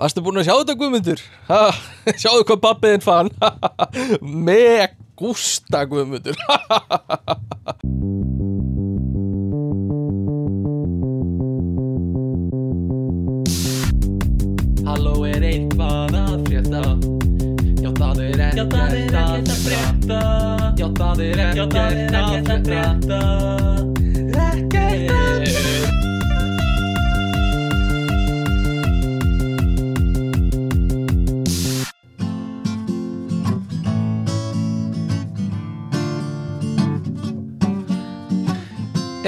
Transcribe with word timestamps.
Varstu 0.00 0.22
búin 0.24 0.40
að 0.40 0.46
sjá 0.48 0.54
þetta 0.56 0.74
Guðmundur? 0.80 1.20
Ha, 1.50 1.58
sjáðu 2.22 2.44
hvað 2.48 2.60
pappiðin 2.64 3.02
fann? 3.04 3.28
Með 4.48 4.94
gústa 5.20 5.82
Guðmundur. 5.90 6.38
Halló 14.88 15.14
er 15.28 15.44
eitthvað 15.50 16.16
að 16.22 16.48
frétta. 16.48 16.80
Já 17.80 17.90
það 18.00 18.24
er 18.24 18.40
ekkert 18.48 18.72
að 18.80 19.60
frétta. 19.66 20.22
Já 20.80 20.88
það 20.96 21.22
er 21.28 21.44
ekkert 21.50 21.76
að 21.76 22.64
frétta 22.70 23.79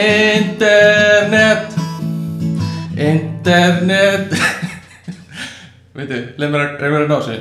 Internet. 0.03 1.75
Internet. 2.97 4.33
Veitu, 5.97 6.17
leið 6.41 6.51
mér 6.55 7.03
að 7.03 7.11
ná 7.11 7.19
sig 7.27 7.41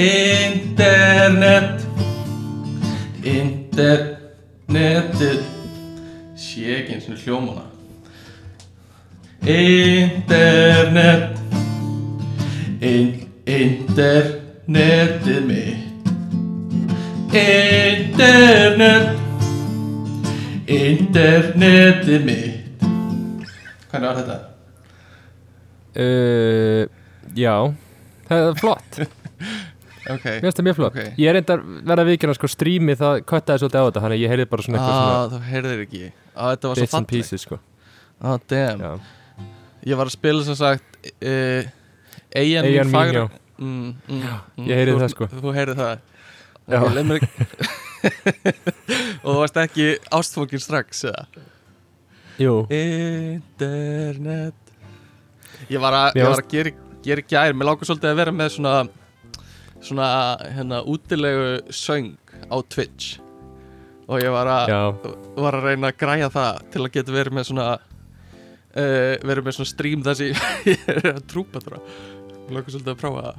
Internet. 0.00 1.76
Internetið. 3.34 5.40
Sé 6.40 6.64
ekki 6.80 6.92
eins 6.96 7.08
og 7.12 7.18
hljómana 7.24 7.64
Internet. 9.44 11.32
In, 12.80 13.06
Internetið 13.60 15.40
mitt. 15.46 15.86
Internet 17.30 19.19
Internetið 20.70 22.24
mitt. 22.26 22.82
Hvernig 23.90 24.06
var 24.06 24.18
þetta? 24.20 24.36
uh, 25.98 26.82
Já. 27.34 27.54
Það 28.30 28.44
er 28.46 28.60
flott, 28.60 29.00
Ok. 30.10 30.24
Mér 30.24 30.40
finnst 30.44 30.58
það 30.60 30.66
mjög 30.68 30.76
flott. 30.78 30.94
Ok. 30.96 31.18
Ég 31.20 31.28
er 31.30 31.34
reyndar 31.36 31.60
verða 31.90 32.04
vikina 32.08 32.34
sko 32.34 32.48
strími 32.50 32.94
það 32.98 33.20
köttaði 33.30 33.60
svolítið 33.62 33.78
á 33.82 33.86
þetta 33.88 34.02
Þannig 34.04 34.16
að 34.16 34.22
ég 34.24 34.32
heyrði 34.32 34.46
bara 34.50 34.64
svona 34.66 34.78
eitthvað 34.78 34.96
svona 34.96 35.18
Ah, 35.18 35.26
þú 35.30 35.38
heyrðir 35.50 35.82
ekki. 35.84 36.00
Ah, 36.34 36.48
Þetta 36.54 36.70
var 36.70 36.80
svo 36.80 36.86
fallegt. 36.94 37.10
pieces 37.12 37.44
sko. 37.44 37.58
Ah, 38.20 38.38
Ég 39.90 39.96
var 40.00 40.06
að 40.10 40.14
spila 40.16 40.42
sem 40.46 40.56
sagt 40.58 40.98
uh, 41.10 41.62
Eyjan 42.36 42.66
Eyjan 42.68 42.86
mín 42.90 42.94
fagra 42.94 43.22
mm, 43.26 43.68
mm, 43.70 43.92
mm, 44.08 44.66
ég 44.70 44.74
heyrði 44.80 44.96
það, 45.00 45.10
sko. 45.14 45.24
Þú 45.34 45.54
heyrði 45.56 45.74
það. 45.78 45.94
Leið 46.70 47.06
mér 47.10 47.16
ekki 47.20 47.30
Og 49.20 49.34
þú 49.34 49.38
varst 49.42 49.58
ekki 49.60 49.86
ástfókin 50.16 50.62
strax 50.62 51.04
eða? 51.10 51.26
Jú, 52.40 52.54
Internet. 52.72 54.56
Ég 55.68 55.82
var 55.82 55.92
að, 55.92 56.14
Mér 56.16 56.22
ég 56.22 56.30
var 56.30 56.40
að 56.40 56.48
gera, 56.54 56.70
gera 57.04 57.24
gær 57.28 57.52
Mér 57.56 57.68
lágur 57.68 57.84
svolítið 57.88 58.10
að 58.14 58.20
vera 58.22 58.32
með 58.32 58.48
svona 58.54 58.74
Svona 59.80 60.06
hérna 60.56 60.78
útilegu 60.88 61.72
söng 61.72 62.14
á 62.48 62.56
Twitch. 62.68 63.20
Og 64.08 64.20
ég 64.20 64.32
var 64.32 64.48
að 64.50 64.72
var 65.36 65.56
að 65.56 65.68
reyna 65.68 65.92
að 65.92 66.00
græja 66.00 66.28
það 66.32 66.64
til 66.72 66.82
að 66.82 66.92
geta 66.96 67.14
verið 67.14 67.36
með 67.36 67.46
svona 67.48 67.66
uh, 67.76 69.14
verið 69.24 69.46
með 69.46 69.56
svona 69.56 69.70
stream 69.70 70.02
þar 70.04 70.18
sem 70.18 70.32
ég 70.68 70.88
er 70.96 71.12
að 71.14 71.22
trúpa 71.30 71.62
þrá 71.64 71.78
Lókur 72.50 72.74
svolítið 72.74 72.92
að 72.92 73.00
prófa 73.04 73.22
það. 73.28 73.36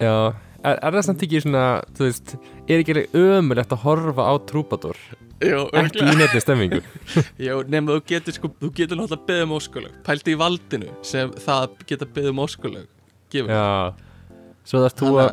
Já 0.00 0.14
Er, 0.60 0.76
er 0.76 0.92
það 0.92 1.04
samt 1.06 1.24
ekki 1.24 1.40
svona, 1.40 1.64
þú 1.96 2.06
veist 2.08 2.34
Er 2.68 2.82
ekki 2.82 3.06
ömulegt 3.16 3.72
að 3.72 3.84
horfa 3.86 4.28
á 4.28 4.34
trúbadur 4.50 4.98
Jú, 5.40 5.62
Ekki 5.80 6.04
í 6.04 6.16
nefni 6.20 6.42
stemmingu 6.44 6.82
Jú, 7.46 7.62
nema 7.72 7.96
þú 7.96 8.04
getur 8.10 8.36
sko, 8.36 8.52
þú 8.60 8.72
getur 8.76 9.00
náttúrulega 9.00 9.28
beðið 9.30 9.46
um 9.46 9.56
óskulög 9.56 9.96
Pældi 10.04 10.34
í 10.34 10.38
valdinu 10.40 10.92
sem 11.06 11.32
það 11.40 11.80
geta 11.88 12.08
beðið 12.08 12.34
um 12.34 12.42
óskulög 12.44 12.86
Gefur 13.32 13.52
Já. 13.54 13.66
Svo 14.70 14.82
þarfst 14.84 15.00
þú 15.00 15.10
að 15.18 15.30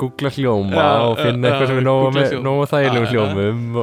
googla 0.00 0.30
hljóma 0.32 0.82
og 1.08 1.16
finna 1.18 1.50
eitthvað 1.50 1.72
sem 1.72 1.80
er 1.80 2.44
nógu 2.46 2.66
þægilegum 2.70 3.08
hljómum. 3.10 3.80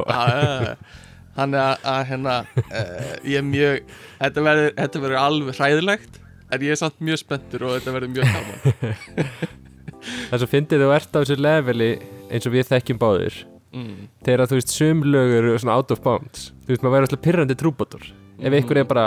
Þannig 1.36 1.60
að, 1.60 2.00
hérna 2.08 2.36
uh, 2.40 3.12
ég 3.28 3.36
er 3.38 3.44
mjög 3.46 3.92
þetta 4.16 4.44
verður, 4.48 4.72
þetta 4.80 5.02
verður 5.04 5.20
alveg 5.20 5.60
hræðilegt 5.60 6.18
en 6.50 6.64
ég 6.66 6.74
er 6.74 6.80
samt 6.80 7.04
mjög 7.06 7.20
spenntur 7.22 7.68
og 7.68 7.76
þetta 7.76 7.94
verður 7.94 8.14
mjög 8.16 8.32
gaman 8.34 9.60
Þess 10.30 10.44
að 10.46 10.50
fyndið 10.54 10.84
þú 10.84 10.92
ert 10.96 11.16
á 11.16 11.18
þessu 11.20 11.36
leveli 11.40 11.90
eins 12.30 12.46
og 12.48 12.54
við 12.54 12.68
þekkjum 12.70 13.00
báðir. 13.00 13.40
Mm. 13.70 14.08
þegar 14.26 14.48
þú 14.50 14.56
veist 14.58 14.72
sumlögur 14.74 15.44
eru 15.46 15.58
svona 15.62 15.76
out 15.78 15.92
of 15.94 16.00
bounds. 16.02 16.48
Þú 16.66 16.72
veist 16.72 16.82
maður 16.82 16.94
verður 16.96 17.06
alltaf 17.06 17.20
pyrrandi 17.22 17.54
trúbadur 17.60 18.06
ef 18.40 18.56
einhver 18.56 18.80
er 18.80 18.88
bara 18.90 19.04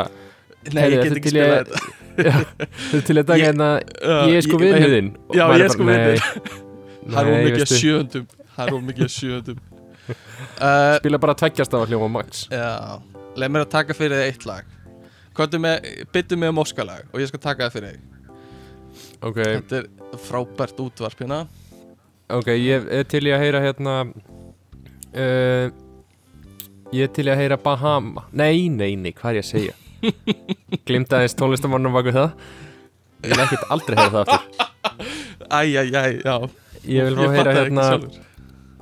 Nei, 0.71 0.85
ég 0.93 1.01
get 1.03 1.17
ekki 1.17 1.33
spilað 1.33 1.55
að- 1.57 1.73
þetta. 2.15 2.67
Þú 2.93 3.01
til 3.03 3.17
taka 3.19 3.35
Ég- 3.41 3.43
hérna 3.49 3.67
ég 4.29 4.37
er 4.37 4.45
sko 4.45 4.59
Og 5.27 5.35
Já, 5.35 5.43
ég 5.51 5.65
er 5.65 5.73
sko 5.73 5.87
vinur 5.89 6.23
Það 7.03 7.19
er 7.19 7.31
ómikið 7.33 7.57
að 7.57 7.59
veistu, 7.59 7.79
sjöundum. 7.81 8.27
Það 8.53 8.63
er 8.69 8.77
ómikið 8.77 9.03
að 9.09 9.13
sjöundum. 9.17 9.59
Uh, 10.07 10.95
spila 11.01 11.19
bara 11.25 11.35
tveggjast 11.43 11.75
á 11.75 11.79
hljóma 11.83 12.09
max. 12.15 12.45
Já, 12.47 12.71
leið 13.35 13.51
mér 13.57 13.65
að 13.65 13.71
taka 13.75 13.97
fyrir 13.97 14.21
þig 14.21 14.31
eitt 14.31 14.47
lag. 14.47 14.71
Byttu 16.13 16.37
mig 16.39 16.49
um 16.53 16.61
óskalag 16.63 17.07
Og 17.11 17.19
ég 17.19 17.27
skal 17.27 17.41
taka 17.41 17.67
það 17.67 17.75
fyrir 17.79 17.95
þig 17.97 18.12
ok, 19.29 19.39
Þetta 19.39 19.79
er 19.81 19.87
frábært 20.23 20.81
útvarp 20.83 21.23
hérna. 21.23 21.43
Ok, 22.33 22.49
ég 22.57 22.89
er 22.99 23.07
til 23.09 23.23
í 23.27 23.33
að 23.35 23.43
heyra 23.43 23.61
hérna 23.63 23.95
uh, 24.03 25.67
ég 26.93 27.07
er 27.07 27.13
til 27.13 27.27
í 27.27 27.33
að 27.33 27.41
heyra 27.43 27.59
Bahama. 27.61 28.27
Nei, 28.31 28.69
nei, 28.73 28.93
nei, 28.99 29.13
hvað 29.15 29.33
er 29.33 29.41
ég 29.41 29.47
að 29.47 29.51
segja? 29.53 29.79
Glimta 30.87 31.19
aðeins 31.19 31.37
tónlistamannum 31.39 31.95
baku 31.95 32.15
það. 32.15 32.35
Ég 33.23 33.31
vil 33.31 33.45
ekkert 33.45 33.71
aldrei 33.73 33.99
heyra 34.01 34.11
það 34.17 34.35
aftur. 34.35 34.69
Æ, 35.53 35.61
æ, 35.63 35.83
æ, 35.87 36.03
já. 36.23 36.37
Ég 36.83 37.07
vil 37.07 37.15
fá 37.15 37.27
heyra 37.31 37.55
hérna 37.55 37.89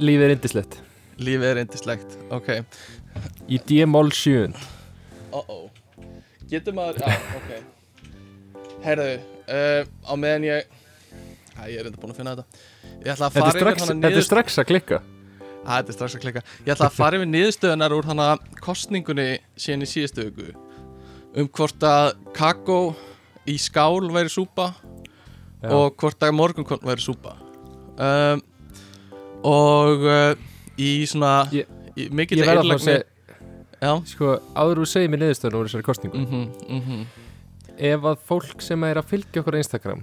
lífið 0.01 0.25
er 0.25 0.33
indislegt 0.35 0.77
Lífið 1.21 1.49
er 1.51 1.59
eindislegt 1.61 2.15
Ok, 2.33 2.49
í 3.51 3.59
D-mól 3.69 4.09
7 4.15 4.49
uh-oh. 5.31 5.67
Getur 6.51 6.75
maður, 6.75 6.99
já, 6.99 7.19
ok. 7.37 7.51
Herðu, 8.83 9.11
uh, 9.51 9.81
á 10.07 10.13
meðan 10.19 10.47
ég 10.47 10.77
Æ, 11.61 11.67
ég 11.69 11.81
er 11.81 11.89
enda 11.89 11.99
búin 11.99 12.13
að 12.13 12.19
finna 12.21 12.31
þetta. 12.33 12.61
Ég 13.03 13.09
ætla 13.11 13.27
að 13.27 13.35
fara 13.35 13.51
yfir 13.51 13.67
hana 13.67 13.75
þetta 13.81 13.93
er 13.93 14.13
niður 14.15 14.25
strax 14.25 14.55
að 14.61 14.67
klikka. 14.71 14.99
Æ, 15.61 15.69
þetta 15.69 15.91
er 15.91 15.97
strax 15.97 16.15
að 16.15 16.23
klika 16.23 16.41
Ég 16.65 16.71
ætla 16.73 16.87
að 16.87 16.95
fara 16.97 17.19
yfir 17.19 17.29
niðurstöðunar 17.29 17.95
úr 17.97 18.07
hana 18.09 18.27
kostningunni 18.63 19.27
síðan 19.59 19.85
í 19.85 19.89
síðustu 19.91 20.25
viku. 20.29 20.55
Um 21.37 21.49
hvort 21.53 21.85
að 21.85 22.13
kakó 22.35 22.79
í 23.49 23.57
skál 23.61 24.09
væri 24.13 24.31
súpa 24.33 24.71
Já. 25.61 25.69
og 25.69 25.99
hvort 26.01 26.25
að 26.25 26.35
morgunkorn 26.39 26.87
væri 26.87 27.05
súpa. 27.05 27.35
Um, 28.01 28.41
og 29.45 30.07
uh, 30.07 30.33
í 30.81 31.05
svona 31.09 31.43
Ég- 31.53 31.69
í 31.99 32.09
mikill 32.09 32.41
að 32.41 32.63
að 32.63 33.03
Já. 33.81 33.95
Sko, 34.05 34.35
áður 34.53 34.83
þú 34.83 34.87
segir 34.89 35.09
mér 35.09 35.23
niðurstöðun 35.25 35.57
úr 35.57 35.69
þessari 35.69 35.85
kostningu 35.85 36.19
mhm, 36.21 36.41
mhm 36.69 37.05
ef 37.81 38.07
að 38.11 38.21
fólk 38.29 38.61
sem 38.63 38.83
er 38.87 38.99
að 39.01 39.09
fylgja 39.11 39.41
okkur 39.43 39.57
á 39.57 39.61
Instagram 39.63 40.01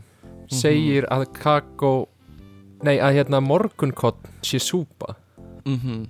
Mhm. 0.48 0.58
segir 0.60 1.04
að 1.12 1.26
kakó 1.36 1.92
nei, 2.82 2.96
að 2.98 3.18
hérna 3.18 3.40
morgunkott 3.44 4.22
sé 4.42 4.58
súpa 4.62 5.14
Mhm. 5.66 6.06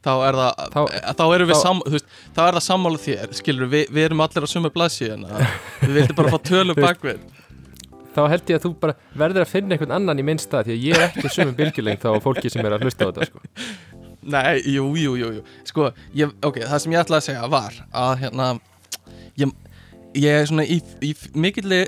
Þá 0.00 0.12
er 0.28 0.32
það, 0.32 0.54
þá, 0.72 0.80
Þá- 0.88 1.14
þá 1.18 1.24
erum 1.34 1.48
við 1.50 1.54
þá- 1.58 1.62
sam, 1.62 1.80
veist, 1.92 2.06
þá 2.32 2.38
er 2.48 2.54
það 2.56 2.64
sammála 2.64 3.00
þér, 3.02 3.34
skilur 3.36 3.68
við, 3.68 3.90
við 3.92 4.04
erum 4.08 4.20
allir 4.24 4.46
á 4.46 4.48
sömu 4.48 4.70
blaðsíðan 4.72 5.26
við 5.82 5.92
vildum 5.98 6.16
bara 6.16 6.30
fá 6.32 6.38
tölu 6.50 6.74
bakvið 6.78 7.18
þá 8.16 8.20
held 8.32 8.46
ég 8.48 8.56
að 8.56 8.64
þú 8.64 8.70
bara 8.80 8.94
verður 9.14 9.44
að 9.44 9.50
finna 9.52 9.76
einhvern 9.76 9.92
annan 9.98 10.18
í 10.18 10.24
minn 10.24 10.40
stað 10.40 10.70
því 10.70 10.72
að 10.78 10.84
ég 10.88 10.96
er 10.96 11.04
ekki 11.10 11.28
sömum 11.34 11.54
bylgjuleng 11.60 12.00
þá 12.00 12.08
fólki 12.24 12.50
sem 12.50 12.64
er 12.64 12.72
að 12.78 12.86
hlusta 12.86 13.04
á 13.04 13.08
þetta 13.12 13.28
sko. 13.28 13.40
Nei, 14.32 14.56
jú, 14.72 14.88
jú, 14.96 15.12
jú, 15.20 15.28
jú 15.36 15.42
Sko, 15.68 15.90
ég, 16.16 16.32
ok, 16.44 16.58
það 16.64 16.80
sem 16.80 16.92
ég 16.96 17.04
ætlaði 17.04 17.20
að 17.20 17.28
segja 17.28 17.50
var 17.52 17.76
að 17.92 18.18
hérna 18.24 18.48
ég, 19.36 19.52
ég 20.18 20.40
er 20.40 20.48
svona 20.48 20.64
í, 20.66 20.80
í 21.04 21.12
mikilli 21.38 21.84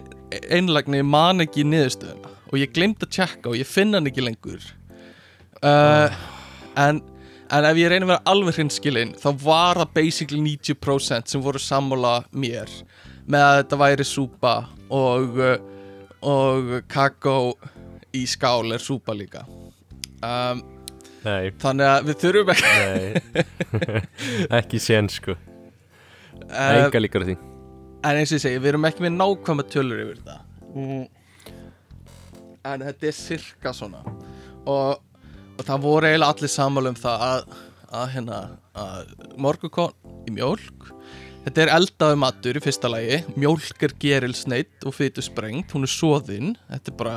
einlagni 0.53 1.03
man 1.07 1.43
ekki 1.45 1.65
niðurstöðuna 1.67 2.31
og 2.53 2.61
ég 2.61 2.73
glemt 2.75 3.03
að 3.05 3.15
tjekka 3.17 3.51
og 3.51 3.59
ég 3.59 3.69
finna 3.69 3.99
hann 3.99 4.11
ekki 4.11 4.25
lengur. 4.25 4.65
Uh, 5.63 6.13
en, 6.79 7.01
en 7.53 7.69
ef 7.69 7.81
ég 7.81 7.93
reyna 7.93 8.07
að 8.07 8.13
vera 8.13 8.33
alveg 8.33 8.59
hrinskilinn 8.59 9.15
þá 9.21 9.29
var 9.43 9.81
það 9.81 9.95
basically 9.97 10.43
90% 10.43 11.33
sem 11.33 11.45
voru 11.45 11.63
sammála 11.63 12.21
mér 12.35 12.71
með 13.31 13.47
að 13.47 13.59
þetta 13.61 13.81
væri 13.85 14.07
súpa 14.07 14.55
og, 14.93 15.39
og 16.27 16.75
kakó 16.91 17.37
í 18.13 18.27
skál 18.29 18.75
er 18.75 18.83
súpa 18.83 19.15
líka. 19.17 19.47
Um, 20.23 20.61
nei, 21.25 21.55
Þannig 21.63 21.89
að 21.89 22.11
við 22.11 22.21
þurfum 22.27 22.53
ekki 22.55 23.47
ekki 24.61 24.83
sén 24.83 25.09
sko. 25.11 25.39
Uh, 26.43 26.85
enga 26.85 27.01
líkar 27.01 27.25
því 27.27 27.39
En 28.03 28.19
eins 28.19 28.33
og 28.33 28.39
ég 28.39 28.43
segi, 28.43 28.59
við 28.59 28.73
erum 28.73 28.89
ekki 28.89 29.05
með 29.05 29.15
nákvæma 29.19 29.67
tölur 29.71 30.01
yfir 30.03 30.23
þetta. 30.23 30.39
Mm. 30.73 31.03
en 32.65 32.83
þetta 32.87 33.09
er 33.09 33.15
sirka 33.17 33.73
svona. 33.75 34.01
Og, 34.71 35.03
og 35.59 35.63
það 35.67 35.85
voru 35.85 36.09
eiginlega 36.09 36.35
allir 36.35 36.53
sammála 36.53 36.93
um 36.93 36.99
það 36.99 37.25
að, 37.27 37.57
að 38.01 38.11
hérna 38.15 38.41
að 38.79 39.15
morgukon 39.43 39.95
í 40.31 40.35
mjólk 40.35 40.93
þetta 41.45 41.65
er 41.65 41.73
eldaðu 41.77 42.19
matur 42.23 42.59
í 42.59 42.63
fyrsta 42.63 42.91
lagi. 42.91 43.21
Mjólk 43.35 43.83
er 43.87 43.97
gerilsneitt 44.03 44.87
og 44.87 44.97
fytu 44.97 45.25
sprengt 45.25 45.75
hún 45.75 45.87
er 45.87 45.93
soðinn 45.93 46.55
þetta 46.71 46.93
er 46.93 46.99
bara, 47.01 47.17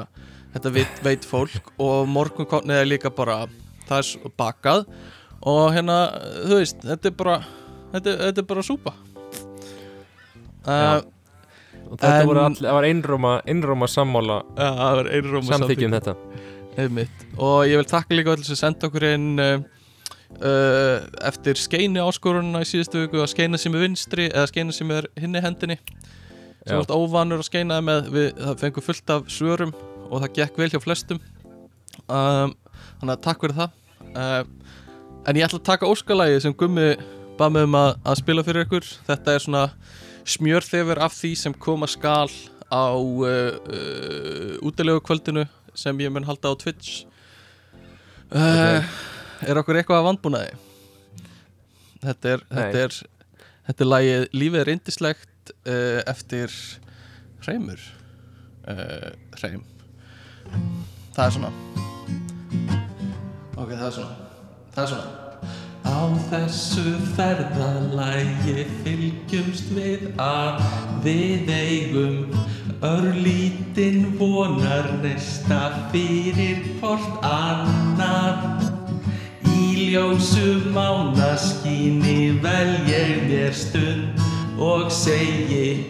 þetta 0.56 0.74
veit, 0.80 1.04
veit 1.06 1.28
fólk. 1.30 1.74
Og 1.82 2.10
morgukon 2.10 2.74
er 2.74 2.88
líka 2.90 3.14
bara 3.14 3.44
það 3.86 4.02
er 4.02 4.36
bakað. 4.38 4.86
Og 5.46 5.70
hérna, 5.76 6.00
þú 6.42 6.62
veist, 6.62 6.82
þetta 6.82 7.12
er 7.12 7.18
bara 7.20 7.42
þetta, 7.94 8.18
þetta 8.26 8.42
er 8.42 8.50
bara 8.50 8.66
súpa. 8.66 8.96
Uh, 10.66 11.02
og 11.86 12.00
þetta 12.00 12.12
En- 12.22 12.28
voru 12.30 12.44
all, 12.46 12.58
það 12.60 12.78
var 12.80 12.88
einróma, 12.90 13.34
einróma 13.46 13.88
sammála 13.92 14.42
Já, 14.58 14.68
það 14.80 15.00
var 15.00 15.10
einróma 15.20 15.50
samþykjum 15.54 15.96
þetta. 16.00 16.16
Einmitt. 16.76 17.26
og 17.40 17.62
ég 17.70 17.80
vil 17.80 17.88
takka 17.88 18.16
líka 18.18 18.34
allir 18.34 18.48
sem 18.50 18.58
senda 18.60 18.90
okkur 18.90 19.06
inn 19.14 19.28
uh, 19.40 20.98
eftir 21.30 21.56
skeini 21.60 22.02
áskorunna 22.04 22.64
í 22.66 22.68
síðustu 22.68 23.06
viku 23.06 23.22
að 23.24 23.32
skeina 23.32 23.60
sem 23.62 23.76
er 23.78 23.86
vinstri 23.86 24.28
eða 24.32 24.50
skeina 24.52 24.76
sem 24.76 24.92
er 24.92 25.08
hinni 25.20 25.42
hendinni. 25.44 25.78
Sem 26.66 26.80
vart 26.82 26.92
óvanur 26.92 27.44
að 27.44 27.48
skeinaði 27.52 27.86
með 27.86 28.08
við, 28.16 28.30
það 28.42 28.62
fengum 28.64 28.86
fullt 28.88 29.12
af 29.14 29.28
svörum 29.30 29.74
og 30.10 30.22
það 30.24 30.32
gekk 30.40 30.58
vel 30.64 30.70
hjá 30.74 30.80
flestum. 30.82 31.20
Um, 32.10 32.56
þannig 33.00 33.14
að 33.14 33.22
takk 33.28 33.44
fyrir 33.46 33.58
það. 33.60 33.76
Uh, 34.16 34.42
en 35.30 35.38
ég 35.40 35.46
ætla 35.48 35.60
að 35.62 35.68
taka 35.70 35.90
óskalægi 35.94 36.42
sem 36.44 36.56
Gummi 36.58 36.88
bað 37.38 37.54
mig 37.56 37.68
um 37.70 37.78
að, 37.78 37.92
að 38.04 38.20
spila 38.24 38.44
fyrir 38.48 38.66
ykkur. 38.66 38.90
Þetta 39.08 39.36
er 39.38 39.46
svona 39.46 39.64
smjörþefur 40.26 41.02
af 41.06 41.14
því 41.16 41.32
sem 41.38 41.54
koma 41.54 41.88
skal 41.90 42.32
á 42.72 42.98
uh, 42.98 43.26
uh, 43.26 44.54
útilegu 44.66 45.02
kvöldinu 45.06 45.46
sem 45.78 45.98
ég 46.02 46.12
mun 46.14 46.26
halda 46.26 46.50
á 46.50 46.54
Twitch. 46.58 47.06
Uh, 48.34 48.82
Er 49.46 49.60
okkur 49.60 49.78
eitthvað 49.78 50.00
að 50.02 50.08
vandbúnaði? 50.08 50.54
Þetta 52.06 52.32
er, 52.32 52.46
þetta 52.50 52.82
er 52.86 52.96
Þetta 53.66 53.82
er 53.84 53.90
lagið 53.90 54.24
Lífið 54.38 54.62
er 54.62 54.72
indislegt 54.76 55.52
uh, 55.66 56.02
eftir 56.06 56.54
Hreimur. 57.46 57.82
Hreim. 58.66 59.62
Það 61.14 61.26
er 61.28 61.36
svona. 61.36 61.52
Ok, 63.54 63.70
það 63.76 63.86
er 63.86 63.94
svona. 64.00 64.32
Það 64.74 64.82
er 64.82 64.90
svona 64.96 65.25
Á 65.86 66.10
þessu 66.32 66.96
ferðalægi 67.14 68.66
fylgjumst 68.82 69.68
við 69.76 70.08
að 70.22 70.64
við 71.06 71.52
eigum 71.54 72.18
örlítinn 72.86 74.16
vonar 74.18 74.90
nesta 75.04 75.62
fyrir 75.94 76.64
hvort 76.80 77.22
annað. 77.30 78.72
Í 79.56 79.92
ljósu 79.92 80.74
mánaskíni 80.74 82.40
vel 82.42 82.74
ég 82.90 83.28
mér 83.30 83.54
stund 83.54 84.26
og 84.58 84.90
segi 84.94 85.86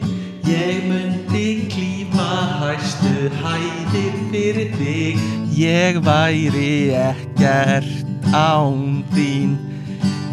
Ég 0.46 0.84
myndi 0.86 1.66
klífa 1.74 2.34
hæstu 2.62 3.32
hæðir 3.42 4.20
fyrir 4.30 4.76
þig. 4.78 5.24
Ég 5.58 5.98
væri 6.06 6.94
ekkert 6.94 8.06
án 8.30 9.02
þín 9.16 9.56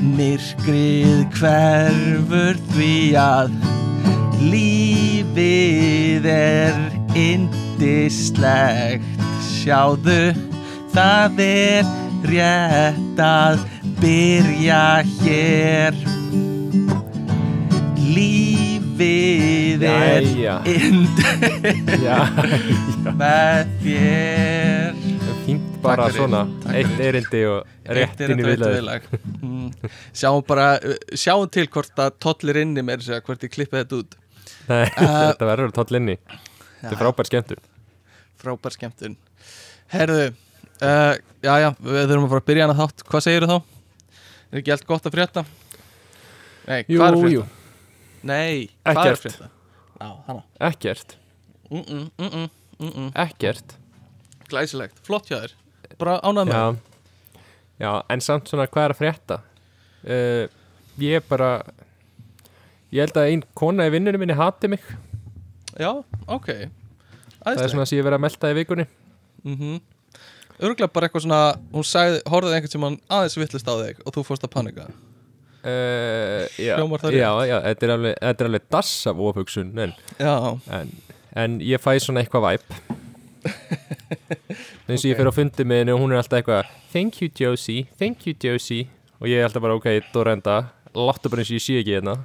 Myrkrið 0.02 1.28
hverfur 1.36 2.56
því 2.72 2.94
að 3.22 3.52
Lífið 4.42 6.24
er 6.26 6.80
indislegt 7.14 9.06
Sjáðu, 9.46 10.32
það 10.90 11.38
er 11.44 11.86
rétt 12.26 13.22
að 13.22 13.62
byrja 14.02 14.82
hér. 15.20 15.94
Lífið 18.02 19.86
er 19.86 20.26
indislegt 20.66 21.94
með 23.22 23.72
þér 23.86 25.11
bara 25.82 26.06
fyrir, 26.08 26.18
svona 26.20 26.40
takk 26.62 26.76
eitt 26.78 27.00
erindi 27.06 27.40
og 27.50 27.90
rétt 27.98 28.20
inn 28.26 28.40
í 28.40 28.46
viðlag. 28.46 29.06
Mm. 29.42 29.68
Sjáum 30.16 30.44
bara 30.46 30.66
uh, 30.78 30.96
Sjáum 31.18 31.50
til 31.52 31.66
hvort 31.72 32.02
að 32.04 32.14
tollir 32.22 32.60
inni 32.62 32.84
með 32.86 33.02
þess 33.02 33.16
að 33.16 33.22
hvort 33.28 33.46
ég 33.46 33.52
klippi 33.54 33.78
þetta 33.80 34.00
út. 34.02 34.18
Nei, 34.68 34.84
Uh, 34.94 35.18
þetta 35.32 35.46
verður 35.48 35.72
tóll 35.74 35.98
inni. 35.98 36.14
Þetta 36.80 36.92
er 36.94 36.98
frábær 37.00 37.28
skemmtur 37.28 37.58
Frábær 38.42 38.74
skemmtun. 38.74 39.16
Herðu 39.92 40.28
uh, 40.30 41.14
Já, 41.42 41.52
já, 41.58 41.68
við 41.82 42.04
þurfum 42.10 42.26
að 42.28 42.32
fara 42.32 42.42
að 42.42 42.48
byrja 42.50 42.66
hana 42.68 42.78
þátt. 42.78 43.04
Hvað 43.10 43.24
segirðu 43.26 43.50
þá? 43.50 43.56
Er 44.52 44.60
ekki 44.60 44.74
allt 44.76 44.86
gott 44.86 45.08
að 45.08 45.16
frétta? 45.16 45.44
Nei, 46.68 46.78
jú, 46.86 46.98
hvað 47.00 47.08
er 47.08 47.18
frétta? 47.18 47.32
jú, 47.34 47.44
Nei, 48.22 48.70
hvað 48.86 48.92
er 48.92 49.00
að 49.00 49.10
Ekkert. 49.10 49.24
frétta? 49.24 49.48
Já, 49.98 50.08
hana. 50.28 50.44
Ekkert. 50.70 51.16
Mm 51.72 52.10
-mm. 52.22 53.10
ekkert. 53.14 53.74
Glæsilegt, 54.52 55.02
flott 55.06 55.26
hjá 55.30 55.38
þér 55.42 55.56
Bara 56.02 56.18
ánægð 56.26 56.48
með 56.50 56.56
já, 56.56 56.66
já, 57.78 57.90
en 58.10 58.24
samt 58.24 58.50
svona 58.50 58.66
hvað 58.66 58.88
er 58.88 58.94
að 58.94 58.98
frétta? 58.98 59.38
Uh, 60.02 60.44
ég 60.98 61.20
er 61.20 61.26
bara 61.28 61.50
ég 62.90 63.04
held 63.04 63.20
að 63.20 63.30
ein 63.30 63.44
kona 63.54 63.86
í 63.86 63.92
vinnunum 63.94 64.22
minni 64.24 64.34
hati 64.34 64.70
mig. 64.72 64.82
Já, 65.78 65.92
ok. 66.26 66.48
Það 67.42 67.62
er 67.62 67.70
svona 67.70 67.86
sem 67.86 68.00
ég 68.00 68.06
verið 68.06 68.18
að 68.18 68.24
melta 68.26 68.50
í 68.50 68.56
vikunni. 68.58 68.86
Mm 69.46 69.56
-hmm. 69.60 69.78
Örgulega 70.62 70.92
bara 70.92 71.06
eitthvað 71.06 71.24
svona 71.24 71.40
Hún 71.72 71.84
sagði, 71.84 72.20
horfði 72.30 72.54
einhvern 72.54 72.70
sem 72.70 72.84
hann 72.86 72.98
aðeins 73.08 73.36
vittlust 73.40 73.66
á 73.66 73.74
þig 73.80 74.02
Og 74.06 74.14
þú 74.14 74.22
fórst 74.22 74.44
að 74.44 74.52
panika. 74.52 74.86
Uh, 75.62 76.46
já, 76.58 76.76
já, 77.10 77.30
já, 77.46 77.56
þetta 77.62 77.86
er 77.86 77.92
alveg, 77.94 78.14
þetta 78.20 78.44
er 78.44 78.48
alveg 78.48 78.62
dass 78.70 79.06
af 79.06 79.16
ofugsun 79.16 79.78
en, 79.78 79.92
en, 80.18 80.90
en 81.38 81.60
ég 81.62 81.78
fæ 81.78 81.98
svona 82.02 82.20
eitthvað 82.20 82.48
væp 82.48 83.01
eins 84.88 85.02
og 85.02 85.08
ég 85.10 85.16
fyrir 85.18 85.30
á 85.30 85.34
fundi 85.34 85.66
með 85.66 85.82
henni 85.82 85.94
og 85.94 86.02
hún 86.02 86.14
er 86.14 86.20
alltaf 86.22 86.38
eitthvað 86.40 86.70
thank 86.92 87.20
you 87.22 87.30
Josie, 87.38 87.86
thank 87.98 88.26
you 88.28 88.34
Josie 88.38 88.88
og 89.20 89.28
ég 89.30 89.40
er 89.40 89.48
alltaf 89.48 89.64
bara 89.64 89.76
ok, 89.78 89.88
Dorenda 90.14 90.56
láttu 90.94 91.32
bara 91.32 91.42
eins 91.44 91.52
og 91.52 91.58
ég 91.58 91.64
sé 91.64 91.78
ekki 91.80 91.96
hérna 91.96 92.16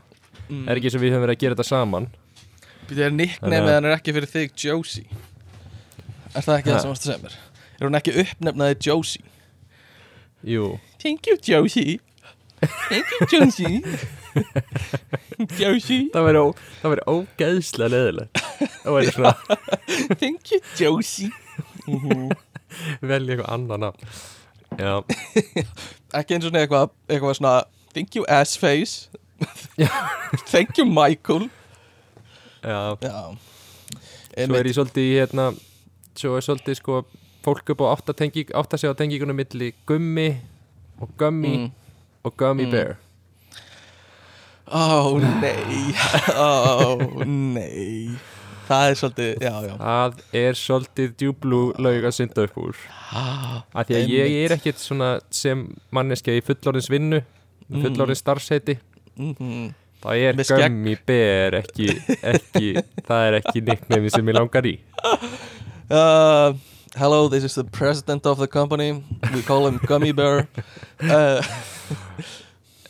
mm. 0.49 0.65
er 0.67 0.77
ekki 0.79 0.89
eins 0.91 0.97
og 0.99 1.03
við 1.05 1.15
höfum 1.15 1.25
verið 1.27 1.37
að 1.37 1.43
gera 1.45 1.57
þetta 1.57 1.69
saman 1.71 2.09
Býtu, 2.87 3.01
er 3.03 3.11
að- 3.11 3.73
hann 3.75 3.89
er 3.89 3.95
ekki 3.97 4.15
fyrir 4.15 4.31
þig 4.31 4.53
Josie 4.63 5.07
Er 6.37 6.43
það 6.45 6.59
ekki 6.59 6.69
Ha. 6.69 6.75
það 6.75 6.81
sem 6.83 6.91
varst 6.91 7.05
að 7.05 7.09
segja 7.09 7.23
mér? 7.23 7.35
Er 7.77 7.87
hún 7.87 7.97
ekki 7.97 8.13
uppnefnaði 8.21 8.75
Josie? 8.87 9.23
jú, 10.45 10.65
Thank 11.01 11.27
you 11.27 11.37
Josie 11.41 11.97
Thank 12.89 13.11
you 13.13 13.27
Josie 13.31 13.81
Josie 15.59 16.07
það 16.13 16.27
verður 16.27 17.03
ógeðslega 17.11 17.89
leðileg 17.93 18.41
það 18.83 18.95
verður 18.95 19.13
svona 19.17 19.33
Thank 20.21 20.51
you 20.55 20.61
Josie 20.79 21.31
Mhm. 21.87 22.31
velja 23.01 23.33
eitthvað 23.37 23.47
annan 23.53 23.79
nafn. 23.85 24.09
Já, 24.77 24.97
Ekki 26.19 26.35
eins 26.35 26.43
og 26.45 26.51
svona 26.51 26.63
eitthvað 26.65 26.89
eitthvað 27.07 27.37
svona 27.39 27.53
Thank 27.95 28.17
you 28.19 28.25
Assface 28.27 29.07
Thank 30.51 30.77
you 30.77 30.85
Michael. 30.89 31.47
Já. 32.63 32.97
Já. 32.99 33.37
Svo 34.35 34.57
er 34.59 34.67
ég 34.67 34.75
svolítið 34.75 35.05
í 35.07 35.15
hérna 35.21 35.45
svo 36.17 36.35
er 36.37 36.43
svolítið 36.45 36.79
sko 36.81 36.99
fólk 37.45 37.69
upp 37.71 37.81
á 37.85 37.93
átta, 37.95 38.13
tengi, 38.17 38.43
átta 38.51 38.77
sig 38.81 38.89
á 38.91 38.97
tengingunum 38.99 39.37
milli 39.39 39.71
gummi 39.87 40.27
og 40.99 41.13
gummi. 41.17 41.53
Mm. 41.57 41.71
Og 42.27 42.35
gummy 42.39 42.65
Mm. 42.67 42.71
bear. 42.75 42.97
Ó 44.67 45.15
nei. 45.19 45.93
Ó 46.35 46.97
nei. 47.23 48.17
Það 48.67 48.89
er 48.91 48.95
svolítið, 48.99 49.29
já 49.45 49.53
já. 49.63 49.73
Það 49.79 50.17
er 50.35 50.57
svolítið 50.59 51.11
djúblú 51.21 51.59
laug 51.79 52.03
að 52.09 52.15
synda 52.17 52.43
upp 52.49 52.57
úr. 52.59 52.75
Af 53.15 53.87
því 53.87 53.95
að 54.01 54.09
ég 54.11 54.33
er 54.43 54.55
ekkit 54.57 54.81
svona 54.83 55.13
sem 55.31 55.61
manneskja 55.95 56.35
í 56.35 56.43
fullorðins 56.43 56.89
vinnu 56.91 57.21
Mm. 57.69 57.81
fullorðins 57.83 58.21
starfsheiti. 58.23 58.77
Mm 59.19 59.73
það 59.97 60.21
er 60.29 60.59
gummy 60.61 60.93
bear 61.09 61.55
ekki, 61.57 61.87
ekki 62.21 62.67
það 63.07 63.23
er 63.27 63.33
ekki 63.41 63.63
nickname 63.65 64.11
sem 64.13 64.27
ég 64.29 64.35
langar 64.37 64.63
í. 64.69 64.75
Uh, 65.89 66.53
hello, 66.95 67.27
this 67.27 67.43
is 67.43 67.55
the 67.55 67.63
president 67.63 68.25
of 68.25 68.37
the 68.37 68.47
company. 68.47 68.91
We 69.33 69.41
call 69.41 69.65
him 69.67 69.79
Gummy 69.87 70.11
Bear. 70.13 70.47
Uh, 71.01 71.41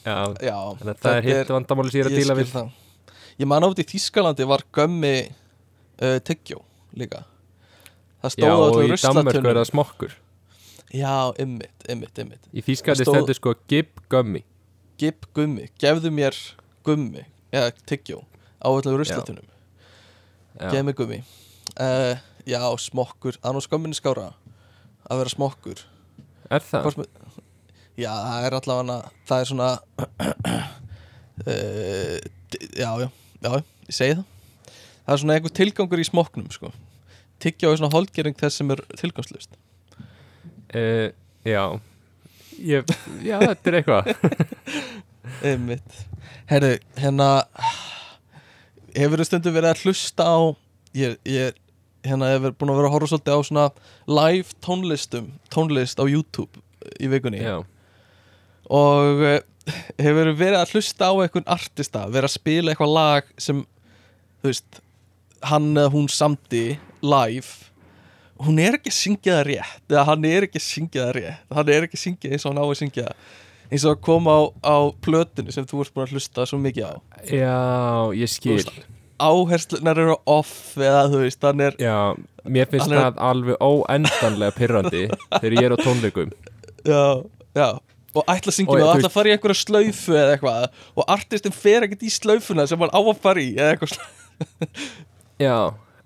já, 0.07 0.15
já, 0.41 0.57
það 1.01 1.09
er 1.17 1.27
hitt 1.27 1.51
vandamáli 1.53 1.93
sér 1.93 2.09
að 2.09 2.17
díla 2.19 2.37
við. 2.39 2.53
Ég 3.37 3.49
man 3.49 3.65
átt 3.67 3.81
í 3.83 3.85
Þískalandi 3.87 4.47
var 4.49 4.63
Gummy 4.73 5.15
uh, 6.01 6.17
tyggjó 6.25 6.61
líka. 6.97 7.23
Það 8.23 8.31
já, 8.31 8.35
stóð 8.37 8.49
á 8.49 8.57
og 8.57 8.67
öllum 8.67 8.85
í 8.85 8.97
Danmörku 8.97 9.37
er 9.37 9.43
ruslatunum. 9.43 9.59
það 9.59 9.69
smokkur 9.71 10.15
Já, 10.97 11.15
ymmit, 11.43 11.83
ymmit, 11.91 12.19
ymmit. 12.23 12.45
í 12.55 12.61
Það 12.63 13.01
stóð- 13.03 13.11
stendur 13.11 13.37
sko 13.37 13.53
gib 13.69 13.89
gummy 14.09 14.41
Gib 14.97 15.27
gummi, 15.37 15.67
gefðu 15.77 16.09
mér 16.09 16.33
gummi, 16.87 17.21
eða 17.53 17.69
tyggjó 17.85 18.23
á 18.57 18.67
öllum 18.71 18.95
ruslatunum. 18.97 19.45
Já. 20.57 20.81
Mér 20.81 20.95
gummi. 20.97 21.19
Uh, 21.77 22.17
já, 22.49 22.63
smokkur, 22.81 23.37
það 23.43 23.53
nú 23.53 23.61
skömminni 23.61 23.99
skára 23.99 24.31
að 25.05 25.19
vera 25.21 25.29
smokkur 25.35 25.83
Er 26.49 26.63
það? 26.63 26.87
Hvort 26.87 27.26
já, 27.97 28.11
það 28.13 28.47
er 28.47 28.57
allavega 28.59 28.97
það 29.29 29.43
er 29.43 29.49
svona 29.51 29.69
uh, 31.47 32.17
já, 32.83 32.89
já, 33.03 33.09
já 33.43 33.51
ég 33.57 33.95
segi 33.95 34.17
það. 34.17 34.25
Það 35.07 35.13
er 35.15 35.21
svona 35.23 35.37
einhver 35.37 35.55
tilgangur 35.61 36.03
í 36.03 36.07
smoknum 36.07 36.49
sko. 36.51 36.73
tyggja 37.39 37.69
á 37.71 37.77
svona 37.79 37.93
holdgering 37.93 38.35
þess 38.37 38.59
sem 38.61 38.71
er 38.75 38.83
tilgangslust 38.97 39.55
Uh, 40.75 41.13
já. 41.47 41.79
Ég, 42.59 42.83
Já, 43.23 43.37
þetta 43.47 43.69
er 43.71 43.75
eitthvað. 43.77 44.09
Einmitt. 45.47 45.93
Herru, 46.49 46.73
hérna 46.99 47.27
hefur 48.97 49.21
þú 49.21 49.27
stundum 49.29 49.55
verið 49.55 49.69
að 49.71 49.83
hlusta 49.85 50.27
á 50.27 50.37
ég, 50.97 51.15
ég 51.23 51.55
hérna 52.07 52.33
hefur 52.33 52.55
búin 52.59 52.73
að 52.73 52.79
vera 52.81 52.89
að 52.91 52.95
horfa 52.97 53.09
svolítið 53.13 53.39
á 53.39 53.41
svona 53.47 53.65
live 54.11 54.57
tónlistum 54.63 55.31
tónlist 55.53 55.99
á 56.01 56.05
YouTube 56.07 56.63
í 56.99 57.09
vikunni? 57.11 57.39
Já, 57.43 57.61
og 58.69 59.23
uh, 59.23 59.37
hefur 59.99 60.31
verið 60.39 60.59
að 60.61 60.73
hlusta 60.75 61.09
á 61.09 61.13
einhvern 61.23 61.47
artista, 61.57 62.05
verið 62.07 62.29
að 62.29 62.35
spila 62.37 62.71
eitthvað 62.73 62.93
lag 62.97 63.31
sem, 63.41 63.63
þú 64.41 64.51
veist 64.51 64.81
hann 65.47 65.71
eða 65.77 65.93
hún 65.93 66.07
samdi 66.11 66.65
live? 67.05 67.51
Hún 68.37 68.59
er 68.61 68.77
ekki 68.77 68.91
að 68.93 68.99
syngja 68.99 69.35
það 69.39 69.45
rétt 69.49 69.91
eða 69.93 70.05
hann 70.11 70.25
er 70.29 70.45
ekki 70.45 70.59
að 70.61 70.65
syngja 70.67 71.05
það 71.07 71.15
rétt. 71.17 71.43
Hann 71.57 71.69
er 71.73 71.85
ekki 71.87 71.97
að 71.97 72.03
syngja 72.03 72.31
eins 72.35 72.45
og 72.45 72.51
hann 72.53 72.61
á 72.61 72.65
að 72.67 72.75
syngja. 72.83 73.05
Það 73.07 73.71
eins 73.73 73.83
og 73.87 73.95
að 73.95 74.03
koma 74.07 74.35
á, 74.37 74.41
á 74.63 74.77
plötinu 75.03 75.51
sem 75.55 75.65
þú 75.67 75.81
ert 75.83 75.93
búin 75.95 76.05
að 76.07 76.13
hlusta 76.15 76.45
svo 76.47 76.59
mikið 76.61 76.85
á. 76.87 76.93
Já 77.27 77.57
ég 78.15 78.31
skil. 78.31 78.61
áherslunar 79.17 79.97
eru 79.97 80.15
off 80.29 80.77
eða 80.77 81.07
þú 81.09 81.23
veist, 81.23 81.41
hann 81.43 81.63
er 81.65 81.75
Já, 81.81 82.13
mér 82.45 82.69
finnst 82.69 82.85
Hann 82.85 82.93
er- 82.97 83.03
það 83.07 83.21
alveg 83.31 83.57
óendanlega 83.65 84.53
pyrrandi 84.55 85.03
þegar 85.41 85.55
ég 85.57 85.65
er 85.65 85.73
á 85.75 85.77
tónleikum. 85.81 86.31
Já, 86.85 87.03
já 87.57 87.69
og 88.17 88.31
ætla 88.33 88.51
að 88.51 88.57
syngja 88.57 88.73
Og 88.73 88.77
með 88.79 88.83
og 88.83 88.89
veist- 88.89 88.99
ætla 89.01 89.09
að 89.11 89.15
fara 89.17 89.29
í 89.29 89.33
einhverja 89.37 89.59
slaufu 89.61 90.15
eða 90.17 90.35
eitthvað 90.35 90.67
og 91.01 91.09
artistin 91.17 91.55
fer 91.55 91.85
ekkert 91.87 92.05
í 92.07 92.11
slaufuna 92.17 92.65
sem 92.69 92.81
hann 92.85 92.93
á 92.93 92.99
að 93.01 93.21
fara 93.23 93.43
í 93.43 93.49
eða 93.55 93.73
eitthvað 93.75 93.97
Já, 95.47 95.55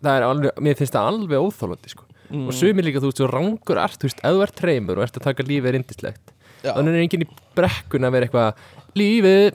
það 0.03 0.13
er 0.17 0.25
alveg, 0.27 0.57
mér 0.67 0.77
finnst 0.79 0.95
það 0.97 1.09
alveg 1.13 1.45
óþólandi 1.47 1.91
sko. 1.93 2.05
Mm. 2.31 2.45
og 2.47 2.55
sumir 2.55 2.85
líka, 2.87 3.01
þú 3.03 3.09
veist, 3.09 3.19
þú 3.19 3.27
rangur 3.27 3.79
art, 3.81 3.97
þú 3.99 4.07
veist, 4.07 4.21
ef 4.23 4.35
þú 4.37 4.43
ert 4.45 4.55
treymur 4.55 4.99
og 5.01 5.03
ert 5.03 5.17
að 5.19 5.25
taka 5.25 5.43
lífið 5.43 5.67
er 5.73 5.77
indislegt 5.81 6.31
Já. 6.63 6.71
þannig 6.77 6.93
er 6.95 7.03
enginn 7.03 7.25
í 7.25 7.27
brekkun 7.59 8.07
að 8.07 8.13
vera 8.15 8.27
eitthvað 8.29 8.61
lífið 9.01 9.49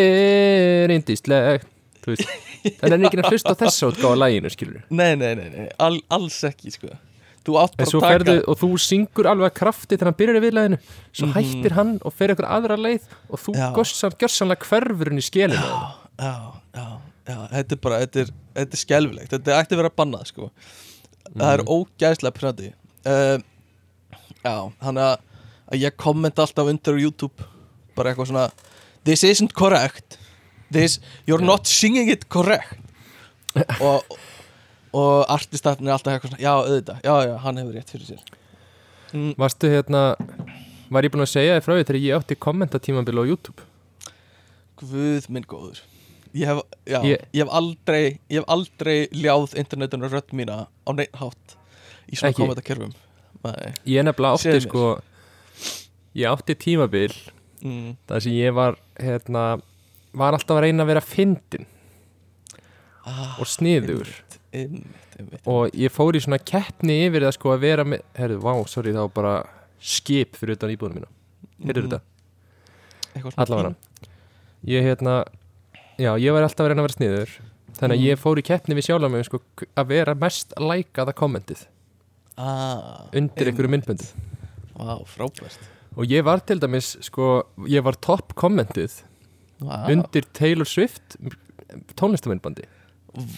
er 0.00 0.94
indislegt 0.94 1.68
þú 2.04 2.14
veist, 2.14 2.32
þannig 2.80 2.94
er 2.94 3.04
enginn 3.10 3.24
að 3.24 3.30
hlusta 3.34 3.52
á 3.52 3.60
þessa 3.60 3.90
útgáfa 3.92 4.16
læginu, 4.22 4.52
skilur 4.54 4.80
Nei, 4.88 5.12
nei, 5.20 5.34
nei, 5.38 5.48
nei. 5.52 5.66
Al, 5.84 5.98
alls 6.16 6.38
ekki 6.48 6.72
sko. 6.74 6.90
Þú 7.44 7.56
átt 7.60 7.74
bara 7.76 7.90
að 7.90 8.24
taka 8.24 8.34
og 8.48 8.56
þú 8.62 8.68
syngur 8.80 9.26
alveg 9.28 9.50
að 9.50 9.56
krafti 9.58 9.96
þegar 9.98 10.08
hann 10.08 10.16
byrjar 10.20 10.38
í 10.38 10.44
viðlæðinu 10.46 10.78
svo 11.12 11.26
Mhm. 11.26 11.34
hættir 11.36 11.72
hann 11.76 11.90
og 12.04 12.12
fer 12.16 12.28
eitthvað 12.32 12.54
aðra 12.56 12.76
leið 12.80 13.02
og 13.30 13.38
þú 13.42 13.54
Já. 13.58 13.66
gossan, 13.76 14.14
gjörsanlega 14.22 14.64
hverfur 14.70 15.10
hann 15.12 15.20
í 15.20 15.26
skélinu 15.28 15.60
já, 15.60 15.94
já, 16.24 16.34
já, 16.74 16.86
já, 17.28 17.36
þetta 17.52 17.72
er 17.76 17.82
bara 17.84 17.98
þetta 18.06 18.20
er, 18.24 18.30
þetta 18.56 18.72
er 18.78 18.82
skelfilegt, 18.84 19.30
þetta 19.34 19.58
ætti 19.60 19.76
að 19.76 19.82
vera 19.82 19.90
bannað 20.00 20.24
sko. 20.32 20.50
það 21.36 21.52
er 21.58 21.64
ógæðslega 21.68 22.36
pröndi 22.38 22.70
uh, 23.04 23.38
já, 24.44 24.56
hann 24.80 24.96
að, 25.04 25.18
að 25.72 25.80
ég 25.84 25.96
kommenta 26.00 26.42
alltaf 26.44 26.68
undir 26.72 26.96
á 26.96 27.00
YouTube. 27.00 27.44
Bara 27.96 28.10
eitthvað 28.12 28.26
svona 28.32 28.50
this 29.04 29.22
isn't 29.24 29.52
correct. 29.54 30.16
This, 30.72 30.98
you're 31.26 31.44
not 31.44 31.66
singing 31.68 32.08
it 32.10 32.28
correct. 32.28 32.80
Og 33.84 34.02
og 34.94 35.24
artistatinn 35.32 35.88
er 35.88 35.96
alltaf 35.96 36.14
eitthvað 36.14 36.34
svona 36.34 36.44
já, 36.44 36.52
auðvitað, 36.54 37.00
já, 37.04 37.14
já, 37.28 37.34
hann 37.44 37.60
hefur 37.60 37.78
rétt 37.78 37.94
fyrir 37.94 38.10
sér. 38.12 38.34
Mm, 39.14 39.32
Varstu 39.38 39.70
hérna 39.70 40.04
Var 40.94 41.06
ég 41.06 41.12
búinn 41.14 41.24
að 41.24 41.32
segja 41.32 41.56
þér 41.56 41.64
frá 41.64 41.72
því 41.74 41.84
þegar 41.88 42.00
ég 42.02 42.18
átti 42.18 42.36
kommentatímabil 42.44 43.18
á 43.18 43.24
YouTube? 43.24 43.64
Guð 44.78 45.28
minn 45.32 45.46
góður. 45.48 45.80
Ég 46.34 46.50
hef, 46.50 46.60
já, 46.86 46.98
Ég- 47.06 47.22
ég, 47.32 47.42
hef 47.42 47.50
aldrei 47.50 48.18
Ég 48.28 48.40
hef 48.40 48.48
aldrei 48.50 48.96
ljáð 49.14 49.54
internetinu 49.58 50.10
rödd 50.10 50.34
mína 50.34 50.66
á 50.66 50.90
neitt 50.94 51.14
hátt 51.18 51.56
í 52.10 52.18
svona 52.18 52.34
kommentakerfum. 52.36 52.94
Nei. 53.44 53.74
Ég 53.86 54.04
nefnilega 54.06 54.38
átti 54.38 54.66
sko 54.66 54.84
Ég 56.14 56.26
átti 56.30 56.54
tímabil 56.54 57.14
mm. 57.62 57.96
þar 58.08 58.24
sem 58.26 58.36
ég 58.36 58.54
var 58.54 58.78
hérna 59.00 59.44
Var 60.14 60.36
alltaf 60.36 60.58
að 60.58 60.66
reyna 60.66 60.84
að 60.84 60.92
vera 60.92 61.02
fyndin 61.02 61.66
ah, 63.04 63.36
og 63.40 63.48
sniður 63.50 64.10
einmitt, 64.54 65.16
einmitt. 65.18 65.42
Og 65.50 65.74
ég 65.76 65.92
fór 65.94 66.16
í 66.18 66.22
svona 66.24 66.38
keppni 66.40 66.96
yfir 67.08 67.26
það 67.26 67.34
sko 67.38 67.52
að 67.54 67.62
vera 67.66 67.84
með 67.88 68.02
Herðu, 68.18 68.40
vá, 68.44 68.52
sorry, 68.70 68.92
það 68.96 69.06
var 69.08 69.14
bara 69.18 69.34
skip 69.84 70.36
fyrir 70.40 70.56
utan 70.58 70.72
íbúðunum 70.74 71.00
mína 71.02 71.10
Heyrðu 71.68 71.88
þetta? 71.88 72.00
Eitthvað 73.14 73.34
svona. 73.34 73.44
Allavega. 73.46 73.74
Ég 74.74 74.86
hérna 74.88 75.16
Já, 76.00 76.10
ég 76.18 76.32
var 76.34 76.42
alltaf 76.42 76.64
að 76.64 76.72
reyna 76.72 76.82
að 76.82 76.88
vera 76.88 76.96
sniður. 76.98 77.34
Þannig 77.74 77.94
að 77.94 78.00
Mm. 78.00 78.06
ég 78.08 78.18
fór 78.18 78.38
í 78.38 78.42
keppni 78.46 78.74
við 78.74 78.86
sjálf 78.88 79.10
mig 79.10 79.24
sko, 79.28 79.38
að 79.78 79.86
vera 79.92 80.14
mest 80.18 80.52
lækaða 80.58 81.12
kommentið. 81.14 81.60
Ah, 82.36 83.06
undir 83.14 83.46
einhverju 83.52 83.70
myndböndum 83.70 84.06
Vá, 84.74 84.96
frábært. 85.06 85.58
Og 85.96 86.06
ég 86.10 86.24
var 86.26 86.40
til 86.42 86.58
dæmis 86.58 86.96
sko, 87.06 87.44
ég 87.70 87.84
var 87.86 87.94
topp 88.02 88.34
kommentið 88.34 89.02
Vá, 89.62 89.86
undir 89.92 90.24
Taylor 90.34 90.66
Swift 90.66 91.14
tónlistamindbandi 91.94 92.64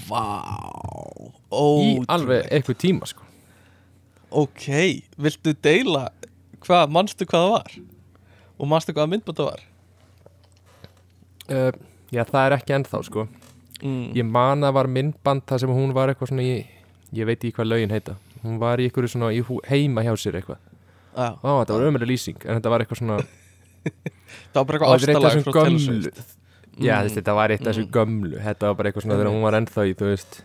Vá 0.07 0.25
í 1.57 1.91
alveg 2.09 2.47
eitthvað 2.51 2.79
tíma 2.81 3.09
sko. 3.09 3.27
Ok, 4.37 4.69
viltu 5.23 5.55
deila 5.63 6.09
hvað, 6.65 6.91
manstu 6.93 7.27
hvað 7.29 7.45
það 7.45 7.53
var? 7.55 7.75
Og 8.57 8.71
manstu 8.71 8.95
hvað 8.97 9.11
myndbætt 9.13 9.41
það 9.43 9.51
var? 9.51 9.67
uh, 11.53 11.73
já 12.15 12.25
það 12.25 12.41
er 12.45 12.57
ekki 12.57 12.75
ennþá 12.79 13.03
sko. 13.07 13.27
Mm. 13.83 14.13
ég 14.17 14.25
man 14.25 14.65
að 14.65 14.73
var 14.79 14.89
myndband 14.89 15.45
þar 15.49 15.61
sem 15.61 15.73
hún 15.77 15.93
var 15.97 16.09
eitthvað 16.09 16.31
svona 16.31 16.45
í 16.47 16.55
ég 17.13 17.29
veit 17.29 17.43
ekki 17.43 17.59
hvað 17.59 17.69
lögin 17.75 17.93
heita 17.93 18.15
hún 18.41 18.57
var 18.63 18.81
í 18.81 18.87
eitthvað 18.89 19.11
svona 19.13 19.29
í 19.37 19.43
heima 19.69 20.05
hjá 20.07 20.15
sér 20.17 20.39
eitthvað 20.41 20.63
Já, 21.17 21.33
Ó, 21.41 21.61
þetta 21.61 21.77
var 21.77 21.85
ömuleg 21.91 22.09
lýsing 22.09 22.41
en 22.45 22.57
þetta 22.59 22.73
var 22.73 22.85
eitthvað 22.85 23.01
svona 23.03 23.19
það 24.53 24.57
var 24.57 24.65
bara 24.71 24.79
eitthvað 24.79 24.95
ástalag 24.97 25.45
frá 25.45 25.69
Swift 25.85 26.36
já 26.79 26.97
Mm. 27.01 27.07
þessi, 27.09 27.17
þetta 27.23 27.35
var 27.35 27.49
eitt 27.51 27.61
af 27.67 27.75
þessum 27.75 27.87
Mm. 27.87 27.93
gömlu. 27.93 28.37
Þetta 28.45 28.67
var 28.67 28.75
bara 28.75 28.91
eitthvað 28.91 29.03
svona 29.07 29.17
þegar 29.17 29.33
hún 29.33 29.43
var 29.43 29.53
ennþá 29.61 29.83
í 29.91 29.95
þú 29.97 30.07
veist. 30.13 30.43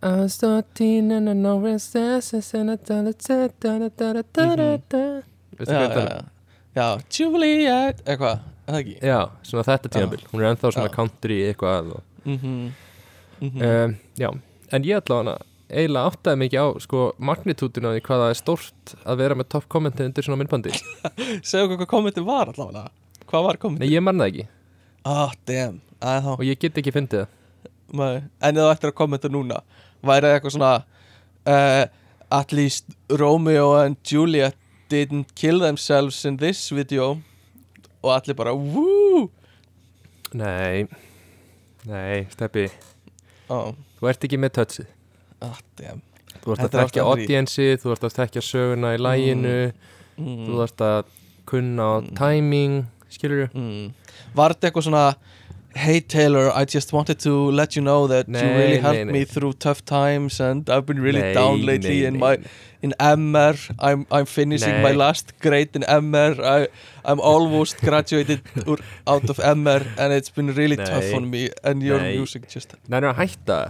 I 0.00 0.08
was 0.20 0.36
13 0.38 1.10
and 1.10 1.28
I 1.28 1.32
know 1.34 1.58
it's 1.66 1.90
this 1.92 2.54
and 2.54 2.70
I 2.70 2.76
da 2.76 3.02
da 3.02 3.12
da 3.12 3.48
da 3.60 3.78
da 3.88 3.88
da 3.88 4.12
da 4.22 4.56
da 4.56 4.76
da 4.88 5.22
Veistu 5.58 5.74
hvað 5.74 5.88
þetta 5.90 6.18
er? 6.18 6.24
já. 6.76 6.86
Juliet 7.10 8.02
eitthvað, 8.06 8.38
er 8.68 8.72
það 8.74 8.78
ekki? 8.84 9.00
Já, 9.02 9.30
svona 9.42 9.64
þetta 9.64 9.88
tímabil. 9.90 10.22
Hún 10.32 10.40
er 10.44 10.54
ennþá 10.54 10.72
svona 10.72 10.92
country 10.94 11.38
eitthvað 11.52 11.90
og, 11.96 12.02
mm 12.24 12.38
-hmm. 12.38 12.70
Mm 13.40 13.62
um, 13.62 13.96
Já, 14.18 14.30
en 14.72 14.82
ég 14.84 14.96
ætla 15.02 15.16
hana 15.16 15.38
eiginlega 15.70 16.10
áttaði 16.10 16.38
mikið 16.38 16.58
á 16.58 16.66
sko 16.80 17.12
magnitútinu 17.20 17.90
því 17.94 18.00
hvað 18.00 18.18
það 18.22 18.30
er 18.30 18.34
stórt 18.34 18.94
að 19.04 19.16
vera 19.18 19.34
með 19.34 19.48
topp 19.48 19.68
kommenti 19.68 20.02
undir 20.04 20.22
svona 20.24 20.38
myndbandi. 20.38 20.70
Segðu 21.42 21.64
okkur 21.64 21.76
hvað 21.78 21.86
kommentin 21.86 22.24
var 22.24 22.46
allavega. 22.48 22.88
Hvað 23.30 23.42
var 23.44 23.56
kommentin? 23.56 23.86
Nei, 23.88 23.94
ég 23.96 24.02
man 24.02 24.16
það 24.18 24.26
ekki 24.28 24.46
ah, 25.04 25.32
damn, 25.46 25.80
að 26.00 26.22
þá. 26.24 26.30
Og 26.38 26.44
ég 26.46 26.58
get 26.60 26.78
ekki 26.78 26.92
fyndið 26.94 27.26
en 27.88 28.28
ef 28.42 28.58
þú 28.58 28.68
ættir 28.68 28.90
að 28.90 28.96
kommenta 28.98 29.28
núna 29.32 29.62
væri 30.04 30.28
það 30.28 30.34
eitthvað 30.36 30.52
svona 30.54 30.72
uh, 31.48 31.84
at 32.38 32.52
least 32.52 32.84
Romeo 33.08 33.70
and 33.80 33.96
Juliet 34.04 34.54
didn't 34.92 35.34
kill 35.34 35.60
themselves 35.60 36.24
in 36.28 36.36
this 36.36 36.68
video 36.72 37.18
og 38.02 38.12
allir 38.14 38.36
bara 38.36 38.52
woo! 38.54 39.30
Nei, 40.36 40.84
nei, 41.88 42.26
Steppi. 42.30 42.66
Oh, 43.48 43.72
Þú 43.98 44.10
ert 44.12 44.24
ekki 44.28 44.38
með 44.38 44.52
touchið. 44.58 44.90
Ah, 45.42 45.56
damn. 45.80 46.02
Þú 46.44 46.52
ert 46.54 46.74
að 46.76 46.90
frí. 46.92 47.00
audiensi, 47.02 47.66
þú 47.80 47.94
ert 47.94 48.04
að 48.06 48.14
þekkja 48.20 48.42
söguna 48.44 48.92
í 48.94 49.00
læginu 49.00 49.54
mm. 50.20 50.44
Þú 50.46 50.60
ert 50.66 50.84
að 50.84 51.08
kunna 51.48 51.88
á 51.88 51.94
Mm. 52.04 52.12
timing 52.20 52.76
Skilur 53.10 53.48
Mm. 53.54 53.92
Var 54.34 54.54
þetta 54.54 54.70
eitthvað 54.70 54.88
svona 54.90 55.14
Hey 55.76 56.00
Taylor, 56.00 56.50
I 56.50 56.64
just 56.64 56.92
wanted 56.92 57.18
to 57.20 57.50
let 57.52 57.76
you 57.76 57.82
know 57.82 58.06
that 58.08 58.26
you 58.26 58.32
Nei, 58.32 58.56
really 58.56 58.76
nei, 58.78 58.80
helped 58.80 59.04
nei. 59.06 59.12
me 59.12 59.24
through 59.24 59.52
tough 59.52 59.84
times 59.84 60.40
and 60.40 60.68
I've 60.68 60.86
been 60.86 60.98
really 61.00 61.20
Nei, 61.20 61.34
down 61.34 61.60
lately 61.64 62.00
nei, 62.00 62.06
in 62.08 62.14
nei, 62.14 62.20
my 62.20 62.36
nei. 62.36 62.46
in 62.82 62.94
MR. 62.98 63.54
I'm 63.78 64.06
I'm 64.10 64.24
finishing 64.26 64.72
my 64.82 64.90
Nei. 64.92 64.96
last 64.96 65.34
grade 65.40 65.76
in 65.76 65.82
MR. 65.82 66.40
I 66.42 66.68
I'm 67.04 67.20
almost 67.20 67.78
graduated 67.88 68.40
out 69.06 69.28
of 69.30 69.36
MR 69.38 69.84
and 69.98 70.12
it's 70.12 70.30
been 70.30 70.50
really 70.56 70.76
tough 70.76 71.04
Nei. 71.04 71.14
on 71.14 71.30
me 71.30 71.50
and 71.62 71.82
your 71.82 72.00
Nei. 72.00 72.16
music 72.16 72.48
just 72.48 72.74
Nei, 72.88 73.00
nei, 73.00 73.12
hætta 73.12 73.60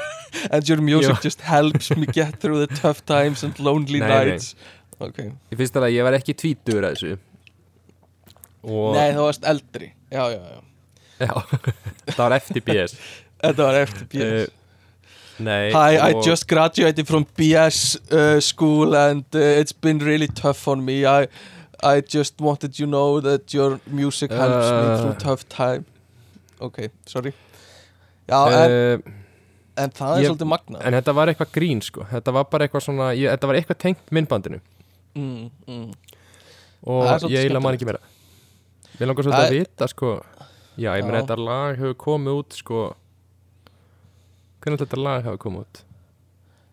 and 0.50 0.68
your 0.68 0.80
music 0.80 1.16
Jú. 1.16 1.22
just 1.22 1.42
helps 1.42 1.94
me 1.96 2.06
get 2.06 2.40
through 2.40 2.58
the 2.66 2.74
tough 2.74 3.04
times 3.04 3.44
and 3.44 3.60
lonely 3.60 4.00
Nei, 4.00 4.08
nei. 4.08 4.24
nights. 4.24 4.54
Okay. 5.00 5.30
Ég 5.52 5.58
finnst 5.60 5.76
alveg 5.76 5.92
að 5.92 5.98
ég 6.00 6.08
var 6.08 6.16
ekki 6.18 6.34
tvítur 6.34 6.80
að 6.88 6.96
þessu 6.96 7.18
Og 8.62 8.94
Nei, 8.94 9.08
þú 9.16 9.24
varst 9.26 9.44
eldri. 9.48 9.92
Já, 10.12 10.24
já, 10.30 10.40
já. 10.40 10.60
Já, 11.22 11.32
það 12.16 12.18
var 12.22 12.34
eftir 12.36 12.62
BS 12.66 12.94
Þetta 13.42 13.64
var 13.68 13.78
eftir 13.80 14.06
PS. 14.12 14.50
uh, 14.50 14.58
Nei, 15.42 15.72
Hi, 15.74 15.96
I 15.98 16.12
just 16.22 16.46
graduated 16.50 17.06
from 17.08 17.24
BS 17.38 17.96
uh, 18.12 18.38
school 18.40 18.94
and 18.94 19.24
uh, 19.34 19.38
it's 19.60 19.72
been 19.72 19.98
really 19.98 20.28
tough 20.28 20.68
on 20.68 20.84
me. 20.84 21.04
I 21.06 21.26
I 21.82 22.00
just 22.00 22.38
wanted 22.40 22.78
you 22.78 22.86
know 22.86 23.18
that 23.20 23.52
your 23.54 23.80
music 23.90 24.30
helps 24.30 24.68
me 24.70 24.84
Uh. 24.86 25.00
through 25.00 25.14
tough 25.18 25.42
time. 25.48 25.84
Ok, 26.60 26.90
sorry. 27.06 27.32
Já, 28.28 28.38
en, 28.46 28.70
uh, 28.70 29.82
en 29.82 29.90
það 29.90 30.12
er 30.16 30.22
ég- 30.22 30.28
svolítið 30.30 30.46
magna. 30.52 30.78
En 30.86 30.94
þetta 30.94 31.14
var 31.18 31.26
eitthvað 31.32 31.50
grín 31.56 31.80
sko 31.82 32.04
Þetta 32.12 32.32
var 32.36 32.44
bara 32.52 32.68
eitthvað 32.68 32.84
svona 32.86 33.08
ég, 33.18 33.26
Þetta 33.32 33.48
var 33.50 33.58
eitthvað 33.58 33.78
tengt 33.82 34.12
myndbandinu 34.14 34.60
Mm, 35.18 35.50
mm. 35.68 35.88
Og 36.86 37.08
ég 37.28 37.42
eiginlega 37.42 37.60
man 37.66 37.74
ekki 37.76 37.84
meira 37.90 37.98
Mér 38.98 39.08
langar 39.08 39.26
svolítið 39.26 39.46
að 39.46 39.54
vita 39.56 39.88
sko. 39.90 40.10
Já, 40.76 40.90
ég 40.96 41.06
meina 41.06 41.22
þetta 41.22 41.38
lag 41.40 41.78
hefur 41.80 41.96
komið 42.00 42.38
út 42.40 42.56
sko. 42.56 42.82
Hvernig 44.62 44.82
þetta 44.84 45.00
lag 45.00 45.26
hefur 45.26 45.40
komið 45.42 45.64
út? 45.64 45.82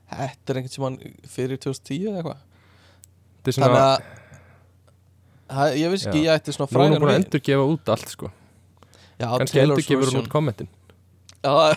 Þetta 0.10 0.54
er 0.54 0.60
einhvern 0.60 0.74
sem 0.74 0.86
hann 0.88 0.98
fyrir 1.30 1.62
2010 1.62 2.10
eða 2.10 2.22
eitthvað. 2.22 2.42
Þetta 3.40 3.52
er 3.52 3.58
Þannig 3.60 3.60
svona 3.60 3.86
að 3.86 4.10
það, 5.50 5.78
ég 5.80 5.94
veist 5.94 6.10
ekki, 6.10 6.26
ég 6.26 6.36
ætti 6.36 6.56
svona 6.56 6.70
Nú 6.70 6.84
er 6.84 6.94
hún 6.94 7.04
búin 7.04 7.14
að 7.14 7.22
endur 7.22 7.44
gefa 7.50 7.70
út 7.74 7.94
allt 7.96 8.14
sko. 8.14 8.32
Taylor's 9.20 9.56
endur 9.56 9.86
gefur 9.86 10.12
hún 10.14 10.22
út 10.22 10.30
kommentin 10.32 10.70
Já, 11.44 11.76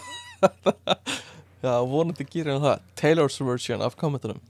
já 1.67 1.73
vonandi 1.87 2.27
gerir 2.27 2.57
hann 2.57 2.65
það. 2.65 2.85
Taylor's 2.99 3.39
version 3.47 3.83
af 3.83 3.95
kommentunum. 3.99 4.41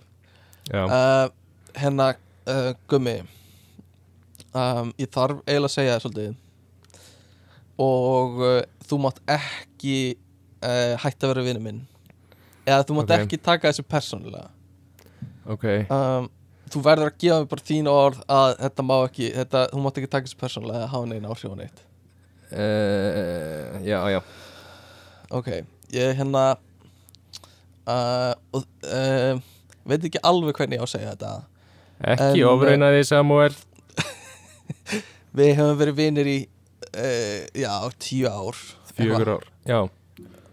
Já, 0.70 0.86
uh, 0.86 1.28
Hennar 1.76 2.16
uh, 2.48 2.72
Gummi 2.88 3.20
um, 4.54 4.92
Ég 5.00 5.10
þarf 5.14 5.40
eiginlega 5.46 5.68
að 5.70 5.74
segja 5.76 5.94
það 5.96 6.04
svolítið. 6.06 6.34
Og 7.82 8.42
uh, 8.44 8.58
þú 8.88 8.98
mátt 9.06 9.20
ekki 9.32 9.96
uh, 10.62 10.94
hætta 11.02 11.26
að 11.28 11.32
vera 11.34 11.46
vinur 11.48 11.64
minn. 11.64 11.80
Eða 12.68 12.84
þú 12.86 12.98
mátt 13.00 13.10
Ok. 13.16 13.24
ekki 13.24 13.40
taka 13.42 13.70
þessu 13.72 13.86
persónulega. 13.88 14.48
Ok. 15.50 15.66
Um, 15.90 16.30
Þú 16.72 16.80
verður 16.86 17.10
að 17.10 17.16
gefa 17.20 17.38
mér 17.42 17.48
bara 17.50 17.64
þín 17.68 17.88
orð 17.92 18.20
að 18.32 18.50
þetta 18.62 18.82
má 18.88 18.94
ekki 19.04 19.26
þetta, 19.34 19.62
Þú 19.74 19.80
mátt 19.84 19.98
ekki 20.00 20.08
taka 20.14 20.28
þessu 20.28 20.38
persónulega 20.40 20.78
eða 20.78 20.92
hafa 20.94 21.08
neina 21.10 21.32
áhrif 21.34 21.52
á 21.52 21.56
neitt. 21.58 21.82
Uh, 22.52 23.80
Já, 23.84 23.98
já. 24.14 24.20
Ok, 25.32 25.48
ég 25.96 26.14
hérna 26.18 26.44
uh, 27.88 28.34
uh, 28.54 29.40
Veit 29.88 30.04
ekki 30.06 30.20
alveg 30.22 30.56
hvernig 30.60 30.78
ég 30.78 30.84
á 30.84 30.86
að 30.86 30.92
segja 30.94 31.12
þetta. 31.16 31.32
Ekki 32.14 32.44
ofreina 32.46 32.90
því 32.94 33.02
Samuel 33.08 33.54
Við 35.38 35.52
hefum 35.56 35.78
verið 35.80 35.98
vinir 35.98 36.30
í 36.30 36.38
uh, 36.44 37.42
Já, 37.56 37.74
tíu 38.02 38.28
ár. 38.28 38.58
Fjögur 38.92 39.34
ár. 39.38 39.46
Já, 39.68 39.80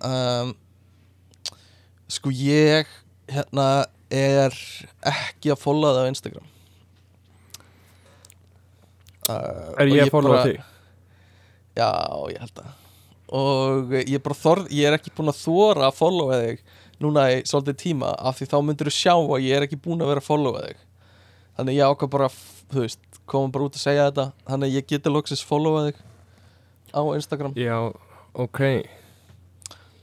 um, 0.07 0.53
Sko 2.09 2.31
ég 2.33 2.88
Hérna 3.29 3.85
er 4.09 4.55
ekki 5.05 5.51
að 5.53 5.59
followa 5.61 5.93
það 5.93 6.07
á 6.07 6.11
Instagram. 6.11 6.47
Uh, 9.29 9.73
er 9.77 9.91
ég 9.91 10.07
að 10.07 10.13
followa 10.15 10.39
þig? 10.47 10.61
Já, 11.77 11.89
ég 12.33 12.39
held 12.41 12.61
að. 12.63 12.71
Og 13.29 13.91
ég 13.99 14.15
er 14.17 14.23
bara 14.25 14.38
þorð 14.39 14.71
Ég 14.73 14.89
er 14.89 14.95
ekki 14.97 15.11
búin 15.13 15.29
að 15.29 15.43
þóra 15.43 15.85
að 15.85 15.97
followa 15.99 16.39
þig 16.41 16.63
Núna 17.03 17.27
í 17.29 17.35
svolítið 17.45 17.75
tíma 17.83 18.15
Af 18.17 18.39
því 18.39 18.47
þá 18.49 18.55
myndir 18.65 18.89
þú 18.89 18.93
sjá 18.95 19.13
að 19.13 19.43
ég 19.45 19.53
er 19.59 19.65
ekki 19.67 19.77
búin 19.83 20.01
að 20.01 20.09
vera 20.09 20.23
að 20.23 20.29
followa 20.31 20.63
þig. 20.65 20.79
Þannig 21.59 21.77
ég 21.77 21.93
ákvað 21.93 22.11
bara 22.15 22.29
Þú 22.73 22.81
veist, 22.88 23.03
komum 23.31 23.51
bara 23.53 23.67
út 23.69 23.77
að 23.77 23.83
segja 23.86 24.07
þetta 24.09 24.25
Þannig 24.50 24.69
að 24.71 24.75
ég 24.79 24.88
geti 24.93 25.13
loksins 25.13 25.43
followa 25.45 25.86
þig 25.89 26.01
Á 26.89 27.01
Instagram. 27.13 27.53
Já, 27.53 27.75
ok. 28.33 28.59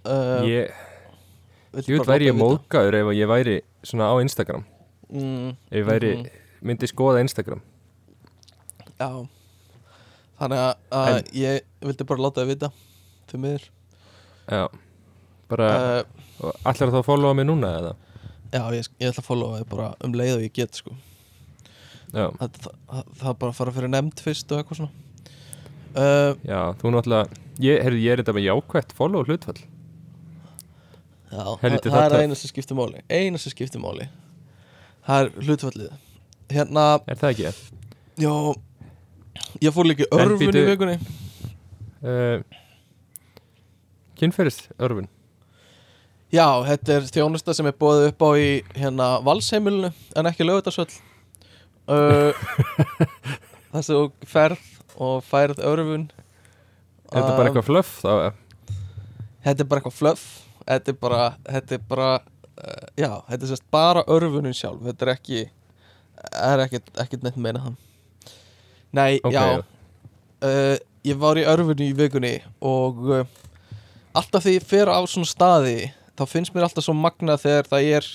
Uh, 0.06 0.44
Ég, 0.46 0.70
bara 1.74 2.04
væri 2.12 2.28
ég 2.28 2.36
móðgæður 2.38 2.94
ef 3.00 3.08
ég 3.18 3.26
væri 3.30 3.56
svona 3.82 4.06
á 4.06 4.14
Instagram. 4.22 4.62
Mm, 5.10 5.48
Ef 5.70 5.80
ég 5.80 5.86
væri, 5.88 6.12
Mhm. 6.16 6.28
myndi 6.62 6.86
skoða 6.86 7.20
Instagram. 7.24 7.60
Já. 9.00 9.08
Þannig 10.38 10.62
að, 10.62 10.74
að 10.92 11.32
ég 11.34 11.60
vildi 11.82 12.06
bara 12.06 12.22
láta 12.22 12.42
það 12.44 12.50
vita 12.52 12.70
Fyrir 13.26 13.40
miður. 13.42 13.64
Já. 14.48 14.68
Bara, 15.48 15.68
uh, 15.74 16.02
uh, 16.46 16.52
allar 16.64 16.92
þá 16.94 17.00
að 17.02 17.04
followa 17.08 17.34
mig 17.34 17.46
núna 17.46 17.72
eða? 17.80 17.92
Já, 18.52 18.62
ég, 18.78 18.88
ég 19.00 19.10
ætla 19.10 19.22
að 19.24 19.26
followa 19.26 19.58
þig 19.60 19.68
bara 19.74 19.90
um 20.04 20.12
leið 20.14 20.36
og 20.36 20.42
ég 20.46 20.52
get 20.54 20.74
sko 20.78 20.94
Það, 22.12 22.36
það, 22.40 22.76
það, 22.90 23.08
það 23.20 23.38
bara 23.42 23.56
fara 23.56 23.74
fyrir 23.76 23.92
nefnd 23.92 24.22
fyrst 24.24 24.52
og 24.52 24.60
eitthvað 24.60 24.80
svona. 24.80 24.92
Uh, 25.96 26.32
já, 26.44 26.60
þú 26.80 26.92
náttúrulega 26.92 27.42
Ég, 27.56 27.80
heyrðu, 27.80 28.00
ég 28.04 28.12
er 28.12 28.20
þetta 28.20 28.34
með 28.36 28.44
jákvætt 28.50 28.90
follow 28.98 29.24
hlutfall. 29.24 29.56
Já, 31.32 31.44
Helviti, 31.62 31.88
það, 31.88 31.94
það 31.96 32.02
það 32.02 32.16
er 32.18 32.22
eina 32.26 32.36
sem 32.38 32.50
skiptir 32.52 32.76
máli 32.78 33.00
Eina 33.10 33.40
sem 33.40 33.52
skiptir 33.54 33.80
máli. 33.82 34.06
Það 35.06 35.22
er 35.22 35.46
hlutfallið. 35.46 35.94
Hérna, 36.52 36.84
Er 37.08 37.18
það 37.18 37.32
ekki? 37.32 37.72
já 38.22 38.34
Ég 39.64 39.72
fór 39.74 39.88
líka 39.88 40.06
örfun 40.12 40.52
í 40.60 40.64
vikunni. 40.68 40.98
Uh, 42.04 42.44
Kynferðist, 44.16 44.68
örfun. 44.80 45.08
Já, 46.32 46.46
þetta 46.66 46.94
er 46.96 47.08
þjónusta 47.14 47.54
sem 47.56 47.68
er 47.70 47.76
bóðið 47.78 48.10
upp 48.10 48.24
á 48.26 48.30
í 48.36 48.48
hérna 48.76 49.08
valsheimilinu 49.24 49.92
en 50.16 50.28
ekki 50.28 50.44
lögutarsvöll 50.44 50.90
uh, 51.88 52.32
Það 53.72 53.82
sem 53.84 53.96
þú 53.98 54.30
ferð 54.30 54.64
og 54.96 55.18
færð 55.28 55.60
örfun 55.68 56.06
Er 57.12 57.20
þetta 57.20 57.36
bara 57.36 57.44
Um, 57.44 57.48
eitthvað 57.50 57.66
fluff 57.68 57.90
þá? 58.02 58.12
Þetta 59.46 59.62
er 59.62 59.68
bara 59.70 59.78
eitthvað 59.82 59.94
fluff. 60.00 60.22
Þetta 60.66 60.90
er 60.90 60.96
bara, 60.98 61.20
þetta 61.46 61.76
er 61.76 61.82
bara 61.90 62.08
uh, 62.16 62.86
Já, 62.98 63.10
þetta 63.28 63.38
er 63.46 63.50
sérst 63.52 63.66
bara 63.70 64.02
örfunin 64.10 64.56
sjálf. 64.58 64.80
Þetta 64.88 65.06
er 65.06 65.12
ekki 65.12 65.42
er 66.42 66.62
ekkert, 66.64 66.88
ekkert 67.04 67.22
neitt 67.26 67.36
meina 67.38 67.60
það. 67.62 67.76
Nei, 68.96 69.20
Ok, 69.22 69.36
já. 69.36 69.44
uh, 70.42 70.76
Ég 71.06 71.20
var 71.22 71.38
í 71.38 71.44
örfunni 71.46 71.92
í 71.92 71.94
vikunni 71.94 72.32
og 72.66 72.98
uh, 73.14 73.20
alltaf 74.18 74.42
þegar 74.42 74.56
ég 74.56 74.66
fer 74.66 74.90
á 74.90 74.98
svona 75.06 75.28
staði 75.30 75.76
þá 76.18 76.24
finnst 76.26 76.54
mér 76.56 76.66
alltaf 76.66 76.82
svo 76.88 76.96
magna 76.98 77.36
þegar 77.38 77.68
það 77.70 77.90
er 78.00 78.08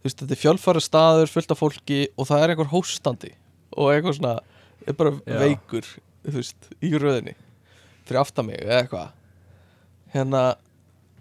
þú 0.00 0.08
veist, 0.08 0.22
þetta 0.22 0.36
er 0.36 0.40
fjölfæri 0.40 0.82
staður 0.84 1.32
fullt 1.34 1.52
af 1.52 1.60
fólki 1.60 2.00
og 2.16 2.28
það 2.30 2.44
er 2.44 2.54
einhver 2.54 2.70
hóstandi 2.72 3.34
og 3.76 3.92
eitthvað 3.92 4.16
svona, 4.16 4.38
er 4.86 4.96
bara 4.96 5.12
Já. 5.18 5.36
veikur 5.44 5.88
þú 6.24 6.36
veist, 6.38 6.70
í 6.80 6.92
röðinni 6.96 7.36
fyrir 8.08 8.22
aftan 8.22 8.48
mig 8.48 8.58
eða 8.64 8.80
eitthvað. 8.80 9.10
Hérna 10.10 10.40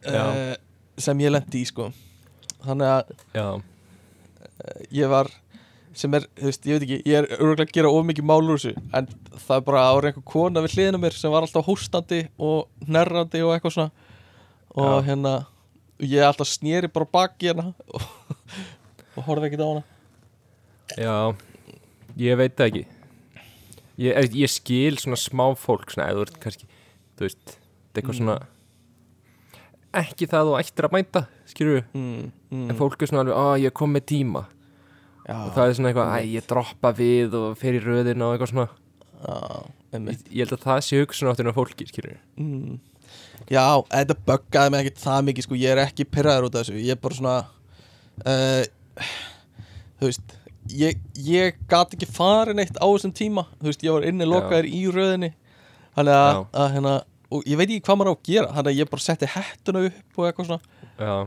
uh, 0.09 0.55
sem 0.97 1.19
ég 1.21 1.33
lendi 1.35 1.61
í 1.61 1.67
sko. 1.69 1.91
Þannig 2.63 2.89
að 2.95 3.11
Já, 3.35 3.45
ég 4.95 5.11
var 5.11 5.29
sem 5.99 6.13
er, 6.15 6.25
þú 6.37 6.47
veist, 6.47 6.67
ég 6.67 6.77
veit 6.77 6.85
ekki, 6.85 6.99
ég 7.09 7.17
er 7.19 7.27
örgulega 7.35 7.67
að 7.67 7.75
gera 7.75 7.91
of 7.91 8.05
mikið 8.07 8.27
mál 8.29 8.41
úr 8.45 8.59
þessu 8.59 8.73
en 8.95 9.09
það 9.35 9.55
er 9.57 9.65
bara 9.67 9.85
ára 9.89 10.11
einhver 10.11 10.25
kona 10.31 10.63
við 10.63 10.77
hliðina 10.77 11.01
á 11.01 11.03
mér 11.03 11.17
sem 11.17 11.33
var 11.33 11.43
alltaf 11.45 11.67
hóstandi 11.67 12.21
og 12.39 12.87
nærrandi 12.87 13.41
og 13.43 13.53
eitthvað 13.55 13.75
svona. 13.75 14.07
Og 14.79 14.89
Já. 14.93 15.05
hérna 15.09 15.33
ég 15.99 16.23
alltaf 16.23 16.47
sneri 16.47 16.87
bara 16.93 17.09
baki 17.09 17.51
hérna. 17.51 17.73
og, 17.93 18.07
og 19.15 19.23
horfði 19.27 19.49
ekkert 19.49 19.65
á 19.65 19.69
hana. 19.69 19.83
Já 20.97 21.15
Ég 22.19 22.35
veit 22.35 22.59
ekki. 22.59 22.85
Ég, 23.99 24.33
ég 24.35 24.51
skil 24.51 24.97
svona 24.99 25.19
smá 25.19 25.45
fólk 25.59 25.91
svona, 25.93 26.09
eða 26.09 26.19
þú 26.19 26.25
ert 26.25 26.39
kannski, 26.43 26.65
þú 27.19 27.27
veist 27.27 27.59
eitthvað 27.93 28.15
Mm. 28.15 28.19
svona 28.19 28.39
ekki 29.99 30.27
það 30.29 30.49
þú 30.49 30.55
ættir 30.59 30.85
að 30.85 30.93
mænta 30.93 31.21
við, 31.49 31.83
mm, 31.93 32.31
mm, 32.51 32.69
en 32.69 32.77
fólk 32.77 33.01
er 33.01 33.09
svona 33.09 33.23
alveg, 33.23 33.35
að 33.35 33.63
ég 33.63 33.73
kom 33.73 33.93
með 33.93 34.05
tíma. 34.05 34.45
Já, 35.27 35.35
og 35.45 35.53
það 35.55 35.69
er 35.69 35.73
svona 35.73 35.89
eitthvað, 35.89 36.11
að 36.13 36.33
ég 36.33 36.47
droppa 36.47 36.91
við 36.93 37.33
og 37.33 37.57
fer 37.57 37.73
í 37.73 37.81
röðina 37.83 38.25
og 38.25 38.35
eitthvað 38.35 38.51
svona. 38.53 38.69
Já, 39.19 39.65
ég, 39.93 40.23
ég 40.31 40.45
held 40.45 40.53
að 40.53 40.65
það 40.65 40.83
sé 40.85 41.01
hugsun 41.01 41.29
áttin 41.29 41.49
á 41.49 41.53
fólki, 41.53 41.85
við 41.85 42.17
mm. 42.37 42.79
já, 43.49 43.65
þetta 43.89 44.15
buggaði 44.25 44.71
mig 44.71 44.85
ekkert 44.85 45.03
það 45.03 45.25
mikið 45.27 45.43
sko, 45.43 45.55
ég 45.55 45.71
er 45.73 45.83
ekki 45.85 46.05
pyrraður 46.05 46.49
út 46.49 46.55
af 46.55 46.65
þessu. 46.65 46.79
Ég 46.79 46.95
er 46.95 47.01
bara 47.01 47.15
svona 47.15 47.37
uh, 48.25 49.07
þú 49.99 50.09
veist 50.09 50.35
ég, 50.73 50.99
ég 51.25 51.59
gat 51.69 51.93
ekki 51.95 52.07
farin 52.09 52.61
eitt 52.61 52.77
á 52.77 52.85
þessum 52.85 53.13
tíma. 53.15 53.45
Þú 53.59 53.71
veist, 53.71 53.85
ég 53.85 53.95
var 53.95 54.07
inni 54.07 54.27
lokaður 54.27 54.69
í 54.69 54.81
röðinni. 54.93 55.31
Þannig 55.97 56.19
að, 56.19 56.41
að 56.61 56.69
hérna, 56.75 56.93
og 57.29 57.49
ég 57.49 57.59
veit 57.59 57.67
ekki 57.67 57.85
hvað 57.87 57.99
maður 57.99 58.11
á 58.11 58.15
að 58.15 58.29
gera. 58.29 58.53
Þannig 58.55 58.71
að 58.71 58.79
ég 58.79 58.91
bara 58.93 59.05
setti 59.05 59.31
hettuna 59.33 59.83
upp 59.89 60.21
og 60.21 60.29
eitthvað 60.29 60.49
svona. 60.49 61.17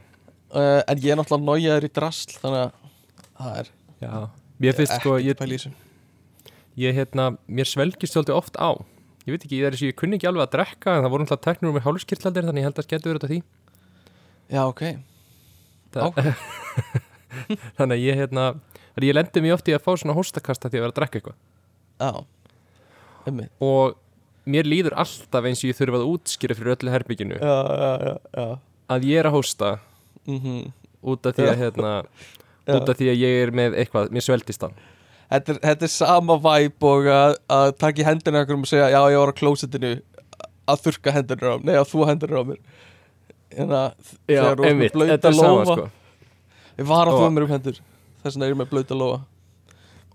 Uh, 0.53 0.81
en 0.85 1.01
ég 1.01 1.15
er 1.15 1.19
náttúrulega 1.19 1.49
nájaður 1.49 1.89
í 1.89 1.93
drasl 1.97 2.35
þannig 2.37 2.63
að 2.63 2.73
það 3.39 3.61
er 3.63 3.71
já. 4.03 4.17
Mér 4.63 4.75
finnst 4.77 4.99
sko, 4.99 5.15
ég, 5.25 5.63
ég 6.79 6.99
hérna, 6.99 7.31
mér 7.49 7.69
svelgist 7.71 8.15
svolítið 8.15 8.37
oft 8.37 8.59
á. 8.61 8.77
Ég 9.25 9.33
veit 9.33 9.47
ekki, 9.47 9.63
ég 9.63 9.73
þessi, 9.73 9.89
ég 9.91 9.97
kunni 9.99 10.19
ekki 10.19 10.29
alveg 10.29 10.45
að 10.45 10.53
drekka 10.59 10.97
en 10.99 11.07
það 11.07 11.15
voru 11.15 11.25
náttúrulega 11.25 11.47
teknur 11.47 11.75
með 11.75 11.87
hálskirtlaldir 11.87 12.47
þannig 12.49 12.63
ég 12.63 12.69
held 12.69 12.77
að 12.77 12.83
það 12.83 12.93
getur 12.93 13.13
verið 13.13 13.25
af 13.25 13.33
því. 13.33 13.41
Já, 14.53 14.63
ok, 14.67 14.85
Þannig 17.79 17.97
að 17.97 18.05
ég 18.05 18.21
hérna 18.21 18.47
að 18.97 19.09
ég 19.09 19.17
lendi 19.17 19.43
mjög 19.45 19.59
oft 19.59 19.71
í 19.71 19.75
að 19.77 19.85
fá 19.85 19.93
svona 19.95 20.17
hóstakasta 20.17 20.71
því 20.71 20.79
að 20.79 20.85
vera 20.85 20.93
að 20.93 20.99
drekka 21.01 21.21
eitthvað. 21.21 22.23
Einmitt. 23.23 23.53
Og 23.63 23.97
mér 24.49 24.69
líður 24.69 24.97
alltaf 24.99 25.49
eins 25.49 25.63
og 25.63 25.71
ég 25.71 25.79
þurfa 25.79 26.01
að 26.01 26.13
útskýra 26.13 26.57
fyrir 26.59 26.75
öllu 26.75 26.93
herbygginu 26.93 27.37
já, 27.39 27.57
já, 27.63 27.91
já, 28.03 28.15
já. 28.35 28.47
að 28.91 29.05
ég 29.07 29.21
er 29.21 29.29
að 29.29 29.37
hósta 29.37 29.69
mhm. 30.27 30.73
út 31.13 31.29
af 31.29 31.37
því 31.37 31.47
að 31.47 31.61
hérna 31.61 31.93
út 32.77 32.91
af 32.91 32.99
því 32.99 33.13
að 33.13 33.23
ég 33.23 33.43
er 33.45 33.55
með 33.55 33.77
eitthvað, 33.83 34.11
mér 34.15 34.27
sveldist 34.27 34.65
það 34.65 34.81
Þetta 35.33 35.55
þetta 35.63 35.87
er 35.87 35.93
sama 35.95 36.35
væp 36.45 36.85
og 36.85 37.07
að, 37.09 37.35
að 37.49 37.71
taka 37.81 38.03
í 38.03 38.05
hendina 38.05 38.43
okkur 38.45 38.59
og 38.59 38.69
segja 38.69 38.91
já 38.93 38.99
ég 39.15 39.17
var 39.17 39.31
á 39.33 39.39
klósettinu. 39.39 39.93
Að 40.69 40.83
þurka 40.85 41.15
hendina 41.17 41.55
á 41.57 41.65
nei 41.65 41.73
að 41.73 41.87
þú 41.89 42.03
hendina 42.11 42.43
á 42.43 42.45
mér. 42.51 42.59
hérna 42.59 42.92
þegar 43.57 44.63
þú 44.63 44.69
ert 44.69 44.97
með 45.01 45.29
sama 45.37 45.53
lófa. 45.53 45.77
sko. 45.77 45.89
Ég 46.79 46.89
var 46.89 47.11
að 47.11 47.19
þú 47.19 47.29
mér 47.35 47.47
um 47.47 47.53
hendur. 47.53 47.83
Þess 48.23 48.37
vegna 48.37 48.47
er 48.47 48.55
ég 48.55 48.61
með 48.61 48.71
blauta 48.73 48.99
lófa. 48.99 49.21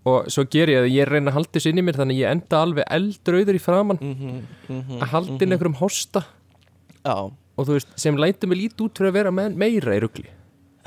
Og 0.07 0.29
svo 0.31 0.45
ger 0.47 0.71
ég 0.71 0.85
að 0.85 0.93
ég 0.93 1.09
reyna 1.09 1.33
að 1.35 1.67
inn 1.67 1.81
í 1.81 1.83
mér 1.83 1.99
þannig 1.99 2.15
að 2.15 2.21
ég 2.21 2.31
enda 2.31 2.61
alveg 2.63 2.87
eldrauður 2.97 3.57
í 3.57 3.61
framann 3.61 3.99
mm 3.99 4.15
-hmm, 4.69 5.01
að 5.01 5.11
halda 5.11 5.43
inn 5.43 5.51
einhverjum 5.51 5.79
hosta. 5.81 6.23
Já, 7.03 7.31
og 7.57 7.67
þú 7.67 7.73
veist, 7.75 7.93
sem 7.95 8.17
lætur 8.17 8.47
mig 8.49 8.57
lítið 8.61 8.85
út 8.85 8.97
fyrir 8.97 9.11
að 9.11 9.17
vera 9.17 9.31
meira 9.31 9.95
í 9.95 10.01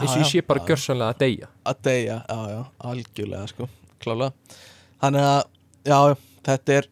eins 0.01 0.15
og 0.15 0.17
Já, 0.17 0.23
ég 0.23 0.31
sé 0.31 0.43
bara 0.47 0.65
gjörsanlega 0.65 1.15
að 1.15 1.21
deyja. 1.21 1.49
Að 1.69 1.83
deyja, 1.87 2.17
já 2.29 2.39
já, 2.51 2.61
algjörlega 2.91 3.51
sko, 3.51 3.69
klálega. 4.01 4.57
Þannig 5.01 5.27
að, 5.29 5.43
já, 5.91 5.99
þetta 6.49 6.77
er 6.79 6.89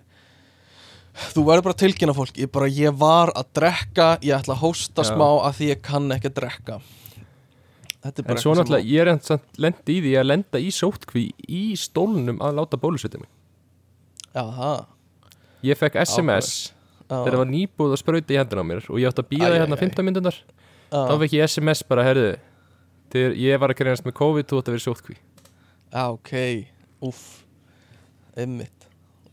þú 1.35 1.45
verður 1.49 1.67
bara 1.69 1.77
að 1.77 1.83
tilkynna 1.85 2.17
fólk 2.17 2.39
ég 2.43 2.53
bara, 2.55 2.69
ég 2.73 2.99
var 3.01 3.33
að 3.39 3.51
drekka 3.59 4.09
ég 4.25 4.37
ætla 4.39 4.57
að 4.57 4.63
hósta 4.65 5.05
Já. 5.05 5.11
smá 5.13 5.29
að 5.49 5.59
því 5.59 5.71
ég 5.73 5.83
kann 5.89 6.13
ekki 6.15 6.31
að 6.31 6.37
drekka. 6.43 6.79
Þetta 7.99 8.23
er 8.23 8.29
bara 8.29 8.39
en 8.39 8.45
svo 8.45 8.55
náttúrulega, 8.55 8.87
ég 8.87 9.03
er 9.03 9.11
enn 9.15 9.43
lendi 9.59 9.97
í 9.97 10.03
því 10.05 10.13
að 10.21 10.29
lenda 10.31 10.61
í 10.63 10.69
sótkví 10.75 11.25
í 11.49 11.65
stólnum 11.81 12.39
að 12.45 12.61
láta 12.61 12.79
bólusetja 12.81 13.19
mig. 13.19 13.31
Að, 14.39 14.39
já, 14.39 14.45
það 14.55 14.87
ég 15.67 15.79
fekk 15.79 15.99
SMS 16.05 16.51
þegar 17.09 17.33
það 17.33 17.41
var 17.41 17.51
nýbúð 17.51 17.95
að 17.95 18.01
sprauta 18.03 18.35
í 18.35 18.39
hendina 18.39 18.63
á 18.63 18.69
mér 18.69 18.87
og 18.87 19.01
ég 19.01 19.11
átti 19.11 19.25
að 19.25 19.31
býða 19.33 19.51
æ, 19.51 19.59
hérna 19.63 19.79
æ. 19.79 19.83
15 19.83 20.07
minundar 20.07 20.37
já, 20.39 20.99
þá 21.09 21.15
fekk 21.23 21.37
ég 21.39 21.49
SMS 21.49 21.83
bara, 21.89 22.05
herðu 22.07 22.33
þegar 23.13 23.39
ég 23.43 23.63
var 23.63 23.73
að 23.73 23.81
greinast 23.81 24.07
með 24.07 24.17
COVID, 24.21 24.49
þú 24.51 24.61
átti 24.61 24.71
að 24.71 24.77
vera 24.77 24.85
sótkví 24.85 25.17
já, 25.17 26.05
ok. 26.13 26.33
Uff, 27.09 27.25
einmitt 28.39 28.78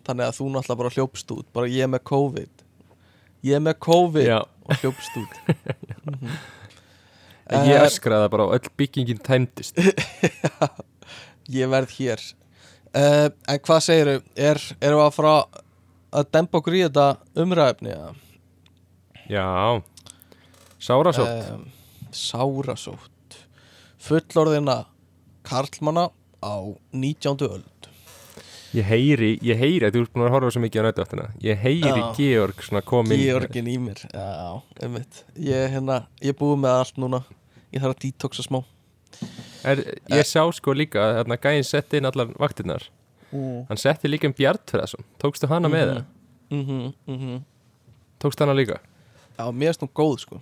þannig 0.06 0.28
að 0.30 0.38
þú 0.40 0.50
náttúrulega 0.54 0.82
bara 0.82 0.94
hljópst 0.96 1.34
út. 1.36 1.48
Bara 1.56 1.72
ég 1.72 1.86
er 1.86 1.92
með 1.92 2.04
COVID. 2.12 2.64
Ég 3.46 3.58
er 3.58 3.66
með 3.66 3.80
COVID 3.86 4.30
Já. 4.30 4.40
og 4.42 4.84
hljópst 4.84 5.20
út. 5.22 5.40
En 7.46 7.68
ég 7.70 7.78
Eh, 7.78 7.84
öskraði 7.86 8.30
bara 8.34 8.48
og 8.48 8.56
öll 8.58 8.70
byggingin 8.78 9.20
tæmdist. 9.22 9.78
Ég 11.54 11.70
verð 11.70 11.92
hér. 12.00 12.22
Uh, 12.96 13.28
en 13.46 13.60
hvað 13.62 13.84
segiru 13.86 14.16
er, 14.34 14.58
erum 14.82 15.02
við 15.02 15.06
að 15.06 15.14
fara 15.14 15.34
að 16.16 16.30
dempa 16.34 16.58
okkur 16.58 16.78
í 16.78 16.82
þetta 16.88 17.06
umræðefni 17.44 17.92
eða? 17.94 18.14
Já. 19.30 19.46
Sárasótt. 20.82 21.52
Um, 21.54 21.68
sárasótt. 22.10 23.38
Fullorðina 24.06 24.80
karlmanna 25.46 26.08
á 26.42 26.56
19. 26.96 27.46
öld 27.46 27.68
Ég 28.76 28.84
heyri, 28.90 29.30
ég 29.46 29.56
heyri 29.60 29.88
þú 29.94 30.02
ert 30.04 30.12
búin 30.16 30.26
að 30.28 30.34
horfa 30.36 30.50
svo 30.52 30.62
mikið 30.64 30.82
á 30.82 30.86
nættuáttina 30.90 31.26
Ég 31.44 31.60
heyri 31.64 32.02
Já. 32.02 32.08
Georg 32.18 32.64
svona 32.66 32.82
komin 32.84 33.22
Georgin 33.22 33.70
í 33.72 33.76
mér. 33.80 34.02
Já, 34.12 34.62
einmitt. 34.84 35.22
Ég, 35.40 35.70
hérna, 35.72 36.02
ég 36.20 36.34
er 36.34 36.38
búið 36.40 36.60
með 36.66 36.80
allt 36.82 36.98
núna. 37.00 37.22
Ég 37.72 37.84
þarf 37.84 37.96
að 37.96 38.02
detoxa 38.04 38.44
smá. 38.44 38.60
Er, 39.64 39.82
Ég 40.12 40.28
sá 40.28 40.42
sko 40.52 40.74
líka 40.76 41.00
að 41.00 41.20
þarna 41.22 41.38
gæinn 41.46 41.64
setti 41.68 42.02
inn 42.02 42.10
allar 42.10 42.34
vaktirnar. 42.42 42.84
Mm. 43.32 43.62
Hann 43.70 43.80
setti 43.80 44.12
líka 44.12 44.28
um 44.30 44.36
Bjartfræðason 44.36 45.06
Tókstu 45.24 45.48
hana 45.50 45.72
með 45.72 45.86
það? 45.94 46.04
mm 46.52 46.66
-hmm, 46.66 46.94
mm 47.08 47.18
-hmm. 47.20 47.40
Tókstu 48.20 48.44
hana 48.44 48.54
líka? 48.54 48.80
já, 49.38 49.52
mér 49.52 49.68
erst 49.68 49.82
hún 49.82 49.90
góð 49.94 50.20
sko. 50.20 50.42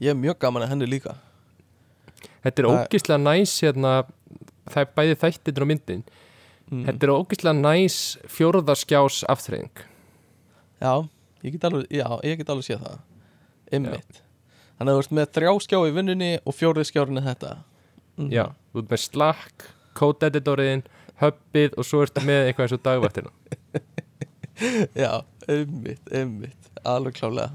Ég 0.00 0.10
er 0.10 0.14
mjög 0.14 0.38
gaman 0.38 0.62
að 0.62 0.68
henni 0.68 0.86
líka. 0.86 1.14
Þetta 2.44 2.62
er 2.62 2.66
Það- 2.66 2.86
ógislega 2.86 3.18
næs 3.22 3.60
hérna 3.62 4.04
Það 4.68 4.80
er 4.80 4.88
bæði 4.96 5.14
þættir 5.16 5.62
og 5.62 5.66
myndin 5.66 6.04
mm. 6.70 6.84
Þetta 6.86 7.06
er 7.08 7.14
ógislega 7.14 7.58
næs 7.58 7.98
fjórðarskjás 8.32 9.22
aftreying 9.28 9.84
já, 10.78 10.92
ég 11.42 11.54
get 11.56 11.66
alveg, 11.68 11.88
já, 11.90 12.06
ég 12.24 12.38
get 12.38 12.50
alveg 12.52 12.68
séð 12.68 12.84
það. 12.84 13.00
Einmitt. 13.72 14.20
Þannig 14.78 14.92
að 14.92 14.98
þú 14.98 15.02
ert 15.02 15.16
með 15.18 15.32
þrjá 15.36 15.50
skjá 15.64 15.78
í 15.80 15.94
vinnunni 15.96 16.30
og 16.44 16.54
fjórið 16.54 16.88
skjárinni 16.88 17.24
þetta. 17.26 17.56
Mhm. 18.18 18.30
Já, 18.34 18.44
þú 18.72 18.82
ert 18.82 18.92
með 18.94 19.02
Slack, 19.02 19.68
Code 19.98 20.30
Editoriðin 20.30 20.84
Hubbið 21.18 21.74
og 21.78 21.86
svo 21.86 22.04
ertu 22.04 22.22
með 22.26 22.48
eitthvað 22.48 22.68
eins 22.68 22.76
og 22.76 22.82
dagvættina 22.86 23.30
Já, 25.02 25.12
einmitt, 25.50 26.12
einmitt 26.14 26.68
Alveg 26.86 27.16
klálega 27.18 27.50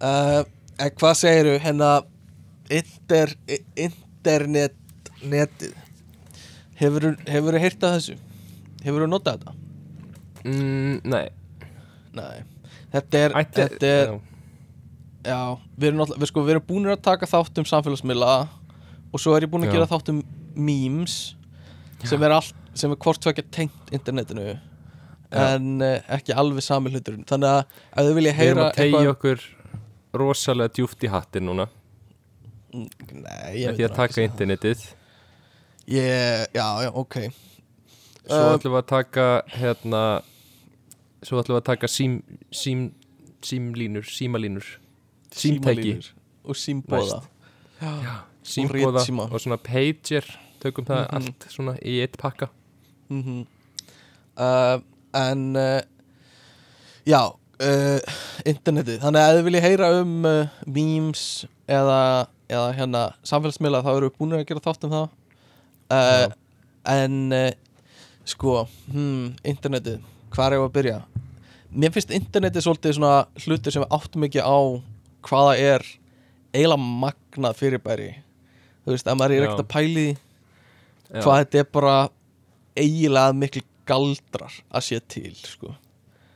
uh, 0.00 0.42
En 0.80 0.94
hvað 0.96 1.18
segiru 1.20 1.56
hérna 1.60 1.90
inter, 2.72 3.34
Internet 3.76 4.76
Netið 5.24 5.76
hefur 6.80 7.58
heyrt 7.60 7.86
af 7.86 7.96
þessu? 7.98 8.16
Hefurðu 8.84 9.10
notað 9.10 9.40
þetta? 9.40 9.56
mm, 10.44 11.00
Nei 11.04 11.26
Nei 12.16 12.44
Þetta 12.92 13.18
er, 13.18 13.34
Ætti, 13.36 13.60
þetta 13.60 13.88
er 13.90 14.10
já. 14.12 14.18
Já, 15.26 15.40
við 15.74 15.88
erum, 15.90 16.02
við, 16.14 16.28
sko, 16.30 16.42
við 16.46 16.54
erum 16.54 16.64
búin 16.68 16.86
að 16.92 17.00
taka 17.02 17.26
þátt 17.28 17.58
um 17.60 17.66
samfélagsmiðla 17.66 18.34
og 19.10 19.22
svo 19.22 19.34
er 19.34 19.46
ég 19.46 19.50
búin 19.50 19.66
að 19.66 19.72
Já. 19.72 19.74
gera 19.74 19.88
þátt 19.90 20.12
um 20.12 20.20
memes 20.54 21.16
sem 22.06 22.22
er, 22.22 22.34
allt, 22.36 22.54
sem 22.78 22.92
er 22.94 23.00
hvort 23.02 23.20
tvekja 23.24 23.44
tengt 23.50 23.90
internetinu 23.96 24.54
en 25.36 25.66
uh, 25.82 25.96
ekki 26.14 26.36
alveg 26.38 26.62
sami 26.62 26.92
hluturinn 26.94 27.26
þannig 27.26 27.50
að 27.50 27.64
ef 27.66 28.06
þau 28.06 28.14
vilja 28.20 28.36
Við 28.36 28.44
erum 28.46 28.60
heyra 28.62 28.68
að 28.68 28.78
tegja 28.78 29.14
okkur 29.16 29.42
rosalega 30.22 30.74
djúft 30.78 31.02
í 31.02 31.10
hattin 31.10 31.48
núna 31.50 31.66
Nei, 32.76 32.86
ég 33.56 33.72
með 33.72 33.80
því 33.80 33.88
að 33.88 33.98
taka 33.98 34.24
internetið 34.28 34.86
ég, 35.88 36.46
Já, 36.54 36.66
já, 36.82 36.90
ok. 36.94 37.14
Svo 38.26 38.42
Uh, 38.42 38.56
ætlum 38.58 38.72
við 38.74 38.80
að 38.82 38.86
taka 38.90 39.26
hérna 39.54 40.22
Svo 41.22 41.38
ætlum 41.40 41.54
við 41.56 41.60
að 41.62 41.66
taka 41.68 41.86
sím, 41.88 42.16
sím, 42.50 42.92
símlínur, 43.42 44.02
símalínur. 44.10 44.66
Símtæki. 45.30 45.92
Og 46.44 46.54
símbóða 46.58 47.20
Símbóða 48.46 49.00
ritsíma. 49.02 49.26
og 49.32 49.40
svona 49.40 49.56
pager. 49.58 50.24
Tökum 50.62 50.84
það 50.86 51.06
Mhm. 51.06 51.14
allt 51.16 51.46
svona 51.50 51.76
í 51.82 52.00
eitt 52.02 52.16
pakka. 52.18 52.48
Mm 53.10 53.46
uh, 54.38 54.78
En 55.14 55.56
uh, 55.56 55.80
Já 57.06 57.22
uh, 57.62 58.00
Internetið. 58.44 58.98
Þannig 59.00 59.20
að 59.22 59.30
ef 59.30 59.36
þið 59.38 59.44
vilja 59.44 59.60
heyra 59.60 59.90
um 60.02 60.24
uh, 60.24 60.48
memes 60.66 61.46
eða, 61.68 62.26
eða 62.50 62.74
hérna 62.76 63.04
samfélagsmiðla 63.24 63.82
þá 63.84 63.90
eru 63.96 64.10
við 64.10 64.18
búin 64.18 64.32
að 64.36 64.44
gera 64.50 64.60
þátt 64.66 64.84
um 64.84 64.90
það 64.90 65.08
uh, 65.90 66.26
En 66.86 67.16
uh, 67.34 67.50
sko 68.26 68.64
hmm, 68.92 69.36
Internetið, 69.46 70.02
hvað 70.34 70.46
er 70.48 70.58
ég 70.58 70.66
að 70.66 70.74
byrja? 70.76 70.98
Mér 71.76 71.92
finnst 71.94 72.12
internetið 72.14 72.64
svolítið 72.64 72.96
svona 72.96 73.14
hlutir 73.44 73.74
sem 73.74 73.82
við 73.84 73.96
áttum 73.98 74.26
ekki 74.26 74.42
á 74.42 74.58
hvaða 75.26 75.56
er 75.60 75.84
eiginlega 76.54 76.92
magnað 77.02 77.58
fyrirbæri 77.58 78.12
Þú 78.86 78.94
veist, 78.94 79.08
ef 79.10 79.18
maður 79.18 79.34
er 79.34 79.44
ekkert 79.48 79.64
að 79.64 79.72
pæli 79.74 80.06
hvað 81.10 81.40
þetta 81.40 81.58
er 81.58 81.68
bara 81.74 81.96
eiginlega 82.78 83.34
miklu 83.34 83.62
galdrar 83.86 84.54
að 84.74 84.84
sé 84.86 85.00
til 85.10 85.34
sko. 85.38 85.72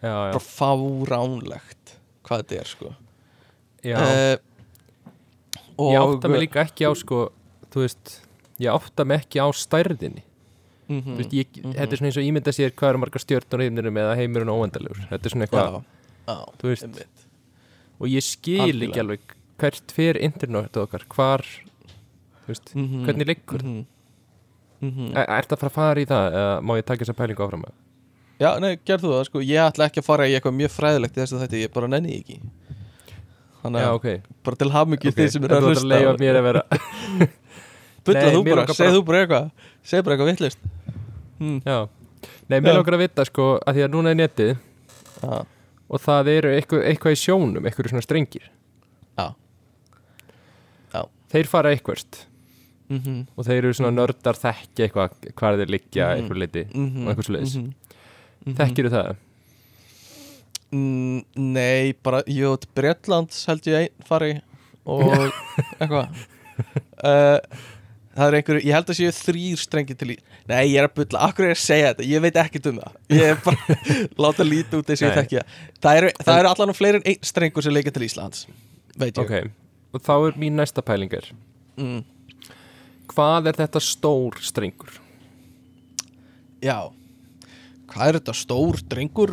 Já, 0.00 0.10
já, 0.10 0.32
bara 0.32 0.42
fáránlegt 0.44 1.94
hvað 2.26 2.42
þetta 2.42 2.58
er 2.60 2.70
sko. 2.70 2.92
já. 3.84 3.98
Og 5.80 5.94
Ég 5.94 6.02
átta 6.02 6.28
mig 6.28 6.42
líka 6.44 6.64
ekki 6.66 6.84
á 6.84 6.92
sko 6.98 7.30
Þú 7.70 7.84
veist, 7.84 8.16
ég 8.60 8.72
átta 8.72 9.06
mig 9.08 9.24
ekki 9.24 9.40
á 9.40 9.48
stærðinni. 9.56 10.24
Mm 10.90 11.06
Þú 11.06 11.16
veist, 11.20 11.34
ég, 11.38 11.50
Þetta 11.62 11.86
er 11.86 12.00
svona 12.00 12.08
eins 12.10 12.18
og 12.18 12.26
ímynda 12.26 12.52
sér 12.54 12.72
hvað 12.74 12.88
eru 12.92 13.00
margar 13.04 13.22
stjörnur 13.22 13.62
heiminum 13.62 13.98
eða 14.02 14.16
heimurinn 14.18 14.50
óendalegur 14.50 15.04
Þetta 15.06 15.28
er 15.28 15.34
svona 15.34 15.46
eitthvað, 15.46 15.76
þú 16.58 16.72
og 18.00 18.08
ég 18.08 18.24
skil 18.24 18.60
Algjörlega. 18.64 18.90
ekki 18.90 19.02
alveg 19.04 19.34
hvert 19.60 19.92
fyrir 19.92 20.18
internet 20.24 20.78
okkar, 20.80 21.04
hvar 21.12 21.44
þú 21.44 22.48
veist, 22.48 22.74
Mhm, 22.74 23.04
hvernig 23.04 23.26
liggur. 23.28 23.62
mhm, 23.62 23.86
mhm. 24.80 25.12
Er, 25.16 25.26
er 25.28 25.44
það 25.44 25.66
að 25.68 25.70
fara 25.76 26.00
í 26.00 26.06
það 26.06 26.32
eða 26.40 26.60
má 26.62 26.72
ég 26.78 26.84
taka 26.84 27.04
þessa 27.04 27.18
pælingu 27.18 27.44
áfram? 27.44 27.64
Með? 27.66 27.74
Já, 28.40 28.58
nei, 28.58 28.76
gerð 28.86 29.02
þú 29.04 29.12
það 29.12 29.24
sko. 29.28 29.40
Ég 29.44 29.60
ætla 29.60 29.84
ekki 29.90 30.00
að 30.00 30.04
fara 30.04 30.24
í 30.26 30.32
eitthvað 30.32 30.56
mjög 30.56 30.72
fræðilegt 30.72 31.16
í 31.16 31.20
þess 31.20 31.32
að 31.36 31.42
þetta 31.44 31.60
ég 31.60 31.72
bara 31.74 31.88
nenni 31.88 32.16
ekki. 32.16 32.40
Þannig 33.60 33.84
að 33.84 33.94
ok, 33.98 34.06
bara 34.42 34.56
til 34.56 34.70
hafmyggju 34.72 35.10
okay. 35.12 35.24
þið 35.26 35.32
sem 35.34 35.44
eru 35.44 35.54
að 35.54 35.60
Þú 35.60 35.68
ert 35.68 35.76
hlusta. 35.76 35.84
að 35.84 35.92
leifa 35.92 36.14
mér 36.16 36.38
að 36.40 36.46
vera 36.48 36.62
Bulla 38.04 38.30
þú 38.34 38.42
bara, 38.48 38.66
segð 38.74 38.94
þú 38.98 39.02
bara 39.04 39.18
eitthvað 39.24 39.50
Segð 39.82 40.04
bara 40.04 40.14
eitthvað 40.16 40.30
vittlist 40.32 40.58
hmm. 41.38 41.58
Já, 41.66 41.78
nei, 42.48 42.60
mér 42.60 42.74
langar 42.78 42.94
að 42.98 43.04
vita 43.04 43.24
sko 43.28 43.58
að 43.66 43.74
því 43.78 43.84
að 43.86 43.92
núna 43.96 44.10
er 44.14 44.20
netið 44.22 44.52
Já, 45.20 45.44
og 45.90 46.00
það 46.00 46.28
eru 46.36 46.54
eitthvað, 46.56 46.82
eitthvað 46.90 47.12
í 47.12 47.20
sjónum 47.24 47.66
eitthvað 47.66 47.90
svona 47.92 48.06
strengir 48.06 48.50
já 49.20 51.02
Þeir 51.30 51.46
fara 51.46 51.70
eitthvert 51.70 52.24
mm 52.90 52.98
-hmm. 52.98 53.18
og 53.36 53.44
þeir 53.46 53.58
eru 53.64 53.74
svona 53.78 53.92
nördar 53.94 54.34
þekkja 54.34 54.86
eitthvað 54.88 55.10
hvar 55.38 55.58
þeir 55.60 55.70
liggja 55.70 56.06
Mhm. 56.08 56.16
eitthvað 56.18 56.38
leiti 56.42 56.64
Mm 56.74 57.06
og 57.06 57.10
eitthvað 57.12 57.26
svoleiðis. 57.28 57.54
-hmm. 57.56 58.54
Þekkir 58.56 58.88
það? 58.90 59.16
Mm, 60.72 61.24
nei, 61.36 61.92
bara 62.02 62.22
Jú, 62.26 62.56
til 62.56 62.70
Bretlands 62.74 63.46
held 63.46 63.62
ég 63.66 63.74
ein 63.76 63.88
fari 64.06 64.40
og 64.86 65.32
eitthvað 65.80 66.08
uh, 67.04 67.38
það 68.16 68.26
er 68.26 68.36
einhverju, 68.40 68.62
ég 68.66 68.76
held 68.76 68.92
að 68.92 68.98
séu 68.98 69.14
þrýr 69.16 69.60
strengi 69.62 69.96
til 70.00 70.08
í 70.14 70.16
nei, 70.50 70.62
ég 70.72 70.78
er 70.80 70.88
að 70.88 70.94
bulla, 70.98 71.24
akkur 71.28 71.46
er 71.46 71.52
ég 71.52 71.58
að 71.58 71.62
segja 71.62 71.90
þetta? 71.92 72.06
Ég 72.10 72.24
veit 72.24 72.38
ekkert 72.42 72.68
um 72.70 72.80
það. 72.82 72.96
Ég 73.14 73.34
er 73.34 73.42
bara 73.44 73.76
láta 74.24 74.46
lítið 74.46 74.78
út 74.80 74.90
þess 74.90 75.04
að 75.04 75.08
ég 75.10 75.18
þekki 75.20 75.42
það. 75.84 76.00
Eru, 76.00 76.12
það 76.24 76.40
eru 76.42 76.52
allan 76.52 76.72
og 76.74 76.78
fleiri 76.78 77.00
en 77.00 77.06
einn 77.12 77.28
strengur 77.30 77.66
sem 77.66 77.76
leika 77.76 77.94
til 77.94 78.06
Íslands 78.08 78.46
veit 79.00 79.14
ég. 79.14 79.20
Ok, 79.22 79.52
og 79.94 80.04
þá 80.06 80.14
er 80.16 80.40
mín 80.42 80.58
næsta 80.58 80.82
pælingar 80.84 81.30
mm, 81.78 82.00
Hvað 83.10 83.50
er 83.50 83.60
þetta 83.64 83.82
stór 83.82 84.38
strengur? 84.44 84.98
já. 86.62 86.90
Hvað 87.90 88.06
er 88.08 88.18
þetta 88.20 88.34
stór 88.38 88.78
drengur? 88.86 89.32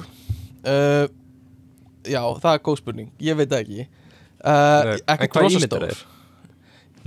Uh, 0.65 1.05
já, 2.07 2.21
það 2.41 2.51
er 2.55 2.61
góð 2.65 2.79
spurning. 2.79 3.11
Ég 3.21 3.37
veit 3.37 3.53
ekki. 3.53 3.85
Uh, 4.41 4.87
Nei, 4.87 4.95
en 4.97 5.13
ekki 5.13 5.27
hvað 5.35 5.49
ímyndar 5.51 5.85
stór. 5.91 6.01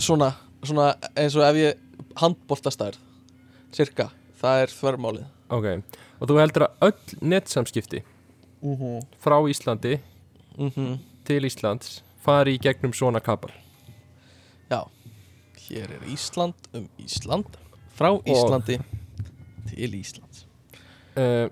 svona, 0.01 0.29
svona 0.63 0.95
eins 1.15 1.37
og 1.37 1.45
ef 1.47 1.61
ég 1.61 2.07
handboltastærð 2.21 2.99
cirka, 3.73 4.11
það 4.41 4.65
er 4.65 4.75
þvermálið 4.75 5.29
Ok, 5.51 5.67
og 6.21 6.31
þú 6.31 6.39
heldur 6.39 6.67
að 6.67 6.89
öll 6.89 7.21
netsamskipti 7.21 8.03
mm 8.63 8.77
-hmm. 8.77 9.07
frá 9.19 9.39
Íslandi 9.51 9.99
Mm 10.59 10.99
til 11.25 11.47
Íslands 11.47 12.03
fari 12.25 12.57
í 12.57 12.59
gegnum 12.63 12.93
svona 12.97 13.21
kapal 13.21 13.53
Já, 14.71 14.87
hér 15.69 15.91
er 15.97 16.03
Ísland 16.11 16.55
um 16.75 16.89
Ísland 16.99 17.59
frá 17.97 18.11
Íslandi 18.25 18.81
til 19.71 19.95
Íslands 19.95 20.47
uh, 21.17 21.49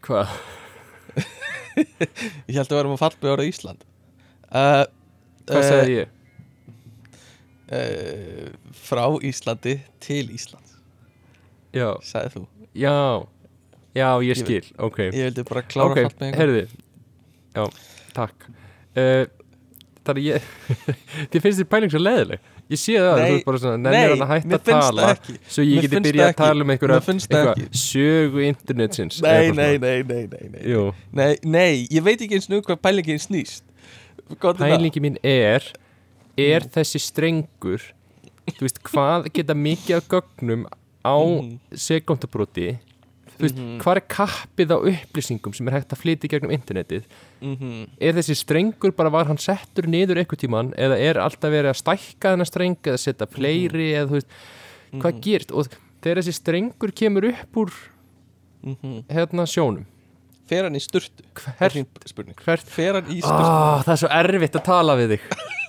Hvað? 0.00 0.28
Ég 2.48 2.56
held 2.56 2.66
að 2.66 2.74
við 2.74 2.80
erum 2.82 2.96
að 2.96 3.02
fallbega 3.04 3.36
ára 3.36 3.48
Ísland 3.48 3.84
uh, 4.50 4.84
Hvað 5.48 5.68
sagði 5.68 5.98
ég? 6.02 6.16
Uh, 7.70 8.46
Frá 8.76 9.04
Íslandi 9.26 9.78
til 10.02 10.30
Íslands. 10.34 10.76
Já, 11.74 11.88
sagði 12.02 12.34
þú? 12.34 12.44
Já, 12.74 12.94
já, 13.94 14.08
ég 14.22 14.30
Ég- 14.30 14.40
skil 14.44 14.70
Ok, 14.78 14.98
Ég 15.10 15.28
vildi 15.30 15.44
bara 15.46 15.62
klára 15.62 15.90
ok, 15.90 15.98
okay, 15.98 16.08
fallbega 16.08 16.38
herði 16.40 16.64
Já, 17.54 17.64
takk. 18.14 18.48
Uh, 18.94 19.26
Það 20.00 20.16
er 20.16 20.22
ég 20.24 20.48
Þið 21.30 21.44
finnst 21.44 21.60
þér 21.60 21.68
pæling 21.70 21.92
svo 21.92 22.00
leðileg 22.02 22.48
Ég 22.70 22.78
sé 22.78 22.94
það, 23.02 23.16
Nei, 23.18 23.30
þú 23.30 23.36
ert 23.38 23.46
bara 23.48 23.60
svona 23.62 23.78
Nennir 23.82 24.12
hann 24.14 24.24
að 24.24 24.32
hætta 24.32 24.58
að 24.58 24.66
tala 24.70 25.08
Svo 25.50 25.64
ég 25.66 25.86
geti 25.86 26.02
byrjað 26.06 26.28
að 26.28 26.36
tala 26.38 26.64
um 26.66 26.72
einhverja 26.74 27.54
sögu 27.82 28.44
internetsins 28.46 29.18
Nei, 29.24 29.50
nei, 29.50 29.72
nei, 29.82 29.96
nei, 30.06 30.22
nei, 30.30 30.44
nei. 30.54 30.62
Jú, 30.70 30.84
nei 31.10 31.32
Nei, 31.42 31.86
ég 31.90 32.06
veit 32.06 32.22
ekki 32.22 32.38
eins 32.38 32.50
og 32.50 32.62
hvað 32.66 32.82
pælingin 32.86 33.22
snýst. 33.22 33.66
Er 34.30 34.58
pælingi 34.58 35.02
mín 35.02 35.18
er 35.26 35.66
Er 36.40 36.66
þessi 36.72 37.00
strengur 37.02 37.82
Þú 38.50 38.64
veist, 38.66 38.80
hvað 38.82 39.28
geta 39.36 39.54
mikið 39.54 39.96
af 40.00 40.08
gögnum 40.10 40.64
á 41.06 41.16
Mhm. 41.16 41.58
sekundabróti 41.72 42.78
Þú 43.38 43.44
veist, 43.46 43.56
Mhm. 43.56 43.78
hvað 43.80 43.96
er 43.96 44.04
kappið 44.10 44.72
á 44.74 44.78
upplýsingum 44.90 45.54
sem 45.54 45.68
er 45.68 45.72
hægt 45.78 45.92
að 45.94 46.00
flytja 46.02 46.28
gegnum 46.28 46.50
internetið 46.52 47.04
Mhm. 47.40 47.88
er 48.00 48.12
þessi 48.12 48.34
strengur 48.36 48.90
bara 48.96 49.08
var 49.10 49.24
hann 49.26 49.38
settur 49.38 49.86
niður 49.88 50.18
eitthvað 50.20 50.42
tíman 50.44 50.74
eða 50.76 50.98
er 50.98 51.14
alltaf 51.14 51.50
verið 51.50 51.70
að 51.72 51.80
stækka 51.82 52.34
þennan 52.34 52.46
streng 52.50 52.76
eða 52.82 52.98
setja 52.98 53.26
fleiri 53.26 53.92
eða 53.96 54.08
þú 54.08 54.16
veist, 54.18 54.26
hvað 54.92 55.20
gerist 55.22 55.52
og 55.52 55.68
þegar 56.02 56.16
þessi 56.20 56.34
strengur 56.36 56.92
kemur 56.92 57.24
upp 57.32 57.52
úr 57.56 57.72
hérna 59.08 59.46
sjónum 59.48 59.86
Fer 60.50 60.64
hann 60.66 60.74
í 60.74 60.80
sturtu? 60.82 61.22
Er 61.60 61.70
hvert, 61.70 62.34
hvert 62.44 62.66
Fer 62.66 62.94
hann 62.98 63.06
í 63.06 63.20
sturtu? 63.22 63.46
oh, 63.46 63.82
það 63.86 63.92
er 63.94 64.00
svo 64.02 64.08
erfitt 64.10 64.58
að 64.58 64.64
tala 64.64 64.96
við 64.98 65.08
þig 65.16 65.20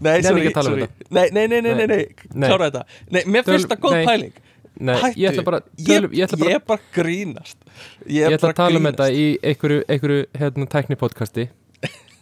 Nei, 0.00 0.22
sorry, 0.24 0.46
um 0.50 0.62
sorry. 0.62 0.86
Nei, 1.10 1.26
nei, 1.32 1.46
nei, 1.48 1.60
nei, 1.62 1.86
nei. 1.86 2.04
Klára 2.32 2.70
þetta. 2.70 2.84
Nei, 3.14 3.22
mér 3.30 3.44
finnst 3.46 3.70
það 3.70 3.82
góð 3.84 3.96
nei. 3.98 4.06
pæling. 4.08 4.38
Nei, 4.80 4.94
Hættu, 4.96 5.20
ég 5.20 5.34
ætla 5.34 5.44
bara, 5.44 5.58
tölum, 5.76 6.12
ég 6.16 6.24
ætla 6.24 6.38
bara, 6.40 6.50
ég 6.50 6.56
er 6.56 6.62
bara 6.70 6.80
grínast. 6.94 7.58
Ég, 8.06 8.14
ég 8.16 8.26
er 8.30 8.36
ætla 8.38 8.52
að 8.54 8.60
tala 8.62 8.80
um 8.80 8.86
grínast. 8.86 9.02
þetta 9.02 9.08
í 9.12 9.26
einhverju, 9.50 9.82
einhverju 9.92 10.22
hérna, 10.40 10.68
tæknipodcasti. 10.74 11.46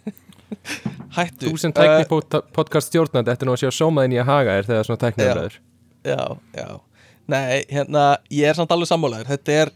Hættu. 1.19 1.47
Þú 1.47 1.63
sem 1.63 1.75
uh, 1.75 1.79
tæknipodcast 1.79 2.91
stjórnandi 2.91 3.35
eftir 3.35 3.49
nú 3.49 3.55
að 3.55 3.63
sjá 3.63 3.71
sómaðin 3.79 4.17
í 4.17 4.21
að 4.23 4.31
haga 4.33 4.59
er 4.59 4.69
þegar 4.69 4.89
svona 4.89 5.03
tækniumræður 5.05 5.59
Já, 6.07 6.23
já 6.57 6.69
Nei, 7.29 7.65
hérna, 7.69 8.05
ég 8.33 8.49
er 8.49 8.57
samt 8.57 8.71
alveg 8.73 8.89
sammálaður. 8.89 9.29
Þetta 9.29 9.57
er, 9.63 9.71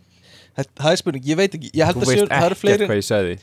þetta, 0.57 0.77
það 0.79 0.95
er 0.95 1.01
spurning, 1.03 1.27
ég 1.29 1.39
veit 1.39 1.57
ekki 1.59 1.73
Ég 1.77 1.91
held 1.91 1.99
þú 1.99 2.07
að 2.07 2.13
veist 2.13 2.23
það 2.23 2.47
eru 2.47 2.47
ekkert 2.47 2.63
fleiri 2.63 2.89
hvað 2.89 3.01
ég 3.03 3.09
segði 3.09 3.35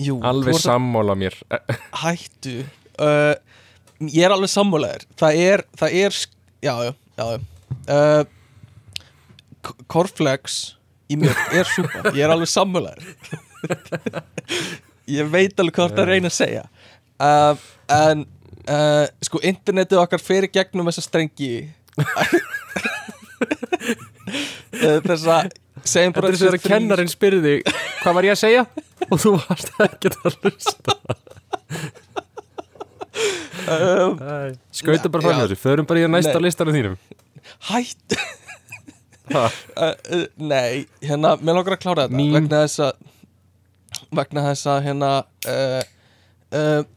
Jú, 0.00 0.16
alveg 0.24 0.56
sammála 0.62 1.14
mér. 1.18 1.36
Hættu. 2.02 2.56
Uh, 3.00 3.34
Ég 4.00 4.24
er 4.24 4.32
alveg 4.32 4.48
sammálaður. 4.48 5.02
Það 5.20 5.38
er, 5.44 5.62
það 5.76 5.96
er 6.00 6.14
sk- 6.16 6.36
Já, 6.64 6.72
já, 6.86 6.92
já, 7.20 7.24
já. 7.34 7.40
uh, 7.92 8.24
Cornflakes 9.92 10.54
í 11.12 11.18
mér 11.20 11.36
er 11.52 11.68
súpa. 11.68 12.02
Ég 12.16 12.22
er 12.24 12.32
alveg 12.32 12.48
sammálaður. 12.48 13.04
Ég 15.20 15.28
veit 15.32 15.58
alveg 15.60 15.76
hvað 15.76 15.96
það 15.98 16.08
reyna 16.14 16.30
að 16.32 16.36
segja. 16.38 16.64
Uh, 17.20 17.54
En 17.90 18.24
uh, 18.70 19.04
Sko, 19.26 19.40
internetið 19.44 19.98
okkar 20.00 20.22
í 20.46 20.48
gegnum 20.54 20.88
þessa 20.88 21.02
strengi. 21.04 21.52
Þessa 25.04 25.42
Segjum 25.88 26.12
bara 26.16 26.30
þess 26.32 26.44
að 26.46 26.54
þrír- 26.56 26.66
kennarinn 26.66 27.10
spyrði 27.10 27.54
þig 27.64 27.74
Hvað 28.00 28.16
var 28.18 28.26
ég 28.28 28.34
að 28.34 28.40
segja? 28.42 28.64
Og 29.10 29.20
þú 29.22 29.32
varst 29.40 29.70
ekki 29.86 30.10
að 30.12 30.36
hlusta. 30.42 30.96
Um, 33.70 34.18
Skauta 34.74 35.10
bara 35.12 35.30
með 35.30 35.40
þessu 35.44 35.58
Förum 35.60 35.86
bara 35.88 36.02
í 36.02 36.04
að 36.06 36.12
næsta 36.14 36.40
listanum 36.42 36.74
þínum. 36.76 36.96
Hætt. 37.70 38.16
Uh, 39.30 39.48
uh, 39.84 40.24
Nei, 40.40 40.86
hérna, 41.04 41.36
mér 41.38 41.58
langar 41.60 41.76
að 41.76 41.82
klára 41.84 42.06
þetta 42.08 42.18
Mín- 42.18 42.34
vegna 42.34 42.62
þess 42.64 42.82
að 42.88 43.08
vegna 44.18 44.42
þess 44.48 44.66
að 44.72 44.80
hérna 44.88 45.10
uh, 45.52 45.82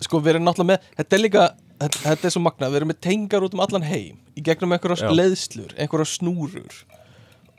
sko 0.01 0.21
við 0.23 0.31
erum 0.33 0.47
náttúrulega 0.47 0.71
með 0.71 0.87
þetta 0.97 1.17
er 1.17 1.21
líka, 1.21 1.43
þetta, 1.83 1.99
þetta 2.07 2.29
er 2.29 2.33
svo 2.35 2.43
magnað. 2.45 2.71
Við 2.73 2.79
erum 2.81 2.91
með 2.93 3.01
tengar 3.05 3.45
út 3.45 3.57
um 3.57 3.65
allan 3.65 3.85
heim 3.85 4.15
í 4.33 4.45
gegnum 4.45 4.73
einhverja 4.73 5.11
leðslur, 5.13 5.75
einhverja 5.77 6.09
snúrur. 6.15 6.79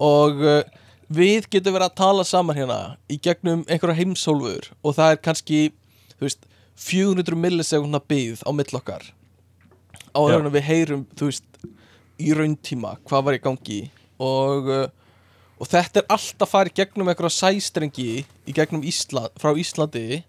Og 0.03 0.43
uh, 0.43 0.63
við 1.09 1.49
getum 1.53 1.77
verið 1.77 1.90
að 1.90 1.99
tala 2.01 2.25
saman 2.29 2.57
hérna 2.57 2.81
í 3.11 3.19
gegnum 3.21 3.64
einhverja 3.69 3.99
heimsólfur 4.01 4.71
og 4.83 4.97
það 4.97 5.14
er 5.14 5.23
kannski, 5.25 5.61
þú 6.17 6.29
veist 6.29 6.51
400 6.81 7.38
millisekundna 7.38 8.01
byggð 8.03 8.45
á 8.47 8.51
mill 8.57 8.79
okkar 8.81 9.09
áður 10.14 10.37
Já. 10.37 10.40
en 10.40 10.53
við 10.55 10.69
heyrum, 10.69 11.07
þú 11.19 11.31
veist 11.31 11.64
í 12.23 12.35
rauntíma, 12.37 12.97
hvað 13.07 13.27
var 13.27 13.37
í 13.37 13.43
gangi 13.43 13.81
og 14.23 14.71
uh, 14.71 14.85
og 15.61 15.71
þetta 15.71 16.03
er 16.03 16.12
alltaf 16.12 16.51
farið 16.51 16.79
gegnum 16.81 17.11
einhverja 17.11 17.38
sæstrengi 17.38 18.25
í 18.25 18.55
gegnum 18.55 18.85
Ísland, 18.87 19.35
frá 19.40 19.55
Íslandi 19.59 20.23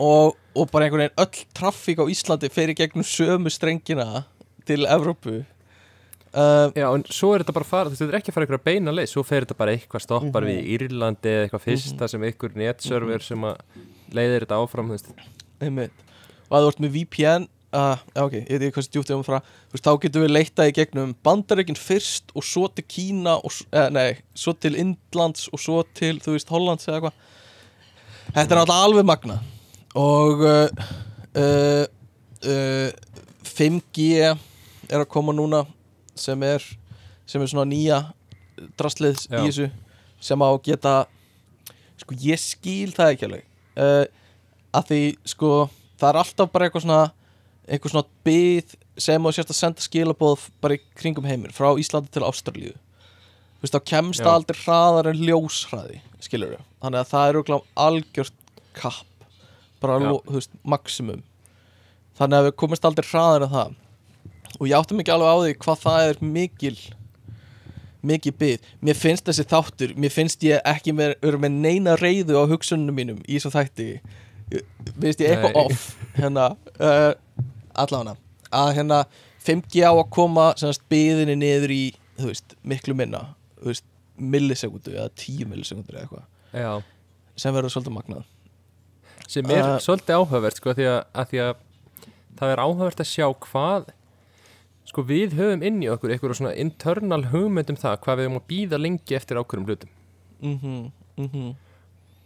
og, 0.00 0.34
og 0.56 0.70
bara 0.72 0.88
einhvern 0.88 1.04
veginn 1.04 1.20
öll 1.20 1.50
traffík 1.56 2.00
á 2.00 2.10
Íslandi 2.10 2.50
fer 2.52 2.72
í 2.72 2.78
gegnum 2.78 3.06
sömu 3.06 3.52
strengina 3.52 4.24
til 4.66 4.88
Evrópu 4.88 5.42
uh, 6.34 6.68
Já, 6.74 6.86
en 6.94 7.04
svo 7.14 7.32
er 7.34 7.42
þetta 7.44 7.54
bara 7.56 7.64
að 7.66 7.70
fara 7.72 7.88
Þú 7.88 7.94
veist, 7.94 8.02
þetta 8.04 8.12
er 8.14 8.18
ekki 8.20 8.30
að 8.32 8.36
fara 8.38 8.46
einhverja 8.48 8.66
beina 8.68 8.94
leið 8.94 9.10
Svo 9.14 9.22
fer 9.26 9.44
þetta 9.46 9.56
bara 9.62 9.74
eitthvað 9.76 10.04
stoppar 10.04 10.44
Mhm. 10.44 10.50
við 10.50 10.60
í 10.60 10.76
Írlandi 10.78 11.32
eða 11.32 11.46
eitthvað 11.48 11.64
fyrsta 11.68 12.08
sem 12.10 12.22
einhver 12.28 12.54
netserver 12.58 13.22
sem 13.22 13.40
að 13.48 13.56
leiðir 14.14 14.44
þetta 14.46 14.60
áfram 14.62 14.88
þú 14.92 14.96
veist. 14.98 15.10
einmitt. 15.60 15.92
Og 16.50 16.56
að 16.58 16.64
þú 16.64 16.68
ert 16.74 16.80
með 16.84 16.92
VPN 16.98 17.46
uh, 17.74 17.96
ok, 18.26 18.32
ég 18.38 18.48
veit 18.60 18.62
ekki 18.68 18.74
hvað 18.76 18.84
sem 18.86 18.92
djúpt 18.94 19.10
ég 19.10 19.16
um 19.18 19.24
frá 19.26 19.38
þú 19.40 19.74
veist, 19.74 19.84
þá 19.86 19.92
getum 20.04 20.22
við 20.26 20.30
leitað 20.36 20.68
í 20.70 20.74
gegnum 20.76 21.14
Bandaríkin 21.24 21.78
fyrst 21.80 22.30
og 22.36 22.44
svo 22.46 22.68
til 22.70 22.84
Kína 22.86 23.36
og, 23.42 23.52
eh, 23.72 23.88
nei, 23.90 24.10
svo 24.34 24.52
til 24.54 24.76
Indlands 24.78 25.48
og 25.52 25.58
svo 25.62 25.82
til, 25.94 26.20
þú 26.22 26.36
veist, 26.36 26.48
Hollands 26.54 26.86
eða 26.86 27.00
eitthvað. 27.00 27.16
Þetta 28.34 28.54
er 28.54 28.60
alltaf 28.62 28.84
alveg 28.84 29.04
magna 29.08 29.38
og 29.94 30.40
uh, 30.42 30.68
uh, 31.38 31.86
uh, 32.44 32.90
5G 33.44 34.06
er 34.24 35.00
að 35.00 35.08
koma 35.12 35.32
núna 35.36 35.64
sem 36.18 36.46
er 36.46 36.64
sem 37.26 37.42
er 37.42 37.50
svona 37.50 37.68
nýja 37.68 38.00
drastlið 38.78 39.24
í 39.30 39.40
þessu 39.46 39.70
sem 40.24 40.44
á 40.44 40.50
geta 40.64 40.94
sko 42.00 42.16
ég 42.20 42.40
skil 42.40 42.92
það 42.94 43.12
ekki 43.14 43.28
alveg. 43.28 43.44
Uh, 43.74 44.04
að 44.74 44.88
því 44.90 45.02
sko 45.34 45.50
það 45.98 46.08
er 46.10 46.20
alltaf 46.22 46.52
bara 46.54 46.68
eitthvað 46.68 46.86
svona 46.86 47.02
eitthvað 47.64 47.94
svona 47.94 48.08
byð 48.26 48.74
sem 49.04 49.26
þú 49.26 49.34
sérst 49.34 49.52
að 49.52 49.58
senda 49.58 49.84
skilabóð 49.84 50.48
bara 50.62 50.76
í 50.76 50.82
kringum 50.98 51.26
heimir 51.26 51.54
frá 51.54 51.72
Íslandi 51.80 52.12
til 52.14 52.24
Ástralíu. 52.26 52.74
Þú 52.74 53.64
veist 53.64 53.76
þá 53.76 53.90
kemst 53.90 54.22
það 54.22 54.36
aldrei 54.38 54.58
hraðar 54.60 55.10
en 55.10 55.22
ljóshraði 55.24 56.00
skilur 56.24 56.54
við, 56.54 56.64
þannig 56.82 57.00
að 57.00 57.10
það 57.10 57.26
er 57.26 57.38
örugglega 57.38 57.84
algjört 57.86 58.52
kapp 58.76 59.24
bara, 59.80 59.98
þú 60.00 60.36
veist, 60.36 60.52
maximum. 60.64 61.22
Þannig 62.18 62.38
að 62.38 62.46
við 62.48 62.54
komist 62.62 62.86
aldrei 62.88 63.08
hraðar 63.08 63.46
en 63.46 63.54
það 63.54 63.74
og 64.58 64.68
ég 64.68 64.76
átti 64.78 64.98
mikið 64.98 65.14
alveg 65.16 65.30
á 65.30 65.36
því 65.42 65.56
hvað 65.64 65.82
það 65.84 66.10
er 66.10 66.20
mikil 66.34 66.76
mikið 68.04 68.36
byð 68.40 68.66
mér 68.84 68.98
finnst 68.98 69.28
þessi 69.28 69.46
þáttur, 69.48 69.94
mér 69.96 70.12
finnst 70.12 70.44
ég 70.44 70.60
ekki 70.68 70.92
með, 70.96 71.16
með 71.40 71.56
neina 71.64 71.96
reyðu 72.00 72.36
á 72.36 72.44
hugsunum 72.50 72.96
mínum 72.96 73.22
í 73.24 73.38
þessu 73.38 73.52
þætti. 73.54 73.88
Finnst 75.00 75.22
ég 75.24 75.32
eitthvað 75.32 75.56
off 75.62 75.86
hérna 76.18 76.50
uh, 76.76 77.12
allavega. 77.80 78.18
Að 78.54 78.74
hérna 78.78 79.00
5G 79.44 79.86
á 79.88 79.92
að 79.92 80.10
koma 80.14 80.50
byðinni 80.92 81.38
niður 81.40 81.74
í 81.74 81.82
veist, 82.20 82.54
miklu 82.62 82.94
minna 82.96 83.24
veist, 83.64 83.86
millisekundu 84.20 84.94
eða 84.94 85.10
10 85.18 85.50
millisekundur 85.50 85.96
eða 85.96 86.04
eitthvað. 86.04 86.30
Já, 86.54 86.72
sem 87.40 87.56
verður 87.56 87.74
svolítið 87.74 87.96
magnað. 87.98 88.30
Sem 89.24 89.50
er 89.50 89.64
Uh, 89.64 89.78
svolítið 89.80 90.20
áhugavert 90.20 90.60
sko, 90.60 90.74
því 90.76 90.86
að, 90.92 91.00
að 91.16 91.30
því 91.30 91.44
að 91.48 91.54
það 92.38 92.52
er 92.52 92.60
áhugavert 92.62 93.00
að 93.00 93.08
sjá 93.08 93.26
hvað 93.48 93.92
sko 94.88 95.04
við 95.08 95.36
höfum 95.38 95.62
inn 95.64 95.82
í 95.82 95.90
okkur 95.92 96.12
eitthvað 96.14 96.36
svona 96.38 96.54
internal 96.60 97.22
hugmynd 97.32 97.72
um 97.72 97.78
það 97.80 98.00
hvað 98.04 98.18
við 98.20 98.28
höfum 98.28 98.40
að 98.40 98.48
býða 98.52 98.80
lengi 98.80 99.16
eftir 99.16 99.40
ákveðum 99.40 99.68
hlutum. 99.68 99.94
Mhm, 100.44 100.80
mhm. 101.16 101.54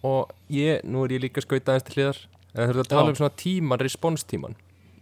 Og 0.09 0.31
ég, 0.55 0.85
nú 0.87 1.05
er 1.05 1.17
ég 1.17 1.25
líka 1.25 1.43
skautað 1.43 1.75
aðeins 1.75 1.87
til 1.89 1.97
hliðar 1.97 2.21
en 2.53 2.61
það 2.61 2.69
þurfum 2.71 2.85
að 2.85 2.93
tala 2.93 3.09
Já. 3.09 3.11
um 3.11 3.19
svona 3.19 3.37
tíman, 3.43 3.83
responstíman 3.83 4.57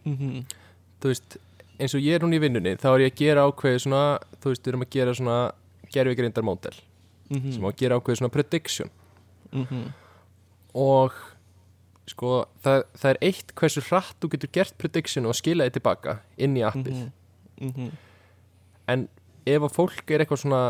mhm, 0.05 0.40
þú 1.03 1.12
veist, 1.12 1.37
eins 1.77 1.95
og 1.97 2.05
ég 2.05 2.16
er 2.16 2.25
hún 2.25 2.37
í 2.37 2.40
vinnunni 2.42 2.75
þá 2.81 2.88
er 2.95 3.05
ég 3.05 3.12
að 3.12 3.21
gera 3.21 3.47
ákveði 3.47 3.83
svona 3.85 4.03
þú 4.40 4.53
veist, 4.53 4.64
við 4.64 4.73
erum 4.73 4.87
að 4.87 4.92
gera 4.97 5.14
svona 5.19 5.38
gerfigreindar 5.95 6.47
módel 6.47 6.75
mhm, 7.31 7.53
sem 7.55 7.64
á 7.64 7.69
að 7.71 7.79
gera 7.83 8.01
ákveði 8.01 8.21
svona 8.23 8.35
prediction. 8.35 8.92
Mhm. 9.53 9.85
Og 10.77 11.14
sko, 12.11 12.33
það, 12.64 12.83
það 13.01 13.12
er 13.12 13.23
eitt 13.29 13.55
hversu 13.59 13.85
hratt 13.88 14.16
þú 14.21 14.33
getur 14.35 14.53
gert 14.55 14.77
prediction 14.81 15.29
og 15.29 15.37
skila 15.38 15.66
þið 15.66 15.79
tilbaka 15.79 16.19
inn 16.37 16.59
í 16.59 16.64
appið 16.66 17.07
mhm, 17.61 17.71
mhm 17.77 17.90
en 18.88 19.09
ef 19.47 19.62
að 19.66 19.73
fólk 19.75 20.11
er 20.14 20.23
eitthvað 20.23 20.42
svona 20.45 20.61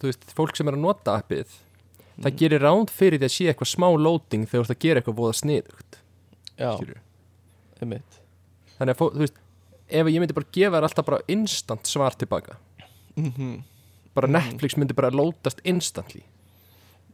þú 0.00 0.10
veist, 0.10 0.24
fólk 0.36 0.56
sem 0.58 0.68
er 0.68 0.74
að 0.76 0.82
nota 0.84 1.14
appið 1.20 1.46
það 2.16 2.30
Mhm. 2.30 2.36
gerir 2.40 2.60
ránd 2.64 2.90
fyrir 2.90 3.18
því 3.20 3.24
að 3.28 3.32
sé 3.36 3.44
eitthvað 3.52 3.70
smá 3.76 3.88
loading 3.96 4.46
þegar 4.46 4.64
þú 4.64 4.64
ert 4.70 4.74
að 4.76 4.84
gera 4.84 5.00
eitthvað 5.00 5.16
voða 5.20 5.36
sniðugt 5.40 5.98
Já, 6.58 6.70
skilurðu. 6.76 7.00
einmitt 7.82 8.20
þannig 8.78 8.92
að 8.94 9.00
þú 9.00 9.20
veist, 9.20 9.34
ef 9.88 10.06
ég 10.06 10.20
myndi 10.20 10.34
bara 10.34 10.46
gefa 10.52 10.76
þér 10.76 10.86
alltaf 10.88 11.04
bara 11.06 11.20
instant 11.28 11.84
svar 11.86 12.16
tilbaka 12.16 12.56
mhm, 13.16 13.62
bara 14.14 14.26
Mhm. 14.28 14.32
Netflix 14.32 14.76
myndi 14.76 14.94
bara 14.96 15.10
loadast 15.10 15.60
instantly 15.64 16.22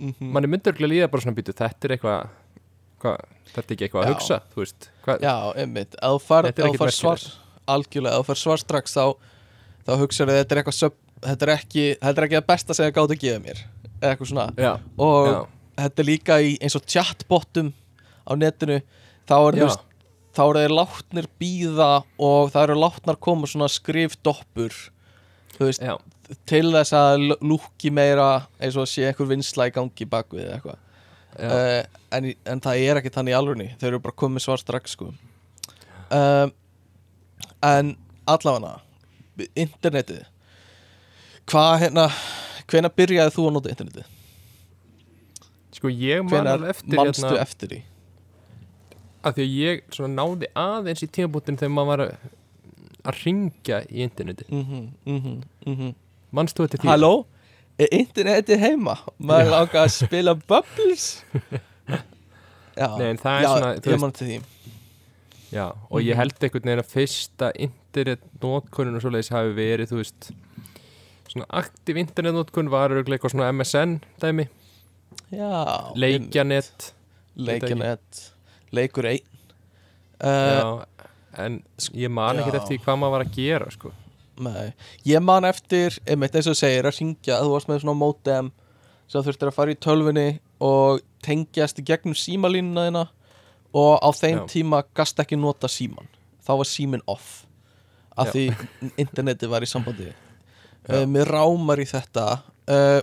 mhm 0.00 0.32
manni 0.32 0.46
myndi 0.50 0.70
örgulega 0.72 0.90
líða 0.94 1.10
bara 1.10 1.22
svona 1.22 1.36
býtu 1.36 1.52
þetta 1.54 1.84
er 1.84 1.96
eitthvað 1.96 2.28
hva, 3.02 3.16
þetta 3.54 3.66
er 3.70 3.74
ekki 3.76 3.86
eitthvað 3.88 4.04
að 4.04 4.08
Já. 4.08 4.14
hugsa 4.14 4.40
þú 4.54 4.56
veist, 4.62 4.88
hva, 5.04 5.18
Já, 5.20 5.34
einmitt, 5.56 5.94
ef 5.94 6.10
þú 6.14 6.20
far, 6.22 6.42
Þetta 6.44 6.58
er 6.62 6.66
ef 6.66 6.70
þú 6.70 6.74
ekkert 6.74 6.78
far 6.78 6.90
svar 6.90 7.18
algjörlega, 7.70 8.18
ef 8.18 8.24
þú 8.26 8.28
far 8.32 8.40
svar 8.42 8.62
strax 8.62 8.96
þá, 8.96 9.04
þá 9.86 9.92
hugsaðu 10.02 10.36
þetta 10.40 10.54
er 10.56 10.62
eitthvað 10.62 10.96
þetta 11.22 11.46
er 11.46 11.52
ekki, 11.54 11.84
þetta 12.02 12.18
er 12.22 12.26
ekki 12.28 12.38
það 12.40 12.46
besta 12.50 12.74
sem 12.74 12.86
þið 12.88 12.94
gátt 12.98 13.14
að 13.16 13.22
gefa 13.22 13.42
mér 13.44 13.62
eitthvað 14.02 14.28
svona. 14.32 14.46
Já, 14.58 14.72
og 14.98 15.28
já, 15.30 15.38
þetta 15.84 16.02
er 16.02 16.08
líka 16.08 16.40
í 16.42 16.56
eins 16.58 16.74
og 16.78 16.86
chatbotum 16.90 17.72
á 18.26 18.32
netinu 18.34 18.80
þá 19.30 19.34
er, 19.38 19.58
þú 19.60 19.66
veist, 19.68 19.84
þá 20.34 20.40
eru 20.48 20.62
þeir 20.64 20.74
látnir 20.74 21.28
býða 21.38 21.90
og 22.18 22.50
það 22.54 22.64
eru 22.66 22.78
látnar 22.82 23.18
koma 23.22 23.46
svona 23.46 23.68
skrifdoppur 23.70 24.74
þú 25.58 25.68
veist, 25.68 25.82
já, 25.86 25.94
til 26.48 26.64
þess 26.74 26.94
að 26.96 27.14
l- 27.28 27.38
lúkki 27.44 27.90
meira 27.94 28.30
eins 28.58 28.74
og 28.80 28.88
sé 28.90 29.04
einhver 29.06 29.28
vinsla 29.30 29.68
í 29.70 29.74
gangi 29.76 30.06
bakvið 30.08 30.46
eða 30.48 30.56
eitthvað. 30.58 30.80
Uh, 31.32 31.82
en, 32.12 32.26
en 32.44 32.60
það 32.60 32.82
er 32.88 32.98
ekki 33.00 33.12
þannig 33.14 33.32
í 33.32 33.36
alvörni 33.38 33.66
þeir 33.80 33.92
eru 33.94 34.00
bara 34.04 34.18
komið 34.20 34.42
svar 34.44 34.60
strax 34.60 34.96
sko. 34.98 35.06
um, 36.12 36.50
en 37.62 37.94
allavega 38.26 38.80
internetið 39.58 40.24
hvað 41.50 41.78
hérna 41.84 42.08
hvenær 42.70 42.94
byrjaði 42.96 43.34
þú 43.36 43.46
að 43.48 43.56
nota 43.56 43.72
internetið? 43.72 44.10
sko 45.72 45.90
ég 45.90 46.22
man 46.28 46.46
alveg 46.46 46.76
eftir 46.76 46.98
manstu 46.98 47.26
hérna, 47.26 47.42
eftir 47.46 47.72
því? 47.72 47.80
að 49.22 49.34
því 49.38 49.48
að 49.48 49.58
ég 49.62 49.82
svona 49.94 50.14
náði 50.18 50.52
aðeins 50.58 51.02
í 51.02 51.10
tímabútin 51.16 51.58
þegar 51.58 51.76
maður 51.76 51.92
var 51.92 52.06
að 52.06 52.30
að 53.02 53.18
ringja 53.24 53.82
í 53.90 54.02
interneti 54.04 54.44
Mm 54.48 54.64
-hmm, 54.64 54.88
mm 55.04 55.20
-hmm, 55.20 55.42
mm 55.66 55.76
-hmm. 55.76 55.94
manst 56.30 56.56
þú 56.56 56.64
eftir 56.64 56.80
því? 56.80 56.88
Halló? 56.88 57.26
Er 57.78 57.88
internetið 57.90 58.58
heima? 58.58 58.96
Maður 59.18 59.50
langar 59.50 59.84
að 59.84 59.88
spila 59.88 60.34
Bubbles? 60.34 61.24
Já, 62.80 62.88
Nei, 62.98 63.16
það 63.16 63.36
er 63.36 63.42
já, 63.42 63.48
svona, 63.48 63.74
ég 63.74 64.00
man 64.00 64.12
til 64.12 64.26
því 64.26 64.42
Já, 65.52 65.66
og 65.90 66.00
ég 66.00 66.14
Mhm. 66.14 66.18
held 66.22 66.32
einhvern 66.40 66.64
veginn 66.64 66.80
að 66.82 66.92
fyrsta 66.92 67.52
internetnótkunn 67.66 68.94
og 68.96 69.02
svoleiðis 69.04 69.30
hafi 69.34 69.52
verið, 69.56 69.90
þú 69.92 69.98
veist 70.00 70.30
svona 71.28 71.46
aktiv 71.60 71.96
internetnótkun 72.00 72.70
var 72.72 72.90
örugglega 72.90 73.18
eitthvað 73.20 73.34
svona 73.34 73.52
MSN 73.52 74.00
dæmi, 74.20 74.48
Já, 75.32 75.92
leikjanet 75.96 76.92
Leikjanet. 77.36 78.32
Leikur 78.72 79.04
einn. 79.08 79.20
Uh, 80.22 80.26
Já, 80.28 80.84
en 81.38 81.62
ég 81.94 82.10
man 82.10 82.36
ekkert 82.36 82.54
já. 82.54 82.60
eftir 82.62 82.78
því 82.78 82.84
hvað 82.84 82.98
maður 83.00 83.10
var 83.16 83.24
að 83.24 83.32
gera, 83.36 83.70
sko. 83.70 83.92
Nei, 84.38 84.72
ég 85.06 85.22
man 85.22 85.44
eftir 85.44 85.98
einmitt 86.06 86.34
eins 86.36 86.46
og 86.48 86.56
segir 86.56 86.84
að 86.88 86.98
ringja 87.00 87.40
þú 87.42 87.50
varst 87.54 87.68
með 87.68 87.80
svona 87.82 87.96
modem 87.96 88.52
sem 89.08 89.22
þurftir 89.22 89.48
að 89.48 89.54
fara 89.54 89.72
í 89.72 89.80
tölvunni 89.80 90.38
og 90.60 91.00
tengjast 91.24 91.78
í 91.80 91.84
gegnum 91.84 92.14
símalínuna 92.16 92.86
þína 92.88 93.08
og 93.72 93.94
á 94.00 94.08
þeim 94.12 94.42
Já. 94.42 94.46
tíma 94.52 94.82
gast 94.94 95.20
ekki 95.22 95.38
nota 95.40 95.70
síman 95.70 96.08
þá 96.42 96.52
var 96.60 96.68
símin 96.68 97.04
off. 97.10 97.42
Af 98.18 98.32
því 98.34 98.50
internetið 99.00 99.52
var 99.52 99.64
í 99.64 99.70
sambandi. 99.70 100.10
Uh, 100.84 101.04
mér 101.08 101.30
rámar 101.32 101.82
í 101.82 101.88
þetta. 101.88 102.28
Uh, 102.62 103.02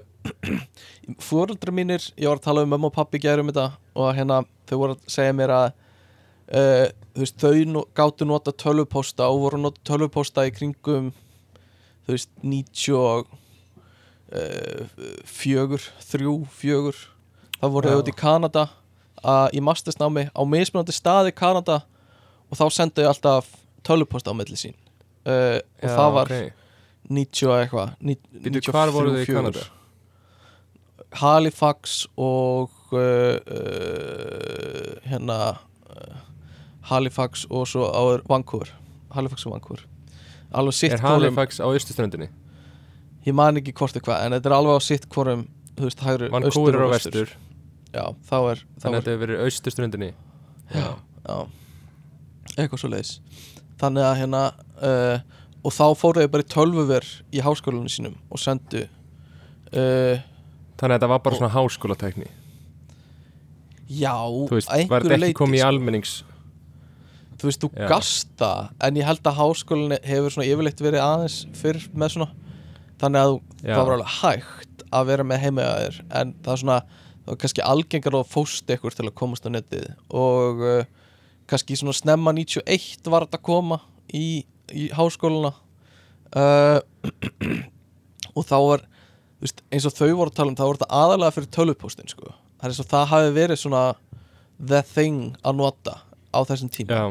fóreldrar 1.20 1.74
mínir 1.76 2.00
ég 2.16 2.30
var 2.30 2.38
að 2.40 2.46
tala 2.46 2.62
um 2.64 2.70
mömmu 2.72 2.88
og 2.88 2.94
pappi 2.96 3.20
gerum 3.20 3.50
þetta 3.50 3.74
og 3.92 4.14
hérna 4.16 4.38
þau 4.70 4.76
voru 4.80 4.96
að 4.96 5.10
segja 5.12 5.34
mér 5.36 5.52
að 5.52 5.66
uh, 6.56 6.86
veist, 7.20 7.44
þau 7.44 7.84
gáttu 8.00 8.28
nota 8.30 8.54
tölvupósta 8.56 9.28
og 9.28 9.42
voru 9.44 9.60
að 9.60 9.66
nota 9.66 9.84
tölvupósta 9.90 10.46
í 10.48 10.54
kringum 10.56 11.10
þú 12.08 12.16
veist 12.16 12.32
90 12.40 12.96
og 12.96 13.28
uh, 14.32 14.88
fjögur, 15.28 15.90
þrjú, 16.08 16.38
fjögur. 16.56 17.04
Það 17.60 17.76
voru 17.76 17.92
þau 17.92 18.00
út 18.06 18.14
í 18.14 18.18
Kanada 18.24 18.66
í 19.54 19.60
mastersnámi 19.64 20.28
á 20.32 20.42
mismunandi 20.48 20.94
staði 20.96 21.32
Kanada 21.36 21.82
og 22.50 22.58
þá 22.60 22.66
sendu 22.72 23.02
þau 23.04 23.10
alltaf 23.12 23.50
tölvupósta 23.86 24.32
á 24.32 24.36
milli 24.38 24.56
sín 24.60 24.76
uh, 25.28 25.60
og 25.84 25.90
það 25.90 26.14
var 26.16 26.32
ok. 26.32 26.56
90 27.10 27.48
og 27.50 27.56
eitthvað 27.64 27.94
ní- 28.06 28.18
Býtu, 28.34 28.60
93, 28.62 28.74
hvar 28.76 28.92
voru 28.94 29.12
þau 29.16 29.20
í 29.22 29.26
94. 29.26 29.36
Kanada? 29.36 29.68
Halifax 31.20 32.04
og 32.22 32.70
uh, 32.94 33.00
uh, 33.00 34.98
hérna 35.10 35.38
uh, 35.90 36.18
Halifax 36.92 37.48
og 37.50 37.66
svo 37.70 37.88
áður 37.90 38.22
Vancouver 38.30 38.70
Halifax 39.16 39.46
og 39.50 39.56
Vancouver 39.56 39.86
alveg 40.54 40.74
sitt 40.78 40.94
Er 40.98 41.02
Halifax 41.06 41.60
á 41.62 41.66
austuströndinni? 41.70 42.30
ég 43.26 43.34
man 43.36 43.58
ekki 43.60 43.74
hvort 43.78 43.98
er 43.98 44.02
hvað 44.06 44.26
en 44.28 44.38
þetta 44.38 44.50
er 44.50 44.56
alveg 44.60 44.78
á 44.78 44.82
sitt 44.86 45.10
hvorum 45.12 45.48
Vancouver 45.80 46.78
er 46.78 46.86
á 46.86 46.90
vestur 46.94 47.34
já 47.96 48.04
þá 48.30 48.36
er, 48.54 48.64
þá 48.78 48.84
Þannig 48.84 48.96
að 48.96 49.00
þetta 49.00 49.12
hefur 49.14 49.24
verið 49.26 49.44
austuströndinni 49.46 50.10
já, 50.76 50.90
já, 51.26 51.38
eitthvað 52.56 52.82
svo 52.84 52.92
leiðis 52.94 53.14
þannig 53.82 54.06
að 54.10 54.18
hérna 54.22 54.42
uh, 54.84 55.18
og 55.66 55.74
þá 55.76 55.86
fóru 56.00 56.24
þau 56.26 56.32
bara 56.36 56.46
í 56.46 56.50
tölvuver 56.54 57.08
í 57.36 57.42
háskólanum 57.44 57.90
sínum 57.92 58.18
og 58.30 58.42
sendu 58.42 58.84
uh, 58.86 60.20
Þannig 60.80 60.94
að 60.94 61.00
þetta 61.00 61.10
var 61.12 61.24
bara 61.26 61.36
Og- 61.36 61.42
svona 61.42 61.54
háskólatekni 61.58 62.30
já 63.90 64.14
Þú 64.50 64.54
veist, 64.60 64.70
var 64.90 65.02
þetta 65.06 65.18
ekki 65.26 65.38
komið 65.40 65.58
í 65.58 65.62
sko. 65.64 65.70
almennings 65.74 66.12
þú 67.40 67.48
veist, 67.50 67.62
þú 67.64 67.70
Já. 67.74 67.88
gast 67.90 68.32
það 68.38 68.70
en 68.86 68.98
ég 69.00 69.08
held 69.08 69.28
að 69.32 69.38
háskólinn 69.40 69.96
hefur 70.06 70.34
svona 70.36 70.48
yfirleitt 70.52 70.84
verið 70.84 71.02
aðeins 71.06 71.38
fyrr 71.58 71.80
með 71.98 72.14
svona 72.18 72.30
þannig 73.00 73.22
að 73.24 73.36
Já. 73.64 73.74
það 73.74 73.84
var 73.88 73.94
alveg 73.96 74.14
hægt 74.20 74.84
að 75.00 75.08
vera 75.10 75.26
með 75.30 75.42
heimaðir 75.46 76.00
en 76.20 76.34
það 76.44 76.52
er 76.56 76.62
svona, 76.64 76.78
var 77.30 77.40
kannski 77.42 77.64
algengar 77.66 78.18
að 78.18 78.30
fóst 78.32 78.70
ykkur 78.74 78.96
til 78.96 79.08
að 79.08 79.16
komast 79.18 79.46
á 79.46 79.50
netið. 79.54 79.88
Og 80.10 80.64
uh, 80.66 81.10
kannski 81.50 81.78
svona 81.80 81.96
snemma 81.98 82.34
91 82.36 83.10
var 83.10 83.26
þetta 83.28 83.40
að 83.40 83.48
koma 83.50 83.80
í, 84.14 84.44
í 84.74 84.90
háskóluna 84.96 85.54
uh, 86.36 86.80
og 88.38 88.46
þá 88.50 88.58
var 88.58 88.86
veist, 89.42 89.64
eins 89.72 89.88
og 89.88 89.96
þau 89.96 90.10
voru 90.10 90.30
að 90.32 90.38
tala 90.40 90.54
um, 90.54 90.60
þá 90.60 90.66
voru 90.66 90.82
þetta 90.82 91.02
aðalega 91.04 91.36
fyrir 91.38 91.52
tölvupóstin 91.58 92.12
sko. 92.12 92.36
það 92.60 92.68
er 92.68 92.74
eins 92.74 92.84
og 92.84 92.92
það 92.92 93.10
hafi 93.14 93.34
verið 93.38 93.64
svona 93.64 93.84
the 94.60 94.84
thing 94.94 95.34
að 95.44 95.60
nota 95.62 95.96
á 96.30 96.40
þessum 96.46 96.70
tíma. 96.74 96.94
Já, 96.94 97.06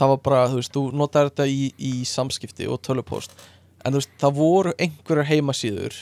það 0.00 0.14
var 0.14 0.22
bara, 0.24 0.46
þú 0.50 0.58
veist, 0.58 0.74
þú 0.74 0.84
notar 0.96 1.30
þetta 1.30 1.46
í, 1.46 1.68
í 1.78 1.94
samskipti 2.08 2.66
og 2.70 2.82
tölupóst 2.82 3.36
en 3.84 3.94
þú 3.94 4.00
veist, 4.00 4.14
það 4.22 4.36
voru 4.40 4.74
einhverjar 4.80 5.30
heimasíður 5.30 5.98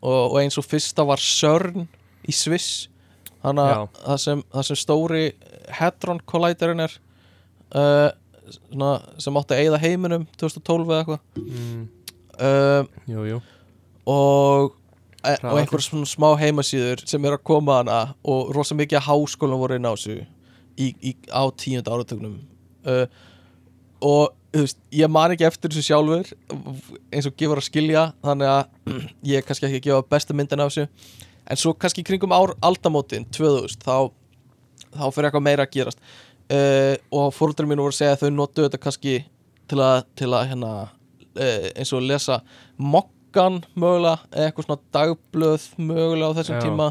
og, 0.00 0.22
og 0.32 0.36
eins 0.40 0.58
og 0.58 0.66
fyrsta 0.66 1.04
var 1.06 1.22
CERN 1.22 1.86
í 2.28 2.34
Sviss. 2.36 2.88
Þannig 3.40 3.70
að 3.72 3.84
það 4.02 4.18
sem, 4.24 4.42
það 4.52 4.66
sem 4.68 4.78
stóri 4.78 5.22
Hadron 5.78 6.20
Colliderinn 6.28 6.84
er 6.84 6.96
uh, 7.72 8.10
svona, 8.50 8.90
sem 9.22 9.38
átti 9.40 9.56
að 9.56 9.62
eyða 9.64 9.80
heiminum 9.84 10.26
2012 10.40 10.90
eða 10.90 11.00
eitthvað. 11.00 11.22
Mm, 11.40 11.86
uh, 12.40 13.00
jú, 13.08 13.24
jú. 13.30 13.38
og, 14.10 14.76
e, 15.22 15.36
og 15.38 15.60
einhver 15.60 15.84
svona 15.84 16.08
smá 16.08 16.28
heimasíður 16.40 17.06
sem 17.08 17.24
er 17.24 17.38
að 17.38 17.46
koma 17.52 17.80
hana 17.80 18.02
og 18.28 18.52
rosa 18.56 18.76
mikið 18.76 19.06
háskólan 19.08 19.60
voru 19.62 19.80
inn 19.80 19.88
á 19.88 19.94
þessu 19.94 20.18
í, 20.80 20.92
í, 21.00 21.14
á 21.32 21.44
tíunda 21.56 21.94
áratögnum 21.94 22.36
uh, 22.88 23.06
og 24.00 24.36
þú 24.50 24.64
veist, 24.64 24.78
ég 24.96 25.10
man 25.12 25.34
ekki 25.34 25.46
eftir 25.46 25.72
þessu 25.72 25.86
sjálfur 25.86 26.30
eins 27.12 27.28
og 27.28 27.36
gefur 27.38 27.60
að 27.60 27.68
skilja 27.68 28.06
þannig 28.24 28.52
að 28.52 28.94
ég 29.30 29.40
er 29.40 29.46
kannski 29.46 29.68
ekki 29.68 29.82
að 29.82 29.88
gefa 29.88 30.08
besta 30.16 30.36
myndin 30.36 30.64
af 30.64 30.72
þessu 30.72 30.88
en 31.50 31.58
svo 31.58 31.74
kannski 31.74 32.04
kringum 32.06 32.34
ár 32.34 32.54
aldamótin 32.64 33.26
2000 33.34 33.82
þá, 33.82 34.10
þá 34.94 35.04
fyrir 35.10 35.28
eitthvað 35.28 35.46
meira 35.46 35.66
að 35.66 35.74
gerast. 35.74 36.02
Uh, 36.50 36.96
og 37.14 37.30
fóröldur 37.34 37.68
mínu 37.70 37.84
voru 37.84 37.94
að 37.94 38.00
segja 38.00 38.16
að 38.16 38.24
þau 38.24 38.32
notu 38.34 38.64
þetta 38.64 38.80
kannski 38.82 39.18
til 39.70 39.78
að, 39.84 40.00
til 40.18 40.30
að 40.34 40.48
hérna, 40.50 40.70
uh, 41.38 41.68
eins 41.76 41.92
og 41.94 42.02
lesa 42.02 42.40
mokkan 42.74 43.60
mögulega 43.78 44.18
eða 44.32 44.48
eitthvað 44.48 44.66
svona 44.66 44.80
dagblöð 44.96 45.68
mögulega 45.78 46.32
á 46.34 46.38
þessum 46.40 46.58
Já. 46.58 46.64
tíma. 46.64 46.88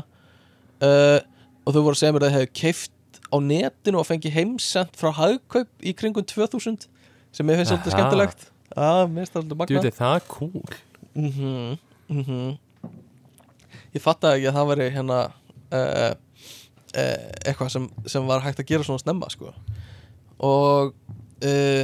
Uh, 0.79 1.19
og 1.65 1.75
þau 1.75 1.81
voru 1.81 1.97
að 1.97 2.01
segja 2.03 2.15
mér 2.15 2.25
að 2.25 2.31
þau 2.31 2.37
hefðu 2.37 2.53
keift 2.61 3.19
á 3.29 3.37
netinu 3.43 3.99
og 3.99 4.07
fengi 4.07 4.31
heimsend 4.33 4.95
frá 4.97 5.11
hagkaup 5.17 5.83
í 5.83 5.93
kringum 5.97 6.25
2000 6.25 6.87
sem 7.35 7.51
ég 7.51 7.59
finnst 7.59 7.75
Aha. 7.75 7.91
skemmtilegt. 7.93 8.47
Já, 8.71 9.05
mér 9.11 9.27
finnst 9.27 9.37
Þú 9.37 9.59
magna 9.59 9.83
veit, 9.83 9.99
það 9.99 10.15
er 10.15 10.25
cool. 10.31 10.79
Mm 11.19 11.31
-hmm, 11.35 12.57
Ég 13.95 14.03
fattaði 14.03 14.39
ekki 14.39 14.51
að 14.51 14.57
það 14.59 14.69
væri 14.71 14.89
hérna 14.95 15.19
uh, 15.29 16.11
uh, 16.95 17.27
eitthvað 17.45 17.73
sem, 17.73 17.87
sem 18.09 18.29
var 18.29 18.43
hægt 18.45 18.61
að 18.61 18.69
gera 18.71 18.87
svona 18.87 19.01
snemma 19.03 19.29
sko. 19.33 19.53
og 20.39 20.93
uh, 21.45 21.83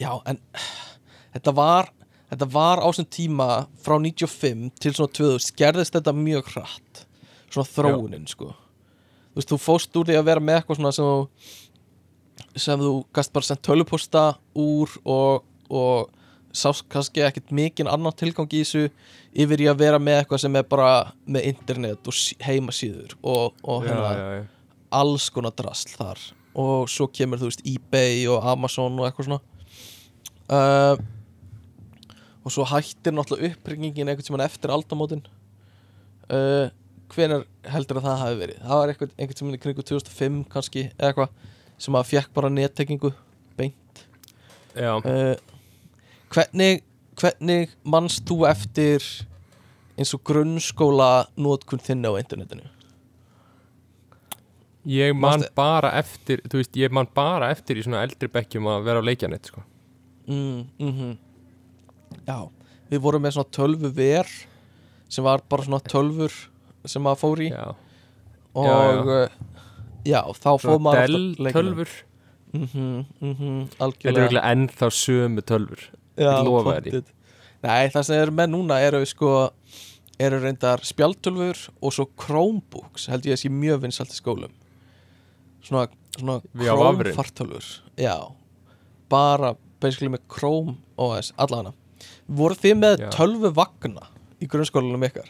já, 0.00 0.10
en 0.26 0.40
þetta 1.34 1.54
var 1.56 1.92
þetta 2.30 2.48
var 2.52 2.82
á 2.82 2.86
þessum 2.90 3.10
tíma 3.10 3.48
frá 3.82 3.96
95 3.98 4.70
til 4.80 4.94
svona 4.94 5.14
2000 5.18 5.56
gerðist 5.58 5.96
þetta 5.96 6.16
mjög 6.16 6.52
hratt 6.54 7.04
svona 7.50 7.70
þróunin 7.70 8.28
sko 8.30 8.52
þú 8.52 9.40
veist, 9.40 9.50
þú 9.50 9.58
fóst 9.62 9.98
úr 9.98 10.10
því 10.10 10.18
að 10.20 10.28
vera 10.30 10.44
með 10.44 10.60
eitthvað 10.60 10.80
svona 10.80 10.94
sem 10.94 11.10
þú 11.10 12.60
sem 12.60 12.80
þú 12.80 12.94
gast 13.14 13.32
bara 13.34 13.46
sendt 13.46 13.62
töluposta 13.66 14.24
úr 14.58 14.94
og, 15.04 15.44
og 15.70 16.19
sást 16.52 16.86
kannski 16.90 17.22
ekkert 17.22 17.52
mikinn 17.54 17.90
annan 17.90 18.14
tilgang 18.16 18.50
í 18.50 18.62
þessu 18.64 18.88
yfir 19.30 19.62
í 19.62 19.68
að 19.70 19.84
vera 19.84 20.00
með 20.02 20.20
eitthvað 20.20 20.42
sem 20.44 20.58
er 20.58 20.66
bara 20.66 20.90
með 21.26 21.46
internet 21.52 22.10
og 22.10 22.16
heimasíður 22.42 23.14
og, 23.20 23.54
og 23.62 23.86
já, 23.86 23.90
hérna, 23.90 24.10
já, 24.16 24.26
já. 24.40 24.42
alls 25.00 25.28
konar 25.30 25.54
drasl 25.56 25.94
þar. 25.94 26.24
Og 26.60 26.90
svo 26.90 27.06
kemur 27.14 27.38
þú 27.38 27.52
veist 27.52 27.62
ebay 27.68 28.24
og 28.30 28.46
amazon 28.50 28.98
og 28.98 29.06
eitthvað 29.06 29.28
svona. 29.28 29.40
Uh, 30.50 30.98
og 32.42 32.54
svo 32.54 32.66
hættir 32.66 33.14
náttúrulega 33.14 33.54
uppringingin 33.54 34.10
einhvern 34.10 34.26
tímann 34.26 34.46
eftir 34.48 34.72
aldamótin. 34.74 35.22
Uh, 36.26 36.72
hvenær 37.14 37.46
heldur 37.70 38.00
að 38.00 38.08
það 38.08 38.20
hafi 38.24 38.40
verið? 38.40 38.58
Það 38.64 38.80
var 38.80 38.92
einhvern, 38.92 39.14
einhvern 39.16 39.40
tímann 39.40 39.58
í 39.58 39.62
kringu 39.62 39.86
2005 39.86 40.42
kannski 40.50 40.84
eða 40.90 41.12
eitthvað 41.12 41.56
sem 41.80 41.96
að 41.96 42.10
fekk 42.10 42.34
bara 42.34 42.50
nettekingu 42.52 43.12
beint. 43.58 44.04
Já. 44.74 44.98
uh, 44.98 45.36
hvernig 46.30 46.82
hvernig 47.20 47.72
manst 47.84 48.24
þú 48.28 48.44
eftir 48.48 49.04
eins 50.00 50.12
og 50.16 50.22
grunnskóla 50.24 51.26
nótkun 51.36 51.82
þinni 51.84 52.08
á 52.08 52.14
internetinu? 52.20 52.68
Ég 54.88 55.12
man 55.12 55.40
Manstu- 55.40 55.52
bara 55.54 55.90
eftir 55.98 56.40
Þú 56.48 56.62
veist, 56.62 56.76
ég 56.76 56.90
man 56.90 57.06
bara 57.14 57.50
eftir 57.52 57.76
í 57.76 57.84
svona 57.84 58.00
eldri 58.02 58.30
bekkjum 58.32 58.64
að 58.64 58.84
vera 58.84 59.02
á 59.04 59.04
leikjanett 59.04 59.46
sko. 59.46 59.62
mm, 60.26 60.64
mm 60.78 61.18
Já, 62.26 62.48
við 62.90 62.98
vorum 63.00 63.22
með 63.22 63.36
svona 63.36 63.52
tölvu 63.52 63.92
ver 63.94 64.26
sem 65.08 65.24
var 65.24 65.42
bara 65.48 65.62
svona 65.62 65.80
tölvur 65.80 66.32
sem 66.86 67.02
maður 67.02 67.20
fór 67.20 67.40
í. 67.40 67.50
Já, 67.50 67.74
og 68.54 68.66
já, 68.66 69.04
já, 69.04 69.28
já 70.04 70.22
þá 70.32 70.50
svona 70.60 70.78
maður 70.78 71.06
Dell 71.06 71.52
tölfur 71.52 71.88
mm 72.52 72.66
-hmm, 72.66 73.04
mm 73.20 73.34
-hmm, 73.34 73.68
Þetta 73.78 74.08
er 74.08 74.22
eiginlega 74.22 74.52
ennþá 74.52 74.90
sömu 74.90 75.42
tölfur 75.42 75.90
Já. 76.20 77.02
Nei, 77.60 77.88
það 77.92 78.04
sem 78.08 78.16
eru 78.22 78.32
með 78.36 78.52
núna 78.54 78.78
eru 78.84 79.00
sko 79.08 79.30
eru 80.20 80.38
reyndar 80.42 80.80
spjaltölfur 80.84 81.58
og 81.80 81.92
svo 81.96 82.06
Chromebooks 82.20 83.08
held 83.12 83.24
ég 83.28 83.36
að 83.36 83.42
sé 83.42 83.50
mjög 83.52 83.82
vinsalt 83.86 84.12
í 84.12 84.16
skólum 84.18 84.52
svona, 85.64 85.86
svona 86.18 86.38
Já, 86.40 86.72
Chrome 86.72 86.86
vafrinn. 86.98 87.16
fartölfur 87.18 87.68
Já, 88.00 88.14
bara 89.12 89.54
basically 89.80 90.08
með 90.12 90.24
Chrome 90.32 90.76
OS 91.00 91.32
allana 91.40 91.72
voru 92.28 92.56
þið 92.56 92.78
með 92.80 93.04
Já. 93.04 93.10
tölvu 93.16 93.52
vagna 93.56 94.06
í 94.40 94.48
grunnskólanum 94.48 95.04
ykkar? 95.08 95.28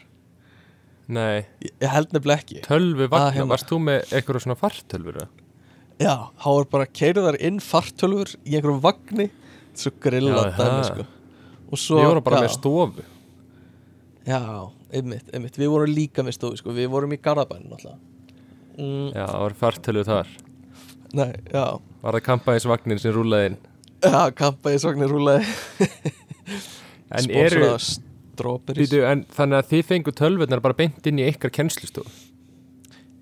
Nei, 1.11 1.43
Ég, 1.59 1.71
ég 1.83 1.91
held 1.91 2.13
nefnilega 2.15 2.39
ekki 2.45 2.61
tölvu 2.63 3.07
vagna, 3.11 3.27
Ah, 3.27 3.31
hérna. 3.35 3.49
varst 3.51 3.67
þú 3.71 3.79
með 3.83 4.11
eitthvað 4.15 4.43
svona 4.45 4.59
fartölfur? 4.59 5.27
Já, 5.99 6.15
þá 6.39 6.45
voru 6.47 6.69
bara 6.71 6.85
keirðar 6.87 7.37
inn 7.43 7.59
fartölfur 7.59 8.35
í 8.47 8.55
einhverjum 8.55 8.79
vagni 8.85 9.29
svo 9.79 9.93
grilla 10.03 10.45
dæmi 10.57 10.83
sko. 10.89 11.07
Og 11.71 11.79
svo, 11.79 11.99
Við 12.01 12.09
vorum 12.11 12.23
bara 12.25 12.41
já. 12.41 12.43
með 12.43 12.53
stofu. 12.57 13.03
Já, 14.27 14.41
einmitt, 14.91 15.27
einmitt, 15.33 15.57
við 15.57 15.71
vorum 15.71 15.93
líka 15.95 16.23
með 16.27 16.35
stofu 16.37 16.59
sko, 16.59 16.75
við 16.75 16.89
vorum 16.91 17.15
í 17.15 17.19
Garðabænum 17.23 17.73
alltaf 17.77 17.97
mm, 18.77 19.07
Já, 19.15 19.23
það 19.25 19.41
var 19.45 19.55
fartölvu 19.63 20.03
þar. 20.05 20.33
Nei, 21.17 21.31
já, 21.51 21.65
Var 22.01 22.17
það 22.17 22.25
kampaðisvagnin 22.27 23.01
sem 23.01 23.15
rúlaði 23.15 23.51
inn? 23.51 23.57
Já, 24.01 24.31
kampaði 24.33 24.81
svagnir 24.81 25.11
rúlaði 25.11 25.45
En 27.17 27.27
eru, 27.35 27.73
býtu, 28.71 29.01
en 29.05 29.25
þannig 29.35 29.57
að 29.59 29.71
þið 29.73 29.81
fengu 29.89 30.13
tölvurnar 30.15 30.61
bara 30.63 30.77
beint 30.77 31.07
inn 31.09 31.19
í 31.19 31.27
ykkar 31.27 31.51
kennslustof 31.53 32.07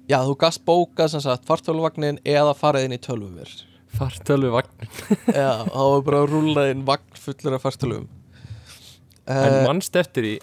Já, 0.09 0.21
þú 0.25 0.35
gast 0.41 0.63
bókað 0.65 1.11
sem 1.13 1.23
sagt 1.25 1.47
fartölvuvagnin 1.49 2.21
eða 2.25 2.53
farið 2.57 2.87
inn 2.87 2.95
í 2.95 3.01
tölvuvir 3.01 3.51
Fartölvu 3.97 4.51
vagnin 4.53 4.91
Já, 5.33 5.65
þá 5.65 5.79
var 5.81 6.03
bara 6.07 6.23
rúlaði 6.29 6.75
inn 6.75 6.85
vagn 6.87 7.19
fullur 7.19 7.57
af 7.57 7.65
fartölvum. 7.65 8.07
En 9.29 9.55
uh, 9.55 9.63
manst 9.67 9.95
eftir 9.99 10.27
í, 10.27 10.35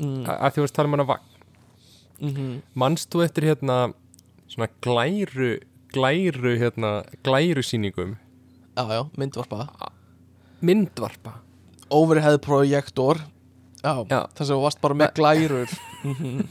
mm, 0.00 0.22
að 0.24 0.46
að 0.46 0.54
þú 0.56 0.64
varst 0.64 0.74
að 0.74 0.80
tala 0.80 1.00
um 1.00 1.10
vagn? 1.10 1.26
Mm 2.20 2.56
Manst 2.76 3.08
þú 3.12 3.24
eftir 3.24 3.46
hérna 3.48 3.76
svona 4.50 4.68
glæru 4.84 5.52
glæru 5.90 6.56
hérna, 6.60 7.04
glæru 7.24 7.62
sýningum 7.64 8.16
Já, 8.76 8.84
já, 8.86 9.02
myndvarpa. 9.18 9.68
Myndvarpa? 10.62 11.40
Overhead 11.90 12.40
projektor 12.40 13.18
Já, 13.80 14.04
Já. 14.08 14.20
þess 14.36 14.48
að 14.50 14.52
þú 14.54 14.60
varst 14.62 14.80
bara 14.80 14.96
með 15.00 15.14
glærur. 15.16 15.72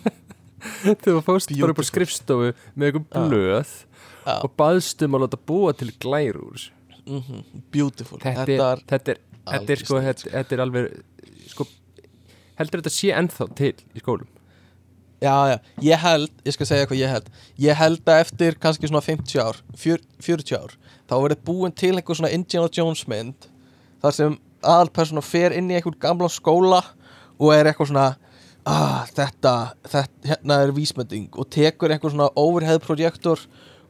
Þegar 0.83 0.97
þú 1.05 1.21
fóst 1.23 1.53
bara 1.53 1.73
upp 1.75 1.81
á 1.81 1.85
skrifstofu 1.87 2.49
með 2.75 2.89
eitthvað 2.89 3.29
blöð 3.29 3.73
Já, 4.29 4.35
og 4.45 4.53
baðstum 4.59 5.17
að 5.17 5.25
láta 5.25 5.41
búa 5.49 5.73
til 5.77 5.89
glæru 5.97 6.45
úr 6.45 6.59
þessu. 6.59 6.71
mm 7.09 7.63
beautiful. 7.73 8.19
Þetta, 8.21 8.45
Þetta 8.45 8.71
er, 8.71 8.83
þetta 8.93 9.15
er 9.15 9.21
þetta 9.49 9.73
er 9.73 9.81
sko 9.83 10.01
þetta, 10.05 10.31
þetta 10.33 10.55
er 10.55 10.61
alveg 10.65 10.99
sko 11.49 11.65
heldur 12.59 12.83
þetta 12.83 12.93
sé 12.93 13.13
ennþá 13.15 13.47
til 13.57 13.73
í 13.95 14.03
skólum? 14.03 14.27
Já, 15.19 15.35
já, 15.51 15.57
ég 15.83 15.99
held 15.99 16.29
Ég 16.47 16.55
skal 16.55 16.67
segja 16.69 16.87
hvað 16.87 17.01
ég 17.01 17.11
held. 17.11 17.25
Ég 17.59 17.75
held 17.75 18.05
að 18.07 18.21
eftir 18.23 18.55
kannski 18.63 18.87
svona 18.87 19.03
50 19.03 19.41
ár 19.43 19.57
fjör, 19.75 19.99
40 20.23 20.55
ár 20.55 20.75
Þá 21.09 21.15
verið 21.25 21.41
búin 21.49 21.75
til 21.75 21.91
einhver 21.97 22.15
svona 22.15 22.31
Indiana 22.31 22.71
Jones 22.71 23.03
mynd 23.09 23.49
Þar 23.99 24.15
sem 24.15 24.37
aðalpersona 24.63 25.23
fer 25.25 25.55
inn 25.57 25.67
í 25.71 25.75
einhver 25.75 25.97
gamla 25.99 26.29
skóla 26.31 26.79
Og 27.35 27.51
er 27.51 27.67
eitthvað 27.67 27.91
svona 27.91 28.05
ah, 28.63 29.03
þetta, 29.11 29.55
þetta, 29.89 30.05
hérna 30.31 30.61
er 30.63 30.75
vísmending 30.77 31.27
Og 31.35 31.49
tekur 31.51 31.91
einhver 31.91 32.15
svona 32.15 32.31
overhead 32.39 32.79
projektor 32.85 33.43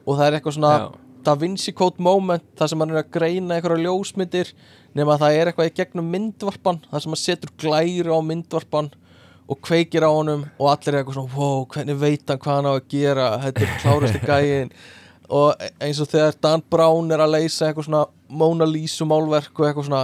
Og 0.06 0.16
það 0.16 0.26
er 0.26 0.38
eitthvað 0.38 0.56
svona 0.58 0.74
Já. 0.78 0.88
Da 1.20 1.34
Vinci 1.36 1.72
Code 1.76 2.00
moment 2.00 2.44
þar 2.56 2.70
sem 2.72 2.80
hann 2.80 2.94
er 2.94 3.02
að 3.02 3.10
greina 3.12 3.56
einhverja 3.58 3.84
ljósmyndir 3.84 4.54
nema 4.96 5.14
að 5.14 5.24
það 5.24 5.34
er 5.36 5.50
eitthvað 5.50 5.68
í 5.68 5.74
gegnum 5.76 6.06
myndvarpan 6.14 6.78
þar 6.86 7.04
sem 7.04 7.12
hann 7.12 7.20
setur 7.20 7.52
glæru 7.60 8.16
á 8.16 8.20
myndvarpan 8.24 8.88
og 9.50 9.60
kveikir 9.66 10.06
á 10.06 10.10
honum 10.10 10.46
og 10.56 10.70
allir 10.72 10.94
er 10.94 11.02
eitthvað 11.02 11.18
svona 11.18 11.36
wow, 11.36 11.66
hvernig 11.74 11.98
veit 12.00 12.24
hann 12.30 12.40
hvað 12.40 12.56
hann 12.56 12.70
á 12.70 12.72
að 12.72 12.88
gera? 12.94 13.28
Þetta 13.44 13.66
er 13.66 13.76
klárasti 13.82 14.22
gæin 14.30 14.72
og 15.30 15.64
eins 15.84 16.00
og 16.02 16.10
þegar 16.10 16.40
Dan 16.42 16.64
Brown 16.72 17.12
er 17.12 17.24
að 17.26 17.34
leysa 17.36 17.68
eitthvað 17.68 17.90
svona 17.90 18.02
Mona 18.40 18.66
Lisa 18.70 19.06
málverk 19.06 19.60
og 19.60 19.68
eitthvað 19.68 19.90
svona 19.90 20.02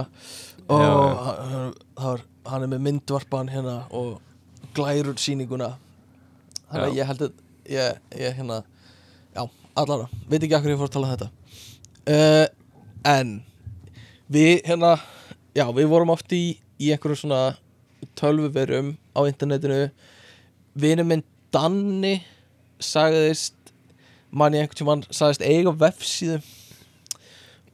og 0.67 1.25
hann, 1.25 1.73
er, 2.11 2.23
hann 2.51 2.65
er 2.67 2.71
með 2.75 2.85
myndvarpan 2.91 3.49
hérna 3.51 3.77
og 3.95 4.19
glærur 4.77 5.17
sýninguna 5.17 5.73
þannig 6.69 6.89
að 6.91 6.97
ég 6.99 7.09
held 7.09 7.25
að 7.25 7.37
ég, 7.71 8.01
ég 8.21 8.37
hérna 8.37 8.61
já, 9.33 9.47
allara, 9.77 10.07
veit 10.29 10.41
ekki 10.41 10.57
akkur 10.57 10.73
ég 10.73 10.79
fór 10.79 10.89
að 10.89 10.95
tala 10.95 11.07
um 11.07 11.13
þetta. 11.15 11.29
Uh, 12.07 12.45
en 13.07 13.33
við 14.31 14.61
hérna 14.67 14.95
já, 15.57 15.65
við 15.75 15.89
vorum 15.91 16.13
oft 16.13 16.33
í, 16.35 16.57
í 16.79 16.91
einhverju 16.93 17.23
svona 17.23 17.41
tölvuverum 18.19 18.95
á 19.17 19.19
internetinu. 19.27 19.87
Vinur 20.77 21.07
minn 21.07 21.25
Danni 21.53 22.19
sagðist 22.83 23.55
mann 24.29 24.55
í 24.55 24.61
einhvern 24.61 24.77
tímann 24.77 25.03
sagðist 25.07 25.45
eiga 25.45 25.71
vefsíðu 25.71 26.41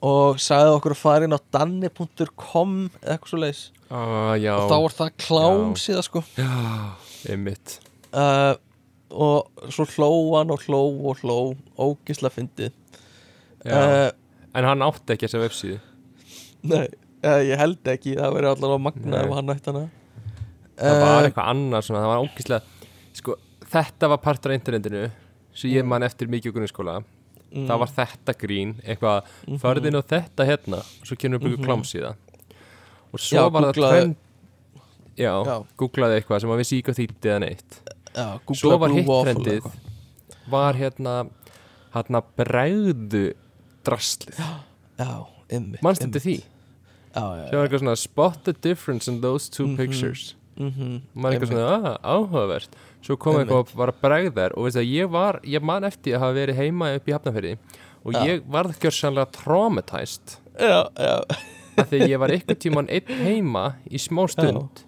og 0.03 0.39
sagði 0.43 0.75
okkur 0.75 0.93
að 0.95 0.99
fara 0.99 1.27
inn 1.27 1.35
á 1.35 1.41
danni.com 1.55 2.75
eða 3.01 3.15
eitthvað 3.15 3.31
svo 3.31 3.39
leiðis 3.41 3.63
ah, 3.89 4.35
og 4.35 4.69
þá 4.69 4.75
var 4.75 4.95
það 4.97 5.11
klám 5.23 5.63
Já. 5.63 5.81
síða 5.85 6.03
sko. 6.05 6.23
Já, 6.37 6.51
einmitt. 7.31 7.77
Uh, 8.11 8.53
og 9.13 9.69
svo 9.73 9.85
hló 9.95 10.09
hann 10.37 10.51
og 10.53 10.63
hló 10.67 10.81
og 11.09 11.21
hló 11.21 11.37
ógisla 11.77 12.31
fyndið. 12.33 12.71
Já. 13.63 13.77
uh, 13.77 14.11
en 14.57 14.67
hann 14.67 14.83
átti 14.85 15.15
ekki 15.15 15.27
þessa 15.29 15.41
vefsíðu? 15.45 15.79
Nei, 16.67 16.87
ja, 17.23 17.37
ég 17.43 17.59
held 17.59 17.89
ekki, 17.93 18.15
það 18.19 18.35
verður 18.37 18.51
allavega 18.55 18.83
magna 18.87 19.21
ef 19.23 19.33
hann 19.37 19.53
ætti 19.53 19.71
hana. 19.73 19.85
Það 20.73 20.99
var 21.03 21.11
Eh, 21.23 21.27
eitthvað 21.29 21.49
annað 21.51 21.83
svona, 21.85 21.99
það 22.01 22.11
var 22.11 22.23
ógíslega 22.25 22.87
sko, 23.13 23.35
þetta 23.73 24.09
var 24.09 24.21
partur 24.23 24.51
af 24.53 24.57
internetinu 24.57 25.03
sem 25.53 25.69
ég 25.69 25.85
man 25.85 26.01
eftir 26.03 26.27
mikið 26.33 26.55
grunnskóla. 26.55 26.95
Mm, 27.53 27.67
það 27.69 27.81
var 27.83 27.91
þetta 27.93 28.33
grín 28.41 28.71
eitthvað, 28.81 29.27
mhm. 29.47 29.59
farið 29.61 29.87
inn 29.91 29.99
á 30.01 30.03
þetta 30.09 30.47
hérna 30.49 30.79
og 30.81 31.05
svo 31.05 31.15
kynum 31.21 31.39
við 31.43 31.57
Mhm. 31.59 31.65
klámsíða. 31.67 32.15
Og 33.13 33.19
svo 33.21 33.37
Já, 33.37 33.49
var 33.53 33.61
það 33.69 33.73
trend 33.77 34.15
já, 35.15 35.33
Já. 35.45 35.57
googlaði 35.77 36.17
eitthvað 36.17 36.41
sem 36.41 36.49
að 36.49 36.61
við 36.63 36.69
síka 36.71 36.95
þýtti 36.97 37.29
eða 37.29 37.39
neitt 37.45 37.79
já, 38.15 38.39
svo 38.55 38.77
var 38.79 38.89
hitt 38.93 39.07
trendið 39.07 39.67
var 40.51 40.73
hérna 40.79 41.15
hérna 41.93 42.21
bregðu 42.37 43.33
já, 44.97 45.11
ymmit 45.51 45.81
mannst 45.85 46.01
þetta 46.05 46.21
því? 46.23 46.37
Já, 47.13 47.21
já, 47.37 47.43
sem 47.49 47.57
var 47.59 47.67
eitthvað 47.67 47.83
svona 47.83 47.97
spot 47.99 48.39
the 48.47 48.53
difference 48.53 49.07
in 49.11 49.21
those 49.21 49.49
two 49.49 49.67
Mhm. 49.67 49.77
pictures. 49.77 50.35
mhm, 50.57 51.01
maður 51.15 51.33
eitthvað 51.39 51.51
svona, 51.51 51.97
ah, 51.97 51.97
áhugavert. 52.15 52.69
Svo 53.03 53.17
kom 53.17 53.35
Einmitt. 53.35 53.49
eitthvað 53.49 53.59
og 53.59 53.75
var 53.75 53.91
að 53.91 53.99
bregðar 54.01 54.51
og 54.57 54.63
veist 54.65 54.77
að 54.77 54.89
ég 54.93 55.09
var, 55.09 55.39
ég 55.43 55.61
man 55.61 55.83
eftir 55.83 56.15
að 56.15 56.19
hafa 56.19 56.33
verið 56.37 56.55
heima 56.55 56.95
upp 56.95 57.05
í 57.07 57.11
Hafnarferði 57.13 57.57
og 58.05 58.13
Já. 58.13 58.19
ég 58.25 58.41
varð 58.49 58.77
gjörsanlega 58.79 59.31
traumatized 59.31 60.37
já, 60.59 60.89
já, 60.97 61.23
af 61.77 61.89
því 61.89 61.99
ég 62.09 62.19
var 62.19 62.29
eitthvað 62.29 62.59
tíman 62.59 62.87
einn 62.89 63.23
heima 63.25 63.75
í 63.89 63.97
smá 63.99 64.27
stund 64.29 64.83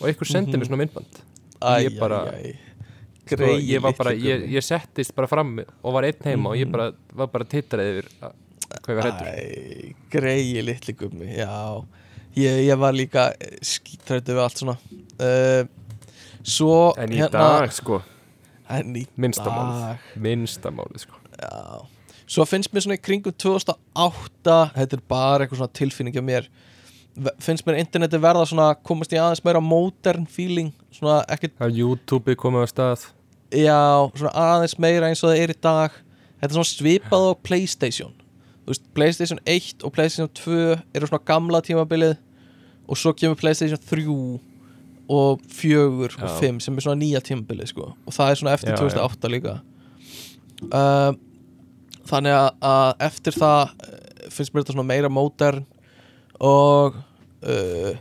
og 0.00 0.08
eitthvað 0.08 0.32
sendi 0.32 0.52
Mhm. 0.52 0.60
mér 0.60 0.66
svona 0.68 0.80
myndband 0.82 1.22
Ég 1.82 1.98
bara-. 1.98 2.26
Sko, 3.22 3.36
Greyið 3.36 3.68
ég 3.70 3.80
var 3.84 3.92
bara, 3.96 4.10
ég, 4.18 4.46
ég 4.50 4.64
settist 4.66 5.14
bara 5.14 5.28
fram 5.30 5.52
og 5.62 5.92
var 5.94 6.04
einn 6.08 6.24
heima 6.26 6.50
og 6.50 6.56
ég 6.58 6.66
Mhm. 6.66 6.72
bara, 6.74 6.92
var 7.14 7.28
bara 7.32 7.44
titrað 7.44 7.90
yfir 7.92 8.08
að- 8.20 8.34
hvað 8.82 8.90
ég 8.90 8.96
var 8.98 9.06
hættur 9.10 9.94
greiði 10.10 10.64
litli 10.66 10.94
gummi, 10.98 11.28
já. 11.38 11.84
Ég, 12.34 12.66
ég 12.66 12.78
var 12.78 12.92
líka 12.92 13.32
skítrættu 13.62 14.32
við 14.34 14.42
allt 14.42 14.58
svona. 14.58 14.76
Uh, 15.20 15.64
Svo 16.42 16.92
en 16.98 17.10
í 17.12 17.20
hérna, 17.20 17.30
dag 17.30 17.70
sko, 17.72 18.02
En 18.68 18.94
í 18.96 19.06
minnsta 19.16 19.44
dag. 19.44 19.98
Málið 20.16 20.22
minnsta 20.22 20.70
málið 20.74 20.98
sko. 21.04 21.14
Já. 21.38 21.86
Svo 22.26 22.44
finnst 22.48 22.72
mér 22.72 22.82
svona 22.82 22.96
í 22.98 23.02
kringum 23.04 23.32
2008 23.36 24.72
Þetta 24.74 24.92
er 24.96 25.02
bara 25.08 25.44
eitthvað 25.46 25.58
svona 25.60 25.72
tilfinning 25.72 26.16
af 26.16 26.24
mér 26.24 26.48
Finnst 27.44 27.66
mér 27.66 27.76
interneti 27.82 28.16
verða 28.20 28.46
svona 28.48 28.70
Komast 28.88 29.12
í 29.12 29.18
aðeins 29.20 29.42
meira 29.44 29.60
modern 29.60 30.24
feeling 30.30 30.70
Svona 30.94 31.20
ekkert, 31.32 31.54
að 31.60 31.76
YouTube 31.82 32.36
komið 32.40 32.64
á 32.64 32.68
stað. 32.70 33.06
Já 33.52 33.80
Svona 34.16 34.32
aðeins 34.32 34.78
meira 34.80 35.10
eins 35.10 35.22
og 35.24 35.32
það 35.32 35.42
er 35.42 35.52
í 35.52 35.58
dag. 35.60 35.98
Þetta 36.40 36.50
er 36.50 36.56
svona 36.56 36.70
svipað 36.70 37.26
á 37.28 37.32
Playstation. 37.44 38.14
Þú 38.62 38.72
veist, 38.72 38.86
Playstation 38.96 39.42
1 39.44 39.84
og 39.84 39.92
Playstation 39.96 40.30
2 40.38 40.60
Eru 40.94 41.10
svona 41.10 41.26
gamla 41.26 41.60
tímabilið 41.64 42.14
Og 42.86 42.98
svo 43.00 43.12
kemur 43.16 43.36
Playstation 43.40 43.80
3 43.90 44.06
Og 45.12 45.42
4 45.50 45.82
og 45.82 46.16
Já. 46.16 46.30
5 46.40 46.62
Sem 46.64 46.78
er 46.78 46.86
svona 46.86 47.00
nýja 47.02 47.20
tímabilið 47.24 47.74
sko. 47.74 47.90
Og 48.06 48.16
það 48.16 48.30
er 48.30 48.40
svona 48.40 48.56
eftir 48.56 48.72
Já, 48.72 48.78
2008 48.80 49.32
líka. 49.34 49.58
Uh, 50.70 51.12
Þannig 52.08 52.34
að, 52.34 52.48
að 52.66 53.04
eftir 53.06 53.36
það 53.36 53.60
eh, 53.86 54.30
finnst 54.32 54.52
mér 54.52 54.64
þetta 54.64 54.74
svona 54.74 54.88
meira 54.88 55.10
modern 55.12 55.66
og 56.42 56.96
uh, 56.98 57.92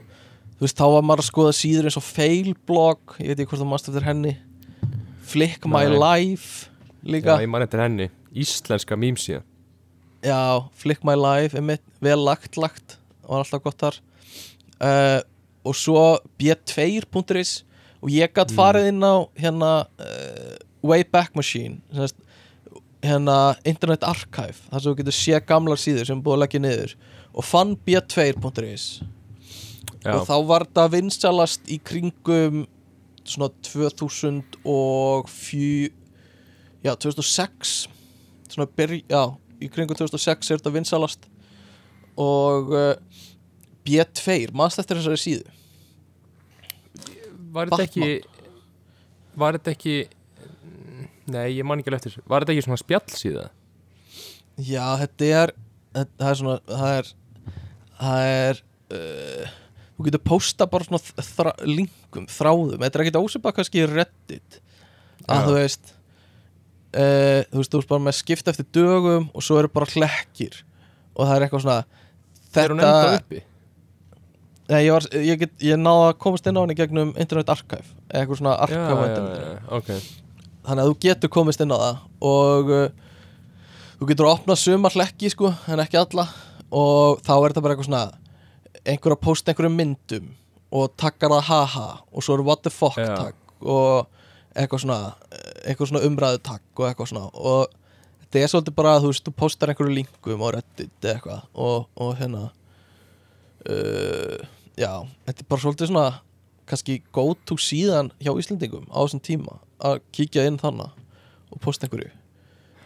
þú 0.58 0.66
veist, 0.66 0.78
þá 0.80 0.86
var 0.96 1.06
maður 1.06 1.24
að 1.24 1.30
skoða 1.30 1.54
síður 1.58 1.88
eins 1.89 2.00
og 2.02 2.06
Failblog, 2.08 3.16
ég 3.22 3.32
veit 3.32 3.39
ekki 3.44 3.52
hvort 3.54 3.62
það 3.64 3.70
mannst 3.72 3.89
eftir 3.92 4.08
henni. 4.08 4.34
Flick 5.32 5.66
My 5.70 5.86
Nei. 5.88 5.98
Life 6.02 6.68
líka, 7.08 7.38
já, 7.38 7.46
ég 7.46 7.50
man 7.54 7.64
eftir 7.66 7.82
henni, 7.82 8.10
íslenska 8.34 8.98
mýmsíða 9.00 9.42
já, 10.26 10.39
Flick 10.78 11.06
My 11.08 11.16
Life 11.18 11.58
einmitt, 11.58 11.82
vel 12.04 12.20
lagt 12.26 12.58
lagt 12.62 12.98
var 13.26 13.42
alltaf 13.46 13.62
gott 13.64 13.80
þar. 13.82 13.96
Uh, 14.82 15.20
og 15.66 15.78
svo 15.78 16.02
b2.is 16.42 17.62
og 18.02 18.10
ég 18.10 18.34
gætt 18.34 18.52
Mm. 18.52 18.58
farið 18.58 18.88
inn 18.92 19.02
á 19.06 19.16
hérna 19.38 19.72
uh, 20.02 20.58
Wayback 20.84 21.36
Machine 21.38 21.80
hérna 23.02 23.56
Internet 23.66 24.04
Archive 24.06 24.58
þar 24.70 24.82
sem 24.82 24.92
þú 24.92 24.96
getur 25.00 25.16
sé 25.18 25.39
gamlar 25.46 25.78
síður 25.82 26.06
sem 26.10 26.18
er 26.20 26.24
búið 26.26 26.38
að 26.38 26.42
leggja 26.44 26.62
niður 26.66 26.96
og 27.34 27.44
fann 27.48 27.76
b2.is 27.88 28.86
já, 30.04 30.12
og 30.16 30.26
þá 30.28 30.36
var 30.50 30.66
þetta 30.68 30.86
vinsalast 30.96 31.62
í 31.72 31.78
kringum 31.88 32.66
svona 33.24 33.50
2004 33.64 35.92
já 36.84 36.96
2006 36.98 37.88
svona 38.52 38.68
byrj, 38.78 39.04
já 39.10 39.24
í 39.62 39.68
kringum 39.72 39.96
2006 40.00 40.52
er 40.52 40.58
þetta 40.60 40.74
vinsalast 40.76 41.28
og 42.20 42.72
uh, 42.76 42.96
B2, 43.86 44.52
mannst 44.54 44.80
eftir 44.82 44.98
þessari 45.00 45.18
síðu? 45.18 45.46
Var 47.56 47.66
þetta 47.72 47.86
ekki 47.88 48.10
var 49.42 49.52
þetta 49.58 49.72
ekki 49.74 49.96
nei, 51.32 51.48
ég 51.56 51.64
man 51.66 51.80
ekki 51.82 51.90
alveg 51.90 52.00
eftir 52.02 52.12
þessu. 52.14 52.24
var 52.30 52.40
þetta 52.44 52.54
ekki 52.56 52.66
svona 52.68 52.82
spjallsíða? 52.82 53.46
Já 54.68 54.86
þetta 55.02 55.24
er 55.40 55.50
þetta- 55.96 56.18
það 56.20 56.30
er 56.34 56.38
svona 56.42 56.58
það 56.68 56.92
er 57.00 57.06
það 58.02 58.28
er 58.32 58.62
uh, 58.97 59.56
þú 59.95 60.08
getur 60.08 60.24
posta 60.26 60.68
bara 60.70 60.88
svona 60.88 61.26
þra, 61.32 61.54
linkum, 61.68 62.28
þráðum. 62.32 62.82
Þetta 62.82 62.97
er 62.97 63.06
ekkert 63.06 63.22
ósipað 63.22 63.58
kannski 63.60 63.88
reddit. 63.89 64.62
Að 65.28 65.38
Já. 65.38 65.45
þú 65.45 65.56
veist 65.60 65.93
uh, 66.97 67.39
þú 67.52 67.62
veist, 67.62 67.72
þú 67.72 67.82
veist 67.82 67.93
bara 67.93 68.06
með 68.08 68.18
skipta 68.18 68.54
eftir 68.54 68.68
dögum 68.74 69.30
og 69.32 69.45
svo 69.45 69.62
eru 69.62 69.72
bara 69.74 69.89
hlekkir. 69.93 70.62
Og 71.16 71.28
það 71.28 71.36
er 71.36 71.47
eitthvað 71.47 71.66
svona 71.68 71.80
er 72.62 72.74
hún 72.74 72.84
enda 72.84 73.16
uppi? 73.20 73.43
Nei, 74.72 74.86
ég, 74.86 74.93
var, 74.95 75.06
ég, 75.20 75.39
get, 75.41 75.54
ég 75.68 75.80
náði 75.80 76.08
að 76.08 76.18
komast 76.24 76.45
inn 76.47 76.56
á 76.56 76.64
henni 76.64 76.76
gegnum 76.80 77.10
Internet 77.20 77.49
Archive 77.52 77.84
eða 78.08 78.22
eitthvað 78.22 78.38
svona 78.39 78.54
já, 78.54 78.62
archive 78.66 78.84
já, 78.88 79.08
internetinu. 79.10 79.49
já, 79.52 79.64
ok. 79.78 79.89
Þannig 80.68 80.84
að 80.84 80.91
þú 80.91 80.97
getur 81.06 81.32
komist 81.34 81.64
inn 81.64 81.74
á 81.76 81.78
það 81.82 81.97
og 82.30 82.72
uh, 82.72 82.86
þú 83.99 84.08
getur 84.12 84.30
að 84.30 84.36
opna 84.38 84.58
sumar 84.62 84.95
hlekki 84.95 85.32
sko, 85.34 85.52
en 85.68 85.84
ekki 85.84 85.99
alla 85.99 86.28
og 86.72 87.22
þá 87.26 87.34
er 87.36 87.52
þetta 87.52 87.64
bara 87.66 87.76
eitthvað 87.76 87.90
svona 87.90 88.06
einhver 88.88 89.16
að 89.16 89.22
posta 89.26 89.52
einhverjum 89.52 89.78
myndum 89.78 90.32
og 90.72 90.94
takkar 91.00 91.34
það 91.36 91.46
haha 91.50 91.88
og 92.12 92.24
svo 92.26 92.38
er 92.38 92.44
what 92.48 92.64
the 92.64 92.72
fuck 92.74 92.98
Já. 92.98 93.12
takk 93.18 93.68
og 93.68 94.08
eitthvað 94.56 94.84
svona 94.86 95.00
eitthvað 95.66 95.92
svona 95.92 96.06
umræðu 96.08 96.42
takk 96.48 96.80
og 96.82 96.88
eitthvað 96.88 97.12
svona 97.12 97.28
og 97.34 97.76
þetta 98.24 98.42
er 98.42 98.52
svolítið 98.54 98.78
bara 98.80 98.96
að 98.96 99.04
þú 99.04 99.12
veist, 99.12 99.26
þú 99.28 99.34
postar 99.44 99.72
einhverju 99.74 99.96
linkum 100.00 100.44
á 100.44 100.48
Reddit 100.56 101.08
eitthvað 101.12 101.44
og, 101.54 101.90
og 102.00 102.16
hérna 102.20 102.48
uh, 103.68 104.40
já, 104.80 104.94
þetta 105.28 105.44
er 105.44 105.50
bara 105.52 105.64
svolítið 105.66 105.92
svona 105.92 106.08
kannski 106.72 107.02
go 107.12 107.28
to 107.46 107.58
síðan 107.60 108.12
hjá 108.22 108.32
Íslendingum 108.40 108.88
á 108.88 109.04
þessum 109.04 109.24
tíma 109.28 109.60
að 109.84 110.02
kíkja 110.16 110.48
inn 110.48 110.60
þannig 110.62 110.92
og 111.52 111.62
posta 111.64 111.88
einhverju 111.88 112.12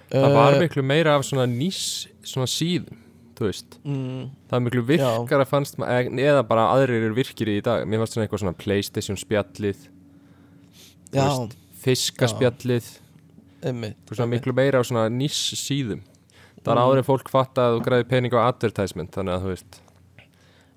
það 0.10 0.36
var 0.36 0.56
Eh, 0.56 0.62
miklu 0.64 0.84
meira 0.86 1.16
af 1.18 1.26
svona 1.28 1.46
nýs 1.50 2.08
svona 2.26 2.48
síðum, 2.50 2.98
þú 3.36 3.48
veist. 3.50 3.78
Mm, 3.84 4.30
það 4.50 4.58
er 4.58 4.64
miklu 4.68 4.84
virkara 4.88 5.46
fannst 5.50 5.78
ma- 5.82 5.88
eða 5.92 6.20
eða 6.30 6.44
bara 6.48 6.68
aðrir 6.76 7.04
eru 7.10 7.16
virkir 7.18 7.52
í 7.52 7.62
dag. 7.64 7.86
Mér 7.88 8.00
fannst 8.04 8.16
svona 8.16 8.28
eitthvað 8.28 8.44
svona 8.46 8.58
Playstation 8.58 9.18
spjallið. 9.20 9.88
Veist, 11.16 11.56
fiskaspjallið 11.86 12.88
einmitt 13.66 13.98
þú 14.06 14.12
veist, 14.12 14.20
svona 14.20 14.32
miklu 14.34 14.54
meira 14.58 14.82
á 14.82 14.84
svona 14.86 15.08
nýs 15.14 15.38
síðum 15.58 16.02
það 16.66 16.72
er 16.74 16.80
Mm. 16.80 16.86
áður 16.86 17.06
fólk 17.06 17.30
fatta 17.30 17.62
að 17.70 17.76
þú 17.80 17.84
græði 17.86 18.08
pening 18.10 18.34
á 18.34 18.42
advertisement 18.50 19.12
þannig 19.14 19.36
að 19.36 19.44
þú 19.46 19.50
veist. 19.54 19.76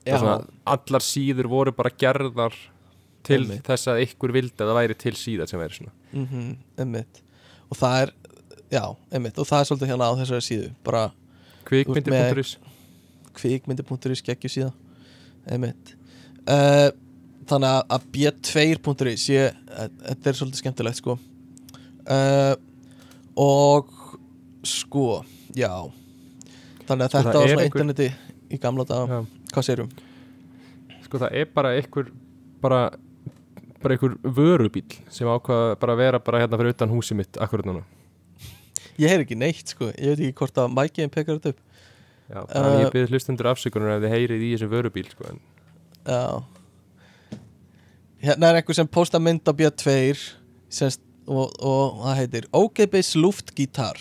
Það 0.04 0.14
er 0.14 0.18
svona, 0.18 0.46
allar 0.66 1.00
síður 1.04 1.48
voru 1.48 1.72
bara 1.72 1.90
gerðar 1.90 2.54
til 3.24 3.40
Einmitt. 3.42 3.62
þess 3.64 3.88
að 3.88 4.02
ykkur 4.06 4.32
vildi 4.32 4.56
að 4.60 4.68
það 4.68 4.78
væri 4.78 4.98
til 4.98 5.12
síðar 5.12 5.48
sem 5.48 5.60
væri 5.60 5.78
svona. 5.78 5.92
Mm 6.12 6.56
einmitt. 6.78 7.22
Og 7.70 7.76
það 7.76 8.02
er, 8.02 8.12
já, 8.70 8.84
og 8.84 9.46
það 9.48 9.60
er 9.60 9.68
svolítið 9.68 9.88
hérna 9.88 10.08
á 10.08 10.12
þessari 10.20 10.44
síðu. 10.48 10.70
Bara 10.84 11.10
kvikmyndir.is 11.68 12.56
kvikmyndi.is 13.38 14.22
geggju 14.26 14.50
síða 14.50 14.72
einmitt. 15.48 15.94
Uh, 16.48 16.88
þannig 17.48 17.68
að- 17.68 17.86
að 17.94 18.06
b2.is 18.12 19.26
ég, 19.32 19.54
eh, 19.70 19.88
þetta 20.08 20.30
er 20.32 20.38
svolítið 20.38 20.62
skemmtilegt 20.62 20.96
sko. 21.00 21.18
Uh, 22.08 22.54
og 23.36 23.88
sko, 24.64 25.22
já. 25.54 25.70
Þannig 26.88 27.04
að 27.04 27.08
Sko, 27.12 27.18
þetta 27.18 27.38
var 27.38 27.48
svona 27.48 27.62
einhver- 27.62 27.84
interneti 27.84 28.08
í 28.50 28.58
gamla 28.60 28.84
daga, 28.88 29.24
hvað 29.52 29.64
segirum? 29.68 29.90
sko 31.04 31.18
það 31.18 31.32
er 31.40 31.44
bara 31.54 31.70
ykkur 31.80 32.10
bara 32.60 32.90
bara 33.82 33.94
ykkur 33.96 34.16
vörubíl 34.24 34.84
sem 35.08 35.26
ákvað 35.28 35.78
bara 35.80 35.92
að 35.94 35.96
vera 36.02 36.18
bara 36.18 36.40
hérna 36.42 36.58
fyrir 36.58 36.74
utan 36.74 36.88
húsi 36.92 37.14
mitt 37.16 37.36
akkurat 37.40 37.64
núna 37.64 37.82
Ég 38.98 39.12
heyr 39.12 39.22
ekki 39.22 39.38
neitt 39.38 39.72
sko, 39.74 39.92
ég 39.94 40.14
veit 40.14 40.20
ekki 40.26 40.38
hvort 40.40 40.58
að 40.58 40.72
mækiðin 40.74 41.12
pekar 41.14 41.38
þetta 41.38 41.54
upp. 41.54 41.64
Já, 42.28 42.40
þannig 42.50 42.74
Uh, 42.74 42.82
ég 42.82 42.92
byrði 42.92 43.14
hlustundur 43.14 43.48
afsökunar 43.52 43.94
ef 43.94 44.04
þið 44.04 44.14
heyrið 44.14 44.42
í 44.44 44.50
þessum 44.52 44.72
vörubíl 44.72 45.08
sko, 45.08 45.30
en 45.30 45.38
Já. 46.08 46.44
Hérna 48.24 48.50
er 48.50 48.58
einhver 48.58 48.76
sem 48.76 48.90
posta 48.90 49.20
mynd 49.22 49.46
á 49.46 49.52
B2 49.54 49.94
semst, 50.68 51.02
og, 51.28 51.52
og 51.62 52.00
það 52.02 52.18
heitir 52.18 52.48
Ógeibis 52.56 53.12
luftgítar. 53.16 54.00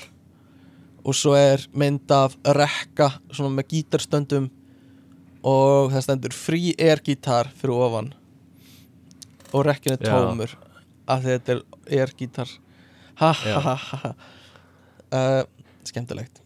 Og 1.07 1.15
svo 1.15 1.35
er 1.37 1.61
mynd 1.77 2.09
af 2.11 2.35
rekka 2.57 3.11
svona 3.29 3.53
með 3.53 3.69
gítarstöndum 3.75 4.49
og 5.47 5.93
það 5.93 6.03
stendur 6.03 6.35
free 6.35 6.73
air 6.81 6.99
gítar 7.05 7.47
fyrir 7.55 7.77
ofan. 7.85 8.09
Og 9.53 9.63
rekkinu 9.69 9.99
Já. 10.01 10.09
tómur 10.09 10.57
af 11.07 11.21
því 11.23 11.37
þetta 11.37 11.53
er 11.53 12.01
air 12.01 12.11
gítar 12.19 12.49
ha 13.21 13.31
ha 13.33 13.59
ha 13.63 13.75
ha 14.03 14.11
uh, 15.13 15.43
skemmtilegt 15.87 16.41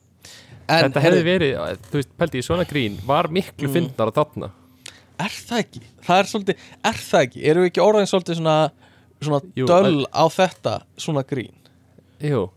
en, 0.72 0.86
Þetta 0.88 1.01
hefði 1.03 1.24
verið, 1.26 1.55
þú 1.89 1.97
veist, 1.99 2.12
pældi 2.18 2.39
í 2.39 2.45
svona 2.45 2.66
grín 2.70 2.97
var 3.05 3.28
miklu 3.34 3.68
Mm. 3.68 3.74
fyndnar 3.74 4.12
að 4.12 4.20
þarna 4.22 4.51
er 5.22 5.34
það 5.36 5.59
ekki? 5.66 5.82
það 6.05 6.20
er 6.22 6.30
svolítið, 6.32 6.62
er 6.91 6.99
það 7.01 7.26
ekki? 7.28 7.43
erum 7.49 7.64
við 7.66 7.72
ekki 7.72 7.84
orðin 7.86 8.09
svolítið 8.12 8.39
svona 8.41 8.57
svona 9.22 9.41
Jú, 9.55 9.66
döll 9.70 10.05
á 10.09 10.24
þetta 10.34 10.76
svona 10.97 11.24
grín 11.28 11.53
Jú, 12.22 12.47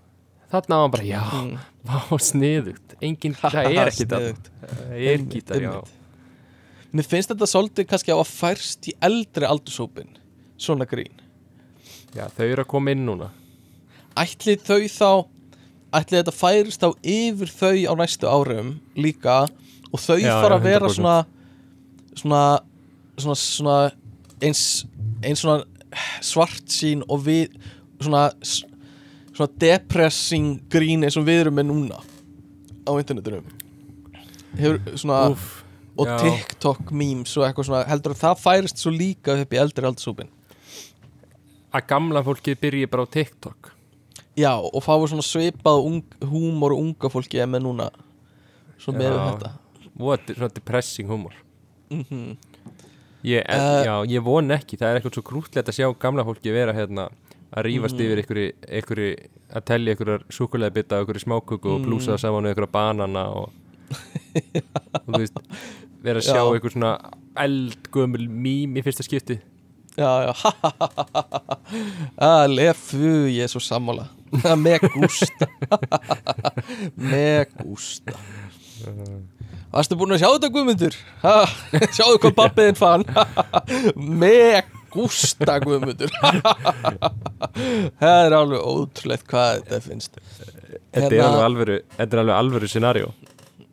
þarna 0.53 0.77
var 0.77 0.83
hann 0.85 0.95
bara, 0.95 1.05
já, 1.05 1.23
Mm. 1.35 1.59
vá, 1.85 1.99
sniðugt 2.19 2.95
Engin, 3.03 3.35
það 3.35 3.55
er 3.65 3.89
ekki 3.91 4.07
Sniðugt. 4.07 4.49
Það 4.63 4.95
er 4.97 5.25
gítar, 5.35 5.61
já 5.61 5.71
Einmitt. 5.75 5.93
Mér 6.95 7.09
finnst 7.11 7.29
þetta 7.33 7.49
svolítið 7.51 7.89
kannski 7.91 8.13
á 8.15 8.19
að 8.23 8.31
færst 8.31 8.87
í 8.89 8.95
eldri 9.03 9.45
aldurshópin 9.51 10.13
Svona 10.57 10.87
grín 10.87 11.11
Já, 12.15 12.29
þau 12.31 12.45
eru 12.47 12.63
að 12.63 12.71
koma 12.71 12.93
inn 12.95 13.05
núna 13.05 13.33
Ætli 14.17 14.55
þau 14.63 14.79
þá 14.87 15.09
Ætli 15.95 16.18
þetta 16.20 16.34
færist 16.34 16.82
þá 16.82 16.88
yfir 17.07 17.51
þau 17.55 17.76
á 17.90 17.95
næstu 18.03 18.26
árum 18.30 18.74
líka 18.99 19.45
Og 19.95 20.01
þau 20.03 20.18
Já, 20.18 20.32
fara 20.42 20.57
já, 20.57 20.59
að 20.59 20.66
vera 20.68 20.88
100%. 20.90 20.97
svona 20.99 21.16
Svona 22.14 22.42
Svona, 23.14 23.36
svona 23.38 23.76
eins, 24.42 24.62
eins 25.22 25.42
svona 25.45 25.62
svart 26.26 26.66
sín 26.74 27.05
og 27.07 27.20
við 27.28 27.53
svona 28.03 28.24
svona 28.42 29.47
depressing 29.62 30.57
grín 30.70 31.05
eins 31.07 31.14
og 31.20 31.26
við 31.28 31.45
erum 31.45 31.55
með 31.61 31.68
núna 31.70 32.01
á 32.82 32.90
internetunum 32.99 33.47
hefur 34.59 34.80
svona 34.99 35.20
Úff, 35.30 35.62
og 35.95 36.11
já. 36.11 36.16
TikTok 36.24 36.90
memes 36.90 37.36
og 37.38 37.47
eitthvað 37.47 37.68
svona 37.70 37.84
heldur 37.86 38.16
að 38.16 38.22
það 38.24 38.42
færist 38.42 38.82
svo 38.82 38.90
líka 38.95 39.38
upp 39.45 39.55
í 39.55 39.61
eldri 39.62 39.86
aldursúpin 39.86 40.32
Að 41.74 41.86
gamla 41.90 42.22
fólkið 42.26 42.59
byrji 42.62 42.90
bara 42.90 43.07
á 43.07 43.14
TikTok 43.14 43.70
já 44.37 44.53
og 44.59 44.82
fái 44.82 45.09
svona 45.09 45.22
svipað 45.22 45.85
ung, 45.87 46.03
húmor 46.20 46.72
og 46.74 46.80
unga 46.80 47.09
fólki 47.12 47.39
er 47.43 47.47
með 47.47 47.62
núna 47.66 47.91
svo 48.78 48.93
með 48.93 49.12
Já. 49.12 49.26
þetta 49.30 49.51
What, 49.97 50.26
svona 50.26 50.55
depressing 50.55 51.07
humor 51.09 51.32
mm 51.91 52.37
Ég, 53.24 53.41
en, 53.49 53.61
Eh. 53.61 53.85
já, 53.87 53.95
ég 54.05 54.20
von 54.22 54.51
ekki, 54.53 54.76
það 54.76 54.91
er 54.91 54.99
eitthvað 55.01 55.14
svo 55.16 55.22
grútlegt 55.24 55.68
að 55.70 55.76
sjá 55.78 55.87
gamla 55.99 56.24
fólki 56.26 56.53
vera 56.53 56.74
hérna 56.76 57.07
að 57.57 57.64
rífast 57.64 57.95
Mhm. 57.97 58.05
yfir 58.05 58.18
einhverju, 58.20 58.53
einhverju 58.68 59.16
að 59.55 59.64
tellja 59.64 59.95
einhverjar 59.95 60.24
súkulega 60.28 60.74
bita 60.74 60.99
og 61.01 61.07
einhverju 61.07 61.24
smákuku 61.24 61.70
og 61.72 61.80
Mm. 61.80 61.87
blúsa 61.87 62.12
það 62.12 62.20
saman 62.20 62.45
einhverja 62.51 62.72
banana 62.72 63.22
og, 63.32 63.51
og 64.95 65.07
þú 65.09 65.18
veist 65.22 65.39
vera 66.03 66.18
að 66.20 66.26
sjá 66.26 66.37
Já. 66.37 66.53
einhver 66.53 66.72
svona 66.74 66.93
eldgömul 67.37 68.28
mím 68.28 68.74
í 68.76 68.82
fyrsta 68.85 69.03
skipti 69.07 69.39
já 69.97 70.11
já. 70.26 70.32
Að 72.18 72.47
lefu 72.55 73.11
ég 73.30 73.45
er 73.47 73.51
svo 73.53 73.61
sammála. 73.62 74.09
Me 74.64 74.78
gusta. 74.82 75.47
Me 77.11 77.45
gusta. 77.61 78.16
Varstu 79.74 79.97
búin 79.99 80.14
að 80.14 80.20
sjá 80.22 80.28
þetta 80.34 80.51
Guðmundur? 80.55 80.97
Ha, 81.24 81.34
sjáðu 81.97 82.18
hvað 82.22 82.34
pappiðinn 82.40 82.78
fann? 82.78 83.05
Me 83.97 84.62
gusta 84.95 85.57
Guðmundur. 85.64 86.12
Það 87.99 88.18
er 88.26 88.36
alveg 88.38 88.61
ótrúlegt 88.62 89.26
hvað 89.30 89.62
þetta 89.64 89.80
finnst. 89.88 90.18
Þetta 90.95 91.07
er 91.09 91.16
Hérna- 91.16 91.26
alveg 91.30 91.47
alvöru, 91.49 91.78
þetta 91.97 92.16
er 92.18 92.22
alveg 92.24 92.36
alvöru 92.38 92.70
scenario. 92.70 93.11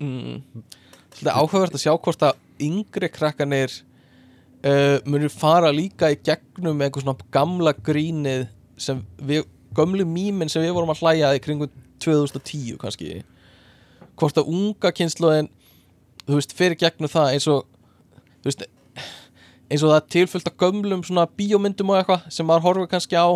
Mm, 0.01 0.39
Svolítið 1.11 1.36
áhugavert 1.38 1.76
að 1.78 1.84
sjá 1.84 1.93
hvort 2.01 2.24
að 2.26 2.65
yngri 2.65 3.09
krakkanir 3.13 3.76
uh, 4.66 4.97
munir 5.05 5.32
fara 5.34 5.72
líka 5.74 6.12
í 6.14 6.20
gegnum 6.24 6.82
eitthvað 6.82 7.05
svona 7.05 7.32
gamla 7.34 7.74
grínið 7.78 8.47
sem 8.82 9.01
við, 9.22 9.45
gömlu 9.78 10.05
mýmin 10.07 10.51
sem 10.51 10.64
við 10.66 10.76
vorum 10.78 10.93
að 10.93 11.03
hlæja 11.03 11.34
í 11.38 11.41
kringum 11.43 11.72
2010 12.01 12.80
kannski? 12.82 13.22
Hvort 14.20 14.39
að 14.41 14.51
unga 14.51 14.91
kynsluðin 14.95 15.49
þú 16.26 16.38
veist, 16.38 16.55
fyrir 16.57 16.80
gegnum 16.80 17.12
það 17.12 17.36
eins 17.36 17.47
og 17.51 17.66
þú 18.41 18.49
veist 18.49 18.68
eins 19.72 19.84
og 19.86 19.91
það 19.93 19.97
er 19.97 20.12
tilfullt 20.16 20.49
af 20.49 20.57
gömlum 20.59 21.03
svona 21.07 21.28
bíómyndum 21.38 21.93
og 21.93 22.01
eitthvað 22.01 22.28
sem 22.34 22.47
maður 22.47 22.68
horfir 22.68 22.91
kannski 22.91 23.18
á 23.18 23.30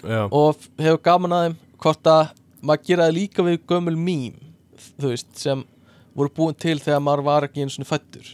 Já, 0.00 0.24
og 0.32 0.56
hefur 0.80 1.02
gaman 1.04 1.36
að 1.36 1.42
þeim 1.44 1.56
hvort 1.84 2.08
að 2.08 2.30
maður 2.64 2.86
gera 2.88 3.06
það 3.06 3.16
líka 3.18 3.44
við 3.44 3.58
gömul 3.68 3.96
mím 4.00 4.38
þú 4.96 5.12
veist, 5.12 5.30
sem 5.36 5.64
voru 6.16 6.32
búin 6.36 6.56
til 6.56 6.78
þegar 6.80 7.02
maður 7.04 7.26
var 7.28 7.46
ekki 7.46 7.64
einu 7.64 7.74
svona 7.74 7.90
fættur 7.90 8.30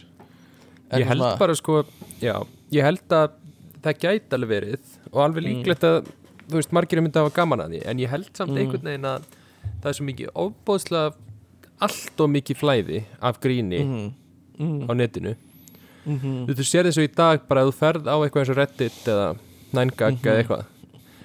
ég 0.91 1.05
held 1.07 1.25
bara 1.39 1.55
sko 1.55 1.83
já, 2.21 2.35
ég 2.71 2.83
held 2.83 3.07
að 3.09 3.31
það 3.83 3.99
gæti 4.03 4.33
alveg 4.37 4.49
verið 4.49 4.79
og 5.11 5.19
alveg 5.25 5.43
Mm. 5.43 5.49
líklegt 5.63 5.83
að 5.83 6.07
þú 6.47 6.55
veist, 6.59 6.71
margir 6.71 7.01
myndi 7.01 7.19
að 7.19 7.27
hafa 7.27 7.35
gaman 7.41 7.59
að 7.65 7.73
því 7.75 7.81
en 7.91 7.97
ég 7.99 8.09
held 8.09 8.29
samt 8.33 8.51
Mm. 8.51 8.57
einhvern 8.57 8.83
veginn 8.83 9.05
að 9.05 9.21
það 9.81 9.89
er 9.89 9.97
svo 9.97 10.05
mikið 10.07 10.31
óbóðslega 10.35 11.13
allt 11.81 12.21
og 12.23 12.29
mikið 12.29 12.57
flæði 12.57 13.03
af 13.21 13.39
gríni 13.39 13.81
mm, 13.83 14.13
mm, 14.59 14.87
á 14.89 14.91
netinu 14.95 15.35
mm, 16.07 16.47
þú, 16.47 16.63
sér 16.63 16.87
þessu 16.87 17.03
í 17.05 17.11
dag 17.15 17.43
bara 17.47 17.61
að 17.65 17.71
þú 17.71 17.75
ferð 17.77 18.07
á 18.07 18.15
eitthvað 18.23 18.41
eins 18.41 18.49
og 18.49 18.57
Reddit 18.57 19.03
eða 19.05 19.27
9gag 19.73 20.13
Mhm. 20.17 20.23
eða 20.23 20.39
eitthvað 20.41 20.65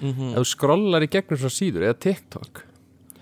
mm, 0.01 0.33
ef 0.33 0.37
þú 0.37 0.45
skrollar 0.51 1.01
í 1.03 1.09
gegnum 1.09 1.39
svona 1.39 1.57
síður 1.57 1.87
eða 1.87 1.99
TikTok 1.99 2.63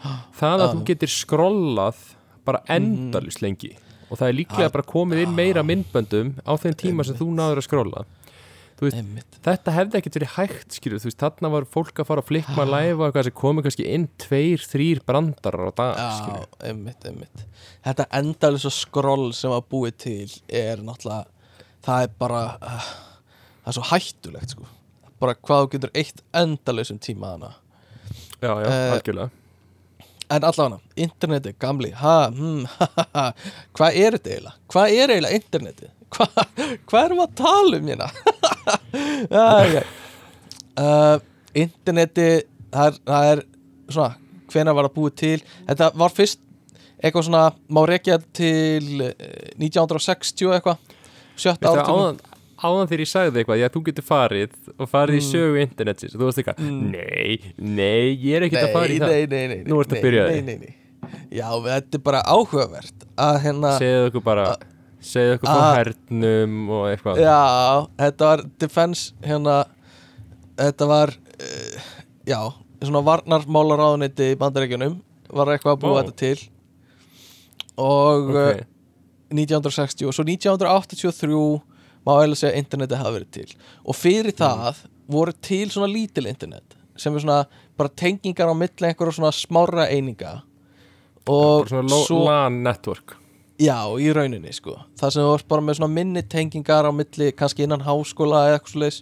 það 0.40 0.58
að 0.58 0.68
Já. 0.68 0.74
þú 0.74 0.84
getur 0.90 1.12
skrollað 1.14 1.98
bara 2.46 2.64
endalist 2.68 3.42
lengi 3.42 3.76
og 4.12 4.20
það 4.20 4.28
er 4.28 4.40
líklega 4.42 4.74
bara 4.74 4.90
komið 4.92 5.24
inn 5.24 5.38
meira 5.38 5.64
myndböndum 5.64 6.34
á 6.44 6.54
þeim 6.60 6.76
tíma 6.78 7.08
sem 7.08 7.16
þú 7.18 7.32
náður 7.38 7.64
að 7.64 7.68
einmitt. 8.90 9.38
þetta 9.46 9.74
hefði 9.76 10.00
ekkert 10.00 10.16
verið 10.18 10.32
hægt 10.36 10.76
skilur, 10.78 11.02
veist, 11.04 11.20
þarna 11.22 11.52
var 11.54 11.68
fólk 11.70 12.02
að 12.02 12.08
fara 12.10 12.24
að 12.24 12.30
flikma 12.32 12.66
live 12.66 12.98
og 12.98 13.04
eitthvað 13.08 13.28
sem 13.28 13.36
komið 13.38 13.68
kannski 13.68 13.88
inn 13.94 14.08
tveir, 14.22 14.64
þrýr 14.72 15.02
brandarar 15.06 15.70
á 15.70 15.74
dag 15.78 16.00
einmitt, 16.66 17.06
einmitt. 17.06 17.44
Þetta 17.86 18.08
endalisa 18.22 18.72
skroll 18.74 19.30
sem 19.38 19.54
var 19.54 19.66
búið 19.70 19.98
til 20.06 20.30
er 20.48 20.82
náttúrulega 20.82 21.30
það 21.86 22.08
er 22.08 22.16
bara 22.24 22.42
uh, 22.58 22.90
það 23.62 23.72
er 23.74 23.78
svo 23.78 23.88
hættulegt 23.92 24.56
sko. 24.56 24.72
Bara 25.22 25.38
hvað 25.38 25.66
þú 25.68 25.72
getur 25.76 25.94
eitt 26.02 26.26
endalisum 26.34 27.02
tíma 27.02 27.36
hana 27.36 27.54
já, 28.42 28.50
já, 28.50 28.66
Eh, 28.66 28.96
algjörlega 28.96 29.41
En 30.32 30.46
allavega, 30.48 30.80
interneti, 30.96 31.52
gamli 31.60 31.92
ha, 32.00 32.16
hmm, 32.32 32.64
ha, 32.78 32.88
ha, 32.98 33.06
ha. 33.18 33.26
Hvað 33.78 33.98
er 34.00 34.18
þetta 34.18 34.32
eiginlega? 34.36 34.56
Hvað 34.72 34.96
er 34.96 35.16
eiginlega 35.16 35.42
interneti? 35.42 35.92
Hva, 36.16 36.28
hvað 36.88 37.06
erum 37.06 37.22
við 37.22 37.26
að 37.26 37.36
tala 37.40 37.80
um 37.80 37.92
hérna? 37.92 38.08
Æ, 39.42 39.84
uh, 40.82 41.18
interneti 41.62 42.30
það 42.72 42.88
er, 42.88 42.98
það 43.12 43.32
er 43.32 43.44
svona 43.92 44.32
hvenær 44.52 44.76
var 44.76 44.88
það 44.88 44.98
búið 44.98 45.18
til 45.22 45.38
þetta 45.68 45.92
var 46.02 46.16
fyrst 46.16 46.42
eitthvað 47.02 47.28
svona 47.28 47.44
má 47.74 47.82
rekja 47.90 48.18
til 48.36 49.08
eh, 49.08 49.54
1960 49.58 50.56
eitthvað 50.58 51.00
sjötta 51.40 51.72
ártum 51.72 52.20
áðan, 52.62 52.88
þegar 52.92 53.02
ég 53.04 53.10
sagði 53.12 53.42
eitthvað, 53.42 53.60
já, 53.62 53.68
þú 53.74 53.82
getur 53.88 54.06
farið 54.06 54.52
og 54.78 54.90
farið 54.92 55.16
í 55.18 55.22
Mm. 55.22 55.32
sögu 55.32 55.62
internetsins 55.66 56.14
og 56.16 56.22
þú 56.22 56.28
veist 56.30 56.42
eitthvað, 56.42 56.60
Mm. 56.60 56.92
nei, 56.92 57.54
nei, 57.58 58.16
ég 58.22 58.36
er 58.38 58.42
ekkert 58.48 58.68
að 58.68 58.74
fara 58.74 58.88
í 58.94 59.00
það 59.00 59.10
nei, 59.10 59.26
nei, 59.26 59.48
nei, 59.48 59.64
Nú 59.66 59.80
ertu 59.82 59.96
að 59.98 60.02
byrja 60.06 60.44
nei. 60.46 60.76
Já, 61.32 61.48
þetta 61.66 61.96
er 61.98 62.04
bara 62.06 62.22
áhugavert 62.24 63.06
að 63.18 63.40
hérna 63.44 63.72
segðu 63.80 64.06
okkur 64.12 64.24
bara 64.24 64.46
segðu 65.02 65.38
okkur 65.40 65.50
frá 65.50 65.76
hernum 65.80 66.70
og 66.70 66.84
eitthvað 66.92 67.18
Já, 67.24 67.88
þetta 67.98 68.20
var 68.30 68.44
defense 68.60 69.14
hérna 69.26 69.56
þetta 70.58 70.88
var 70.88 71.10
uh, 71.10 71.80
já, 72.28 72.40
svona 72.84 73.02
varnarmálaráðuniti 73.10 74.32
í 74.34 74.38
bandaríkjunum 74.38 75.00
var 75.34 75.48
eitthvað 75.56 75.76
að 75.78 75.82
búa 75.82 75.96
Vá. 75.98 76.04
þetta 76.04 76.16
til 76.22 76.50
og 77.78 78.30
Ok. 78.30 78.36
okay. 78.36 78.64
1960 79.32 80.08
og 80.08 80.14
svo 80.14 80.26
1983 80.28 81.62
má 82.06 82.14
eiginlega 82.16 82.42
segja 82.42 82.54
að 82.54 82.62
interneti 82.62 83.00
hafa 83.00 83.16
verið 83.16 83.32
til. 83.38 83.58
Og 83.86 83.98
fyrir 83.98 84.38
það 84.38 84.84
voru 85.12 85.36
til 85.44 85.66
svona 85.74 85.92
lítil 85.92 86.30
internet 86.32 86.78
sem 87.00 87.16
er 87.16 87.24
svona 87.24 87.40
bara 87.80 87.90
tengingar 87.98 88.52
á 88.52 88.56
milli 88.58 88.88
einhverja 88.90 89.18
svona 89.18 89.34
smára 89.34 89.88
eininga. 89.90 90.42
Og 91.26 91.64
bara 91.64 91.72
svona 91.72 92.04
svo 92.06 92.26
LAN 92.28 92.62
network. 92.66 93.18
Já, 93.62 93.78
í 94.02 94.10
rauninni 94.14 94.54
sko. 94.54 94.76
Það 94.98 95.16
sem 95.16 95.28
varst 95.30 95.48
bara 95.50 95.66
með 95.66 95.80
svona 95.80 95.94
minni 95.94 96.24
tengingar 96.26 96.88
á 96.90 96.92
milli 96.94 97.30
kannski 97.38 97.66
innan 97.68 97.86
háskóla 97.86 98.48
eða 98.48 98.60
eitthvað 98.60 98.76
svoleiðis. 98.76 99.02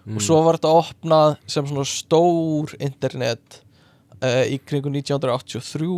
Mm. 0.00 0.16
og 0.16 0.24
svo 0.24 0.38
var 0.46 0.56
þetta 0.56 0.70
opnað 0.80 1.34
sem 1.50 1.66
svona 1.68 1.84
stór 1.84 2.72
internet 2.80 3.58
uh, 4.24 4.46
í 4.48 4.56
kringum 4.64 4.94
1983 4.96 5.90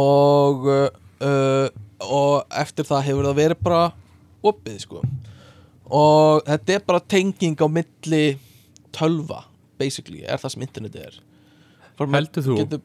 og 0.00 0.66
uh, 0.66 1.68
og 2.00 2.56
eftir 2.56 2.88
það 2.88 3.06
hefur 3.06 3.28
það 3.28 3.38
verið 3.38 3.62
bara 3.62 3.82
opið 4.46 4.78
sko. 4.84 5.02
Og 5.90 6.44
þetta 6.46 6.76
er 6.76 6.84
bara 6.86 7.02
tenging 7.10 7.56
á 7.58 7.66
milli 7.70 8.24
tölva 8.94 9.44
basically, 9.80 10.22
er 10.28 10.38
það 10.40 10.54
sem 10.54 10.64
internetið 10.66 11.06
er. 11.08 11.18
Maður 12.00 12.14
Heldur 12.16 12.44
þú? 12.46 12.54
getur, 12.60 12.80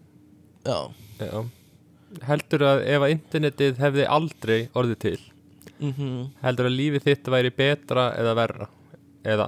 Já, 0.66 0.78
Já. 1.22 1.44
heldur 2.28 2.64
að 2.68 2.82
ef 2.96 3.04
að 3.06 3.14
internetið 3.14 3.78
hefði 3.84 4.08
aldrei 4.18 4.58
orðið 4.76 4.98
til 5.06 5.20
mm 5.80 6.20
heldur 6.44 6.68
að 6.70 6.76
lífið 6.80 7.06
þitt 7.06 7.30
væri 7.32 7.52
betra 7.56 8.06
eða 8.20 8.34
verra? 8.40 8.68
Eða, 9.26 9.48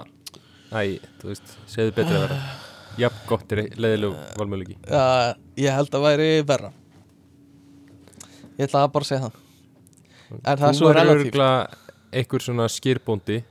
æ, 0.72 0.99
þú 1.22 1.30
veist 1.32 1.51
segðu 1.72 1.95
betra 1.97 2.16
eða 2.16 2.24
verra. 2.28 2.39
Jafn 3.01 3.26
gott 3.30 3.51
er 3.53 3.62
leiðilegu 3.78 4.16
valmölugi 4.39 4.78
uh, 4.89 5.34
Ég 5.60 5.76
held 5.76 5.93
að 5.99 6.05
væri 6.08 6.30
verra. 6.47 6.72
Ég 8.58 8.66
ætla 8.66 8.86
að 8.88 8.93
bara 8.95 9.08
segja 9.08 9.28
það. 9.28 9.43
En 10.38 10.58
það 10.58 10.68
er 10.70 10.78
svo 10.80 10.93
relatíft 10.95 11.38
einhver 12.18 12.43
svona 12.43 12.68
skýrbóndi 12.72 13.41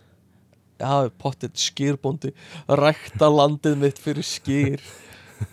hafi 0.83 1.13
pottet 1.23 1.57
skýrbóndi 1.61 2.35
Rækta 2.69 3.31
landið 3.33 3.79
mitt 3.81 4.01
fyrir 4.03 4.27
skýr. 4.27 4.83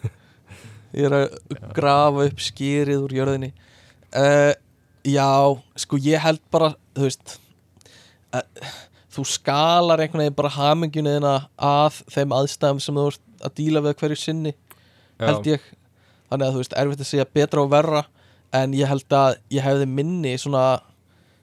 Ég 0.98 1.08
er 1.08 1.16
að 1.24 1.38
grafa 1.74 2.28
upp 2.28 2.42
skýrið 2.44 3.06
úr 3.06 3.16
jörðinni. 3.18 3.54
Uh, 4.14 4.52
Já, 5.04 5.60
sko 5.76 6.00
ég 6.00 6.22
held 6.24 6.40
bara 6.54 6.74
Þú 6.96 7.08
veist 7.10 7.36
uh, 8.32 8.44
Þú 9.14 9.26
skalar 9.28 10.02
einhvern 10.02 10.24
veginn 10.24 10.38
bara 10.38 10.52
hamingjunniðina 10.56 11.34
að 11.60 12.00
þeim 12.14 12.32
aðstæðum 12.34 12.80
sem 12.82 12.96
þú 12.98 13.04
ert 13.12 13.44
að 13.46 13.56
díla 13.60 13.82
við 13.86 13.98
hverju 14.00 14.18
sinni 14.18 14.54
held 15.22 15.50
ég. 15.52 15.66
Þannig 16.32 16.48
að 16.48 16.56
þú 16.56 16.62
veist, 16.64 16.74
erfitt 16.82 17.04
að 17.04 17.10
segja 17.12 17.26
betra 17.38 17.62
og 17.62 17.70
verra 17.70 18.02
en 18.58 18.74
ég 18.74 18.90
held 18.90 19.14
að 19.14 19.36
ég 19.54 19.66
hefði 19.68 19.86
minni 19.92 20.34
svona 20.42 20.64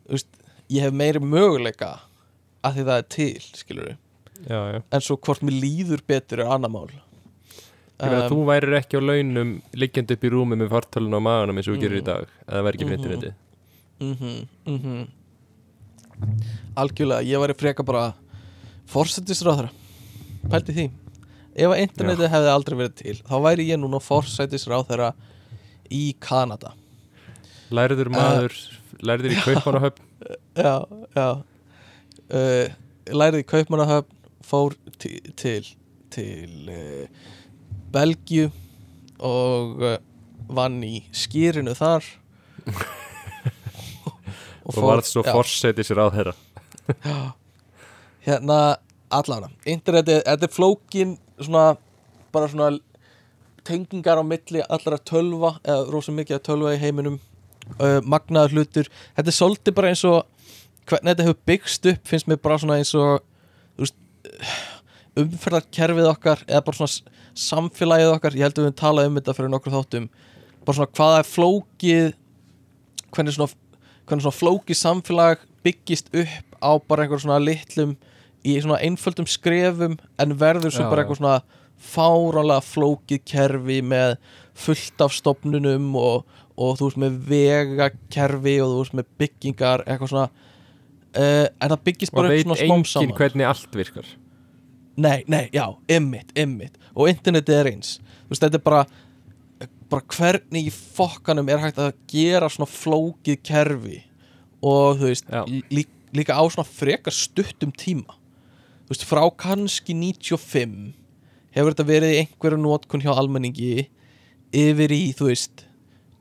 þú 0.09 0.17
veist, 0.17 0.40
ég 0.71 0.87
hef 0.87 0.93
meiri 0.95 1.21
möguleika 1.23 1.93
að 2.65 2.77
því 2.79 2.85
það 2.89 2.97
er 3.03 3.07
til, 3.17 3.45
skilur 3.61 3.89
já, 3.91 4.59
já. 4.75 4.81
en 4.93 5.01
svo 5.05 5.17
hvort 5.17 5.43
mér 5.47 5.57
líður 5.63 6.03
betur 6.07 6.43
er 6.45 6.53
annar 6.55 6.71
mál. 6.73 6.91
Um, 8.01 8.15
þú 8.33 8.45
værir 8.49 8.79
ekki 8.79 8.97
á 8.97 9.03
launum 9.05 9.55
liggjandi 9.77 10.17
upp 10.17 10.23
í 10.25 10.31
rúmi 10.33 10.57
með 10.57 10.71
fartölun 10.73 11.17
á 11.17 11.21
maganum 11.21 11.59
eins 11.61 11.69
og 11.69 11.77
þú 11.77 11.83
gerir 11.83 12.01
í 12.01 12.05
Mm. 12.05 12.07
dag 12.07 12.29
eða 12.49 12.63
væri 12.65 12.79
ekki 12.79 12.89
fyrir 12.89 12.97
Mhm. 12.97 13.01
interneti 13.01 13.33
mhm, 14.01 14.49
mhm 14.67 15.09
algjörlega, 16.77 17.25
ég 17.25 17.41
væri 17.43 17.57
freka 17.59 17.85
bara 17.87 18.15
forsættisráðara 18.91 19.71
pælti 20.51 20.75
því. 20.77 20.87
Ef 21.57 21.73
að 21.75 21.83
internetið 21.85 22.31
hefði 22.33 22.53
aldrei 22.55 22.77
verið 22.81 22.95
til 23.01 23.17
þá 23.27 23.35
væri 23.45 23.67
ég 23.69 23.81
núna 23.81 24.01
forsættisráðara 24.03 25.13
í 25.91 26.15
Kanada. 26.23 26.73
Lærður 27.71 28.11
maður, 28.15 28.55
lærður 29.07 29.35
í 29.35 29.41
kaupanahöfn 29.45 30.07
já, 30.57 30.75
já. 31.17 31.29
Uh, 32.31 32.67
lærið 33.11 33.43
í 33.43 33.49
Kaupmannahöfn 33.51 34.17
fór 34.47 34.77
til 35.01 35.67
til, 36.11 36.71
uh, 36.71 37.07
Belgíu 37.95 38.51
og 39.19 39.83
uh, 39.83 39.99
vann 40.51 40.81
í 40.83 41.05
skýrinu 41.15 41.75
þar. 41.79 42.07
Og 44.71 44.77
varð 44.77 45.07
svo 45.09 45.23
já, 45.27 45.33
forseti 45.35 45.83
sér 45.83 45.99
á 45.99 46.07
þeirra 46.15 46.35
hérna 48.27 48.59
allavega, 49.11 49.49
internetið, 49.67 50.21
þetta 50.27 50.47
er 50.47 50.53
flókin 50.55 51.15
svona, 51.41 51.65
bara 52.31 52.51
svona 52.53 52.69
tengingar 53.67 54.21
á 54.21 54.25
milli 54.27 54.63
allra 54.69 54.99
tölva 54.99 55.57
eða 55.65 55.89
rosa 55.91 56.15
mikið 56.15 56.39
af 56.39 56.45
tölva 56.47 56.75
í 56.77 56.81
heiminum 56.83 57.19
uh, 57.79 58.01
magnaður 58.03 58.59
hlutur. 58.59 58.91
Þetta 59.17 59.33
er 59.33 59.37
svolítið 59.37 59.77
bara 59.77 59.93
eins 59.93 60.05
og 60.09 60.25
hvernig 60.91 61.13
þetta 61.13 61.27
hefur 61.29 61.41
byggst 61.51 61.89
upp 61.93 62.11
finnst 62.11 62.31
mér 62.31 62.41
bara 62.43 62.59
svona 62.61 62.79
eins 62.81 62.93
og 62.99 63.21
veist, 63.79 63.97
umferðarkerfið 65.21 66.11
okkar 66.11 66.45
eða 66.49 66.65
bara 66.67 66.81
svona 66.81 67.17
samfélagið 67.41 68.15
okkar. 68.17 68.37
Ég 68.39 68.47
held 68.47 68.57
að 68.57 68.63
við 68.63 68.71
höfum 68.71 68.81
talað 68.81 69.11
um 69.11 69.21
þetta 69.21 69.37
fyrir 69.39 69.53
nokkur 69.55 69.77
þáttum. 69.77 70.11
Bara 70.65 70.79
svona 70.79 70.95
hvaða 70.99 71.23
er 71.23 71.31
flókið 71.31 72.11
hvernig 73.15 73.37
svona, 73.37 73.51
hvernig 74.07 74.27
svona 74.27 74.39
flókið 74.39 74.79
samfélag 74.79 75.47
byggist 75.65 76.13
upp 76.15 76.61
á 76.61 76.71
bara 76.89 77.05
einhver 77.05 77.23
svona 77.23 77.41
litlum 77.43 77.97
í 78.47 78.57
svona 78.61 78.81
einföldum 78.85 79.29
skrefum 79.29 79.99
en 80.21 80.37
verður 80.41 80.73
svo 80.73 80.87
Já, 80.87 80.91
bara 80.93 81.05
eitthvað 81.05 81.21
svona 81.21 81.39
fáránlega 81.81 82.65
flókið 82.65 83.25
kerfi 83.29 83.81
með 83.85 84.17
fullt 84.61 85.05
af 85.05 85.15
stofnunum 85.17 85.91
og, 85.97 86.27
og 86.61 86.79
þú 86.79 86.89
veist 86.89 87.01
með 87.01 87.19
vegakerfi 87.31 88.57
og 88.61 88.73
þú 88.73 88.81
veist 88.83 88.97
með 88.99 89.13
byggingar 89.23 89.85
eitthvað 89.87 90.13
svona 90.13 90.27
uh, 90.29 91.47
en 91.49 91.73
það 91.73 91.85
byggist 91.89 92.13
og 92.13 92.21
bara 92.21 92.31
upp 92.31 92.35
veit 92.37 92.47
svona 92.47 92.59
smám 92.61 92.75
enginn 92.75 92.91
saman. 92.93 93.15
hvernig 93.21 93.51
allt 93.51 93.79
virkar. 93.81 94.11
Nei, 95.01 95.21
nei, 95.31 95.47
já, 95.55 95.65
ymmit, 95.89 96.35
ymmit 96.37 96.75
Og 96.91 97.09
internetið 97.09 97.57
er 97.57 97.69
eins. 97.71 97.95
Þú 98.27 98.35
veist, 98.35 98.43
þetta 98.43 98.59
er 98.59 98.65
bara 98.67 98.83
bara 99.91 100.07
hvernig 100.15 100.69
í 100.69 100.73
fokkanum 100.73 101.49
er 101.51 101.63
hægt 101.65 101.81
að 101.83 101.97
gera 102.11 102.49
svona 102.53 102.71
flókið 102.71 103.41
kerfi 103.43 103.97
og 104.63 105.01
þú 105.01 105.09
veist, 105.09 105.31
lí, 105.73 105.83
líka 106.15 106.37
á 106.37 106.45
svona 106.47 106.69
frekar 106.69 107.15
stuttum 107.17 107.73
tíma. 107.75 108.15
Þú 108.87 108.93
veist, 108.93 109.07
frá 109.09 109.25
kannski 109.41 109.97
95 109.97 110.93
hefur 111.57 111.73
þetta 111.73 111.89
verið 111.89 112.19
einhverju 112.21 112.61
notkun 112.61 113.03
hjá 113.03 113.11
almenningi 113.17 113.89
yfir 114.55 114.95
í, 114.95 115.03
þú 115.17 115.31
veist 115.31 115.65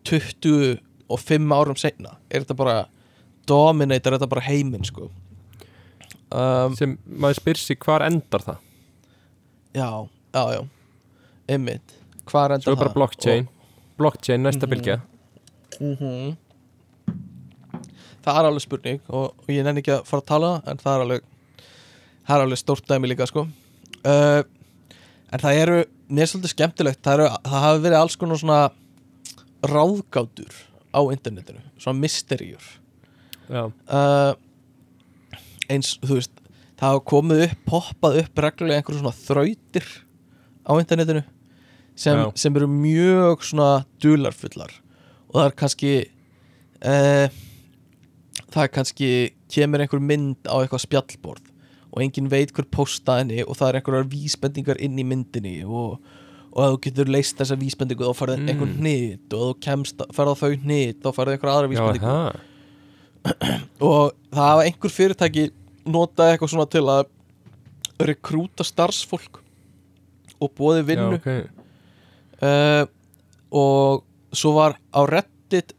25 0.10 1.54
árum 1.56 1.78
seinna 1.80 2.16
er 2.30 2.44
þetta 2.44 2.58
bara 2.60 2.78
dominator 3.50 4.16
þetta 4.18 4.30
bara 4.30 4.44
heiminn, 4.46 4.86
sko. 4.86 5.10
Um, 6.30 6.76
sem 6.78 6.98
maður 7.10 7.40
spyr 7.40 7.58
sig 7.58 7.80
hvar 7.82 8.04
endar 8.06 8.44
það? 8.46 8.60
Já, 9.74 9.88
já, 10.36 10.44
já. 10.54 10.60
Einmitt. 11.50 11.96
Hvar 12.30 12.54
enda 12.54 12.66
svo 12.68 12.76
er 12.76 12.78
bara 12.84 12.92
það? 12.92 12.98
blockchain. 13.00 13.48
Blockchain 13.98 14.44
næsta 14.46 14.68
Mhm. 14.68 14.74
bylgja. 14.76 15.00
Og, 15.82 15.98
mm 16.02 16.38
Það 18.20 18.38
er 18.40 18.46
alveg 18.50 18.62
spurning 18.62 19.00
og, 19.10 19.34
og 19.40 19.48
ég 19.48 19.64
nenni 19.64 19.80
ekki 19.82 19.94
að 19.96 20.06
fara 20.06 20.22
að 20.22 20.28
tala 20.28 20.48
það, 20.60 20.68
en 20.74 20.78
það 20.84 20.94
er 20.98 21.04
alveg 21.06 21.22
það 22.28 22.34
er 22.36 22.44
alveg 22.46 22.60
stórt 22.60 22.88
dæmi 22.90 23.08
líka 23.10 23.28
sko. 23.30 23.48
Uh, 24.06 24.44
En 25.32 25.40
það 25.40 25.60
eru 25.62 25.78
mér 26.10 26.22
er 26.26 26.30
svolítið 26.32 26.52
skemmtilegt 26.56 27.02
það, 27.06 27.14
eru, 27.20 27.26
það 27.46 27.62
hafi 27.64 27.82
verið 27.84 27.98
alls 28.00 28.16
konar 28.18 28.40
svona 28.42 28.60
ráðgátur 29.66 30.54
á 30.96 31.02
internetinu 31.14 31.64
svona 31.78 32.00
mysteríur. 32.02 32.64
Uh, 33.50 34.36
eins, 35.70 35.96
þú 36.04 36.20
veist 36.20 36.36
það 36.80 36.94
hafa 36.94 37.04
komið 37.12 37.44
upp, 37.48 37.66
poppað 37.68 38.22
upp 38.24 38.42
reglulega 38.46 38.80
einhverjum 38.80 39.04
svona 39.04 39.20
þrautir 39.20 39.90
á 40.70 40.72
internetinu 40.78 41.26
sem, 42.00 42.24
sem 42.40 42.56
eru 42.56 42.70
mjög 42.72 43.44
svona 43.50 43.84
dularfullar. 44.02 44.72
Og 45.30 45.42
það 45.42 45.50
er 45.50 45.58
kannski 45.60 45.94
uh, 46.86 47.40
það 48.50 48.64
er 48.64 48.74
kannski 48.74 49.12
kemur 49.52 49.84
einhver 49.84 50.02
mynd 50.04 50.50
á 50.50 50.56
eitthvað 50.62 50.86
spjallborð 50.86 51.50
og 51.90 52.04
enginn 52.06 52.30
veit 52.32 52.54
hver 52.54 52.68
postaði 52.70 53.24
henni 53.24 53.46
og 53.46 53.58
það 53.58 53.72
er 53.72 53.80
einhverjar 53.80 54.10
vísbendingar 54.12 54.82
inn 54.86 55.00
í 55.02 55.06
myndinni 55.08 55.56
og, 55.66 55.98
og 56.54 56.62
ef 56.66 56.72
þú 56.74 56.80
getur 56.88 57.12
leist 57.14 57.38
þessa 57.40 57.58
vísbendingu 57.60 58.08
þá 58.10 58.16
farið 58.18 58.40
Mm. 58.40 58.50
einhver 58.54 58.72
hnit. 58.80 59.34
Og 59.34 59.42
þú 59.44 59.60
kemst 59.66 60.02
ferð 60.16 60.34
á 60.34 60.36
þau 60.42 60.52
hnit 60.64 61.02
þá 61.04 61.10
farið 61.16 61.36
einhver 61.36 61.52
aðra 61.54 61.68
já, 61.68 61.72
vísbendingu. 61.74 62.14
Og 63.90 64.12
það 64.32 64.46
hafa 64.48 64.66
einhver 64.66 64.94
fyrirtæki 64.96 65.44
notað 65.90 66.32
eitthvað 66.34 66.52
svona 66.54 66.70
til 66.72 66.86
að 66.90 67.08
rekrúta 68.00 68.64
starfsfólk 68.64 69.42
og 70.40 70.54
bóði 70.56 70.84
já, 70.84 70.88
vinnu. 70.88 71.18
ok. 71.20 71.28
Uh, 72.40 72.86
og 73.52 74.06
svo 74.32 74.54
var 74.56 74.78
á 74.96 75.02
Reddit 75.10 75.74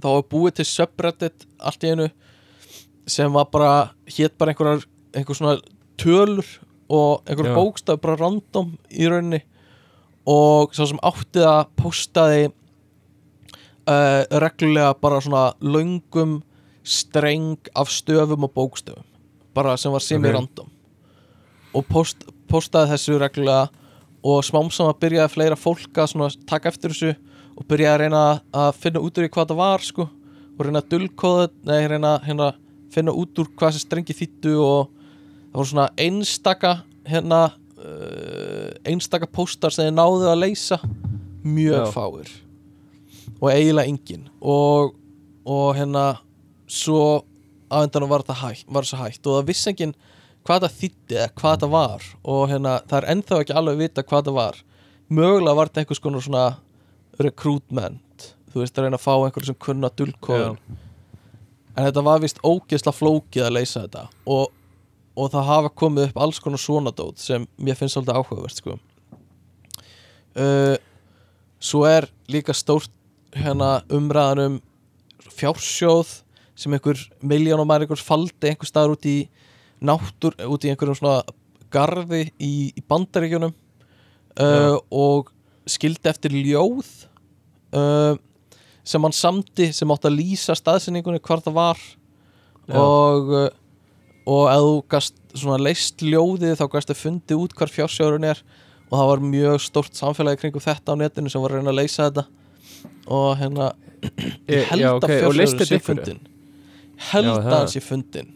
þá 0.00 0.06
var 0.14 0.24
búið 0.32 0.54
til 0.60 0.64
subreddit 0.70 1.44
allt 1.60 1.84
í 1.84 1.90
einu 1.92 2.06
sem 3.10 3.32
var 3.34 3.48
bara, 3.52 3.72
hétt 4.08 4.38
bara 4.40 4.54
einhverjar 4.54 4.86
einhver 5.18 5.36
svona 5.36 5.58
tölur 6.00 6.46
og 6.88 7.26
einhver 7.28 7.50
Já. 7.50 7.54
bókstaf 7.58 8.00
bara 8.00 8.16
random 8.16 8.72
í 8.88 9.04
rauninni 9.10 9.42
og 10.28 10.74
sá 10.76 10.84
sem 10.86 11.00
átti 11.06 11.42
það 11.42 11.60
postaði 11.80 12.42
uh, 13.88 14.22
reglulega 14.42 14.94
bara 15.00 15.20
svona 15.24 15.46
löngum 15.60 16.40
streng 16.84 17.70
af 17.76 17.90
stöfum 17.92 18.44
og 18.44 18.52
bókstöfum. 18.54 19.06
Bara 19.54 19.76
sem 19.76 19.92
var 19.92 20.04
semi-random 20.04 20.68
og 21.74 21.86
post, 21.86 22.24
postaði 22.50 22.94
þessu 22.94 23.18
reglulega 23.20 23.68
og 24.26 24.42
smám 24.44 24.70
saman 24.74 24.98
byrjaði 25.00 25.32
fleira 25.32 25.58
fólk 25.58 25.98
að 26.02 26.36
taka 26.48 26.70
eftir 26.70 26.92
þessu 26.92 27.12
og 27.56 27.66
byrjaði 27.68 27.92
að 27.94 28.00
reyna 28.04 28.24
að 28.52 28.80
finna 28.80 29.02
út 29.04 29.18
úr 29.18 29.28
í 29.28 29.30
hvað 29.32 29.52
það 29.52 29.60
var 29.60 29.84
sko. 29.84 30.08
Og 30.58 30.66
reyna 30.66 30.82
að 30.82 30.90
dulkóða 30.92 31.46
nei, 31.64 31.86
reyna 31.88 32.18
hérna, 32.24 32.50
finna 32.92 33.14
út 33.16 33.38
úr 33.40 33.48
hvað 33.54 33.74
þessi 33.74 33.86
strengi 33.86 34.16
þýttu 34.16 34.56
og 34.60 34.90
það 34.90 35.60
voru 35.60 35.70
svona 35.72 35.88
einstaka 35.96 36.74
hérna 37.08 37.40
uh, 37.80 38.70
einstaka 38.88 39.28
póstar 39.30 39.74
sem 39.74 39.88
þið 39.88 39.96
náðu 39.96 40.30
að 40.30 40.40
leysa 40.44 40.80
mjög 41.44 41.86
Já. 41.86 41.92
fáir. 41.94 42.32
Og 43.40 43.48
eiginlega 43.52 43.88
engin 43.88 44.26
og, 44.40 44.94
og 45.48 45.68
hérna 45.78 46.04
svo 46.70 47.22
á 47.70 47.80
endanum 47.82 48.10
var 48.10 48.24
þetta 48.24 48.40
hægt, 48.42 48.66
var 48.68 48.88
hægt 49.00 49.26
og 49.26 49.38
það 49.38 49.48
vissi 49.48 49.70
enginn 49.72 49.94
hvað 50.44 50.66
það 50.66 50.76
þýtti 50.80 51.16
eða 51.16 51.30
hvað 51.40 51.62
það 51.64 51.74
var. 51.76 52.10
Og 52.24 52.42
hérna 52.50 52.76
það 52.90 52.98
er 53.00 53.08
ennþá 53.14 53.40
ekki 53.44 53.56
alveg 53.56 53.78
að 53.78 53.86
vita 53.86 54.06
hvað 54.06 54.28
það 54.28 54.38
var. 54.40 54.60
Mögulega 55.10 55.56
var 55.58 55.70
þetta 55.70 55.84
einhvers 55.84 56.04
konar 56.04 56.26
svona 56.26 56.44
recruitment. 57.20 58.30
Þú 58.50 58.62
veist 58.62 58.78
að 58.78 58.86
reyna 58.86 58.98
að 58.98 59.04
fá 59.06 59.12
einhverju 59.16 59.50
sem 59.50 59.60
kunna 59.66 59.90
dulkóðun 59.94 60.60
en 61.80 61.86
þetta 61.88 62.04
var 62.04 62.22
vist 62.22 62.40
ógeðsla 62.44 62.92
flókið 62.94 63.46
að 63.46 63.54
leysa 63.56 63.84
þetta. 63.84 64.06
Og, 64.30 64.50
og 65.18 65.32
það 65.32 65.48
hafa 65.48 65.72
komið 65.82 66.08
upp 66.08 66.22
alls 66.22 66.40
konar 66.42 66.62
svona 66.62 66.92
dót 66.94 67.20
sem 67.22 67.46
mér 67.58 67.78
finnst 67.78 67.96
svolítið 67.96 68.20
áhugavert 68.20 68.60
sko. 68.60 68.78
uh, 70.38 70.76
svo 71.60 71.84
er 71.88 72.08
líka 72.30 72.54
stórt 72.56 72.92
hérna 73.34 73.80
umræðan 73.92 74.44
um 74.46 74.60
fjársjóð 75.30 76.20
sem 76.58 76.74
einhver 76.74 76.98
miljón 77.22 77.62
og 77.62 77.68
maður 77.68 77.86
einhvers 77.86 78.04
faldi 78.04 78.50
einhver 78.50 78.68
staðar 78.68 78.96
út 78.96 79.06
í 79.08 79.18
náttúr, 79.80 80.36
út 80.44 80.64
í 80.64 80.72
einhverjum 80.72 80.98
svona 80.98 81.22
garði 81.72 82.26
í, 82.36 82.70
í 82.76 82.82
bandaríkjunum 82.90 83.54
uh, 83.54 84.76
og 84.90 85.30
skildi 85.70 86.10
eftir 86.10 86.34
ljóð 86.34 86.88
uh, 87.76 88.18
sem 88.84 89.06
hann 89.06 89.14
samdi 89.14 89.70
sem 89.76 89.92
átti 89.92 90.10
að 90.10 90.18
lýsa 90.18 90.56
staðsendingunni 90.58 91.22
hvar 91.22 91.42
það 91.44 91.56
var 91.56 91.80
Já. 91.80 92.76
og 92.80 93.32
uh, 93.34 93.48
og 94.26 94.50
ef 94.50 94.64
þú 94.64 94.74
gast 94.94 95.16
svona 95.34 95.60
leist 95.62 96.02
ljóðið 96.04 96.56
þá 96.58 96.66
gast 96.72 96.90
þau 96.90 96.98
fundið 97.04 97.44
út 97.44 97.54
hvar 97.56 97.72
fjársjórun 97.72 98.26
er. 98.30 98.42
Og 98.90 98.98
það 98.98 99.08
var 99.12 99.22
mjög 99.22 99.62
stórt 99.62 99.94
samfélagi 99.94 100.40
kringum 100.42 100.64
þetta 100.64 100.92
á 100.92 101.00
netinu 101.00 101.30
sem 101.30 101.42
var 101.42 101.54
að 101.54 101.60
reyna 101.60 101.72
að 101.72 101.78
leysa 101.78 102.08
þetta. 102.08 102.26
Og 103.06 103.30
hérna 103.38 103.70
ég 104.50 104.68
held 104.70 104.82
já, 104.82 104.90
að 104.90 104.98
ok, 104.98 105.16
og 105.28 105.36
leist 105.38 105.56
fjársjórun 105.60 105.70
sé 105.70 105.80
fundin 105.86 106.20
held 107.10 107.30
að 107.32 107.46
hann 107.48 107.68
sé 107.72 107.80
fundin 107.80 108.30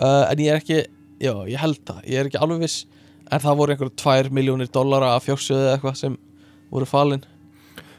uh, 0.00 0.24
en 0.26 0.40
ég 0.42 0.50
er 0.50 0.58
ekki 0.58 0.78
já, 1.22 1.32
ég 1.46 1.60
held 1.62 1.80
það, 1.86 2.00
ég 2.06 2.20
er 2.20 2.30
ekki 2.30 2.40
alveg 2.42 2.64
viss. 2.66 2.84
En 3.26 3.42
það 3.42 3.58
voru 3.58 3.74
einhverjum 3.74 3.96
2 4.30 4.34
miljónir 4.34 4.70
dollara 4.70 5.14
af 5.16 5.24
fjársjóðu 5.26 5.64
eða 5.64 5.76
eitthvað 5.76 5.96
sem 5.98 6.16
voru 6.70 6.86
falin. 6.86 7.24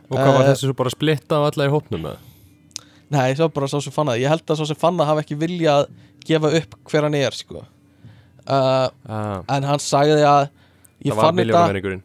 Og 0.07 0.15
hvað 0.15 0.33
var 0.37 0.45
Eh, 0.45 0.49
þessu 0.53 0.69
svo 0.69 0.75
bara 0.79 0.93
splitta 0.93 1.39
af 1.39 1.49
alla 1.51 1.67
í 1.67 1.71
hópnum 1.73 2.05
með 2.07 2.19
Nei, 3.11 3.33
það 3.35 3.45
var 3.45 3.53
bara 3.55 3.67
svo 3.71 3.79
sem 3.83 3.93
fann 3.95 4.09
það 4.11 4.21
Ég 4.21 4.31
held 4.31 4.43
að 4.51 4.59
svo 4.59 4.67
sem 4.67 4.79
fann 4.79 4.97
það 4.99 5.09
hafi 5.11 5.23
ekki 5.23 5.37
viljað 5.39 5.89
gefa 6.27 6.51
upp 6.59 6.77
hver 6.91 7.07
hann 7.07 7.17
er 7.17 7.35
sko. 7.35 7.63
uh, 8.47 8.87
ah, 9.07 9.41
En 9.49 9.67
hann 9.67 9.83
sagði 9.83 10.21
að 10.27 10.49
það 11.03 11.19
var 11.21 11.37
miljónumenningurinn 11.37 12.03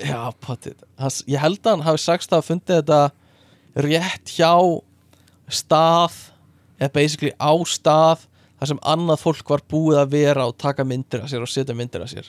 Já, 0.00 0.30
potið 0.40 0.84
Hans, 1.00 1.20
Ég 1.28 1.42
held 1.42 1.60
að 1.64 1.76
hann 1.76 1.86
hafi 1.88 2.02
sagst 2.04 2.32
að 2.32 2.46
fundið 2.46 2.80
þetta 2.80 3.00
rétt 3.86 4.32
hjá 4.34 4.54
stað 5.50 6.16
eða 6.80 6.92
basically 6.94 7.32
á 7.36 7.52
stað 7.68 8.26
þar 8.60 8.70
sem 8.70 8.80
annað 8.92 9.22
fólk 9.24 9.50
var 9.50 9.62
búið 9.70 9.98
að 10.02 10.14
vera 10.14 10.46
og 10.48 10.56
taka 10.60 10.84
myndir 10.86 11.24
af 11.24 11.30
sér 11.32 11.44
og 11.44 11.50
setja 11.50 11.76
myndir 11.76 12.04
af 12.04 12.10
sér. 12.12 12.28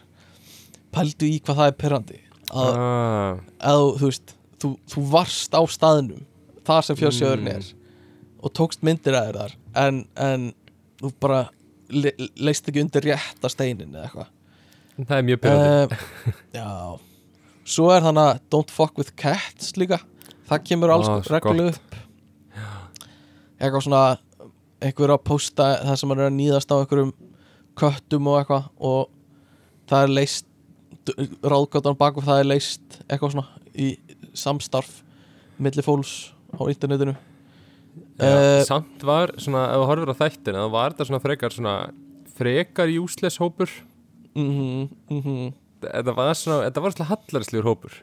Pældu 0.91 1.27
í 1.27 1.39
hvað 1.43 1.59
það 1.61 1.71
er 1.71 1.77
pyrrandi 1.79 2.19
að, 2.51 2.71
ah, 2.75 3.39
að 3.71 3.85
þú 3.99 4.09
veist 4.09 4.33
þú, 4.61 4.71
þú 4.91 5.03
varst 5.13 5.55
á 5.55 5.61
staðnum 5.71 6.25
þar 6.67 6.87
sem 6.87 6.99
fjársjóðurinn 6.99 7.47
Mm. 7.47 7.55
er 7.55 7.69
og 8.41 8.53
tókst 8.57 8.83
myndir 8.85 9.15
að 9.17 9.29
þér 9.29 9.39
þar 9.41 9.55
en, 9.85 10.01
en 10.15 10.47
þú 11.01 11.11
bara 11.23 11.41
le, 11.91 12.13
leist 12.39 12.67
ekki 12.69 12.83
undir 12.85 13.07
rétta 13.11 13.51
steinin 13.51 13.95
eða 13.95 14.07
eitthvað. 14.07 14.31
Það 15.01 15.15
er 15.17 15.25
mjög 15.29 15.41
pyrrandi 15.43 15.97
uh, 15.97 16.35
já. 16.57 16.67
Svo 17.71 17.87
er 17.93 18.03
þannig 18.05 18.27
að 18.27 18.41
Don't 18.53 18.73
Fuck 18.73 18.99
With 18.99 19.15
Cats 19.19 19.75
líka. 19.79 20.01
Það 20.49 20.65
kemur 20.67 20.93
alls 20.93 21.09
oh, 21.09 21.21
svo 21.23 21.35
reglulega 21.35 21.75
upp. 21.75 21.97
Eitthvað 23.61 23.85
svona 23.85 24.03
einhver 24.81 25.13
að 25.13 25.25
posta 25.29 25.67
það 25.85 25.99
sem 26.01 26.13
er 26.15 26.23
að 26.25 26.37
nýðast 26.37 26.73
á 26.73 26.75
einhverjum 26.79 27.11
köttum 27.77 28.29
og 28.31 28.39
eitthvað 28.39 28.69
og 28.91 29.11
það 29.89 30.05
er 30.05 30.15
leist 30.17 30.47
ráðgáttan 31.41 31.97
baku 31.97 32.23
það 32.25 32.41
er 32.41 32.49
leist 32.49 32.99
eitthvað 33.07 33.35
svona 33.35 33.47
í 33.73 33.93
samstarf 34.37 35.01
milli 35.61 35.85
fólks 35.85 36.31
á 36.57 36.61
internetinu 36.65 37.15
Já, 38.22 38.32
Eh, 38.38 38.63
samt 38.67 39.03
var 39.03 39.34
svona, 39.41 39.65
ef 39.74 39.82
þú 39.82 39.89
horfir 39.89 40.13
á 40.13 40.22
þættina 40.22 40.63
þá 40.65 40.72
var 40.72 40.93
þetta 40.93 41.09
svona 41.09 41.24
frekar 41.24 41.55
svona 41.55 41.76
frekar 42.38 42.93
useless 42.93 43.41
hópur. 43.41 43.69
Mhm, 44.36 44.89
mhm. 45.09 45.53
þetta 45.82 46.15
var 46.15 46.34
svona, 46.38 46.69
þetta 46.69 46.82
var 46.86 46.95
svona 46.95 47.09
hallarslegur 47.11 47.69
hópur. 47.69 48.01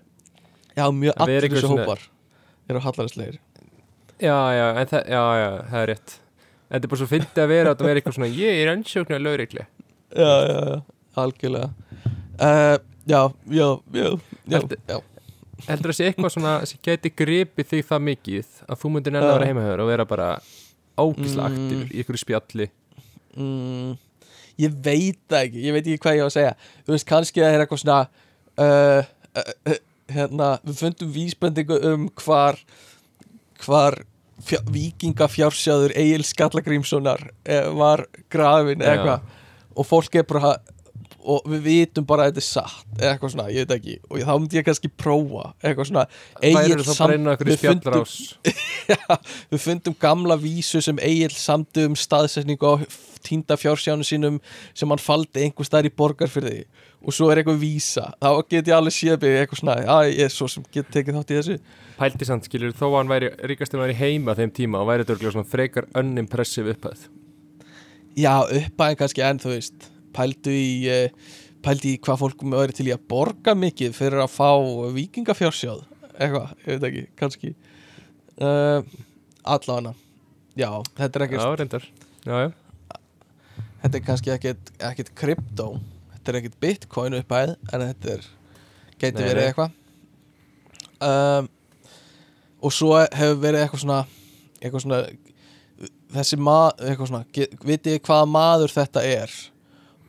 Já 0.79 0.87
mjög 0.95 1.15
er 1.15 1.23
allir 1.25 1.51
þessu 1.51 1.71
hópar 1.73 2.03
eru 2.69 2.83
hallarislegir 2.85 3.39
já, 4.19 4.39
já, 4.53 4.67
en 4.77 4.89
það, 4.91 5.03
já, 5.09 5.23
já, 5.39 5.51
það 5.71 5.81
er 5.81 5.91
rétt. 5.93 6.15
Þetta 6.69 6.85
er 6.85 6.93
bara 6.93 7.01
svo 7.01 7.09
fyndið 7.09 7.43
að 7.43 7.53
vera 7.53 7.73
að 7.73 7.79
það 7.79 7.89
vera 7.89 8.01
eitthvað 8.01 8.17
svona 8.19 8.31
ég 8.37 8.63
er 8.63 8.71
ansjóknar 8.75 9.23
lögregli 9.25 9.65
já, 9.65 10.33
já, 10.49 10.59
já, 10.69 10.81
algjörlega. 11.23 11.69
Uh, 12.39 12.77
já, 13.09 13.21
já, 13.59 13.69
já, 13.95 14.09
já, 14.53 14.61
já. 14.93 14.99
Heldur 15.67 15.91
að 15.93 15.97
sé 15.99 16.09
eitthvað 16.11 16.35
svona 16.35 16.53
sem 16.71 16.81
geti 16.87 17.11
gripið 17.19 17.71
þig 17.73 17.87
það 17.89 18.05
mikið 18.09 18.53
að 18.69 18.83
þú 18.83 18.91
myndir 18.95 19.15
nenni 19.15 19.29
að 19.29 19.35
vera 19.39 19.49
heimahöður 19.51 19.83
og 19.85 19.89
vera 19.93 20.05
bara 20.09 20.29
ákislega 20.99 21.49
Mm. 21.49 21.57
aktífur 21.59 21.89
í 21.95 22.03
ykkur 22.03 22.19
spjalli? 22.23 22.69
Mm, 23.39 23.97
ég 24.59 24.77
veit 24.83 25.19
það 25.31 25.43
ekki 25.49 25.65
ég 25.67 25.73
veit 25.77 25.87
ekki 25.87 26.03
hvað 26.05 26.17
ég 26.19 26.23
á 26.23 26.29
að 26.29 26.37
segja. 26.37 26.55
Þú 26.87 26.95
veist 26.95 27.09
kannski 27.09 27.43
að 27.43 27.49
það 27.49 27.57
er 27.59 27.65
eitthvað 27.65 27.83
svona 27.83 27.99
uh, 28.59 29.03
uh, 29.39 29.53
uh, 29.73 29.81
hérna 30.15 30.49
við 30.65 30.79
fundum 30.83 31.13
vísbendingu 31.15 31.81
um 31.93 32.09
hvar 32.23 32.59
hvar 33.65 33.99
fjá, 34.43 34.59
vikingafjársjáður 34.71 35.95
Egil 35.99 36.25
Skallagrímssonar 36.27 37.25
eh, 37.45 37.67
var 37.75 38.07
grafin 38.31 38.83
eitthvað. 38.83 39.27
Og 39.79 39.87
fólk 39.87 40.15
er 40.19 40.27
bara 40.27 40.57
og 41.29 41.45
við 41.53 41.61
vitum 41.67 42.07
bara 42.09 42.25
að 42.27 42.31
þetta 42.33 42.41
er 42.43 42.47
satt 42.49 42.95
eða 43.03 43.11
eitthvað 43.15 43.33
svona, 43.35 43.47
ég 43.53 43.67
veit 43.67 43.75
ekki 43.77 43.97
og 44.09 44.23
þá 44.25 44.33
myndi 44.41 44.59
ég 44.61 44.65
kannski 44.69 44.91
prófa 45.03 45.45
eitthvað 45.61 45.91
svona 45.91 46.05
væri 46.41 46.55
Egill 46.65 46.85
þá 46.87 46.93
sam- 46.95 47.03
bara 47.05 47.19
inn 47.19 47.29
á 47.29 47.33
ykkur 47.37 47.51
við 47.53 47.65
fundum- 47.67 48.57
Já, 48.93 49.19
við 49.53 49.61
fundum 49.67 49.97
gamla 50.01 50.37
vísu 50.41 50.81
sem 50.85 51.01
Egil 51.05 51.35
samdi 51.37 51.85
um 51.91 51.97
staðsetningu 51.99 52.65
á 52.65 52.75
týnda 53.29 53.59
fjársjánu 53.61 54.07
sínum 54.09 54.39
sem 54.79 54.89
hann 54.89 55.03
faldi 55.03 55.43
einhver 55.45 55.67
staðar 55.69 55.91
í 55.91 55.93
borgarfyrði 55.99 56.63
og 57.05 57.13
svo 57.15 57.29
er 57.31 57.43
eitthvað 57.43 57.61
vísa 57.61 58.07
þá 58.23 58.29
get 58.49 58.71
ég 58.71 58.75
alveg 58.79 58.95
séð 58.97 59.21
mig 59.27 59.37
eitthvað 59.43 59.61
svona 59.61 59.77
að 59.99 60.09
ég 60.15 60.25
er 60.25 60.33
svo 60.33 60.49
sem 60.51 60.65
get 60.75 60.89
tekið 60.95 61.19
þátt 61.19 61.35
í 61.35 61.39
þessu. 61.39 61.59
Pælti 61.99 62.27
samt 62.31 62.47
skilur 62.49 62.73
þó 62.79 62.87
að 62.89 62.97
hann 63.03 63.13
væri 63.13 63.29
ríkastur 63.51 63.83
væri 63.83 63.99
heima 63.99 64.35
þeim 64.39 64.55
tíma 64.57 64.81
og 64.81 64.89
væri 64.91 65.05
þetta 65.05 65.15
örugglega 65.19 65.35
svona 65.37 65.51
frekar 65.53 65.87
unimpressive 65.99 66.73
upphæð. 66.75 67.05
Já, 68.19 68.33
uppæðin 68.49 68.99
kannski 69.03 69.23
en 69.29 69.39
þú 69.43 69.53
veist 69.55 69.91
pældu 70.19 70.55
í 70.55 70.73
eh, 70.91 71.31
pældu 71.65 71.93
í 71.93 72.01
hvað 72.03 72.23
fólk 72.25 72.45
væri 72.53 72.77
til 72.77 72.89
í 72.91 72.95
að 72.95 73.07
borga 73.11 73.55
mikið 73.59 73.95
fyrir 73.97 74.25
að 74.25 74.35
fá 74.35 74.51
vikingafjársjáð 74.99 75.87
eitthvað, 76.19 76.55
ég 76.65 76.71
veit 76.73 76.87
ekki, 76.89 77.03
kannski. 77.19 77.53
Uh, 78.39 78.81
allavega. 79.47 79.95
Já, 80.59 80.71
þetta 80.99 81.19
er 81.19 81.25
ekkert 81.29 81.45
já, 81.45 81.51
reyndar. 81.61 81.85
Já, 82.25 82.35
já. 82.43 82.99
þetta 83.85 83.99
er 84.01 84.05
kannski 84.09 84.35
ekkert, 84.35 84.73
ekkert 84.91 85.15
krypto 85.19 85.69
þetta 86.29 86.33
er 86.33 86.39
ekkert 86.41 86.59
bitcoin 86.61 87.17
uppæð 87.21 87.55
en 87.55 87.85
þetta 87.87 88.17
er, 88.17 88.27
Nei, 88.99 89.13
verið 89.15 89.45
eitthvað. 89.47 89.77
Um, 90.99 91.49
og 92.59 92.75
svo 92.75 92.97
hefur 92.99 93.39
verið 93.39 93.63
eitthvað 93.63 93.85
svona 93.85 94.01
eitthvað 94.59 94.83
svona 94.83 94.99
þessi 96.17 96.39
maður, 96.43 96.89
eitthvað 96.89 97.11
svona 97.13 97.47
vitið 97.71 98.01
hvaða 98.09 98.27
maður 98.35 98.75
þetta 98.75 99.05
er 99.07 99.37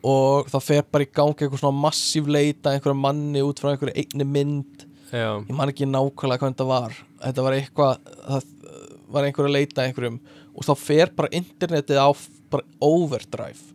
og 0.06 0.48
það 0.48 0.66
fer 0.66 0.86
bara 0.88 1.04
í 1.04 1.10
gangi 1.12 1.44
eitthvað 1.44 1.62
svona 1.62 1.82
massív 1.84 2.30
leita 2.30 2.72
einhverja 2.74 2.96
manni 2.96 3.42
út 3.44 3.60
frá 3.60 3.72
einhverju 3.72 3.96
einni 4.00 4.26
mynd. 4.26 4.86
Já. 5.10 5.42
ég 5.42 5.54
man 5.58 5.72
ekki 5.72 5.88
nákvæmlega 5.90 6.38
hvað 6.38 6.52
þetta 6.52 6.68
var. 6.68 6.98
Þetta 7.20 7.44
var 7.46 7.56
eitthvað 7.56 8.10
það 8.20 8.50
var 9.10 9.26
einhver 9.26 9.48
að 9.48 9.56
leita 9.56 9.84
einhverjum 9.84 10.20
og 10.54 10.66
þá 10.66 10.72
fer 10.78 11.10
bara 11.16 11.32
internetið 11.34 11.98
á 11.98 12.08
bara 12.50 12.66
overdrive 12.84 13.74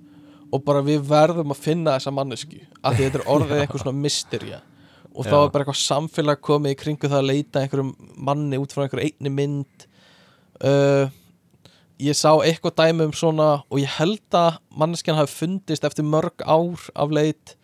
og 0.54 0.64
bara 0.64 0.84
við 0.86 1.04
verðum 1.10 1.52
að 1.52 1.64
finna 1.66 1.98
þessa 1.98 2.14
mannesku 2.16 2.62
af 2.82 2.96
því 2.96 3.08
þetta 3.08 3.20
er 3.22 3.30
orðið 3.34 3.60
eitthvað 3.64 3.84
svona 3.84 4.04
mysterja 4.06 4.62
og 5.16 5.28
þá 5.28 5.36
Já. 5.36 5.42
er 5.42 5.52
bara 5.52 5.64
eitthvað 5.64 5.82
samfélag 5.82 6.42
komið 6.44 6.76
í 6.76 6.80
kringu 6.80 7.10
það 7.12 7.22
að 7.22 7.30
leita 7.30 7.62
einhverjum 7.62 7.92
manni 8.28 8.60
út 8.60 8.74
frá 8.76 8.84
einhverju 8.84 9.08
einni 9.08 9.32
mynd. 9.32 9.86
Uh, 10.60 11.08
ég 12.02 12.18
sá 12.18 12.32
eitthvað 12.44 12.76
dæmi 12.80 13.08
um 13.08 13.14
svona 13.16 13.50
og 13.70 13.80
ég 13.80 13.92
held 13.98 14.36
að 14.36 14.58
manneskjan 14.76 15.18
hafi 15.20 15.32
fundist 15.32 15.86
eftir 15.88 16.08
mörg 16.08 16.44
ár 16.44 16.90
af 16.96 17.14
leit 17.14 17.56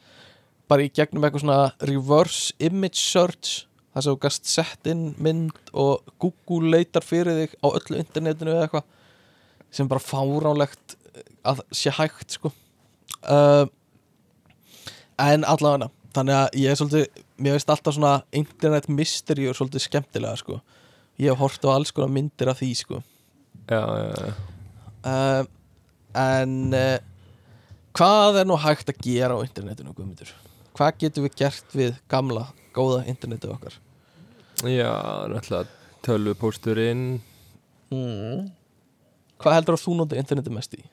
bara 0.71 0.85
í 0.85 0.93
gegnum 0.93 1.25
eitthvað 1.25 1.43
svona 1.43 1.89
reverse 1.89 2.55
image 2.63 3.01
search 3.01 3.65
þar 3.91 4.05
sem 4.05 4.13
þú 4.13 4.21
gast 4.23 4.47
sett 4.47 4.87
inn 4.87 5.11
mynd 5.19 5.73
og 5.75 6.07
Google 6.21 6.77
leitar 6.77 7.03
fyrir 7.03 7.41
þig 7.41 7.57
á 7.59 7.67
öllu 7.73 7.99
internetinu 7.99 8.55
eða 8.55 8.69
eitthvað 8.69 8.87
sem 9.71 9.91
bara 9.91 10.03
fáránlegt 10.03 10.95
að 11.47 11.63
sé 11.75 11.91
hægt 11.95 12.37
sko. 12.37 12.51
Uh, 13.23 13.67
en 15.19 15.43
allavega 15.47 15.89
þannig 16.15 16.37
að 16.37 16.59
ég 16.59 16.71
er 16.71 16.79
svolítið 16.79 17.23
mér 17.41 17.55
veist 17.57 17.71
alltaf 17.71 17.95
svona 17.95 18.15
internet 18.35 18.87
mystery 18.91 19.47
og 19.49 19.57
svolítið 19.59 19.89
skemmtilega 19.89 20.39
sko. 20.39 20.61
Ég 21.19 21.33
hef 21.33 21.41
hort 21.43 21.67
á 21.67 21.75
alls 21.75 21.91
konar 21.91 22.11
myndir 22.13 22.51
af 22.51 22.61
því 22.61 22.71
sko 22.79 23.01
já, 23.71 23.81
já, 23.81 24.11
já. 24.21 24.33
uh, 25.11 25.45
en 26.21 26.55
uh, 26.73 26.99
hvað 27.97 28.41
er 28.41 28.49
nú 28.49 28.57
hægt 28.59 28.91
að 28.93 29.01
gera 29.05 29.37
á 29.37 29.43
internetinu 29.45 29.93
Guðmundur? 29.95 30.31
Hvað 30.77 30.97
getum 31.03 31.25
við 31.27 31.35
gert 31.41 31.75
við 31.75 31.95
gamla, 32.11 32.45
góða 32.75 33.03
internetið 33.11 33.55
okkar? 33.57 33.77
já 34.61 34.91
náttúrulega 35.31 35.67
tölvupósturinn 36.05 37.05
Mm. 37.91 38.45
hvað 39.41 39.55
heldur 39.57 39.75
að 39.75 39.81
þú 39.83 39.93
notar 39.99 40.19
interneti 40.21 40.51
mest 40.55 40.75
í? 40.77 40.83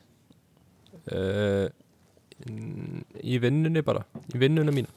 uh, 1.15 1.69
Í 3.23 3.37
vinnunni 3.43 3.83
bara 3.87 4.03
Í 4.35 4.41
vinnunni 4.41 4.73
mín 4.75 4.89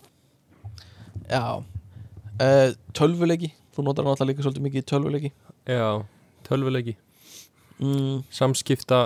Já 1.30 1.44
uh, 1.62 2.70
Tölvuleiki, 2.98 3.52
þú 3.76 3.86
notar 3.86 4.08
náttúrulega 4.08 4.32
líka 4.32 4.46
svolítið 4.48 4.66
mikið 4.66 4.88
tölvuleiki 4.94 5.32
Já, 5.70 6.02
tölvuleiki 6.48 6.96
mm, 7.82 8.24
Samskipta 8.34 9.02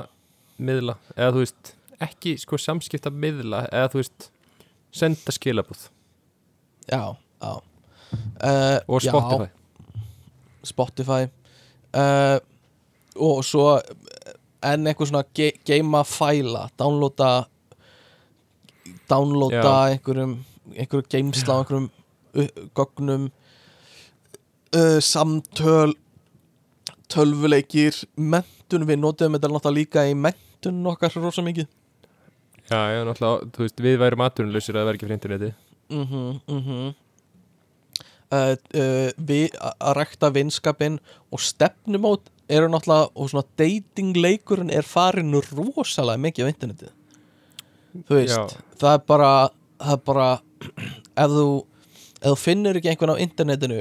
miðla 0.62 0.98
Eða 1.16 1.32
þú 1.36 1.44
veist, 1.44 1.74
ekki 2.04 2.36
sko 2.42 2.60
samskipta 2.62 3.12
miðla 3.14 3.66
Eða 3.72 3.92
þú 3.94 4.02
veist, 4.02 4.30
senda 4.96 5.36
skilabúð 5.36 5.88
Já, 6.92 7.16
já. 7.42 7.54
Uh, 8.16 8.80
Og 8.88 9.02
Spotify 9.02 9.48
já, 9.48 9.52
Spotify. 10.66 11.24
Uh, 11.96 12.38
Og 13.16 13.42
svo 13.46 13.80
En 14.66 14.88
eitthvað 14.90 15.12
svona 15.12 15.26
ge 15.36 15.52
geima 15.66 16.04
fæla 16.08 16.68
Downloada 16.80 17.46
Downloada 19.10 19.62
Já. 19.62 19.96
einhverjum 19.96 20.38
einhverjum 20.74 21.10
geimsla 21.12 21.54
á 21.54 21.58
einhverjum 21.62 21.90
gögnum 22.76 23.28
uh, 24.76 24.98
samtöl 25.00 25.94
tölvuleikir 27.14 28.00
mentun, 28.66 28.88
við 28.90 29.00
notum 29.00 29.34
þetta 29.38 29.50
náttúrulega 29.52 29.78
líka 29.78 30.06
í 30.10 30.14
mentun 30.18 30.86
okkar 30.90 31.14
rosa 31.22 31.42
mikið. 31.46 31.68
Já, 32.66 32.80
já, 32.90 33.02
náttúrulega, 33.06 33.50
þú 33.54 33.66
veist, 33.66 33.82
við 33.82 33.98
værum 34.02 34.26
atvinnulausir 34.26 34.76
að 34.76 34.88
væri 34.90 34.98
ekki 34.98 35.06
fyrir 35.06 35.20
interneti. 35.20 35.56
Mhm, 35.90 36.40
mhm. 36.50 36.94
Uh, 38.34 38.56
uh, 38.74 39.12
við 39.22 39.54
að 39.62 39.92
rækta 40.00 40.32
vinskapin 40.34 40.98
og 41.32 41.40
stefnumót 41.40 42.32
eru 42.50 42.68
náttúrulega 42.68 43.12
og 43.14 43.30
svona 43.30 43.46
datingleikurinn 43.56 44.74
er 44.74 44.82
farin 44.82 45.30
rosalega 45.32 46.18
mikið 46.18 46.50
á 46.50 46.52
internetið 46.52 46.92
þú 48.10 48.18
veist, 48.18 48.34
Já. 48.34 48.66
það 48.82 48.98
er 48.98 49.04
bara 49.08 49.32
það 49.78 49.94
er 49.94 50.02
bara 50.10 50.28
ef 51.24 51.36
þú, 51.38 51.48
ef 52.18 52.26
þú 52.26 52.36
finnur 52.42 52.80
ekki 52.80 52.92
einhvern 52.92 53.14
á 53.14 53.24
internetinu 53.24 53.80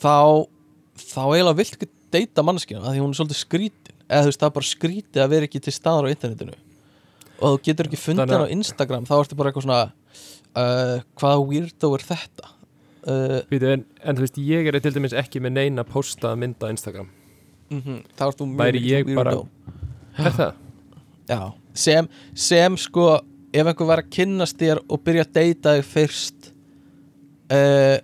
þá 0.00 0.46
þá 0.94 1.22
eiginlega 1.26 1.58
vilt 1.58 1.76
ekki 1.76 1.90
deyta 2.14 2.42
manneskina 2.46 2.80
af 2.84 2.92
því 2.94 3.00
hún 3.04 3.12
er 3.14 3.18
svolítið 3.20 3.40
skrítin. 3.40 3.96
Eða 4.10 4.22
þú 4.24 4.30
veist, 4.30 4.40
það 4.42 4.48
er 4.50 4.54
bara 4.58 4.68
skrítið 4.70 5.22
að 5.24 5.30
vera 5.34 5.46
ekki 5.48 5.60
til 5.62 5.72
staðar 5.76 6.08
á 6.08 6.12
internetinu. 6.14 6.54
Og 7.40 7.54
þú 7.54 7.62
getur 7.68 7.86
ekki 7.88 8.00
fundið 8.00 8.24
að- 8.26 8.34
hann 8.36 8.48
á 8.50 8.54
Instagram 8.56 9.04
þá 9.08 9.14
ertu 9.20 9.36
bara 9.38 9.50
eitthvað 9.52 9.66
svona 9.66 9.92
uh, 10.56 10.96
hvaða 11.20 11.44
weirdo 11.48 11.92
er 11.94 12.04
þetta? 12.10 12.50
Uh, 13.00 13.38
Býtu, 13.48 13.70
en, 13.72 13.84
en 14.04 14.16
þú 14.18 14.24
veist, 14.26 14.40
ég 14.44 14.66
er 14.68 14.80
til 14.84 14.92
dæmis 14.92 15.14
ekki 15.16 15.40
með 15.40 15.54
neina 15.56 15.84
posta 15.88 16.34
mynda 16.36 16.68
á 16.68 16.72
Instagram. 16.74 17.08
mm 17.70 18.02
þá 18.18 18.24
ert 18.26 18.38
þú 18.42 18.46
mjög 18.50 18.80
ég 18.84 19.14
bara- 19.14 19.36
weirdo. 19.36 19.48
Er 20.18 20.34
það? 20.36 20.54
Já, 21.30 21.52
sem, 21.72 22.08
sem 22.34 22.76
sko 22.76 23.20
ef 23.54 23.66
einhver 23.66 23.86
var 23.86 24.02
að 24.02 24.10
kynnast 24.10 24.58
þér 24.58 24.80
og 24.90 25.00
byrja 25.06 25.22
að 25.24 25.32
deyta 25.38 25.76
þig 25.78 25.86
fyrst 25.86 26.50
uh, 27.54 27.96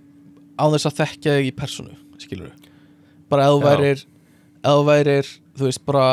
á 0.56 0.64
þess 0.72 0.86
að 0.88 0.96
þekkja 1.02 1.34
þig 1.40 1.50
í 1.50 1.54
personu 1.58 1.96
skilur 2.22 2.52
bara 3.30 3.46
ef 3.48 3.56
þú 3.56 3.60
værir 3.66 4.00
ef 4.00 4.72
þú 4.72 4.86
værir, 4.88 5.30
þú 5.56 5.68
veist, 5.68 5.84
bara 5.86 6.06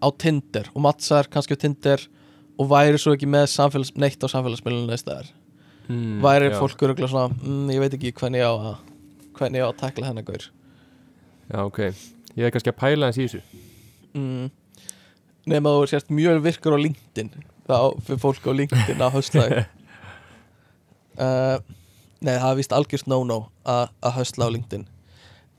á 0.00 0.08
Tinder 0.18 0.68
og 0.74 0.84
mattsar 0.84 1.28
kannski 1.32 1.56
á 1.56 1.62
Tinder 1.64 2.02
og 2.58 2.68
væri 2.70 2.98
svo 3.00 3.14
ekki 3.16 3.26
með 3.26 3.48
samfélags, 3.50 3.94
neitt 3.98 4.22
á 4.22 4.28
samfélagsmiðlunum 4.30 4.92
neist 4.92 5.08
þar 5.08 5.32
Mm, 5.84 6.22
væri 6.24 6.46
já. 6.48 6.56
fólk 6.56 6.80
öruglega 6.80 7.10
svona 7.12 7.28
mm, 7.44 7.68
ég 7.74 7.80
veit 7.82 7.92
ekki 7.92 8.12
hvernig 8.16 8.40
ég 8.40 8.48
á 8.48 8.52
að 8.56 8.76
hvernig 9.36 9.60
ég 9.60 9.66
á 9.66 9.68
að 9.68 9.80
takla 9.82 10.06
hennar 10.08 10.24
gaur. 10.24 10.44
Já, 11.50 11.58
ok. 11.60 11.78
Ég 12.38 12.46
er 12.46 12.52
kannski 12.54 12.72
að 12.72 12.78
pæla 12.80 13.10
hans 13.10 13.18
í 13.20 13.26
þessu. 13.26 13.42
Mm. 14.16 14.46
nema 15.44 15.74
þú 15.74 15.82
sérst 15.90 16.08
mjög 16.08 16.40
virkur 16.40 16.72
á 16.72 16.80
LinkedIn. 16.80 17.28
Þá 17.68 17.76
fyrir 18.06 18.22
fólk 18.22 18.48
á 18.48 18.52
LinkedIn 18.56 19.04
að 19.04 19.12
höstla 19.18 19.44
uh, 21.20 21.58
nei 22.24 22.32
það 22.38 22.48
er 22.48 22.58
vist 22.62 22.72
algjörst 22.72 23.10
no-no 23.10 23.38
að 23.68 23.92
að 24.00 24.16
höstla 24.22 24.48
á 24.48 24.54
LinkedIn. 24.56 24.86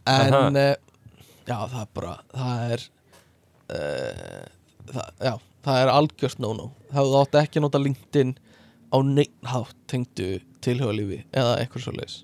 En 0.09 0.57
uh, 0.57 0.73
já 1.45 1.57
það 1.71 1.81
er 1.81 1.89
bara 1.99 2.13
það 2.33 2.73
er 2.75 2.85
uh, 3.75 4.45
það, 4.91 5.09
já, 5.27 5.33
það 5.67 5.79
er 5.83 5.91
algjörst 5.95 6.41
no-no. 6.43 6.67
Það 6.91 7.09
þú 7.11 7.19
átt 7.21 7.39
ekki 7.41 7.59
að 7.61 7.65
nota 7.67 7.81
LinkedIn 7.81 8.33
á 8.93 8.97
neitthátt 9.05 9.77
tengdu 9.91 10.29
tilhjóðalífi 10.65 11.19
eða 11.35 11.55
eitthvað 11.61 11.85
svo 11.87 11.95
leis 11.97 12.19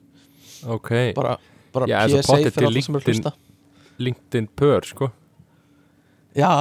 Ok, 0.61 0.91
bara, 1.17 1.35
bara 1.73 1.87
Já, 1.89 1.97
PSA 2.05 2.37
fyrir 2.37 2.67
alla 2.69 2.81
sem 2.85 2.97
er 2.99 3.05
hlusta. 3.07 3.31
LinkedIn 4.01 4.47
pör, 4.57 4.85
sko. 4.85 5.07
Já, 6.37 6.51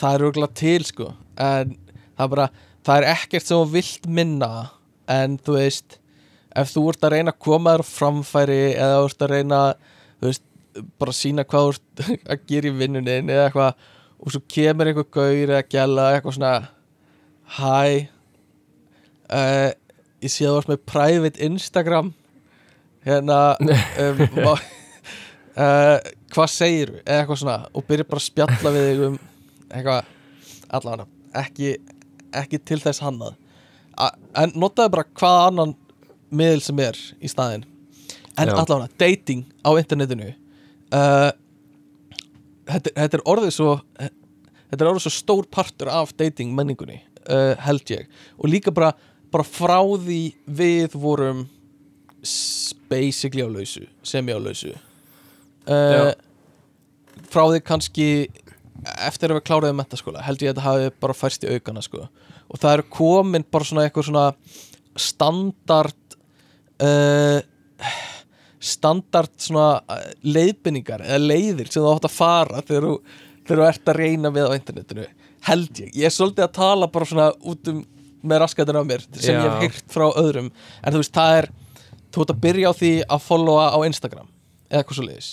það 0.00 0.14
er 0.16 0.24
örgulega 0.26 0.56
til 0.56 0.86
sko. 0.88 1.10
En 1.36 1.74
það 2.16 2.24
er 2.24 2.30
bara 2.36 2.46
Það 2.82 2.96
er 2.98 3.04
ekkert 3.12 3.46
sem 3.46 3.60
þú 3.60 3.66
vilt 3.76 4.08
minna 4.10 4.48
En 5.12 5.36
þú 5.38 5.54
veist 5.60 5.98
Ef 6.58 6.72
þú 6.74 6.82
ert 6.90 7.04
að 7.06 7.12
reyna 7.14 7.32
að 7.36 7.42
koma 7.46 7.76
þér 7.76 7.84
framfæri 7.86 8.58
Eða 8.72 8.96
þú 8.96 9.04
ert 9.10 9.22
að 9.26 9.30
reyna 9.36 9.60
Þú 10.16 10.26
veist, 10.32 10.44
bara 11.00 11.12
sína 11.16 11.44
hvað 11.44 11.68
þú 11.68 11.72
ert 11.74 12.04
að 12.32 12.46
gera 12.48 12.70
í 12.70 12.76
vinnunin 12.78 13.30
Eða 13.32 13.48
eitthvað 13.50 13.90
Og 14.22 14.30
svo 14.34 14.40
kemur 14.54 14.86
einhver 14.90 15.08
gaur 15.12 15.50
eða 15.50 15.62
gæla 15.66 16.08
Eitthvað 16.16 16.36
svona 16.38 16.52
Hæ 17.58 18.08
uh, 19.32 19.70
Ég 20.22 20.30
sé 20.30 20.46
að 20.46 20.54
þú 20.54 20.60
ert 20.60 20.70
með 20.70 20.82
private 20.86 21.42
Instagram. 21.42 22.12
Hérna 23.02 23.38
um, 24.04 24.20
má- 24.36 24.52
uh, 25.58 25.96
hvað 26.30 26.52
segir 26.52 26.92
eða 27.02 27.16
eitthvað 27.24 27.40
svona 27.40 27.56
og 27.74 27.86
byrja 27.88 28.06
bara 28.06 28.22
að 28.22 28.26
spjalla 28.28 28.72
við 28.76 28.86
þig 28.86 29.02
um 29.08 29.16
eitthvað 29.72 30.12
allavega 30.78 31.08
ekki, 31.42 31.72
ekki 32.38 32.60
til 32.70 32.78
þess 32.84 33.02
hannað. 33.02 33.34
En 34.38 34.54
notaðu 34.54 34.94
bara 34.94 35.08
hvaða 35.18 35.42
annan 35.50 35.74
miðl 36.32 36.62
sem 36.64 36.78
er 36.86 37.02
í 37.18 37.32
staðinn. 37.32 37.66
En 38.38 38.54
allavega 38.54 38.88
dating 39.02 39.42
á 39.66 39.74
internetinu 39.74 40.30
uh, 40.92 41.30
þetta, 42.68 42.92
þetta 42.96 43.18
er 43.18 43.24
orðið 43.34 43.56
svo 43.56 43.70
þetta 43.98 44.78
er 44.78 44.90
orðið 44.90 45.06
svo 45.06 45.14
stór 45.16 45.48
partur 45.52 45.90
af 45.92 46.14
dating 46.18 46.54
menningunni 46.56 47.00
uh, 47.28 47.52
held 47.66 47.90
ég. 47.92 48.08
Og 48.38 48.52
líka 48.52 48.74
bara, 48.74 48.92
bara 49.32 49.46
frá 49.46 49.80
því 49.80 50.22
við 50.46 50.96
vorum 51.00 51.46
basically 52.90 53.42
á 53.42 53.50
lausu 53.50 53.86
semi 54.06 54.30
á 54.30 54.38
lausu 54.38 54.70
uh, 55.66 56.12
frá 57.32 57.42
því 57.50 57.62
kannski 57.66 58.08
eftir 59.02 59.32
að 59.32 59.40
við 59.40 59.46
kláraðum 59.48 59.80
mentaskóla 59.80 60.22
held 60.22 60.42
ég 60.42 60.52
að 60.52 60.54
þetta 60.54 60.66
hafi 60.68 60.92
bara 61.02 61.16
færst 61.16 61.46
í 61.46 61.50
aukana 61.50 61.82
sko. 61.82 62.06
og 62.48 62.62
það 62.62 62.76
eru 62.76 62.86
komin 62.94 63.46
bara 63.50 63.66
svona 63.66 63.86
eitthvað 63.86 64.08
svona 64.10 64.26
standard 64.98 66.16
uh, 66.82 67.40
standard 68.62 69.32
svona 69.42 69.80
uh, 69.80 70.04
leiðbynningar 70.22 71.02
eða 71.06 71.20
leiðir 71.22 71.70
sem 71.70 71.82
þú 71.82 71.96
átt 71.96 72.06
að 72.08 72.14
fara 72.14 72.62
þegar 72.62 72.86
þú, 72.88 72.94
þegar 73.42 73.62
þú 73.62 73.66
ert 73.68 73.90
að 73.92 73.98
reyna 73.98 74.32
við 74.34 74.46
á 74.46 74.56
internetinu 74.58 75.08
held 75.48 75.80
ég, 75.82 75.90
ég 75.98 76.06
er 76.06 76.14
svolítið 76.14 76.46
að 76.46 76.54
tala 76.60 76.88
bara 76.92 77.08
svona 77.10 77.30
út 77.50 77.72
um 77.72 77.82
með 78.22 78.44
raskatin 78.44 78.78
á 78.78 78.84
mér 78.86 79.02
sem 79.18 79.34
ég 79.34 79.42
hef 79.42 79.54
Já. 79.56 79.62
heyrt 79.64 79.88
frá 79.90 80.04
öðrum. 80.14 80.50
En 80.82 80.94
þú 80.94 81.00
veist, 81.02 81.14
það 81.16 81.38
er 81.40 81.48
þú 82.14 82.24
ert 82.24 82.34
að 82.34 82.42
byrja 82.44 82.70
á 82.70 82.74
því 82.78 82.92
að 83.02 83.24
followa 83.26 83.64
á 83.74 83.78
Instagram 83.88 84.28
eða 84.70 84.82
eitthvað 84.82 84.98
svo 84.98 85.06
leiðis 85.08 85.30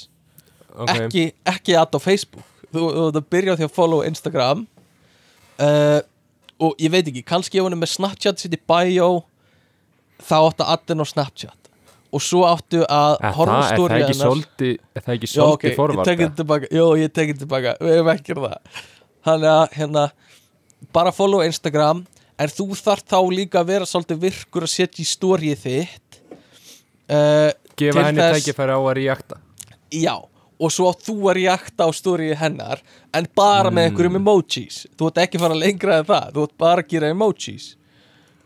Ok, 0.79 0.91
ekki, 0.93 1.23
ekki 1.49 1.75
add 1.75 1.95
á 1.97 1.99
Facebook. 1.99 2.45
Þú, 2.69 2.81
þú 2.81 3.05
ert 3.09 3.19
að 3.19 3.29
byrja 3.33 3.53
á 3.53 3.57
því 3.59 3.65
að 3.67 3.75
follow 3.75 4.05
Instagram 4.07 4.65
uh, 5.59 5.99
og 6.59 6.81
ég 6.81 6.93
veit 6.93 7.07
ekki 7.09 7.25
kannski 7.25 7.59
ef 7.59 7.65
hann 7.65 7.75
er 7.75 7.81
með 7.81 7.93
Snapchat 7.95 8.41
sitt 8.41 8.55
í 8.55 8.61
bio 8.69 9.09
þá 10.21 10.35
áttu 10.39 10.65
að 10.65 10.73
addin 10.75 11.03
á 11.03 11.05
Snapchat 11.09 11.68
og 12.13 12.21
svo 12.25 12.43
áttu 12.49 12.79
að 12.85 13.17
það, 13.19 13.59
er 13.73 13.77
það 13.77 13.97
ekki 13.99 14.17
svolítið 14.19 14.71
Er 14.95 15.03
það 15.05 15.15
ekki 15.17 15.29
ég 15.69 15.75
forvarta? 15.77 16.15
Jó, 16.79 16.85
ég 16.97 17.11
tekið 17.13 17.41
tilbaka, 17.43 17.73
við 17.83 17.93
erum 17.97 18.11
ekki 18.15 18.37
það. 18.39 18.79
Þannig 19.29 19.51
að, 19.53 19.75
hérna 19.77 20.05
bara 20.95 21.11
follow 21.13 21.43
Instagram. 21.45 22.05
En 22.39 22.47
þú 22.47 22.69
þarf 22.79 23.03
þá 23.03 23.19
líka 23.35 23.59
að 23.61 23.67
vera 23.73 23.85
svolítið 23.89 24.21
virkur 24.23 24.63
að 24.63 24.71
setja 24.71 25.03
í 25.03 25.07
storyið 25.09 25.63
þitt 25.65 26.19
uh, 27.11 27.49
Gefa 27.79 28.05
henni 28.07 28.21
þess- 28.23 28.45
tækifæri 28.45 28.75
á 28.75 28.79
að 28.79 28.93
reakta 28.99 29.39
Já, 29.91 30.13
og 30.59 30.71
svo 30.71 30.91
þú 30.95 31.15
að 31.31 31.37
reakta 31.41 31.87
á 31.87 31.89
storyið 31.95 32.37
hennar 32.39 32.81
en 33.13 33.27
bara 33.35 33.69
með 33.71 33.83
Mm. 33.83 33.85
einhverjum 33.89 34.15
emojis. 34.21 34.77
Þú 34.97 35.07
ert 35.11 35.21
ekki 35.23 35.37
að 35.39 35.43
fara 35.45 35.55
lengra 35.57 35.97
en 35.99 36.05
það. 36.05 36.31
Þú 36.35 36.43
ert 36.47 36.57
bara 36.57 36.81
að 36.83 36.89
gera 36.93 37.09
emojis. 37.09 37.75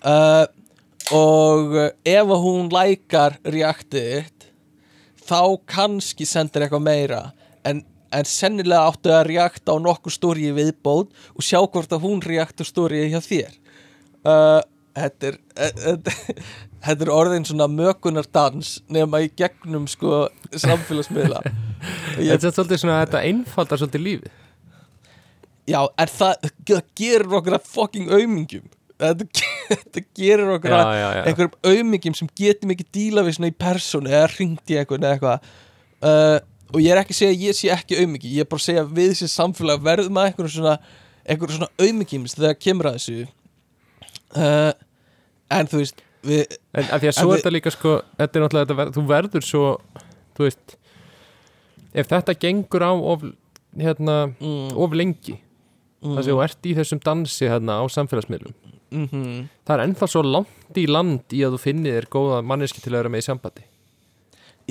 Uh, 0.04 0.46
og 1.12 1.74
uh, 1.76 1.90
ef 2.08 2.30
að 2.32 2.44
hún 2.46 2.70
lækar 2.72 3.40
reaktið 3.44 4.12
þitt 4.14 4.48
þá 5.24 5.42
kannski 5.70 6.28
sendir 6.28 6.66
eitthvað 6.66 6.86
meira. 6.86 7.22
En, 7.68 7.82
en 8.14 8.28
sennilega 8.28 8.92
áttu 8.92 9.12
að 9.14 9.28
reakta 9.32 9.76
á 9.76 9.78
nokkur 9.80 10.14
storyið 10.14 10.58
viðbót 10.60 11.12
og 11.34 11.46
sjá 11.46 11.60
hvort 11.64 11.96
að 11.96 12.06
hún 12.06 12.22
reakta 12.24 12.68
storyið 12.68 13.16
hjá 13.16 13.22
þér. 13.24 13.58
Uh, 14.24 14.60
þetta 14.96 15.32
er 15.32 15.40
þetta, 15.58 16.16
þetta 16.86 17.08
er 17.08 17.14
orðin 17.16 17.48
svona 17.48 17.68
mökunardans 17.72 18.78
nema 18.92 19.24
í 19.26 19.32
gegnum 19.32 19.90
sko 19.92 20.28
samfélagsmiðla. 20.52 21.44
Ég, 22.20 22.30
Þetta 22.32 22.48
er 22.48 22.56
svolítið 22.56 22.80
svona, 22.80 23.02
þetta 23.04 23.26
einfaldar 23.28 23.80
svolítið 23.82 24.04
lífið. 24.06 24.40
Já, 25.68 25.80
en 25.88 26.12
það, 26.12 26.48
það 26.68 26.88
gerir 27.00 27.36
okkur 27.40 27.56
að 27.58 27.68
fucking 27.72 28.12
aumingjum 28.12 28.68
þetta, 29.10 29.52
þetta 29.74 30.04
gerir 30.20 30.54
okkur 30.56 30.76
að 30.78 30.90
einhverjum 31.28 31.60
aumingjum 31.74 32.18
sem 32.18 32.32
getum 32.40 32.74
ekki 32.76 32.88
díla 32.96 33.26
við 33.26 33.38
svona 33.38 33.52
í 33.52 33.60
persónu 33.66 34.12
eða 34.14 34.32
ringt 34.38 34.74
í 34.74 34.80
eitthvað 34.80 35.04
eða 35.04 35.14
eitthvað. 35.18 35.54
Uh, 36.04 36.38
og 36.74 36.80
ég 36.82 36.94
er 36.94 37.04
ekki 37.04 37.16
að 37.16 37.20
segja 37.20 37.34
að 37.36 37.46
ég 37.48 37.58
sé 37.58 37.72
ekki 37.74 38.00
aumingi 38.02 38.34
ég 38.34 38.46
er 38.46 38.50
bara 38.50 38.64
að 38.64 38.68
segja 38.68 38.86
að 38.86 38.96
við 38.98 39.14
sem 39.20 39.32
samfélag 39.32 39.84
verðum 39.86 40.20
að 40.20 40.30
einhverjum 40.30 40.56
svona, 40.58 40.78
einhverjum 41.24 41.60
svona 41.60 41.86
aumingjum 41.86 42.26
þegar 42.34 42.58
kemur 42.60 42.90
að 42.90 42.98
þessu. 43.00 43.28
Uh, 44.34 44.72
en 45.54 45.70
þú 45.70 45.84
veist 45.84 46.02
við, 46.26 46.58
En 46.74 46.88
að 46.88 47.04
því 47.04 47.12
að 47.12 47.18
svo 47.20 47.30
er 47.30 47.42
þetta 47.42 47.54
líka 47.54 47.74
sko 47.74 47.94
Þetta 48.18 48.40
er 48.40 48.44
náttúrulega, 48.46 48.78
þetta 48.80 48.96
þú 48.96 49.06
verður 49.12 49.46
svo 49.46 49.64
Þú 50.34 50.48
veist 50.48 50.76
Ef 51.94 52.10
þetta 52.10 52.36
gengur 52.42 52.86
á 52.90 52.92
of, 52.98 53.26
hérna, 53.78 54.16
mm, 54.34 54.72
of 54.74 54.96
lengi 54.98 55.36
mm, 55.38 56.16
Það 56.16 56.22
sem 56.24 56.32
þú 56.32 56.44
ert 56.48 56.70
í 56.70 56.76
þessum 56.80 57.04
dansi 57.06 57.52
hérna 57.52 57.78
á 57.78 57.84
samfélagsmiðlum 57.94 58.56
mhm. 58.94 59.48
Það 59.68 59.76
er 59.76 59.86
ennþá 59.88 60.10
svo 60.14 60.24
langt 60.28 60.80
í 60.80 60.86
land 60.90 61.34
í 61.36 61.42
að 61.46 61.56
þú 61.58 61.62
finnir 61.64 61.98
þér 62.00 62.10
góða 62.14 62.42
manneski 62.46 62.84
til 62.84 62.94
að 62.94 63.00
vera 63.02 63.14
með 63.14 63.24
í 63.24 63.28
sambandi. 63.28 63.66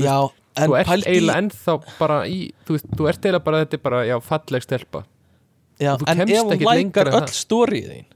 Já, 0.01 0.17
en 0.57 0.71
Þú 0.71 0.77
ert 0.79 0.89
pældi 0.89 1.05
í- 1.05 1.13
eiginlega 1.13 1.43
ennþá 1.43 1.75
bara 1.99 2.23
í 2.27 2.39
Þú, 2.69 2.79
þú 2.97 3.09
ert 3.11 3.21
eiginlega 3.21 3.45
bara, 3.45 3.65
þetta 3.65 3.79
er 3.79 3.83
bara, 3.85 4.03
já, 4.09 4.17
falleg 4.25 4.65
stelpa. 4.65 5.05
Já, 5.81 5.97
Þú 5.99 6.09
en 6.09 6.21
kemst 6.23 6.35
ef 6.35 6.43
hún 6.43 6.67
lækar 6.69 7.11
öll 7.13 7.31
stórið 7.33 7.87
þín 7.93 8.11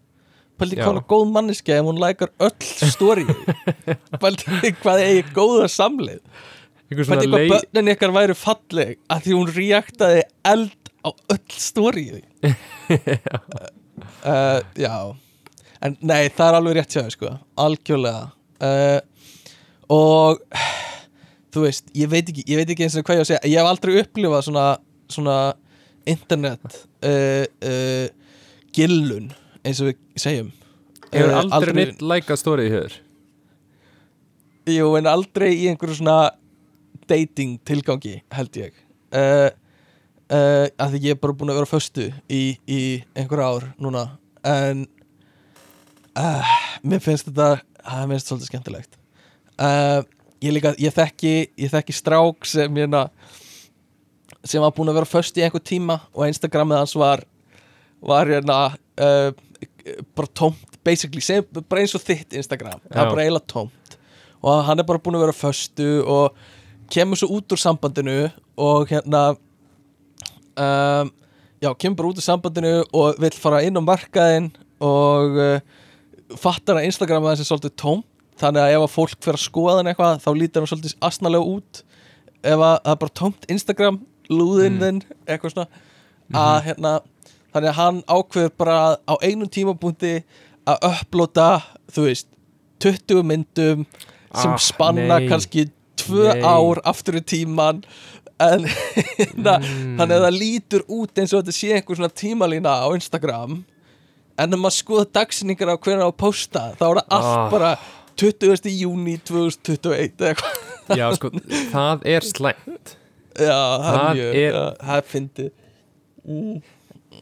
Pældi 0.56 0.78
Já. 0.78 0.84
hvað 0.86 0.96
er 0.96 1.06
góð 1.12 1.24
manneski 1.34 1.72
ef 1.74 1.84
hún 1.84 1.98
lækar 2.00 2.30
öll 2.40 2.90
stórið 2.92 3.32
þín? 3.32 3.98
Pældi 4.22 4.72
hvað 4.80 5.02
eigi 5.04 5.24
góða 5.36 5.68
samleið? 5.72 6.22
Einhver 6.86 6.96
Pældi 6.96 7.08
svona 7.10 7.26
hvað 7.26 7.36
lei 7.36 7.50
börnin 7.52 7.92
ykkar 7.92 8.14
væru 8.16 8.36
falleg 8.38 8.96
að 9.12 9.26
því 9.26 9.36
hún 9.36 9.52
reaktaði 9.58 10.24
eld 10.52 10.92
á 11.04 11.08
öll 11.34 11.58
stórið 11.60 12.16
þín? 12.16 12.56
Uh, 14.24 14.60
Já 14.86 14.96
En 15.84 15.96
nei, 16.00 16.28
það 16.32 16.48
er 16.48 16.58
alveg 16.60 16.76
rétt 16.78 16.96
þér 16.96 17.10
sko. 17.12 17.32
Algjörlega. 17.60 18.30
Uh, 18.62 19.00
Og 19.92 20.40
Þú 21.54 21.62
veist, 21.62 21.86
ég 21.96 22.08
veit 22.10 22.28
ekki, 22.28 22.42
ég 22.50 22.58
veit 22.60 22.70
ekki 22.72 22.84
eins 22.84 22.96
og 22.98 23.04
hvað 23.06 23.16
ég 23.16 23.22
á 23.22 23.24
að 23.24 23.28
segja. 23.30 23.48
Ég 23.48 23.60
hef 23.60 23.68
aldrei 23.70 24.00
upplifað 24.02 24.42
svona 24.48 24.64
Svona 25.06 25.36
internet 26.10 26.64
uh, 27.06 27.44
uh, 27.62 28.06
Gillun 28.74 29.28
eins 29.66 29.78
og 29.82 29.92
við 29.92 30.00
segjum. 30.20 30.48
Hefur 31.12 31.30
Eh, 31.30 31.36
aldrei 31.54 31.72
neitt 31.78 32.02
lækað 32.02 32.40
stórið 32.40 32.72
höfður 32.74 32.96
Jú, 34.74 34.88
en 34.98 35.06
aldrei 35.06 35.52
í 35.54 35.68
einhverju 35.70 36.00
svona 36.00 36.16
dating 37.06 37.60
tilgangi, 37.62 38.16
held 38.34 38.58
ég. 38.58 38.74
Að 39.14 40.90
því 40.90 41.00
ég 41.04 41.14
er 41.14 41.20
bara 41.22 41.36
búin 41.38 41.52
að 41.54 41.60
vera 41.60 41.70
föstu 41.70 42.08
í, 42.26 42.40
í 42.66 42.80
einhver 43.14 43.44
ár 43.46 43.68
núna. 43.78 44.02
En 44.42 44.88
uh, 46.18 46.52
mér 46.82 47.02
finnst 47.04 47.28
þetta 47.30 47.48
það 47.86 48.12
finnst 48.12 48.30
svolítið 48.30 48.50
skemmtilegt. 48.50 49.00
Uh, 49.56 50.02
ég 50.44 50.54
líka, 50.56 50.74
ég 50.80 50.94
þekki 50.94 51.34
ég 51.56 51.72
þekki 51.72 51.96
strák 51.96 52.48
sem 52.48 52.80
hérna 52.80 53.06
sem 54.46 54.62
var 54.62 54.74
búin 54.74 54.90
að 54.90 55.00
vera 55.00 55.08
á 55.08 55.14
föstu 55.14 55.40
í 55.40 55.46
einhver 55.46 55.64
tíma 55.64 56.00
og 56.12 56.28
Instagramið 56.28 56.82
hans 56.82 56.94
var 56.98 57.24
var 58.04 58.30
hérna 58.30 58.58
uh, 58.74 59.30
bara 60.16 60.32
tómt 60.34 60.76
basically, 60.86 61.22
sem, 61.24 61.44
bara 61.66 61.82
eins 61.82 61.94
og 61.96 62.04
þitt 62.04 62.36
Instagram. 62.38 62.82
Það 62.86 63.00
Já. 63.00 63.02
er 63.02 63.10
bara 63.10 63.24
eiginlega 63.24 63.50
tómt. 63.50 63.96
Og 64.46 64.60
hann 64.68 64.78
er 64.78 64.86
bara 64.86 65.02
búin 65.02 65.18
að 65.18 65.26
vera 65.26 65.34
á 65.34 65.42
föstu 65.42 65.88
og 66.06 66.36
kemur 66.92 67.18
svo 67.18 67.32
út 67.34 67.54
úr 67.54 67.58
sambandinu 67.58 68.18
og 68.62 68.92
hérna 68.92 69.22
um, 70.54 71.10
já, 71.58 71.70
kemur 71.74 71.98
bara 71.98 72.12
út 72.12 72.20
úr 72.20 72.26
sambandinu 72.26 72.74
og 72.94 73.18
vill 73.22 73.34
fara 73.34 73.64
inn 73.66 73.78
á 73.78 73.82
markaðinn 73.82 74.52
og 74.84 75.40
uh, 75.40 75.58
fattar 76.40 76.80
að 76.80 76.88
Instagram 76.90 77.24
aðeins 77.26 77.44
er 77.44 77.48
svolítið 77.50 77.74
tóm 77.80 78.02
þannig 78.40 78.62
að 78.66 78.74
ef 78.76 78.84
að 78.86 78.94
fólk 78.96 79.14
fyrir 79.24 79.38
að 79.38 79.44
skoða 79.46 79.76
hann 79.78 79.90
eitthvað 79.92 80.18
þá 80.24 80.30
lítur 80.36 80.62
hann 80.64 80.70
svolítið 80.72 80.96
asnalega 81.08 81.50
út 81.56 81.82
ef 82.42 82.58
að 82.58 82.74
það 82.84 82.92
er 82.94 83.00
bara 83.04 83.14
tómt 83.22 83.46
Instagram 83.54 84.00
lúðinn 84.30 84.80
þinn, 84.82 84.98
eitthvað 85.26 85.54
svona 85.54 85.68
að 86.36 86.58
hérna 86.66 86.92
þannig 87.54 87.70
að 87.70 87.78
hann 87.78 88.00
ákveður 88.10 88.52
bara 88.58 88.76
á 89.06 89.14
einum 89.22 89.48
tímapunkti 89.54 90.12
að 90.66 90.88
upplota 90.90 91.46
þú 91.94 92.08
veist 92.08 92.28
20 92.82 93.22
myndum 93.24 93.86
sem 94.36 94.52
Ah, 94.52 94.58
spanna 94.60 95.20
nei. 95.22 95.28
kannski 95.30 95.68
tvö 95.96 96.26
Nei. 96.34 96.42
ár 96.44 96.82
aftur 96.84 97.16
í 97.16 97.22
tíman 97.24 97.78
en 98.42 98.66
hérna, 99.16 99.54
Mm. 99.62 99.94
þannig 99.96 100.12
að 100.18 100.24
það 100.26 100.36
lítur 100.42 100.82
út 100.92 101.16
eins 101.22 101.32
og 101.32 101.40
þetta 101.40 101.54
sé 101.56 101.70
einhver 101.72 101.96
svona 101.96 102.12
tímalína 102.12 102.74
á 102.84 102.88
Instagram 102.92 103.62
en 104.38 104.52
ef 104.52 104.60
maður 104.60 104.76
skoða 104.76 105.06
dagsinningar 105.18 105.72
á 105.72 105.76
hvernig 105.76 106.04
á 106.04 106.10
að 106.10 106.16
posta 106.20 106.62
þá 106.78 106.84
er 106.90 107.00
það 107.00 107.16
allt 107.16 107.32
Ah. 107.36 107.50
bara 107.50 107.70
20. 108.16 108.70
júni 108.80 109.18
2021 109.24 110.16
eða 110.16 110.32
eitthvað. 110.34 110.62
Já, 110.96 111.06
sko, 111.18 111.30
það 111.72 112.04
er 112.06 112.20
slæmt. 112.24 112.96
Já, 113.36 113.58
það 113.58 113.86
Það 113.86 114.00
er 114.00 114.14
mjög, 114.16 114.34
er- 114.34 114.54
já, 114.56 114.64
það 114.80 114.96
er 114.96 115.06
fyndið. 115.12 115.50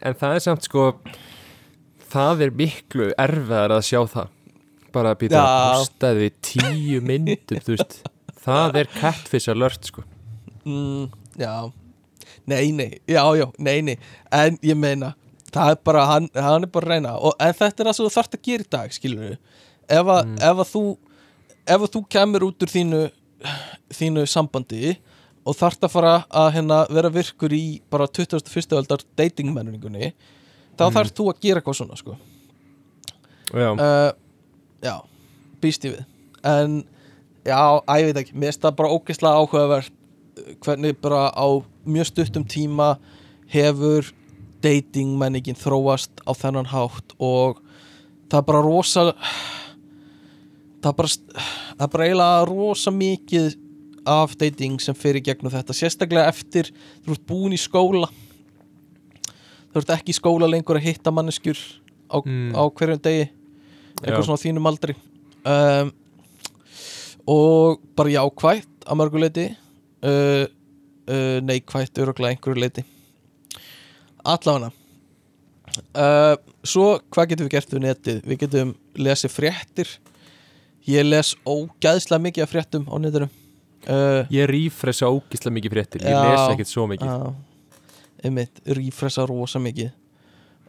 En 0.04 0.14
það 0.20 0.34
er 0.38 0.42
samt 0.44 0.62
sko 0.68 0.84
Það 2.14 2.42
er 2.46 2.52
miklu 2.54 3.08
erfiðar 3.18 3.72
að 3.74 3.86
sjá 3.88 4.00
það. 4.12 4.28
Bara 4.94 5.14
að 5.14 5.18
býta 5.24 5.40
að 5.40 5.48
Já. 5.50 5.62
postaði 5.74 6.28
tíu 6.46 7.00
myndum 7.02 7.58
Þú 7.66 7.74
veist. 7.74 7.96
Það 8.44 8.76
er 8.82 8.90
catfish 9.00 9.48
alert 9.50 9.88
sko. 9.90 10.04
Mm, 10.64 11.08
já. 11.40 11.72
Nei, 12.46 12.70
nei, 12.76 13.00
já, 13.08 13.22
já, 13.40 13.46
nei, 13.58 13.80
nei. 13.80 13.96
En 14.30 14.58
ég 14.62 14.76
meina, 14.76 15.14
það 15.54 15.70
er 15.74 15.80
bara 15.86 16.04
hann, 16.10 16.28
hann 16.34 16.66
er 16.66 16.70
bara 16.74 16.86
að 16.88 16.92
reyna, 16.96 17.14
og, 17.18 17.34
en 17.40 17.54
þetta 17.54 17.80
er 17.84 17.88
það 17.90 17.96
sem 17.98 18.06
þú 18.08 18.12
þarft 18.18 18.36
að 18.38 18.42
gera 18.48 18.64
í 18.66 18.70
dag, 18.74 18.94
skilur 18.96 19.24
við 19.24 19.34
ef, 19.88 20.06
að- 20.06 20.24
Mm. 20.26 20.36
ef 20.50 20.62
að 20.64 20.70
þú 20.74 20.84
ef 21.66 21.80
að 21.86 21.92
þú 21.94 22.00
kemur 22.12 22.46
út 22.48 22.62
úr 22.66 22.72
þínu 22.74 23.02
þínu 23.94 24.22
sambandi 24.28 24.96
og 25.46 25.56
þarft 25.58 25.84
að 25.84 25.90
fara 25.92 26.12
að 26.32 26.52
hérna, 26.56 26.78
vera 26.90 27.10
virkur 27.12 27.52
í 27.52 27.80
bara 27.90 28.06
21. 28.08 28.72
aldar 28.78 29.02
datingmenningunni 29.16 30.12
þá 30.76 30.84
Mm. 30.88 30.94
þarft 30.96 31.14
þú 31.18 31.26
að 31.32 31.40
gera 31.40 31.60
eitthvað 31.60 31.76
svona 31.80 31.96
sko. 31.96 32.16
Já, 33.54 33.70
uh, 33.78 34.12
já, 34.82 34.94
býst 35.62 35.84
ég 35.84 35.94
við 35.94 36.04
en 36.44 36.84
já, 37.44 37.60
að 37.86 38.00
ég 38.00 38.08
veit 38.08 38.16
ekki 38.24 38.34
mér 38.34 38.50
finnst 38.52 38.64
það 38.64 38.76
bara 38.80 38.94
ógeðslega 38.96 39.40
áhugavert 39.44 39.90
uh, 40.38 40.54
hvernig 40.64 40.96
bara 41.00 41.30
á 41.30 41.46
mjög 41.86 42.06
stuttum 42.10 42.44
tíma 42.44 42.96
hefur 43.52 44.10
dating 44.64 45.14
menningin 45.20 45.58
þróast 45.58 46.22
á 46.24 46.32
þennan 46.36 46.70
hátt 46.72 47.14
og 47.22 47.60
það 48.30 48.38
er 48.40 48.46
bara 48.48 48.62
rosa 48.64 49.04
það 50.80 50.90
er 50.90 50.96
bara 50.98 51.12
það 51.12 51.84
er 51.86 51.92
bara 51.94 52.08
eiginlega 52.08 52.48
rosa 52.50 52.92
mikið 52.94 53.54
af 54.14 54.34
dating 54.40 54.80
sem 54.84 54.96
í 55.16 55.22
gegnum 55.24 55.52
þetta 55.52 55.76
sérstaklega 55.76 56.28
eftir 56.32 56.68
þú 57.04 57.14
ert 57.16 57.26
búin 57.28 57.56
í 57.56 57.60
skóla 57.60 58.10
þú 59.72 59.80
ert 59.80 59.94
ekki 59.96 60.12
í 60.12 60.18
skóla 60.18 60.48
lengur 60.50 60.76
að 60.80 60.88
hitta 60.90 61.12
manneskjur 61.14 61.58
á, 62.12 62.16
Mm. 62.24 62.52
á 62.52 62.62
hverjum 62.68 63.00
degi 63.02 63.24
eitthvað 64.02 64.20
Já. 64.20 64.26
svona 64.26 64.38
á 64.40 64.44
þínum 64.44 64.68
aldri 64.68 64.94
um, 65.48 65.92
og 67.26 67.80
bara 67.96 68.12
jákvætt 68.12 68.84
að 68.84 68.98
mörguleiti 69.00 69.46
uh, 70.04 70.44
uh, 71.08 71.38
neikvætt 71.40 71.98
öruglega 72.04 72.34
einhverju 72.36 72.60
leiti 72.60 72.84
allavega. 74.24 74.72
Uh, 75.94 76.34
svo 76.66 76.98
hvað 77.12 77.32
getum 77.32 77.48
við 77.48 77.54
gert 77.56 77.72
við 77.74 77.82
netið? 77.84 78.18
Við 78.28 78.40
getum 78.44 78.74
lesið 79.00 79.32
fréttir. 79.34 79.94
Ég 80.88 81.06
les 81.06 81.32
ógæðslega 81.48 82.22
mikið 82.26 82.44
af 82.44 82.52
fréttum 82.52 82.84
á 82.86 82.94
netinu. 83.00 83.28
Uh, 83.84 84.24
ég 84.32 84.48
rífresa 84.48 85.08
ógislega 85.12 85.56
mikið 85.58 85.74
fréttir. 85.76 86.04
Ég 86.06 86.28
les 86.28 86.44
ekkert 86.52 86.70
svo 86.70 86.86
mikið. 86.88 87.30
Einmitt, 88.24 88.60
rífresa 88.78 89.26
rosa 89.28 89.60
mikið. 89.62 89.92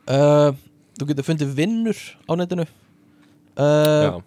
Uh, 0.05 0.55
Þú 0.95 1.09
getur 1.09 1.25
fundið 1.27 1.51
vinnur 1.57 1.99
á 2.23 2.31
netinu. 2.39 2.63
Uh, 3.59 4.21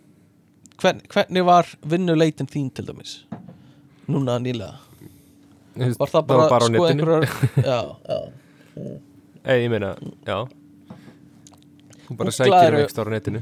hvern, 0.80 1.00
Hvernig 1.09 1.46
var 1.48 1.68
vinnuleitin 1.80 2.48
þín 2.48 2.68
til 2.76 2.84
dæmis? 2.88 3.22
Núna 4.09 4.36
nýlega. 4.40 4.76
Var 5.78 6.10
það 6.12 6.28
bara, 6.28 6.44
var 6.44 6.52
bara 6.52 6.68
netinu. 6.74 6.88
einhverjar 6.92 7.28
Já, 7.70 7.80
já 8.09 8.18
Ei, 9.48 9.62
ég 9.64 9.70
meina, 9.72 9.94
já 10.28 10.42
Þú 12.08 12.16
bara 12.18 12.32
sækir 12.34 12.74
um 12.76 12.82
ekstra 12.82 13.06
á 13.08 13.12
netinu 13.14 13.40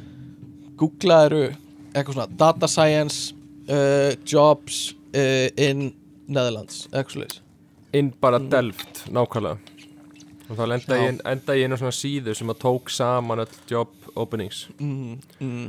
Googlaðiru 0.79 1.41
eitthvað 1.97 2.13
svona 2.15 2.27
Data 2.39 2.69
science 2.71 3.33
uh, 3.67 4.13
Jobs 4.29 4.93
uh, 5.17 5.49
in 5.59 5.89
Netherlands 6.29 6.85
Eitthvað 6.93 7.17
svoleiðis. 7.17 7.41
Inn 7.97 8.13
bara 8.23 8.39
delft, 8.43 9.03
nákvæmlega 9.11 9.59
Og 10.47 10.55
þá 10.61 10.63
enda 10.77 10.99
ég, 11.01 11.19
enda 11.27 11.57
ég 11.59 11.67
inn 11.67 11.75
á 11.75 11.79
svona 11.81 11.97
síðu 11.99 12.37
sem 12.39 12.55
að 12.55 12.61
tók 12.63 12.93
saman 12.95 13.43
öll 13.43 13.59
job 13.71 13.95
openings 14.15 14.67
mm, 14.79 15.17
mm. 15.43 15.67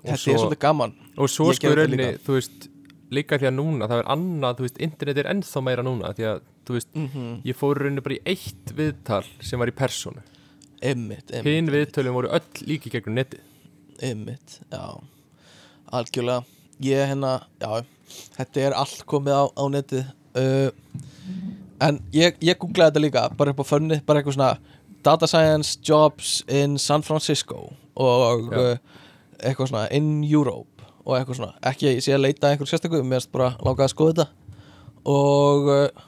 Þetta 0.00 0.16
svo- 0.16 0.32
er 0.32 0.40
svolítið 0.46 0.62
gaman 0.64 0.96
Og 1.20 1.28
svo 1.28 1.50
líka. 1.52 2.14
þú 2.24 2.38
veist 2.38 2.70
Líka 3.14 3.36
því 3.38 3.50
að 3.50 3.56
núna, 3.58 3.86
það 3.86 4.00
er 4.00 4.06
annað, 4.14 4.56
þú 4.58 4.64
veist, 4.64 4.78
internet 4.82 5.18
er 5.20 5.28
ennþá 5.34 5.60
meira 5.62 5.84
núna 5.84 6.14
Því 6.16 6.24
að 6.32 6.40
veist, 6.72 6.88
mm 6.94 7.40
ég 7.44 7.56
fór 7.56 7.76
rauninu 7.76 8.02
bara 8.02 8.14
í 8.14 8.22
eitt 8.24 8.72
viðtal 8.76 9.24
sem 9.40 9.58
var 9.58 9.68
í 9.68 9.74
einmitt, 10.84 11.30
hinn 11.44 11.70
viðtölum 11.70 12.14
voru 12.14 12.28
öll 12.28 12.64
líki 12.66 12.90
gegnum 12.90 13.14
netið. 13.14 13.40
Einmitt, 14.02 14.60
já. 14.70 15.00
Algjörlega. 15.92 16.44
Ég 16.80 17.06
hérna, 17.08 17.46
já 17.60 17.84
Þetta 18.36 18.60
er 18.60 18.72
allt 18.76 19.04
komið 19.06 19.32
á, 19.32 19.44
á 19.56 19.64
netið. 19.72 20.04
Uh, 20.34 20.70
En 21.82 21.98
ég, 22.14 22.36
ég 22.44 22.58
googlaði 22.60 22.92
þetta 22.92 23.02
líka 23.02 23.22
bara 23.36 23.52
upp 23.52 23.60
á 23.60 23.66
fönni, 23.66 23.98
bara 24.06 24.20
eitthvað 24.20 24.36
svona 24.36 24.52
Data 25.04 25.26
Science 25.28 25.80
Jobs 25.84 26.42
in 26.48 26.78
San 26.78 27.02
Francisco 27.02 27.72
og 27.98 28.46
Já. 28.52 28.60
uh, 28.60 29.02
eitthvað 29.42 29.72
svona 29.72 29.88
in 29.92 30.22
Europe 30.24 30.86
og 31.04 31.18
eitthvað 31.18 31.40
svona, 31.40 31.56
ekki 31.66 31.90
að 31.90 31.96
ég 31.98 32.06
sé 32.06 32.14
að 32.16 32.24
leita 32.24 32.52
einhver 32.52 32.70
sérstakku, 32.70 33.02
mér 33.04 33.20
erst 33.20 33.32
bara 33.34 33.50
langaði 33.58 33.88
að 33.88 33.92
skoða 33.92 34.14
þetta. 34.14 34.26
Og 35.12 35.68
uh, 35.74 36.04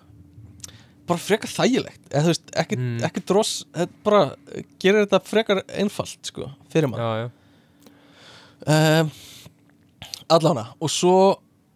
bara 1.07 1.23
frekar 1.23 1.51
þægilegt. 1.53 2.01
Eða 2.11 2.23
þú 2.27 2.33
veist, 2.33 2.47
ekki, 2.63 2.77
Mm. 2.81 2.99
ekki 3.07 3.23
dross 3.29 3.53
þetta 3.75 4.03
bara 4.05 4.23
gerir 4.83 5.07
þetta 5.07 5.21
frekar 5.23 5.63
einfalt 5.79 6.27
sko, 6.27 6.51
fyrir 6.73 6.91
já, 6.91 7.31
um, 8.67 9.11
allána 10.29 10.65
og 10.81 10.91
svo 10.91 11.17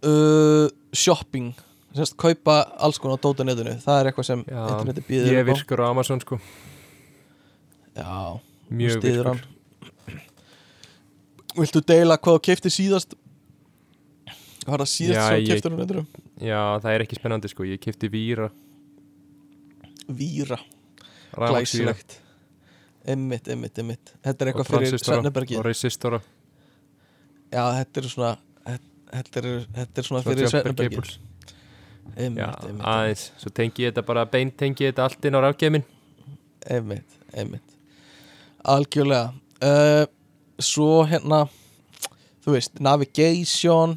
uh, 0.02 0.69
shopping. 0.93 1.52
Semst 1.94 2.15
kaupa 2.16 2.61
alls 2.78 2.98
konar 3.02 3.19
á 3.19 3.23
dótanetinu 3.23 3.73
það 3.82 4.01
er 4.01 4.09
eitthvað 4.11 4.27
sem 4.28 4.43
Já, 4.47 4.61
interneti 4.70 5.02
býður 5.09 5.32
ég 5.35 5.47
virkur 5.48 5.81
á 5.82 5.86
Amazon 5.90 6.20
sko. 6.23 6.39
Já, 7.98 8.40
mjög 8.70 9.02
virkur 9.02 9.27
hann. 9.32 9.40
viltu 11.59 11.82
deila 11.82 12.16
hvað 12.19 12.36
þú 12.39 12.43
kefti 12.47 12.70
síðast? 12.70 13.16
Hvað 14.62 14.70
var 14.77 14.85
það 14.85 14.90
síðast 14.93 15.19
Já, 15.19 15.24
sem 15.27 15.74
þú 15.74 15.81
netinu? 15.81 16.05
Já, 16.40 16.61
það 16.85 16.94
er 16.94 17.05
ekki 17.07 17.19
spennandi 17.19 17.51
sko, 17.51 17.66
ég 17.66 17.81
kefti 17.82 18.11
víra 18.12 18.51
víra, 20.16 20.59
glæsilegt. 21.37 22.19
Emmitt, 23.11 23.49
emmitt, 23.49 23.78
emmitt 23.81 24.12
þetta 24.20 24.45
er 24.45 24.51
eitthvað 24.51 24.70
fyrir 24.74 25.01
Svennebergi 25.01 25.57
og 25.57 25.65
resistora. 25.65 26.20
Já, 27.51 27.62
þetta 27.81 28.03
er 28.03 28.11
svona 28.12 28.35
þetta 28.66 29.41
er, 29.41 29.49
þetta 29.78 30.03
er 30.03 30.11
svona 30.11 30.24
svo 30.24 30.35
fyrir 30.35 30.53
Svennebergi 30.53 31.01
emmitt, 31.01 32.66
emmitt, 32.66 32.85
aðeins, 32.85 33.31
svo 33.41 33.55
tengi 33.55 33.87
ég 33.87 33.95
þetta 33.95 34.05
bara 34.07 34.27
beint 34.28 34.59
tengi 34.61 34.85
ég 34.85 34.93
þetta 34.93 35.09
allt 35.09 35.27
inn 35.31 35.39
á 35.39 35.41
rafgeimin 35.47 35.87
einmitt, 36.69 37.19
einmitt. 37.35 37.77
Algjörlega. 38.69 39.32
Uh, 39.61 40.05
svo 40.61 41.05
hérna 41.09 41.45
þú 42.45 42.57
veist, 42.57 42.81
navigation 42.81 43.97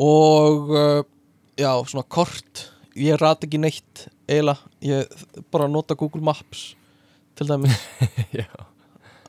og 0.00 0.70
uh, 0.74 1.02
já, 1.58 1.72
svona 1.86 2.06
kort. 2.08 2.66
Ég 2.98 3.18
rat 3.20 3.44
ekki 3.46 3.60
neitt 3.62 4.06
eiginlega, 4.30 4.69
ég 4.82 5.06
bara 5.52 5.68
nota 5.68 5.94
Google 5.98 6.22
Maps 6.24 6.74
til 7.36 7.48
dæmis. 7.50 7.76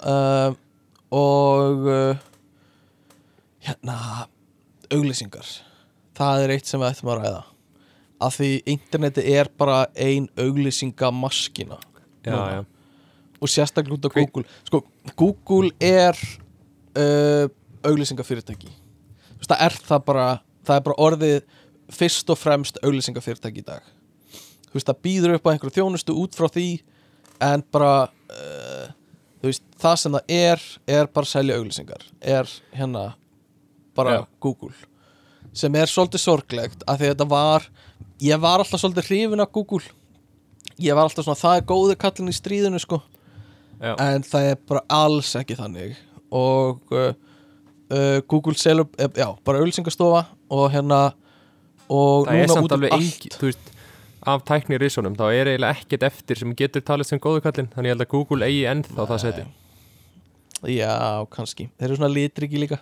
Uh, 0.01 0.55
og 1.13 1.83
uh, 1.85 2.17
hérna 3.61 3.97
auglýsingar. 4.89 5.45
Það 6.17 6.41
er 6.47 6.53
eitt 6.55 6.65
sem 6.65 6.81
við 6.81 6.89
ættum 6.89 7.11
að 7.13 7.19
ræða. 7.21 7.43
Af 8.25 8.39
því 8.39 8.49
interneti 8.73 9.25
er 9.35 9.51
bara 9.61 9.83
ein 9.93 10.25
auglýsingamaskina 10.41 11.77
og 13.41 13.49
sérstaklega 13.49 13.93
út 13.99 14.09
Hver- 14.09 14.25
Google. 14.25 14.43
Sko, 14.65 14.81
Google 15.17 15.69
er 15.81 16.17
uh, 16.97 17.45
auglýsingafyrirtæki. 17.85 18.73
Það 19.45 19.63
er 19.67 19.77
það 19.85 20.03
bara 20.09 20.27
það 20.65 20.75
er 20.79 20.83
bara 20.89 20.99
orðið 21.01 21.39
fyrst 21.93 22.29
og 22.33 22.37
fremst 22.41 22.81
auglýsingafyrirtæki 22.81 23.61
í 23.61 23.69
dag 23.69 23.85
þú 24.71 24.79
veist, 24.79 24.87
það 24.87 25.03
býður 25.05 25.35
upp 25.37 25.47
á 25.47 25.51
einhverju 25.51 25.75
þjónustu 25.77 26.15
út 26.21 26.37
frá 26.37 26.47
því 26.51 26.67
en 27.43 27.63
bara 27.73 27.93
uh, 28.07 28.91
þú 29.41 29.49
veist, 29.49 29.65
það 29.81 29.97
sem 30.03 30.17
það 30.17 30.35
er 30.37 30.65
er 30.97 31.09
bara 31.11 31.27
að 31.27 31.33
selja 31.33 31.57
auglýsingar 31.59 32.05
er 32.21 32.51
hérna 32.77 33.05
bara 33.97 34.19
Já. 34.19 34.25
Google 34.43 34.75
sem 35.53 35.75
er 35.75 35.89
svolítið 35.91 36.23
sorglegt 36.23 36.85
af 36.87 36.99
því 36.99 37.09
að 37.09 37.15
þetta 37.15 37.29
var 37.31 37.65
ég 38.23 38.43
var 38.43 38.61
alltaf 38.61 38.79
svolítið 38.79 39.09
hrifin 39.09 39.43
af 39.43 39.51
Google 39.51 39.83
ég 40.81 40.95
var 40.95 41.07
alltaf 41.07 41.25
svona 41.25 41.41
það 41.41 41.57
er 41.57 41.67
góði 41.73 41.97
kallin 41.99 42.31
í 42.31 42.37
stríðinu 42.37 42.79
sko 42.81 43.01
Já. 43.81 43.95
en 43.97 44.23
það 44.23 44.51
er 44.53 44.61
bara 44.69 44.85
alls 44.93 45.33
ekki 45.39 45.57
þannig 45.57 45.97
og 46.31 46.93
uh, 46.95 47.11
uh, 47.91 48.19
Google 48.29 48.55
selur, 48.55 48.87
já, 48.95 49.27
bara 49.43 49.59
auðlýsingastofa 49.59 50.23
og 50.53 50.67
hérna 50.71 51.01
og 51.91 52.29
það 52.29 52.39
núna 52.45 52.61
út 52.61 52.75
um 52.77 52.85
allt 52.85 52.95
engi, 53.01 53.33
þú 53.35 53.49
veist 53.49 53.70
af 54.29 54.43
tækni 54.45 54.77
risunum, 54.81 55.15
þá 55.17 55.25
er 55.31 55.53
eiginlega 55.53 55.79
ekkert 55.79 56.05
eftir 56.11 56.41
sem 56.41 56.53
getur 56.57 56.83
talið 56.85 57.09
sem 57.09 57.21
góðu 57.21 57.41
kallinn, 57.45 57.71
þannig 57.73 57.91
ég 57.91 57.95
held 57.95 58.05
að 58.05 58.13
Google 58.13 58.47
eigi 58.47 58.63
ennþá 58.69 59.07
það 59.09 59.21
seti 59.25 59.47
já, 60.69 61.25
kannski, 61.33 61.67
þeir 61.77 61.89
eru 61.89 61.99
svona 61.99 62.13
litriki 62.13 62.59
líka. 62.61 62.81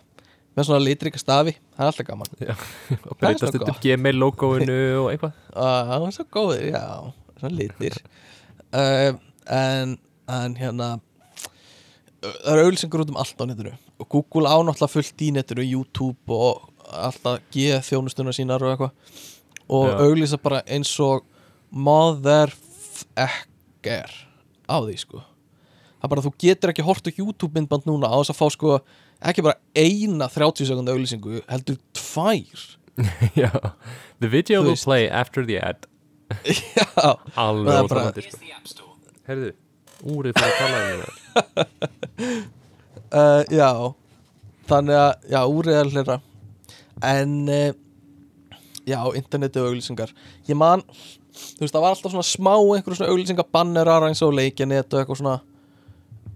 Með 0.58 0.68
svona 0.68 0.82
litrika 0.84 1.20
stafi, 1.22 1.54
það 1.78 1.84
er 1.86 1.92
alltaf 1.92 2.08
gaman. 2.08 2.32
Og 2.40 2.40
Það 2.42 3.12
er 3.12 3.20
breytast 3.22 3.54
þetta 3.54 3.70
gott. 3.70 3.84
Gmail 3.86 4.20
logoinu 4.20 4.80
og 5.04 5.12
eitthvað. 5.14 5.38
Ah, 5.60 5.84
það 5.88 6.04
var 6.06 6.16
svo 6.16 6.26
góðir, 6.34 6.66
já. 6.74 6.84
Svona 7.40 7.56
litir. 7.56 8.00
Uh, 8.70 9.14
en, 9.56 9.96
en 10.30 10.58
hérna 10.60 10.90
það 12.20 12.52
eru 12.52 12.66
auðlýsingur 12.68 13.06
út 13.06 13.14
um 13.14 13.22
allt 13.22 13.40
á 13.40 13.46
netinu. 13.48 13.74
Og 14.00 14.10
Google 14.12 14.52
ánáttúrulega 14.52 14.92
fullt 14.92 15.24
í 15.24 15.32
netinu 15.36 15.66
YouTube 15.66 16.36
og 16.36 16.68
alltaf 16.90 17.44
geða 17.54 17.80
þjónustuna 17.86 18.34
sínar 18.36 18.66
og 18.66 18.74
eitthvað 18.74 19.24
og 19.70 19.88
Já. 19.90 19.98
auðlýsa 20.06 20.38
bara 20.42 20.62
eins 20.68 21.00
og 21.04 21.24
motherfucker 21.72 24.10
á 24.70 24.78
því 24.86 24.96
sko. 25.02 25.18
Það 26.00 26.06
er 26.08 26.12
bara 26.14 26.22
þú 26.26 26.32
getur 26.40 26.70
ekki 26.74 26.86
hort 26.88 27.08
á 27.08 27.12
YouTube 27.12 27.54
myndband 27.58 27.84
núna 27.90 28.08
á 28.10 28.16
þess 28.22 28.34
að 28.34 28.40
fá 28.40 28.48
sko 28.56 28.70
ekki 29.30 29.42
bara 29.46 29.60
eina 29.76 30.26
30 30.32 30.66
sekund 30.70 30.90
auðlýsingu 30.92 31.34
heldur 31.50 31.78
tvær. 31.98 32.60
Já, 33.40 33.52
the 34.20 34.28
video 34.28 34.62
will 34.64 34.78
play 34.80 35.10
after 35.10 35.46
the 35.46 35.58
ad. 35.60 35.78
Já. 36.44 36.86
Alveg 37.36 37.74
Það 37.74 37.84
óþolandi, 37.86 38.22
sko. 38.68 38.86
heyrðu, 39.30 39.52
úrið 40.14 40.34
fyrir 40.38 40.50
að 40.50 40.60
tala 40.60 40.78
um 40.80 40.86
þetta 41.00 41.14
uh, 43.20 43.44
Já. 43.54 43.72
Þannig 44.70 44.98
að, 45.02 45.14
já, 45.34 45.42
úrið 45.50 45.76
er 45.80 45.88
hlera. 45.90 46.16
En 47.02 47.32
uh, 47.50 47.74
Já, 48.90 49.00
interneti 49.20 49.62
og 49.62 49.70
auglýsingar. 49.70 50.12
Ég 50.50 50.58
man, 50.58 50.82
þú 51.36 51.62
veist, 51.64 51.74
það 51.76 51.84
var 51.86 51.94
alltaf 51.96 52.14
svona 52.16 52.26
smá 52.26 52.54
einhverjum 52.58 52.98
svona 53.00 53.12
auglýsingabannerar 53.14 54.08
eins 54.10 54.22
og 54.26 54.34
leikjanet 54.38 54.94
og 54.94 55.02
eitthvað 55.04 55.20
svona 55.22 55.36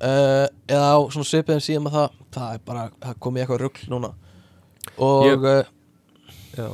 uh, 0.04 0.48
eða 0.70 0.90
á 0.94 0.98
svona 1.14 1.28
svipiðum 1.30 1.64
síðan 1.64 1.86
með 1.88 1.96
það 1.98 2.18
það 2.34 2.56
er 2.58 2.64
bara, 2.68 2.84
það 3.06 3.20
kom 3.26 3.38
í 3.40 3.44
eitthvað 3.44 3.62
rugl 3.64 3.88
núna. 3.94 4.12
Og 4.98 5.30
Ég- 5.30 5.72
já, 6.58 6.68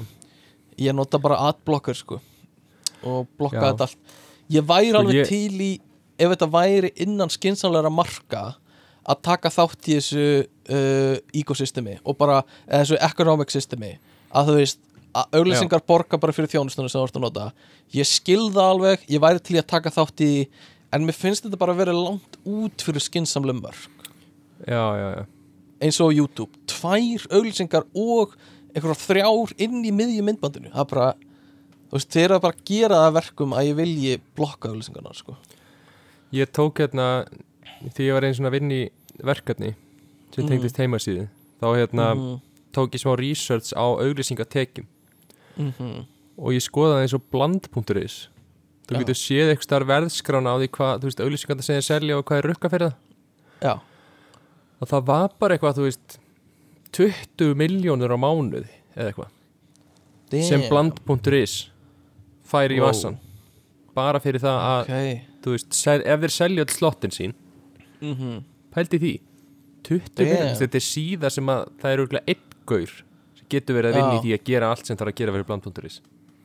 ég 0.90 0.96
nota 0.98 1.20
bara 1.22 1.38
adblocker 1.50 1.96
sko 1.96 2.20
og 3.04 3.28
blokka 3.40 3.60
Já. 3.62 3.68
þetta 3.72 3.86
allt. 3.88 4.16
Ég 4.52 4.66
væri 4.68 4.90
Sko, 4.92 5.00
alveg 5.00 5.16
ég- 5.22 5.28
til 5.30 5.62
í 5.62 5.72
ef 6.20 6.32
þetta 6.34 6.50
væri 6.52 6.90
innan 7.06 7.30
skynsamlega 7.32 7.92
marka 7.94 8.56
að 9.10 9.22
taka 9.24 9.50
þátt 9.50 9.88
í 9.88 9.96
þessu 10.00 10.24
uh, 10.44 11.16
ekosystemi 11.34 12.00
og 12.04 12.18
bara 12.20 12.42
þessu 12.68 12.98
economic 13.00 13.50
systemi. 13.54 13.94
Að 14.36 14.50
þú 14.52 14.56
veist 14.60 14.80
auglýsingar 15.34 15.82
borga 15.88 16.18
bara 16.22 16.34
fyrir 16.36 16.50
þjónustunum 16.52 16.90
sem 16.90 17.00
þú 17.02 17.08
ert 17.08 17.16
að 17.18 17.22
nota. 17.26 17.46
Ég 17.94 18.06
skilða 18.06 18.68
alveg, 18.74 19.06
ég 19.10 19.20
væri 19.24 19.40
til 19.40 19.58
að 19.58 19.68
taka 19.68 19.90
þátt 19.90 20.22
í 20.22 20.48
en 20.94 21.06
mér 21.06 21.14
finnst 21.18 21.44
þetta 21.46 21.58
bara 21.58 21.74
að 21.74 21.82
vera 21.84 21.94
langt 21.94 22.38
út 22.46 22.82
fyrir 22.86 23.02
skynsamlega 23.02 23.62
mörg 23.62 24.08
já, 24.68 24.84
já, 25.00 25.08
já. 25.18 25.26
Eins 25.82 26.00
og 26.04 26.12
YouTube, 26.14 26.52
tvær 26.68 27.26
auglýsingar 27.32 27.86
og 27.96 28.34
einhverjar 28.76 29.00
þrjár 29.00 29.54
inn 29.58 29.84
í 29.86 29.92
miðju 29.96 30.24
myndbandinu, 30.28 30.70
það 30.74 30.82
er 30.84 30.90
bara 30.92 31.14
þú 31.90 31.96
veist, 31.98 32.10
þeir 32.12 32.26
eru 32.26 32.36
að 32.38 32.42
bara 32.48 32.66
gera 32.66 32.98
það 33.00 33.08
að 33.10 33.16
verkum 33.20 33.54
að 33.56 33.68
ég 33.70 33.78
vilji 33.80 34.18
blokka 34.38 34.70
auglýsingarnar 34.70 35.16
sko. 35.18 35.38
Ég 36.36 36.52
tók 36.54 36.82
hérna 36.84 37.26
því 37.96 38.10
ég 38.10 38.14
var 38.18 38.28
einn 38.28 38.36
svona 38.38 38.52
að 38.52 38.58
vinna 38.60 38.76
í 38.76 38.90
verkefni 39.26 39.72
sem 40.36 40.44
Mhm. 40.44 40.50
tengdist 40.52 40.78
heimasíðu 40.78 41.28
þá 41.62 41.68
hérna 41.80 42.14
Mhm, 42.16 42.42
tók 42.74 42.92
ég 42.94 43.02
smá 43.02 43.16
research 43.18 43.74
á 43.74 43.86
auglýsingatekjum 43.98 44.86
mhm. 45.60 46.04
og 46.40 46.56
ég 46.56 46.66
skoðaði 46.66 47.06
eins 47.06 47.16
og 47.18 47.26
bland.is 47.34 48.18
þú 48.90 48.96
Já. 48.96 49.00
getur 49.04 49.20
séð 49.20 49.52
eitthvað 49.52 49.68
starf 49.68 49.90
verðskrána 49.90 50.56
á 50.56 50.56
því 50.58 50.70
hvað, 50.78 50.94
þú 51.04 51.10
veist, 51.10 51.22
það 51.22 51.68
segja 51.68 51.86
selja 51.86 52.18
og 52.18 52.26
hvað 52.26 52.42
er 52.42 52.50
rukka 52.50 52.72
fyrir 52.74 52.90
það 52.90 53.68
já, 53.70 53.74
og 54.80 54.92
það 54.92 55.08
var 55.12 55.34
bara 55.42 55.58
eitthvað, 55.58 55.80
þú 55.80 55.88
veist 55.90 56.20
20 56.98 57.58
miljónur 57.60 58.16
á 58.16 58.18
mánuði 58.18 58.70
eða 58.96 59.12
eitthvað, 59.12 59.34
sem 60.34 60.64
Damn. 60.64 60.70
bland.is 60.72 61.58
fær 62.50 62.74
í 62.74 62.80
Wow. 62.80 62.88
vassan 62.90 63.20
bara 63.98 64.22
fyrir 64.24 64.42
það 64.42 64.64
að, 64.66 64.82
ok 64.88 65.28
þú 65.44 65.56
veist, 65.56 65.82
ef 66.00 66.24
þeir 66.24 66.36
selja 66.36 66.66
all 66.66 66.74
slottin 66.74 67.16
sín 67.16 67.36
mhm, 68.02 68.42
pældi 68.74 69.00
því 69.04 69.14
20 69.86 70.10
Damn. 70.16 70.26
miljónur, 70.26 70.58
þetta 70.64 70.82
er 70.82 70.88
síða 70.88 71.32
sem 71.34 71.54
að 71.54 71.70
það 71.82 71.94
er 71.94 72.04
auðvitað 72.04 72.34
einn 72.34 72.58
gaur 72.70 72.98
sem 72.98 73.09
getur 73.54 73.78
verið 73.80 73.92
að 73.94 74.00
vinna 74.00 74.16
í 74.20 74.24
því 74.24 74.34
að 74.38 74.44
gera 74.50 74.70
allt 74.74 74.86
sem 74.90 74.98
þarf 75.00 75.12
að 75.14 75.20
gera 75.22 75.36
fyrir 75.36 75.48
bland.is 75.50 76.00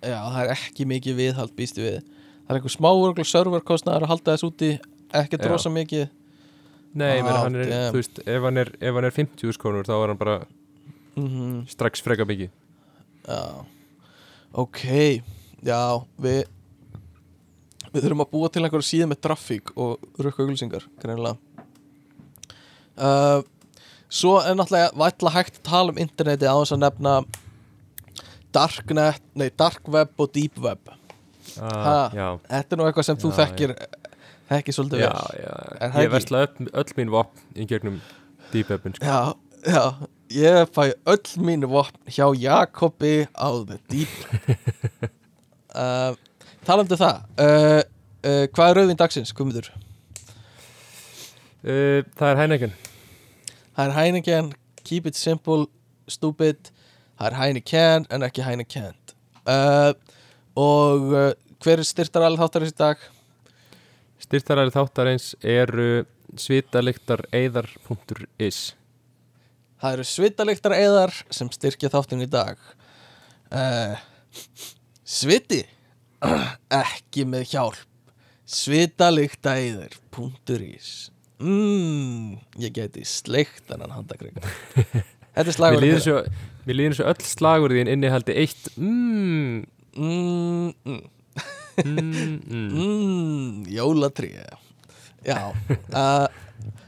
já, 0.05 0.19
það 0.21 0.41
er 0.45 0.53
ekki 0.55 0.85
mikið 0.91 1.17
viðhald 1.21 1.55
býstu 1.57 1.81
við. 1.85 2.01
Það 2.45 2.51
er 2.53 2.59
einhver 2.59 2.73
smá 2.75 2.89
örgulega 2.93 3.31
serverkostnaður 3.31 4.05
að 4.05 4.11
halda 4.13 4.35
þess 4.35 4.45
úti 4.51 4.69
ekki 5.17 5.39
Já. 5.39 5.43
drosa 5.47 5.71
mikið. 5.73 6.09
Nei, 6.95 7.21
Ah, 7.25 7.39
hann 7.43 7.57
er, 7.59 7.71
þú 7.91 7.99
veist, 7.99 8.19
ef 8.29 8.43
hann 8.45 8.61
er, 8.61 8.69
ef 8.81 8.95
hann 8.99 9.07
er 9.09 9.15
50 9.17 9.55
skonur 9.57 9.87
þá 9.89 9.95
er 9.97 10.13
hann 10.13 10.21
bara 10.21 10.35
mm 11.17 11.65
strax 11.73 12.03
freka 12.05 12.27
mikið. 12.29 12.51
Já. 13.25 13.65
Ok, 14.53 14.85
já 15.65 15.81
við 16.21 16.45
við 17.95 18.05
þurfum 18.05 18.23
að 18.27 18.31
búa 18.35 18.51
til 18.53 18.63
einhverja 18.67 18.91
síðu 18.91 19.09
með 19.11 19.21
trafík 19.25 19.73
og 19.79 20.05
rukka 20.19 20.45
auglýsingar 20.45 20.85
greinilega. 21.03 21.39
Uh, 22.95 23.41
Svo 24.15 24.37
er 24.41 24.55
náttúrulega 24.59 24.93
vætla 25.01 25.33
hægt 25.35 25.57
að 25.59 25.65
tala 25.67 25.95
um 25.95 25.99
interneti 25.99 26.47
á 26.47 26.55
þess 26.61 26.75
að 26.77 26.83
nefna 26.85 27.15
darknet, 28.55 29.23
nei 29.35 29.49
dark 29.59 29.89
web 29.91 30.13
og 30.23 30.31
deep 30.35 30.59
web. 30.63 30.93
Ah, 31.59 32.11
Ha, 32.15 32.29
Þetta 32.49 32.75
er 32.77 32.81
nú 32.81 32.87
eitthvað 32.89 33.09
sem 33.09 33.19
þú 33.21 33.31
Já, 33.33 33.37
þekkir 33.41 33.75
þekkir 34.51 34.77
svolítið 34.77 35.03
vel. 35.03 35.11
Ég 36.05 36.13
versla 36.13 36.45
öll, 36.47 36.69
öll 36.83 36.95
mín 36.99 37.11
vopn 37.15 37.43
í 37.59 37.67
gegnum 37.71 37.99
Deep 38.53 38.71
Webin 38.71 38.95
sko. 38.95 39.05
Já, 39.07 39.35
já, 39.67 39.83
ég 40.35 40.71
fæ 40.75 40.85
öll 41.11 41.35
mínu 41.49 41.71
vopn 41.73 41.99
hjá 42.07 42.27
Jakobi 42.39 43.27
á 43.35 43.49
The 43.67 43.79
Deep. 43.91 44.15
Uh, 45.75 46.15
Talandi 46.63 46.95
um 46.95 46.99
það 47.01 47.17
uh, 47.43 47.81
uh, 48.23 48.45
Hvað 48.55 48.69
er 48.69 48.77
rauðin 48.79 48.99
dagsins, 49.01 49.33
Guðmundur? 49.35 49.73
uh, 51.67 52.05
Það 52.15 52.29
er 52.29 52.39
Heineken 52.39 52.77
Það 53.75 53.87
er 53.87 53.97
Heineken, 53.99 54.53
keep 54.85 55.07
it 55.11 55.19
simple, 55.19 55.67
stupid. 56.09 56.71
Það 57.19 57.31
er 57.31 57.39
Heineken 57.41 58.07
en 58.11 58.27
ekki 58.27 58.45
Heineken. 58.47 58.95
Uh, 59.45 59.93
Og 60.55 61.11
uh, 61.11 61.33
hver 61.63 61.83
er 61.83 61.87
styrtar 61.87 62.23
alveg 62.27 62.45
þáttar 62.45 62.67
í 62.67 62.73
dag? 62.79 63.01
Styrtaræri 64.23 64.73
þáttarins 64.75 65.33
eru 65.43 66.05
svitaliktar 66.39 67.25
eðar.is 67.35 68.61
Það 69.83 69.97
eru 69.97 70.07
svitaliktar 70.09 70.77
eðar 70.79 71.13
sem 71.35 71.51
styrkja 71.53 71.91
þáttin 71.93 72.23
í 72.25 72.31
dag. 72.31 72.61
Uh, 73.51 73.99
Sviti 75.05 75.61
ekki 76.83 77.27
með 77.29 77.51
hjálp. 77.51 77.83
Svitalikta 78.47 79.59
eðar 81.35 81.43
punktur 81.43 81.43
ís 81.43 81.43
mm, 81.43 82.39
ég 82.63 82.75
geti 82.75 83.05
sleikt 83.05 83.67
þennan 83.69 83.95
handakreika 83.99 84.41
Þetta 85.35 85.41
er 85.41 85.49
Mér 85.49 85.57
slagur 85.57 85.83
líður 85.83 86.03
svo, 86.05 86.21
mér 86.65 86.77
líður 86.79 86.93
svo 86.95 87.07
öll 87.11 87.27
slagur 87.27 87.73
þín 87.75 87.91
innihaldi 87.91 88.37
eitt 88.39 88.69
mm, 88.79 89.65
mm, 89.97 90.69
mm, 90.85 91.01
mm, 91.83 92.39
mm. 92.47 92.69
mm, 92.71 93.65
Jólatrí 93.75 94.31
Já 95.25 95.51
uh, 95.99 96.29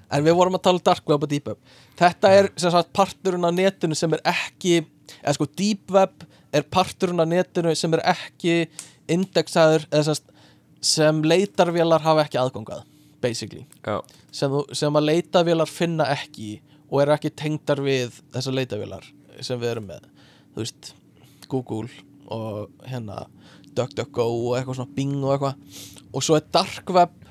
En 0.06 0.22
við 0.22 0.36
vorum 0.38 0.54
að 0.54 0.62
tala 0.68 0.82
dark 0.86 1.08
web 1.10 1.24
og 1.26 1.30
deep 1.30 1.48
web. 1.50 1.58
Þetta 1.98 2.30
er 2.30 2.46
sem 2.54 2.70
sagt 2.70 2.92
parturinn 2.94 3.44
af 3.48 3.54
netinu 3.56 3.96
sem 3.98 4.12
er 4.14 4.20
ekki 4.30 4.76
eða 5.18 5.34
sko 5.34 5.48
deep 5.58 5.90
web 5.90 6.22
er 6.54 6.62
parturinn 6.70 7.20
af 7.20 7.26
netinu 7.26 7.74
sem 7.74 7.96
er 7.96 8.04
ekki 8.12 8.68
indexaður 9.10 9.88
eða 9.90 10.12
sem, 10.12 10.20
sem 10.94 11.18
leitarvélar 11.26 12.04
hafa 12.06 12.22
ekki 12.26 12.38
aðgangað 12.38 12.84
basically. 13.26 13.66
Já, 13.82 13.98
sem, 14.34 14.56
sem 14.76 14.98
að 14.98 15.08
leitavélar 15.10 15.70
finna 15.70 16.08
ekki 16.14 16.56
og 16.86 17.02
eru 17.02 17.16
ekki 17.16 17.34
tengdar 17.34 17.82
við 17.84 18.20
þessar 18.34 18.56
leitavélar 18.60 19.10
sem 19.44 19.60
við 19.60 19.74
erum 19.74 19.90
með. 19.90 20.06
Þú 20.54 20.62
veist, 20.62 20.92
Google 21.50 21.90
og 22.32 22.86
hérna 22.88 23.26
DuckDuckGo 23.76 24.26
og 24.26 24.56
eitthvað 24.56 24.80
svona 24.80 24.96
Bing 24.96 25.16
og 25.20 25.34
eitthvað. 25.34 25.86
Og 26.16 26.24
svo 26.24 26.38
er 26.38 26.46
Dark 26.54 26.92
Web 26.96 27.22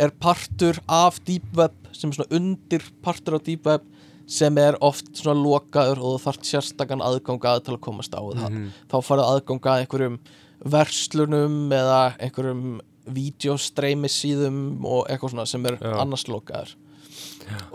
er 0.00 0.12
partur 0.22 0.78
af 0.88 1.20
Deep 1.26 1.50
Web 1.56 1.76
sem 1.92 2.10
er 2.10 2.18
svona 2.18 2.38
undir 2.38 2.84
partur 3.04 3.36
af 3.38 3.44
Deep 3.46 3.66
Web 3.68 3.84
sem 4.32 4.56
er 4.58 4.78
oft 4.84 5.10
svona 5.18 5.36
lokaður 5.36 6.00
og 6.00 6.14
þú 6.14 6.22
þarft 6.24 6.48
sérstakann 6.48 7.04
aðgangað 7.04 7.66
til 7.66 7.76
að 7.76 7.82
komast 7.84 8.14
á 8.16 8.22
það. 8.22 8.48
Mhm. 8.48 8.70
þá 8.88 8.96
farið 9.04 9.28
aðgangað 9.28 9.82
einhverjum 9.82 10.18
verslunum 10.72 11.56
eða 11.74 12.00
einhverjum 12.18 12.80
vídeostreimi 13.06 14.08
síðum 14.12 14.58
og 14.86 15.06
eitthvað 15.10 15.34
svona 15.34 15.46
sem 15.50 15.66
er 15.66 15.78
Já. 15.80 15.94
annars 16.02 16.26
lokaður 16.30 16.74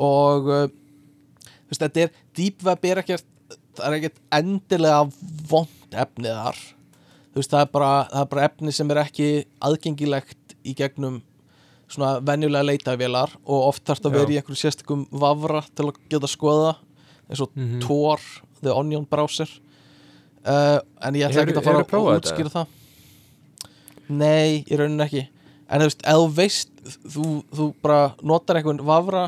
og 0.01 0.47
uh, 0.47 0.67
veist, 1.67 1.81
þetta 1.83 2.05
er 2.05 2.13
deep 2.37 2.63
web 2.65 2.85
er 2.87 3.01
ekkert 3.03 3.25
það 3.77 3.87
er 3.91 3.95
ekkert 3.99 4.21
endilega 4.33 5.03
vond 5.51 5.93
efni 5.93 6.31
þar. 6.33 6.57
Veist, 7.37 7.51
það 7.53 7.61
er 7.61 7.69
bara, 7.75 7.89
það 8.09 8.23
er 8.23 8.29
bara 8.31 8.45
efni 8.49 8.73
sem 8.73 8.89
er 8.93 8.99
ekki 9.03 9.27
aðgengilegt 9.67 10.55
í 10.67 10.73
gegnum 10.79 11.19
svona 11.87 12.17
venjulega 12.25 12.65
leitavélar 12.67 13.35
og 13.45 13.67
oft 13.69 13.85
þarf 13.87 14.01
það 14.01 14.09
að 14.09 14.17
vera 14.17 14.33
í 14.33 14.39
einhverju 14.41 14.59
sérstakum 14.63 15.05
vafra 15.21 15.61
til 15.77 15.85
að 15.91 15.99
geta 16.11 16.27
skoða 16.31 16.73
eins 17.29 17.43
og 17.45 17.53
Mhm. 17.55 17.79
Tor, 17.85 18.19
The 18.63 18.73
Onion 18.73 19.05
Browser. 19.05 19.47
Uh, 20.47 20.79
en 21.03 21.13
ég 21.19 21.27
ætla 21.29 21.43
ekki 21.43 21.59
að 21.59 21.63
fara 21.67 21.83
að 21.85 22.21
útskýra 22.21 22.51
það 22.53 22.73
Nei, 24.09 24.63
í 24.63 24.79
rauninni 24.79 25.05
ekki. 25.05 25.23
En 25.67 25.83
þú 25.83 25.89
veist, 25.89 26.03
ef 26.07 26.17
þú 26.21 26.27
veist 26.37 26.71
þú, 27.11 27.25
þú 27.51 27.67
bara 27.83 28.01
notar 28.23 28.59
einhvern 28.59 28.83
vafra 28.87 29.25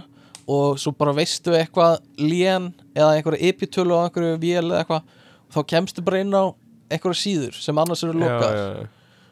og 0.50 0.80
svo 0.82 0.94
bara 0.98 1.14
veistu 1.18 1.54
eitthvað 1.58 2.00
lén 2.18 2.72
eða 2.96 3.18
einhverja 3.18 3.52
epitölu 3.52 3.98
á 4.00 4.08
einhverju 4.08 4.40
vél 4.42 4.64
eða 4.70 4.80
eitthvað 4.82 5.12
þá 5.54 5.60
kemstu 5.74 6.06
bara 6.06 6.24
inn 6.24 6.34
á 6.34 6.44
einhverja 6.90 7.20
síður 7.20 7.60
sem 7.60 7.82
annars 7.82 8.02
eru 8.06 8.16
já, 8.16 8.22
lokað 8.24 8.56
já, 8.56 8.64
já. 8.80 8.88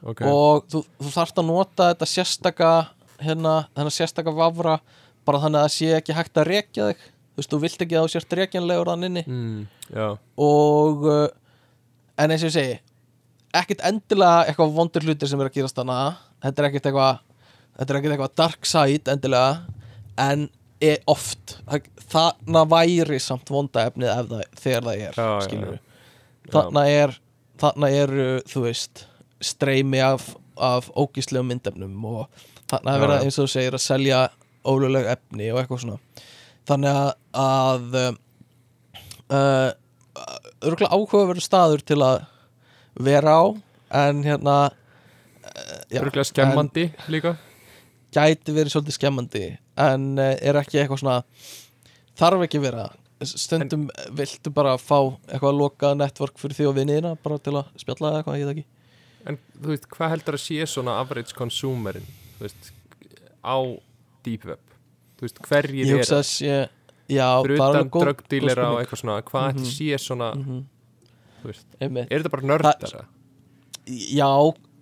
Ok, 0.07 0.21
og 0.29 0.67
þú, 0.69 0.83
þú 1.01 1.13
þarft 1.15 1.41
að 1.41 1.47
nota 1.49 1.89
þetta 1.91 2.09
sérstaka 2.11 2.71
hérna, 3.23 3.53
þennan 3.73 3.95
sérstaka 3.95 4.33
vafra 4.35 4.77
bara 5.27 5.41
þannig 5.43 5.59
að 5.61 5.65
það 5.65 5.73
sé 5.75 5.93
ekki 5.97 6.15
hægt 6.15 6.39
að 6.39 6.49
rekja 6.51 6.89
þig. 6.91 7.07
Þú 7.07 7.41
veist, 7.41 7.51
þú 7.51 7.59
vilt 7.63 7.81
ekki 7.83 7.97
að 7.97 8.05
þú 8.05 8.11
sért 8.13 8.35
rekjanlegur 8.39 8.91
þann 8.91 9.07
inni. 9.07 9.23
Mm, 9.27 9.65
og 10.41 11.03
uh, 11.05 11.25
en 12.17 12.33
eins 12.33 12.45
og 12.45 12.49
ég 12.49 12.55
segi 12.55 12.77
ekkert 13.55 13.83
endilega 13.87 14.45
eitthvað 14.47 14.75
vondur 14.75 15.07
hlutir 15.07 15.29
sem 15.29 15.41
er 15.41 15.49
að 15.49 15.57
gerast 15.57 15.77
þarna. 15.77 15.97
Þetta 16.43 16.61
er 16.63 16.69
ekkert 16.69 16.89
eitthvað 16.89 17.19
þetta 17.77 17.93
er 17.93 17.99
ekkert 17.99 18.15
eitthvað 18.15 18.35
dark 18.41 18.69
side 18.69 19.13
endilega 19.13 19.51
en 20.21 20.47
er 20.83 20.99
oft. 21.09 21.57
Það, 21.67 21.87
þarna 22.11 22.65
væri 22.69 23.21
samt 23.21 23.49
vonda 23.53 23.87
efnið 23.89 24.11
ef 24.13 24.27
það, 24.31 24.43
þegar 24.61 24.87
það 24.87 25.05
er 25.07 25.21
Já, 25.21 25.29
já, 25.47 25.79
þarna 26.53 26.83
er 26.91 27.15
þarna 27.61 27.89
eru, 27.93 28.27
þú 28.49 28.63
veist 28.67 29.05
streymi 29.43 30.01
af, 30.03 30.29
af 30.55 30.89
ógíslegum 30.97 31.49
myndefnum 31.51 32.05
og 32.09 32.45
þarna 32.69 32.93
er 32.93 33.03
verið 33.03 33.25
eins 33.25 33.37
og 33.37 33.47
þú 33.47 33.53
segir 33.53 33.77
að 33.77 33.85
selja 33.85 34.21
óluleg 34.67 35.09
efni 35.13 35.51
og 35.53 35.61
eitthvað 35.61 35.83
svona. 35.85 36.23
Þannig 36.67 36.97
að, 36.99 37.11
að 37.39 37.99
uh, 39.31 39.69
örgulega 40.65 40.91
áhugaverður 40.91 41.45
staður 41.45 41.85
til 41.87 42.01
að 42.03 42.25
vera 42.99 43.33
á 43.37 43.43
en 44.03 44.23
hérna 44.25 44.55
uh, 44.71 45.81
já, 45.91 46.01
örgulega 46.01 46.27
skemmandi 46.27 46.87
líka. 47.13 47.35
gæti 48.13 48.55
verið 48.55 48.73
svolítið 48.73 48.97
skemmandi 48.97 49.43
en 49.77 50.07
uh, 50.19 50.33
er 50.41 50.59
ekki 50.61 50.79
eitthvað 50.81 51.01
svona 51.03 51.19
þarf 52.17 52.47
ekki 52.47 52.61
vera. 52.63 52.87
Stundum 53.25 53.87
viltu 54.13 54.51
bara 54.53 54.75
fá 54.77 54.99
eitthvað 55.25 55.55
lokað 55.57 55.95
network 55.97 56.37
fyrir 56.37 56.53
því 56.59 56.67
og 56.69 56.75
vinniðina 56.77 57.15
bara 57.23 57.37
til 57.41 57.55
að 57.57 57.71
spjalla 57.81 58.11
eða 58.11 58.19
eitthvað, 58.21 58.37
ég 58.37 58.45
veit 58.49 58.55
ekki. 58.57 58.65
En 59.27 59.37
þú 59.57 59.71
veist, 59.73 59.87
hvað 59.91 60.11
heldur 60.13 60.37
að 60.37 60.43
sé 60.43 60.67
svona 60.69 60.93
average 61.01 61.33
consumerin, 61.35 62.05
þú 62.37 62.45
veist, 62.45 62.69
á 63.41 63.57
deep 64.25 64.45
web? 64.45 64.61
Þú 65.17 65.25
veist, 65.25 65.41
hverjir 65.49 65.79
ég 65.81 65.93
er 65.95 65.97
hugsa 66.03 66.19
að 66.21 66.27
sé 66.29 66.51
já, 67.09 67.27
fyrir 67.41 67.57
það 67.57 67.57
utan 67.57 67.67
alveg 67.67 67.91
góð- 67.97 68.05
drugdílera 68.05 68.67
góð 68.67 68.73
og 68.77 68.81
eitthvað 68.83 69.01
svona, 69.01 69.17
hvað 69.31 69.49
mm 69.57 69.65
sé 69.73 69.97
svona, 70.05 70.29
Mhm, 70.37 70.61
þú 70.61 70.76
veist, 71.47 71.67
er 71.79 71.89
þetta 72.17 72.33
bara 72.33 72.49
nördara? 72.53 73.03
já, 73.87 74.29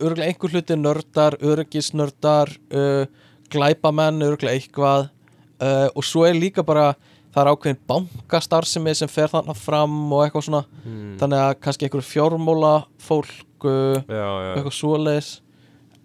örgulega 0.02 0.30
einhver 0.30 0.56
hluti 0.56 0.78
nördar, 0.80 1.38
örgisnördar 1.42 2.52
uh, 2.74 3.06
glæpamenn, 3.54 4.24
örgulega 4.26 4.58
eitthvað. 4.58 5.12
Uh, 5.56 5.88
og 5.96 6.04
svo 6.04 6.26
er 6.28 6.36
líka 6.36 6.66
bara 6.68 6.94
það 7.36 7.42
er 7.42 7.52
ákveðin 7.52 7.82
bankastarfsemi 7.90 8.94
sem 8.96 9.12
fer 9.12 9.32
þarna 9.32 9.56
fram 9.58 9.96
og 10.10 10.26
eitthvað 10.26 10.48
svona. 10.50 10.64
Mm. 10.84 11.16
þannig 11.22 11.44
að 11.44 11.54
kannski 11.64 11.88
einhver 11.88 12.06
fjármóla 12.08 12.76
fólk 13.04 13.68
uh, 13.68 14.00
Já, 14.08 14.28
já, 14.28 14.52
eitthvað 14.56 14.78
svoleiðis. 14.80 15.32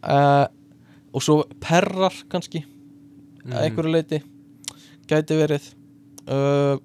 Uh, 0.01 0.47
og 1.11 1.25
svo 1.27 1.41
perrar 1.63 2.15
kannski 2.31 2.65
að 3.51 3.65
einhverju 3.67 3.95
leiti 3.95 4.21
gæti 5.11 5.39
verið. 5.39 5.67
Uh, 6.31 6.79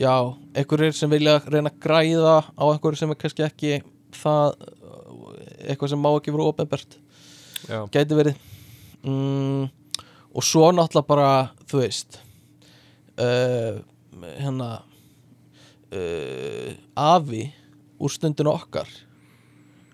já, 0.00 0.14
einhverjir 0.54 0.96
sem 0.96 1.10
vilja 1.10 1.40
reyna 1.46 1.72
að 1.72 1.80
græða 1.82 2.36
á 2.54 2.64
einhverju 2.68 3.00
sem 3.00 3.12
er 3.14 3.20
kannski 3.20 3.46
ekki 3.46 3.78
það 4.14 4.54
eitthvað 5.64 5.92
sem 5.92 6.02
má 6.04 6.10
ekki 6.12 6.34
vera 6.34 6.50
ofinbært 6.50 6.98
já, 7.68 7.78
gæti 7.92 8.18
verið. 8.18 8.42
Mm, 9.04 9.68
og 10.34 10.46
svo 10.46 10.70
náttúrulega 10.72 11.08
bara 11.08 11.30
þú 11.68 11.82
veist 11.82 12.20
uh, 13.20 13.80
hérna 14.38 14.70
uh, 15.90 16.70
afi 16.94 17.48
úr 17.98 18.12
stundinu 18.12 18.52
okkar. 18.54 18.88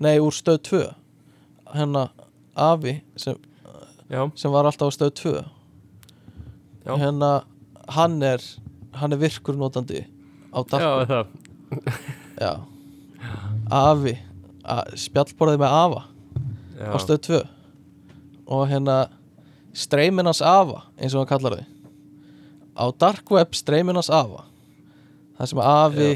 Nei 0.00 0.16
úr 0.22 0.32
stöð 0.32 0.62
2 0.70 0.84
hérna 1.74 2.08
Afi 2.54 3.00
sem, 3.16 3.36
sem 4.34 4.52
var 4.52 4.66
alltaf 4.68 4.90
á 4.90 4.94
stöð 4.94 5.12
2 5.22 5.34
Já. 6.86 6.96
hérna 6.96 7.44
hann 7.88 8.22
er 8.22 8.40
hann 8.96 9.12
er 9.12 9.20
virkur 9.20 9.54
notandi 9.54 10.06
á 10.50 10.58
já 10.60 10.90
það. 11.10 11.26
Já. 12.40 12.52
Afi 13.70 14.14
spjallborðið 14.98 15.62
með 15.62 15.74
Afa 15.76 16.02
já. 16.78 16.88
á 16.90 16.96
stöð 17.02 17.20
2 17.28 17.40
og 18.50 18.62
hérna 18.70 18.96
streymin 19.76 20.26
hans 20.26 20.42
Afa 20.42 20.84
eins 20.98 21.14
og 21.14 21.22
hann 21.22 21.30
kallar 21.30 21.58
þau. 21.58 21.66
Á 22.80 22.84
dark 22.98 23.30
web 23.30 23.54
streymin 23.54 23.98
hans 23.98 24.10
Afa. 24.10 24.46
Það 25.38 25.52
sem 25.52 25.64
Afi 25.64 26.12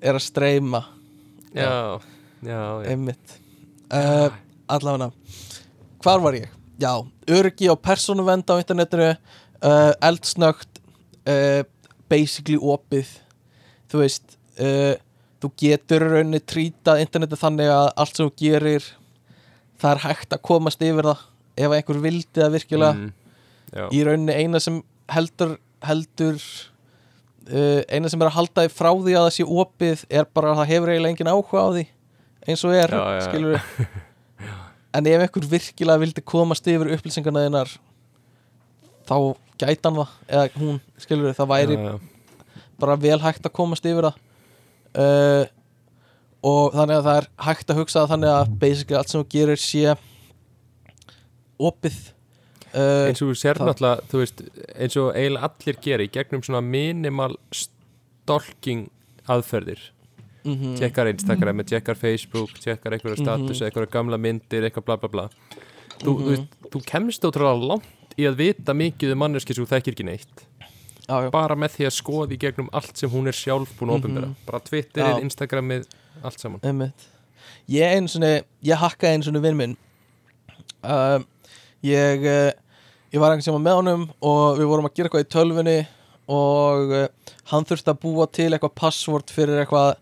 er 0.00 0.18
að 0.18 0.26
streyma. 0.26 0.84
Já, 1.56 2.00
já, 2.44 2.50
já. 2.50 2.62
einmitt. 2.90 3.38
Uh, 3.86 4.28
allavega. 4.68 5.12
Hvar 6.02 6.20
var 6.22 6.36
ég? 6.36 6.50
já, 6.78 6.92
örgi 7.28 7.68
og 7.72 7.80
persónuvend 7.80 8.48
á 8.52 8.60
internetinu 8.60 9.10
uh, 9.64 9.92
eldsnögt 10.00 10.80
uh, 11.28 11.64
basically 12.08 12.58
opið 12.60 13.08
þú 13.92 14.02
veist 14.02 14.36
uh, 14.60 14.94
þú 15.42 15.50
getur 15.62 16.06
í 16.06 16.12
rauninni 16.14 16.40
trýtað 16.42 17.02
internetið 17.04 17.42
þannig 17.42 17.72
að 17.72 17.88
allt 18.02 18.18
sem 18.18 18.28
þú 18.28 18.34
gerir 18.40 18.88
það 19.80 19.90
er 19.92 20.02
hægt 20.06 20.36
að 20.36 20.44
komast 20.48 20.82
yfir 20.84 21.10
það 21.10 21.26
ef 21.56 21.74
einhver 21.76 22.00
vildi 22.04 22.40
það 22.40 22.54
virkilega. 22.56 22.94
Mm, 22.96 23.12
í 23.92 24.00
rauninni 24.06 24.36
eina 24.36 24.60
sem 24.62 24.80
heldur 25.12 25.56
heldur 25.86 26.40
uh, 26.40 27.82
eina 27.92 28.10
sem 28.10 28.22
er 28.22 28.30
að 28.30 28.36
halda 28.38 28.64
því 28.66 28.72
frá 28.74 28.90
því 28.92 29.14
að 29.16 29.26
það 29.26 29.34
sé 29.36 29.46
opið 29.62 30.04
er 30.08 30.28
bara 30.34 30.52
að 30.52 30.60
það 30.62 30.72
hefur 30.72 30.92
eiginlega 30.92 31.14
engin 31.14 31.32
áhuga 31.32 31.62
á 31.62 31.68
því 31.76 31.84
eins 32.46 32.62
og 32.66 32.76
er, 32.78 32.94
Já, 32.94 33.04
já, 33.16 33.22
skilur 33.26 33.60
en 34.96 35.08
ef 35.10 35.24
einhver 35.26 35.48
virkilega 35.50 36.02
vildi 36.02 36.24
komast 36.24 36.68
yfir 36.70 36.92
upplýsingarna 36.96 37.44
þinnar 37.46 37.72
þá 39.06 39.16
gæti 39.60 39.88
hann 39.88 39.98
það 40.00 40.12
eða 40.28 40.46
hún, 40.60 40.78
skilur 41.02 41.36
það 41.36 41.50
væri 41.52 41.78
já. 41.80 41.96
Bara 42.80 42.96
vel 43.00 43.18
hægt 43.22 43.46
að 43.48 43.52
komast 43.56 43.86
yfir 43.88 44.08
það. 44.10 44.18
Uh, 44.96 45.44
og 46.46 46.72
þannig 46.76 46.96
að 47.00 47.06
það 47.08 47.16
er 47.22 47.26
hægt 47.48 47.70
að 47.72 47.78
hugsa 47.80 48.06
þannig 48.10 48.30
að 48.32 48.52
basically 48.60 48.96
allt 48.98 49.08
sem 49.12 49.22
þú 49.24 49.28
gerir 49.34 49.56
sé 49.60 49.96
opið. 51.58 51.96
Uh, 52.76 53.06
eins 53.08 53.22
og 53.24 53.30
þú 53.30 53.36
sér 53.40 53.60
náttúrulega 53.62 54.04
þú 54.10 54.20
veist, 54.20 54.40
eins 54.76 54.96
og 55.00 55.12
eiginlega 55.16 55.48
allir 55.48 55.78
gera 55.86 56.04
í 56.04 56.10
gegnum 56.12 56.42
svona 56.44 56.60
minimal 56.64 57.36
stalking 57.56 58.88
aðferðir. 59.32 59.80
Mm 60.46 60.76
tjekkar 60.78 61.08
Instagram, 61.10 61.64
tjekkar 61.66 61.96
Facebook 61.98 62.52
tjekkar 62.62 62.94
einhverja 62.94 63.16
status, 63.18 63.58
Mhm. 63.60 63.64
einhverja 63.66 63.90
gamla 63.90 64.16
myndir 64.20 64.62
eitthvað 64.68 64.84
bla 64.86 64.96
bla 64.96 65.08
bla. 65.08 65.28
Þú, 65.98 66.12
þú, 66.20 66.36
Mhm. 66.36 66.46
þú 66.70 66.82
kemst 66.86 67.22
ótrúlega 67.24 67.66
langt 67.68 68.14
í 68.18 68.22
að 68.28 68.36
vita 68.36 68.72
mikið 68.72 69.12
um 69.12 69.18
manneski 69.18 69.54
sem 69.54 69.64
þú 69.64 69.68
þekkir 69.72 69.92
ekki 69.96 70.04
neitt 70.04 70.46
já, 71.08 71.16
já. 71.24 71.30
bara 71.30 71.54
með 71.56 71.76
því 71.76 71.86
að 71.88 71.94
skoða 71.96 72.32
í 72.36 72.38
gegnum 72.42 72.68
allt 72.72 72.96
sem 72.98 73.10
hún 73.10 73.26
er 73.30 73.36
sjálf 73.36 73.72
búin 73.78 73.90
að 73.90 73.96
Mhm. 73.96 74.04
opinbera 74.04 74.30
bara 74.46 74.60
Twitterið. 74.60 75.22
Instagramið, 75.26 75.86
allt 76.24 76.40
saman 76.40 76.60
Einmitt. 76.62 77.08
Ég 77.68 77.96
einu 77.96 78.08
svona, 78.08 78.42
ég 78.62 78.76
hakkaði 78.78 79.14
einu 79.14 79.24
svona 79.28 79.42
vinn 79.42 79.56
minn 79.56 79.76
uh, 80.84 81.18
Ég 81.86 82.24
uh, 82.26 82.50
Ég 83.14 83.20
var 83.22 83.30
einhvern 83.32 83.42
sem 83.46 83.54
var 83.54 83.62
með 83.62 83.76
honum 83.78 84.02
og 84.20 84.58
við 84.58 84.66
vorum 84.68 84.88
að 84.88 84.94
gera 84.98 85.08
eitthvað 85.08 85.24
í 85.24 85.30
tölvunni 85.32 85.76
og 86.28 86.90
uh, 86.92 87.06
hann 87.52 87.64
þurfti 87.64 87.92
að 87.92 88.00
búa 88.02 88.26
til 88.34 88.48
eitthvað 88.50 88.74
password 88.76 89.30
fyrir 89.32 89.60
eitthvað 89.62 89.92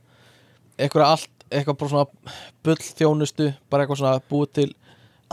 eitthvað 0.80 1.04
allt, 1.10 1.44
eitthvað 1.52 1.76
bara 1.78 1.92
svona 1.92 2.32
bull 2.64 2.80
þjónustu, 2.80 3.50
bara 3.70 3.84
eitthvað 3.84 4.00
svona 4.00 4.22
búa 4.32 4.48
til 4.56 4.70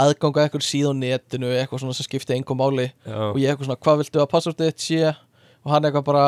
aðganga 0.04 0.44
eitthvað 0.46 0.66
síð 0.68 0.92
á 0.92 0.94
netinu 1.00 1.50
eitthvað 1.56 1.82
svona 1.86 1.96
sem 1.98 2.06
skipti 2.10 2.36
engum 2.36 2.60
máli 2.60 2.90
Já, 3.08 3.18
og 3.32 3.40
ég 3.40 3.50
eitthvað 3.56 3.70
svona, 3.72 3.80
hvað 3.88 4.02
viltu 4.04 4.22
að 4.22 4.30
passwordið 4.36 4.70
þitt 4.74 4.86
sé 4.86 5.16
og 5.66 5.72
hann 5.74 5.86
eitthvað 5.88 6.06
bara 6.08 6.26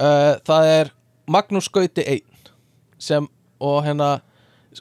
uh, 0.00 0.32
það 0.46 0.70
er 0.72 0.90
Magnús 1.32 1.68
Gauti 1.72 2.04
1 2.06 2.22
sem, 3.02 3.26
og 3.60 3.78
hérna 3.86 4.20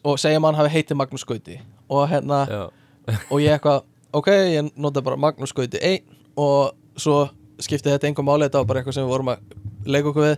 og 0.03 0.19
segja 0.19 0.39
maður 0.43 0.63
hafi 0.63 0.73
heitið 0.75 0.97
Magnús 0.99 1.23
Gauti. 1.27 1.55
Og 1.89 2.07
hérna, 2.11 2.43
og 3.31 3.39
ég 3.41 3.53
eitthvað 3.55 3.83
ok, 4.15 4.29
ég 4.51 4.69
nota 4.75 5.01
bara 5.05 5.19
Magnús 5.19 5.53
Gauti 5.55 5.79
1 5.79 6.03
og 6.41 6.75
svo 6.99 7.25
skipti 7.63 7.87
þetta 7.91 8.09
engum 8.09 8.27
máli, 8.27 8.47
þetta 8.49 8.61
var 8.61 8.69
bara 8.69 8.81
eitthvað 8.81 8.97
sem 8.97 9.05
við 9.07 9.13
vorum 9.13 9.31
að 9.31 9.39
leika 9.87 10.11
okkur 10.11 10.25
við. 10.27 10.37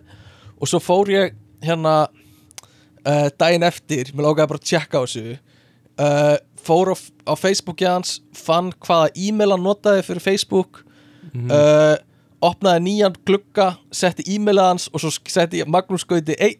Og 0.62 0.70
svo 0.70 0.80
fór 0.82 1.10
ég 1.14 1.36
hérna 1.66 1.96
uh, 2.08 3.28
daginn 3.40 3.66
eftir, 3.66 4.12
mér 4.14 4.28
lókaði 4.30 4.52
bara 4.54 4.62
að 4.62 4.68
tjekka 4.70 5.02
á 5.02 5.04
þessu 5.06 5.24
uh, 5.34 6.36
fór 6.68 6.94
á, 6.94 6.96
á 7.30 7.34
Facebooki 7.40 7.88
hans, 7.90 8.20
fann 8.38 8.70
hvaða 8.86 9.10
e-mail 9.18 9.56
hann 9.56 9.66
notaði 9.66 10.06
fyrir 10.08 10.24
Facebook 10.30 10.84
Mhm. 11.28 11.50
uh, 11.52 11.98
opnaði 12.44 12.84
nýjan 12.86 13.16
glugga 13.26 13.72
setti 13.94 14.26
e-mailið 14.36 14.70
hans 14.70 14.86
og 14.94 15.02
svo 15.02 15.12
setti 15.32 15.64
Magnús 15.66 16.06
Gauti 16.08 16.36
1 16.38 16.60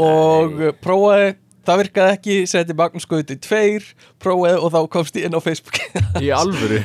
og 0.00 0.58
Nei. 0.58 0.74
prófaði. 0.84 1.32
Það 1.64 1.78
virkaði 1.80 2.12
ekki, 2.18 2.34
setti 2.50 2.76
Magnús 2.76 3.06
Gauti 3.08 3.38
2 3.40 3.94
prófaði 4.20 4.58
og 4.58 4.74
þá 4.74 4.80
komst 4.92 5.16
ég 5.16 5.28
inn 5.28 5.36
á 5.36 5.40
Facebook. 5.40 5.78
Í 6.20 6.28
alvöru? 6.36 6.82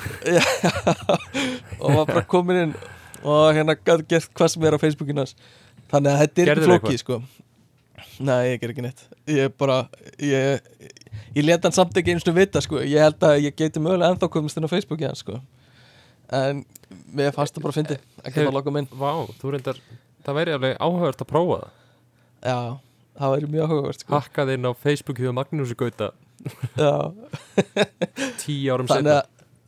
Og 1.84 1.98
var 1.98 2.06
bara 2.08 2.24
komin 2.28 2.62
inn 2.62 2.72
og 3.20 3.52
hérna 3.58 3.76
gæti 3.76 4.06
gert 4.14 4.32
hvað 4.32 4.54
sem 4.54 4.64
er 4.64 4.78
á 4.80 4.80
Facebookinu 4.80 5.26
hans. 5.26 5.36
Þannig 5.92 6.14
að 6.14 6.22
þetta 6.22 6.42
er 6.42 6.50
Gerðirðu 6.54 6.78
ekki 6.78 6.86
flókið 6.86 7.02
sko. 7.04 7.20
Nei, 8.24 8.40
ég 8.54 8.62
ger 8.62 8.72
ekki 8.72 8.86
neitt. 8.86 9.04
Ég 9.28 9.52
bara, 9.60 9.82
ég 10.24 10.64
ég 11.36 11.44
leta 11.44 11.68
hann 11.68 11.76
samt 11.76 12.00
ekki 12.00 12.16
eins 12.16 12.28
og 12.32 12.40
vita 12.40 12.64
sko. 12.64 12.80
Ég 12.80 13.04
held 13.04 13.28
að 13.28 13.42
ég 13.50 13.60
geti 13.60 13.84
mögulega 13.84 14.14
ennþá 14.14 14.32
komist 14.32 14.60
inn 14.60 14.68
á 14.68 14.72
Facebooki 14.72 15.08
hans 15.08 15.26
sko 15.26 15.42
en 16.36 16.62
fannst 17.36 17.56
það 17.56 17.64
bara 17.64 17.74
að 17.74 17.80
fyndi 17.80 17.98
að 17.98 18.30
geta 18.30 18.48
að 18.48 18.58
loka 18.60 18.76
minn 18.76 18.92
Vá, 18.92 19.12
þú 19.40 19.56
reyndar, 19.56 19.82
það 20.26 20.40
væri 20.40 20.56
alveg 20.58 20.78
áhugavert 20.78 21.26
að 21.26 21.32
prófa 21.32 21.60
það. 21.64 21.76
Já, 22.40 22.60
það 23.20 23.36
væri 23.36 23.52
mjög 23.56 23.74
áhugavert 23.74 24.06
sko. 24.06 24.16
Hakkað 24.16 24.54
inn 24.56 24.70
á 24.70 24.72
Facebook 24.78 25.22
hjá 25.22 25.34
Magnúsi 25.36 25.80
Gauta. 25.80 26.14
Tíu 28.44 28.72
árum 28.72 28.90
að 28.90 29.10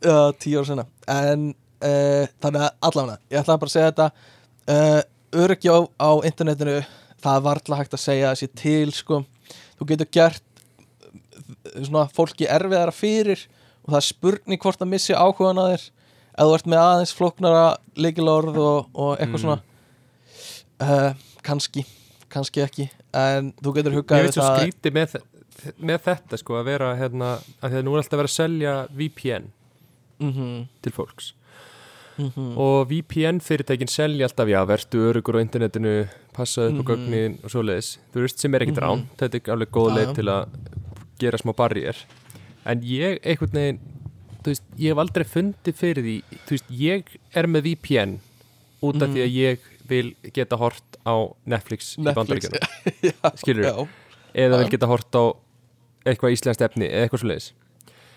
já, 0.02 0.32
tíu 0.38 0.58
ára 0.58 0.68
senna 0.68 0.86
en 1.10 1.48
uh, 1.52 2.24
þannig 2.42 2.64
að 2.64 2.70
allavega 2.88 3.18
ég 3.30 3.42
ætlaði 3.42 3.62
bara 3.62 3.70
að 3.70 3.74
segja 3.74 3.90
þetta 3.90 4.08
uh, 4.74 5.00
öryggi 5.42 5.72
á, 5.72 5.78
á 5.98 6.10
internetinu 6.28 6.76
það 7.22 7.36
er 7.36 7.44
varla 7.46 7.78
hægt 7.78 7.96
að 7.96 8.04
segja 8.04 8.32
þessi 8.32 8.48
til 8.58 8.94
sko, 8.96 9.22
þú 9.78 9.88
getur 9.92 10.10
gert 10.18 10.44
svona 11.78 12.06
fólki 12.12 12.48
erfiðara 12.50 12.94
fyrir 12.94 13.46
og 13.82 13.94
það 13.94 14.00
er 14.00 14.08
spurning 14.08 14.62
hvort 14.62 14.82
að 14.82 14.92
missi 14.92 15.16
áhugan 15.16 15.62
að 15.62 15.74
þér 15.74 15.86
ef 16.42 16.48
þú 16.50 16.54
ert 16.58 16.70
með 16.72 16.82
aðeins 16.84 17.14
flóknara 17.18 17.64
leikilorð 17.96 18.58
og, 18.62 18.88
og 18.94 19.12
eitthvað 19.18 19.38
Mm. 19.38 19.44
svona 19.44 19.60
uh, 20.82 21.12
kannski 21.46 21.84
kannski 22.32 22.62
ekki, 22.64 22.86
en 23.12 23.50
þú 23.60 23.74
getur 23.76 23.92
Ég 23.92 23.98
hugað 24.00 24.22
veit 24.26 24.36
svo 24.38 24.44
skríti 24.56 24.92
með, 24.96 25.18
með 25.84 25.98
þetta 26.06 26.38
sko 26.40 26.56
að 26.56 26.64
vera 26.70 26.94
hérna 26.96 27.34
að 27.60 27.74
því 27.74 27.78
að 27.80 27.84
nú 27.84 27.92
er 27.92 28.00
alltaf 28.02 28.18
verið 28.22 28.30
að 28.30 28.38
selja 28.38 28.72
VPN 28.96 29.50
mm 30.22 30.32
-hmm, 30.32 30.66
til 30.82 30.92
fólks. 30.92 31.32
Mm 32.16 32.56
og 32.60 32.88
VPN 32.90 33.40
fyrirtækin 33.40 33.88
selja 33.88 34.26
alltaf 34.26 34.48
já, 34.48 34.64
vertu 34.68 34.98
örugur 35.12 35.36
á 35.36 35.40
internetinu 35.44 36.08
passaðu 36.34 36.68
upp 36.68 36.78
á 36.78 36.82
Mhm. 36.82 36.88
gögnin 36.90 37.38
og 37.44 37.50
svoleiðis. 37.50 37.98
Þú 38.14 38.20
veist 38.20 38.38
sem 38.38 38.54
er 38.54 38.60
ekkert 38.60 38.80
Mhm. 38.80 38.84
rán, 38.84 39.06
þetta 39.18 39.34
er 39.34 39.52
alveg 39.52 39.70
góð 39.70 39.92
leið 39.96 40.14
til 40.14 40.24
að 40.28 40.48
gera 41.18 41.38
smá 41.38 41.52
barriér. 41.54 41.96
En 42.66 42.80
ég 42.82 43.18
einhvern 43.24 43.52
veginn 43.52 43.78
þú 44.42 44.52
veist, 44.52 44.64
ég 44.78 44.92
hef 44.92 45.00
aldrei 45.02 45.24
fundið 45.28 45.76
fyrir 45.78 46.04
því 46.06 46.16
þú 46.46 46.56
veist, 46.56 46.70
ég 46.82 47.14
er 47.38 47.46
með 47.50 47.66
VPN 47.70 48.18
út 48.82 48.98
af 49.02 49.08
Mhm. 49.08 49.14
því 49.14 49.22
að 49.26 49.32
ég 49.38 49.58
vil 49.88 50.14
geta 50.32 50.56
hort 50.56 50.96
á 51.06 51.14
Netflix, 51.46 51.96
í 51.98 52.02
Netflix, 52.02 52.48
bandaríkjunum. 52.48 53.36
skilur 53.42 53.64
já, 53.64 53.74
eða 54.34 54.54
Já. 54.56 54.58
vil 54.62 54.70
geta 54.76 54.86
hort 54.90 55.12
á 55.18 55.24
eitthvað 56.06 56.32
íslenskt 56.36 56.62
efni 56.66 56.86
eða 56.88 57.06
eitthvað 57.08 57.22
svoleiðis. 57.22 57.48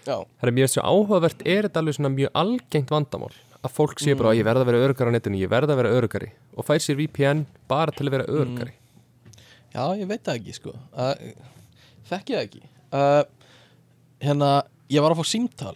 Já, 0.05 0.17
Það 0.41 0.47
er 0.49 0.53
mjög 0.53 0.69
svo 0.69 0.81
áhugavert, 0.85 1.41
er 1.45 1.63
þetta 1.67 1.81
alveg 1.81 1.95
svona 1.97 2.11
mjög 2.13 2.29
algengt 2.37 2.89
vandamál 2.93 3.33
að 3.65 3.71
fólk 3.73 3.99
sé 3.99 4.13
bara 4.15 4.29
að 4.29 4.37
ég 4.37 4.45
verða 4.45 4.61
að 4.61 4.69
vera 4.69 4.81
örugari 4.85 5.09
á 5.09 5.15
netinu, 5.17 5.39
ég 5.41 5.49
verða 5.49 5.73
að 5.73 5.79
vera 5.81 5.93
örugari 5.97 6.29
og 6.55 6.65
fær 6.67 6.77
sér 6.85 6.95
VPN 6.99 7.45
bara 7.67 7.91
til 7.91 8.05
að 8.07 8.11
vera 8.17 8.25
örugari 8.29 8.73
Já, 9.75 9.83
ég 9.97 10.07
veit 10.07 10.23
það 10.23 10.37
ekki 10.39 10.53
sko. 10.55 10.71
Uh, 10.95 11.15
Þekki 12.07 12.35
það 12.37 12.43
ekki. 12.45 12.61
Uh, 12.93 13.23
Hérna, 14.21 14.51
ég 14.93 15.01
var 15.03 15.11
að 15.11 15.19
fá 15.19 15.25
símtal 15.27 15.75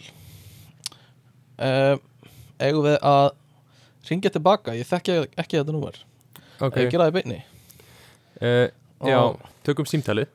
uh, 1.59 1.95
Eigum 2.59 2.83
við 2.83 2.97
að 3.07 3.29
ringja 4.09 4.33
tilbaka, 4.33 4.73
ég 4.75 4.87
þekki 4.89 5.15
ekki 5.39 5.59
þetta 5.59 5.75
númer. 5.75 6.01
Ok, 6.59 6.65
okay. 6.67 6.83
Ég 6.83 6.91
gera 6.91 7.07
það 7.07 7.11
í 7.11 7.17
beinni. 7.19 7.39
Uh, 8.39 8.67
já, 9.07 9.19
tökum 9.67 9.87
símtalið. 9.87 10.31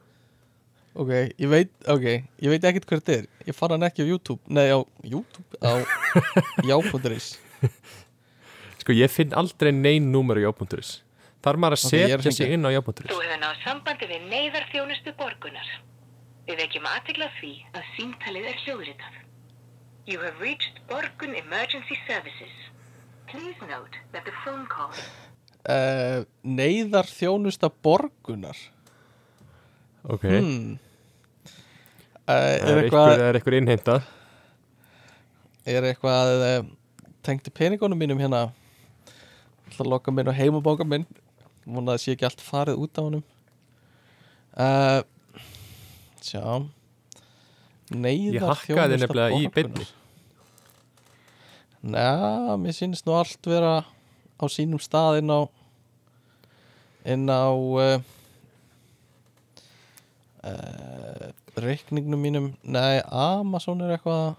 Ok, 0.94 1.10
ég 1.10 1.48
veit, 1.51 1.72
ok, 1.90 2.05
ég 2.38 2.52
veit 2.52 2.64
ekkert 2.68 2.86
hvað 2.86 3.01
þetta 3.02 3.16
er. 3.18 3.24
Ég 3.48 3.56
fann 3.56 3.74
hann 3.74 3.84
ekki 3.88 4.05
á 4.05 4.06
YouTube 4.06 4.40
Nei, 4.46 4.68
á 4.70 4.78
YouTube, 5.02 5.59
á 5.59 5.82
já.is 6.70 7.34
Sko, 8.78 8.94
ég 8.94 9.10
finn 9.10 9.34
aldrei 9.34 9.72
neinn 9.74 10.12
númer 10.14 10.38
á 10.38 10.46
já.is 10.46 11.01
Þar 11.44 11.59
maður 11.60 11.76
að 11.76 11.82
Ok, 11.82 11.98
ég 11.98 12.14
að 12.14 12.24
setja 12.28 12.36
sig 12.38 12.55
inn 12.55 12.64
á 12.64 12.70
Þú 12.70 12.78
já.is 12.78 13.10
hefur 13.10 13.42
náð 13.42 13.59
sambandi 13.64 14.09
við 14.09 14.30
neyðarþjónustu 14.30 15.16
borgunar. 15.18 15.74
Við 16.46 16.62
vekjum 16.62 16.88
aðtegla 16.88 17.28
því 17.40 17.52
að 17.74 17.90
símtalið 17.98 18.48
er 18.52 18.62
hljóðritað. 18.62 19.23
You 20.06 20.18
have 20.20 20.39
reached 20.39 20.81
Borgun 20.86 21.32
Emergency 21.32 21.97
Services. 22.06 22.52
Please 23.26 23.56
note 23.62 23.97
that 24.12 24.24
the 24.26 24.32
phone 24.44 24.66
call 24.66 24.93
uh, 25.64 26.24
Neyðar 26.44 27.09
þjónusta 27.09 27.70
borgunar. 27.82 28.59
Ok, 30.05 30.26
hmm. 30.28 30.76
uh, 32.28 32.35
Er 32.35 32.68
er 32.68 32.82
eitthvað 32.82 32.85
eitthvað, 32.85 33.24
er 33.24 33.39
eitthvað 33.39 33.56
innheimtað 33.62 34.10
Er 35.64 35.89
eitthvað 35.89 36.44
uh, 36.51 36.68
tengt 37.24 37.48
í 37.48 37.56
peningunum 37.56 37.97
mínum 37.97 38.20
hérna? 38.20 38.44
Það 39.72 39.89
loka 39.89 40.12
minn 40.12 40.28
og 40.28 40.36
heimabóka 40.36 40.85
minn. 40.85 41.09
Að 41.64 41.97
sé 42.02 42.12
ekki 42.12 42.28
allt 42.28 42.44
farið 42.44 42.85
út 42.85 43.01
á 43.01 43.02
honum. 43.09 43.24
Uh, 44.52 45.01
Sjá 46.20 46.44
Neyðar 47.93 48.39
Ég 48.39 48.47
hakkaði 48.48 48.98
nefnilega 49.02 49.36
í 49.36 49.48
beinni. 49.52 49.86
Næ, 51.85 52.05
mér 52.62 52.77
finnst 52.78 53.05
nú 53.05 53.12
allt 53.19 53.44
vera 53.44 53.74
á 53.85 54.44
sínum 54.48 54.81
stað 54.81 55.19
inn 55.20 55.28
á 55.28 55.40
inn 57.12 57.28
á 57.28 57.52
uh, 57.52 58.01
uh, 60.48 61.27
reikningnum 61.61 62.24
mínum. 62.24 62.48
Nei, 62.65 63.02
Amazon 63.05 63.85
er 63.85 63.98
eitthvað 63.98 64.32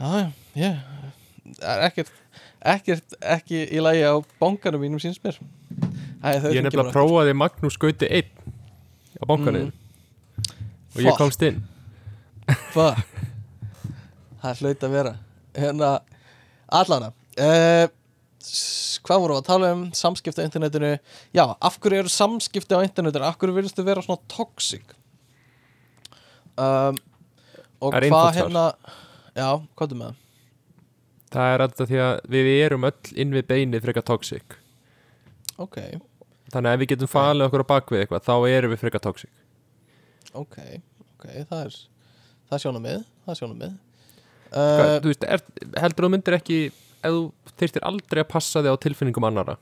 Já, 0.00 0.30
já 0.56 0.70
Það 1.50 1.72
er 1.72 1.82
ekkert, 1.88 2.10
ekkert 2.62 3.14
ekki 3.34 3.64
í 3.74 3.82
lagi 3.82 4.06
á 4.06 4.14
bankanum 4.38 4.84
mínum 4.84 5.00
síns 5.02 5.18
mér. 5.24 5.40
Æ, 6.22 6.38
þau 6.38 6.52
Ég 6.54 6.62
nefnilega 6.62 6.94
prófaði 6.94 7.34
Magnús 7.34 7.78
Gauti 7.80 8.06
1 8.06 8.30
á 9.18 9.24
bankanum 9.26 9.72
og 10.94 11.02
ég 11.04 11.16
komst 11.18 11.42
inn. 11.46 11.60
Fuck. 12.74 13.02
Það 14.40 14.62
hlaut 14.64 14.84
að 14.86 14.94
vera. 14.94 15.12
Hérna 15.54 15.88
Allana 16.70 17.10
uh, 17.10 17.88
Hvað 19.04 19.20
vorum 19.22 19.34
við 19.36 19.40
að 19.42 19.48
tala 19.48 19.70
um? 19.74 19.82
Samskipti 19.96 20.40
á 20.42 20.46
internetinu. 20.46 20.90
Já, 21.36 21.42
af 21.60 21.76
hverju 21.82 22.00
eru 22.04 22.12
samskipti 22.12 22.76
á 22.78 22.80
internetinu? 22.86 23.26
Af 23.26 23.36
hverju 23.40 23.56
virðist 23.56 23.78
þau 23.78 23.84
vera 23.88 24.04
svona 24.04 24.22
toxic? 24.30 24.94
Um, 26.60 26.98
Og 27.80 27.94
hvað 27.96 28.08
svar. 28.10 28.34
hérna 28.36 28.64
Já, 29.36 29.50
hvað 29.78 29.92
er 29.94 30.00
með? 30.00 30.16
Það? 30.16 30.26
Það 31.30 31.52
er 31.54 31.64
alltaf 31.64 31.88
því 31.90 32.00
að 32.04 32.14
við 32.34 32.48
erum 32.56 32.86
öll 32.88 33.12
inn 33.22 33.34
við 33.36 33.46
beinið 33.52 33.84
frekar 33.86 34.06
toxic. 34.08 34.56
Ok, 35.60 35.76
Þannig 36.50 36.66
að 36.66 36.74
ef 36.74 36.80
við 36.82 36.90
getum 36.94 37.10
falið 37.12 37.46
okkur 37.46 37.62
á 37.62 37.70
bakvið 37.70 38.00
eitthvað 38.02 38.24
þá 38.26 38.34
erum 38.50 38.72
við 38.72 38.80
frekar 38.82 39.02
toxic 39.04 39.30
ok, 40.38 40.58
ok 41.14 41.24
Það 41.50 41.62
er, 41.64 41.78
það 42.50 42.62
sjónum 42.64 42.84
með 42.84 43.00
Það 43.26 43.40
sjónum 43.40 43.64
Hvað, 44.50 44.90
uh, 44.90 44.98
Þú 45.00 45.12
veist, 45.12 45.24
er, 45.24 45.42
heldur 45.84 46.06
þú 46.06 46.12
myndir 46.16 46.36
ekki 46.40 46.60
ef 47.00 47.14
þú 47.14 47.54
þyrstir 47.60 47.86
aldrei 47.86 48.22
að 48.24 48.30
passa 48.32 48.62
þig 48.64 48.76
á 48.76 48.82
tilfinningum 48.82 49.26
annara 49.28 49.56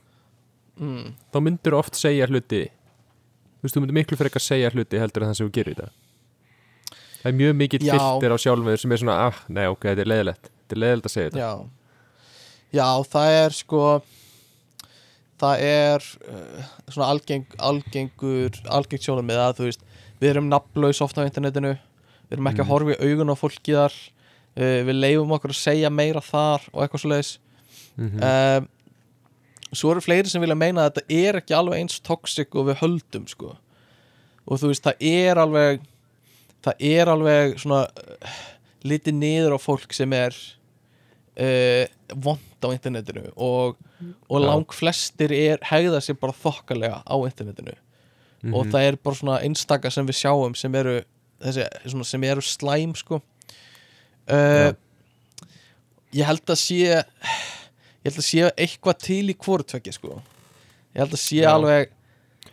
mm, 0.79 1.15
þá 1.31 1.39
myndir 1.45 1.75
þú 1.75 1.79
oft 1.79 1.99
segja 1.99 2.27
hluti 2.29 2.65
Þú 2.69 3.67
veist, 3.67 3.75
þú 3.75 3.83
myndir 3.83 3.99
miklu 3.99 4.19
frekar 4.19 4.43
segja 4.43 4.71
hluti 4.73 5.01
heldur 5.01 5.25
en 5.25 5.31
það 5.31 5.39
sem 5.39 5.49
þú 5.49 5.55
gerir 5.59 5.75
í 5.75 5.79
þetta 5.79 6.07
Það 7.19 7.31
er 7.31 7.35
mjög 7.41 7.57
mikill 7.59 7.83
Já. 7.83 7.91
filter 7.93 8.31
á 8.31 8.37
sjálfur 8.39 8.79
sem 8.79 8.95
er 8.95 9.01
svona, 9.01 9.17
ah, 9.27 9.43
nei, 9.51 9.65
ok, 9.67 9.89
þetta 9.91 10.05
er 10.05 10.11
leiðilegt 10.13 10.49
Þetta 10.49 10.77
er 10.77 10.81
leiðilegt 10.83 11.07
að 11.09 11.13
segja 11.15 11.29
þetta. 11.33 11.43
Já. 11.43 11.79
Já, 12.69 12.85
það 13.09 13.35
er 13.39 13.55
sko 13.57 13.83
það 15.39 15.63
er 15.65 16.05
uh, 16.29 16.69
svona 16.91 17.09
algeng, 17.13 17.45
algengur 17.57 18.59
algengt 18.69 19.05
sjónum 19.05 19.27
með 19.29 19.41
að 19.41 19.55
þú 19.59 19.69
veist 19.69 19.85
við 20.21 20.29
erum 20.33 20.49
nafnlaus 20.51 21.01
ofta 21.05 21.23
á 21.23 21.27
internetinu. 21.29 21.75
Við 22.29 22.35
erum 22.37 22.47
ekki 22.51 22.61
að 22.61 22.65
Mhm. 22.65 22.73
horfa 22.73 22.95
í 22.95 23.09
augun 23.09 23.31
á 23.33 23.35
fólki 23.39 23.73
þar. 23.77 23.93
Uh, 24.59 24.81
við 24.83 24.95
leifum 24.99 25.31
okkur 25.37 25.51
að 25.53 25.59
segja 25.61 25.89
meira 25.93 26.19
þar 26.21 26.61
og 26.73 26.81
eitthvað 26.83 26.99
svo 27.03 27.09
leiðis 27.13 27.37
mm 27.99 28.19
um, 28.23 28.67
svo 29.71 29.91
eru 29.91 30.01
fleiri 30.01 30.27
sem 30.31 30.41
vilja 30.41 30.55
meina 30.57 30.87
að 30.87 30.95
þetta 30.97 31.13
er 31.29 31.37
ekki 31.37 31.53
alveg 31.53 31.77
eins 31.79 31.99
toxic 32.01 32.55
og 32.57 32.65
við 32.71 32.79
höldum 32.81 33.27
sko. 33.29 33.51
Og 34.49 34.57
þú 34.59 34.71
veist 34.71 34.83
það 34.87 35.03
er 35.05 35.37
alveg 35.37 35.81
það 36.65 36.73
er 36.89 37.11
alveg 37.13 37.59
svona 37.61 37.83
uh, 37.85 38.39
litið 38.83 39.13
niður 39.19 39.55
á 39.55 39.59
fólk 39.61 39.93
sem 39.93 40.11
er 40.17 40.33
uh, 41.39 41.85
vond 42.15 42.39
á 42.65 42.67
internetinu 42.73 43.29
og, 43.37 43.77
og 44.27 44.41
lang 44.43 44.65
flestir 44.73 45.31
er 45.31 45.61
hegða 45.69 46.01
sér 46.03 46.17
bara 46.19 46.33
þokkalega 46.35 47.03
á 47.05 47.15
internetinu 47.29 47.75
Mhm. 48.41 48.53
og 48.55 48.69
það 48.71 48.87
er 48.87 48.95
bara 49.03 49.19
svona 49.19 49.39
einstaka 49.43 49.91
sem 49.91 50.07
við 50.07 50.19
sjáum 50.21 50.55
sem 50.55 50.75
eru, 50.79 51.01
þessi, 51.43 51.65
svona, 51.91 52.05
sem 52.07 52.23
eru 52.23 52.43
slæm 52.45 52.95
sko 52.95 53.19
uh, 53.19 54.71
ég 56.15 56.25
held 56.25 56.45
að 56.47 56.59
sé 56.61 56.77
ég 56.79 58.07
held 58.07 58.21
að 58.21 58.27
sé 58.29 58.51
eitthvað 58.55 59.01
til 59.03 59.25
í 59.33 59.35
hvortvekki 59.35 59.93
sko 59.95 60.21
ég 60.93 61.01
held 61.03 61.17
að 61.17 61.23
sé 61.23 61.41
Já. 61.43 61.51
alveg 61.51 61.91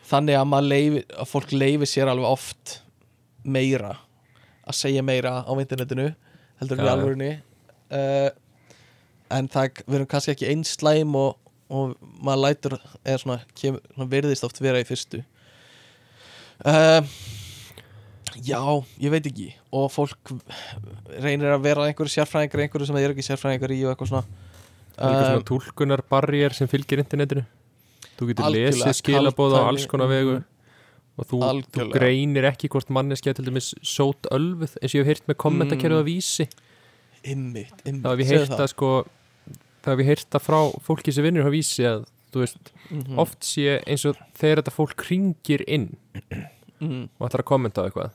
þannig 0.06 0.38
að, 0.38 0.56
leifi, 0.66 1.04
að 1.14 1.30
fólk 1.30 1.54
leifi 1.54 1.88
sér 1.90 2.10
alveg 2.10 2.28
oft 2.28 2.80
meira 3.46 3.94
að 4.66 4.78
segja 4.80 5.04
meira 5.06 5.38
á 5.46 5.52
internetinu 5.54 6.10
heldur 6.60 6.82
já. 6.82 6.90
alvörinni 6.92 7.32
uh, 7.94 8.30
en 9.30 9.48
það 9.50 9.82
við 9.86 9.98
erum 10.00 10.10
kannski 10.10 10.34
ekki 10.34 10.50
eins 10.50 10.74
slæm 10.78 11.14
og, 11.18 11.38
og 11.70 11.94
maður 12.18 12.42
lætur 12.42 12.76
eða 13.04 13.22
svona, 13.22 13.38
kem, 13.58 13.78
svona 13.94 14.10
verðist 14.10 14.46
oft 14.46 14.60
vera 14.62 14.82
í 14.82 14.88
fyrstu 14.88 15.22
uh, 16.64 17.02
já, 18.46 18.60
ég 19.02 19.10
veit 19.12 19.26
ekki. 19.28 19.48
Og 19.76 19.90
fólk 19.92 20.32
reynir 21.20 21.52
að 21.52 21.64
vera 21.66 21.86
einhverju 21.90 22.14
sérfræðingar 22.16 22.64
einhverju 22.66 22.88
sem 22.88 22.96
þeir 22.98 23.08
eru 23.10 23.16
ekki 23.16 23.26
sérfræðingar 23.28 23.74
í 23.76 23.80
og 23.84 23.92
eitthvað 23.94 24.12
svona. 24.14 24.26
Það 24.96 25.12
er 25.12 25.16
Um, 25.16 25.24
svona 25.28 25.44
tólkunar 25.50 26.00
barrier 26.08 26.54
sem 26.56 26.68
fylgir 26.72 27.02
internetinu. 27.02 27.42
Þú 28.16 28.28
getur 28.30 28.46
lesið 28.54 28.94
skilabóð 28.96 29.56
á 29.60 29.68
alls 29.68 29.84
konar 29.90 30.08
vegu. 30.08 30.38
Og 31.16 31.26
þú, 31.28 31.40
þú 31.72 31.84
greinir 31.92 32.44
ekki 32.48 32.68
hvort 32.72 32.88
manneskja 32.92 33.34
til 33.36 33.44
dæmis 33.44 33.74
sót 33.84 34.24
ölfuð 34.32 34.74
eins 34.80 34.92
og 34.92 34.96
ég 34.96 35.04
hef 35.04 35.10
heyrt 35.12 35.28
með 35.28 35.36
kommentakerfið 35.44 35.96
Mm. 35.96 36.04
á 36.04 36.08
vísi. 36.08 36.46
Einmitt, 37.26 37.76
einmitt. 37.84 38.02
Þá 38.04 38.08
hef 38.12 38.20
ég 38.24 38.32
heyrt 38.32 38.56
að 38.60 38.68
sko 38.72 38.90
þá 39.84 39.88
hef 39.92 39.98
ég 40.00 40.06
heyrt 40.10 40.30
að 40.36 40.44
frá 40.48 40.58
fólki 40.84 41.12
sem 41.12 41.24
vinnur 41.24 41.44
á 41.48 41.52
vísi 41.52 41.84
að 41.88 42.04
veist, 42.44 42.72
Mhm, 42.90 43.18
oft 43.18 43.40
sé 43.42 43.80
eins 43.86 44.04
og 44.06 44.16
þegar 44.38 44.60
þetta 44.62 44.74
fólk 44.76 45.04
ringir 45.10 45.62
inn 45.66 45.96
mm, 46.80 47.08
og 47.18 47.28
ætlar 47.28 47.42
að 47.42 47.48
kommenta 47.50 47.82
á 47.82 47.86
eitthvað 47.88 48.10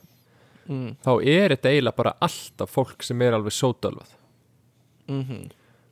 mm, 0.69 0.91
þá 1.03 1.11
er 1.25 1.55
þetta 1.55 1.71
eiginlega 1.73 1.95
bara 1.97 2.13
alltaf 2.21 2.69
fólk 2.71 3.03
sem 3.03 3.21
er 3.25 3.33
alveg 3.33 3.51
sótölvað. 3.55 4.13
Mhm, 5.07 5.49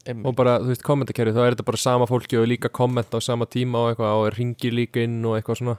einmitt. 0.08 0.26
Og 0.30 0.36
bara, 0.38 0.58
þú 0.64 0.72
veist, 0.72 0.84
kommentakerfið, 0.86 1.36
þá 1.36 1.44
er 1.48 1.56
þetta 1.56 1.66
bara 1.72 1.78
sama 1.82 2.06
fólki 2.08 2.38
og 2.40 2.48
líka 2.48 2.70
kommenta 2.72 3.20
á 3.20 3.22
sama 3.22 3.46
tíma 3.46 3.82
og 3.84 3.92
eitthvað 3.96 4.22
og 4.24 4.34
ringir 4.38 4.72
líka 4.78 5.04
inn 5.04 5.20
og 5.26 5.36
eitthvað 5.40 5.60
svona. 5.64 5.78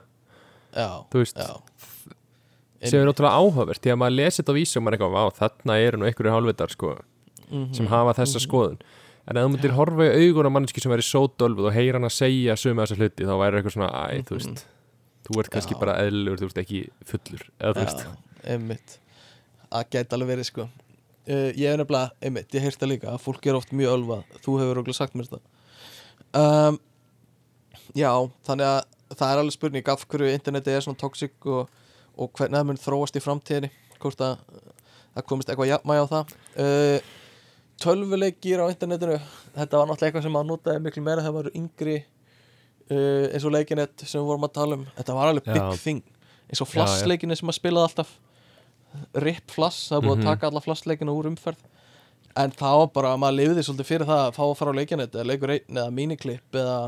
Já, 0.75 0.89
þú 1.11 1.23
veist, 1.25 1.37
já. 1.41 1.57
sem 2.89 3.01
er 3.01 3.11
ótrúlega 3.13 3.37
áhugavert 3.37 3.81
því 3.85 3.91
að 3.93 3.99
maður 4.01 4.17
lesi 4.17 4.43
þetta 4.43 4.53
á 4.53 4.59
vísi 4.61 4.77
og 4.79 4.83
maður 4.85 4.93
er 4.95 4.99
eitthvað, 4.99 5.17
vá, 5.17 5.25
þarna 5.41 5.75
eru 5.87 5.99
nú 6.01 6.07
einhverju 6.09 6.33
hálfvitar 6.37 6.71
sko, 6.77 6.93
Mhm, 7.51 7.75
sem 7.75 7.87
hafa 7.91 8.13
þessa 8.15 8.39
skoðun 8.39 8.77
en 9.29 9.37
ef 9.41 9.45
þú 9.47 9.53
myndir 9.55 9.75
horfa 9.77 10.07
í 10.09 10.27
augun 10.31 10.49
á 10.49 10.55
manneski 10.57 10.83
sem 10.83 10.93
væri 10.93 11.05
sótölvuð 11.07 11.69
og 11.71 11.77
heyra 11.77 11.99
hann 12.01 12.09
að 12.09 12.17
segja 12.17 12.57
sömu 12.59 12.83
þessa 12.85 12.99
hluti 13.01 13.29
þá 13.29 13.35
væri 13.43 13.61
eitthvað 13.61 13.77
svona, 13.77 13.91
æ, 14.11 14.23
þú 14.29 14.39
veist 14.39 14.65
þú 15.31 15.41
ert 15.43 15.53
kannski 15.55 15.79
bara 15.79 15.97
eðlur, 16.03 16.41
þú 16.41 16.49
ert 16.51 16.61
ekki 16.65 16.81
fullur 17.07 17.45
eða 17.61 17.73
þú 17.77 17.85
veist, 17.85 18.07
einmitt. 18.51 18.95
Það 19.71 19.85
gæti 19.95 20.17
alveg 20.17 20.31
verið 20.33 20.49
sko. 20.49 20.65
Uh, 21.31 21.51
Ég 21.55 21.67
er 21.71 21.79
nefnilega, 21.79 22.15
einmitt, 22.27 22.55
ég 22.57 22.65
heyrst 22.65 22.81
það 22.81 22.91
líka 22.95 23.11
að 23.13 23.21
fólk 23.23 23.47
er 23.47 23.59
oft 23.59 23.75
mjög 23.77 23.93
ölvað, 23.99 24.23
þú 24.43 24.55
hefur 24.63 24.81
okkur 24.81 24.97
sagt 24.97 25.15
mér 25.15 25.29
þetta 25.29 26.41
um, 26.41 26.81
Já, 27.95 28.11
þannig 28.49 28.67
að 28.67 28.81
það 29.21 29.29
er 29.35 29.43
alveg 29.43 29.55
spurning 29.55 29.93
af 29.93 30.05
hverju 30.11 30.33
interneti 30.35 30.75
er 30.75 30.83
svona 30.87 30.99
toxic 30.99 31.47
og, 31.51 31.71
og 32.17 32.33
hvernig 32.39 32.59
það 32.59 32.67
mun 32.71 32.81
þróast 32.81 33.19
í 33.19 33.23
framtíðinni 33.23 33.71
hvort 34.01 34.23
að 34.25 34.37
það 35.15 35.27
komist 35.29 35.51
eitthvað 35.53 35.71
jafnmæg 35.75 36.03
á 36.03 36.07
það. 36.15 36.35
Uh, 36.57 37.17
Tölvuleikir 37.81 38.61
á 38.61 38.67
internetinu 38.69 39.19
þetta 39.57 39.79
var 39.81 39.87
náttúrulega 39.89 40.09
eitthvað 40.11 40.23
sem 40.27 40.35
maður 40.37 40.49
notaði 40.53 40.83
miklu 40.85 41.03
meira 41.07 41.23
þegar 41.25 41.37
maður 41.37 41.51
eru 41.51 41.61
yngri 41.61 41.95
uh, 42.91 43.27
eins 43.33 43.47
og 43.49 43.55
leikinett 43.55 44.05
sem 44.05 44.21
við 44.21 44.27
vorum 44.31 44.45
að 44.49 44.55
tala 44.59 44.79
um 44.81 44.87
þetta 44.99 45.17
var 45.17 45.31
alveg 45.33 45.49
Já. 45.49 45.55
big 45.55 45.81
thing 45.85 46.03
eins 46.51 46.61
og 46.61 46.67
Já, 46.67 46.71
já. 46.71 46.75
flassleikinni 46.77 47.37
sem 47.39 47.47
maður 47.49 47.61
spilaði 47.61 47.89
alltaf 47.89 48.13
RIP 49.23 49.53
flass, 49.55 49.85
það 49.93 50.01
búið 50.03 50.17
Mhm. 50.17 50.25
að 50.25 50.31
taka 50.33 50.47
alla 50.51 50.61
flassleikina 50.65 51.13
úr 51.15 51.29
umferð 51.31 51.61
en 52.37 52.51
það 52.53 52.79
var 52.81 52.87
bara, 52.95 53.17
maður 53.17 53.37
lifiði 53.39 53.63
svolítið 53.67 53.87
fyrir 53.91 54.07
það 54.07 54.23
að 54.29 54.35
fá 54.35 54.43
að 54.47 54.57
fara 54.59 54.71
á 54.75 54.79
leikinett 54.81 55.15
eða 55.15 55.27
leikur 55.31 55.51
einn 55.55 55.77
eða 55.79 55.91
miniklipp 55.95 56.53
eða, 56.59 56.79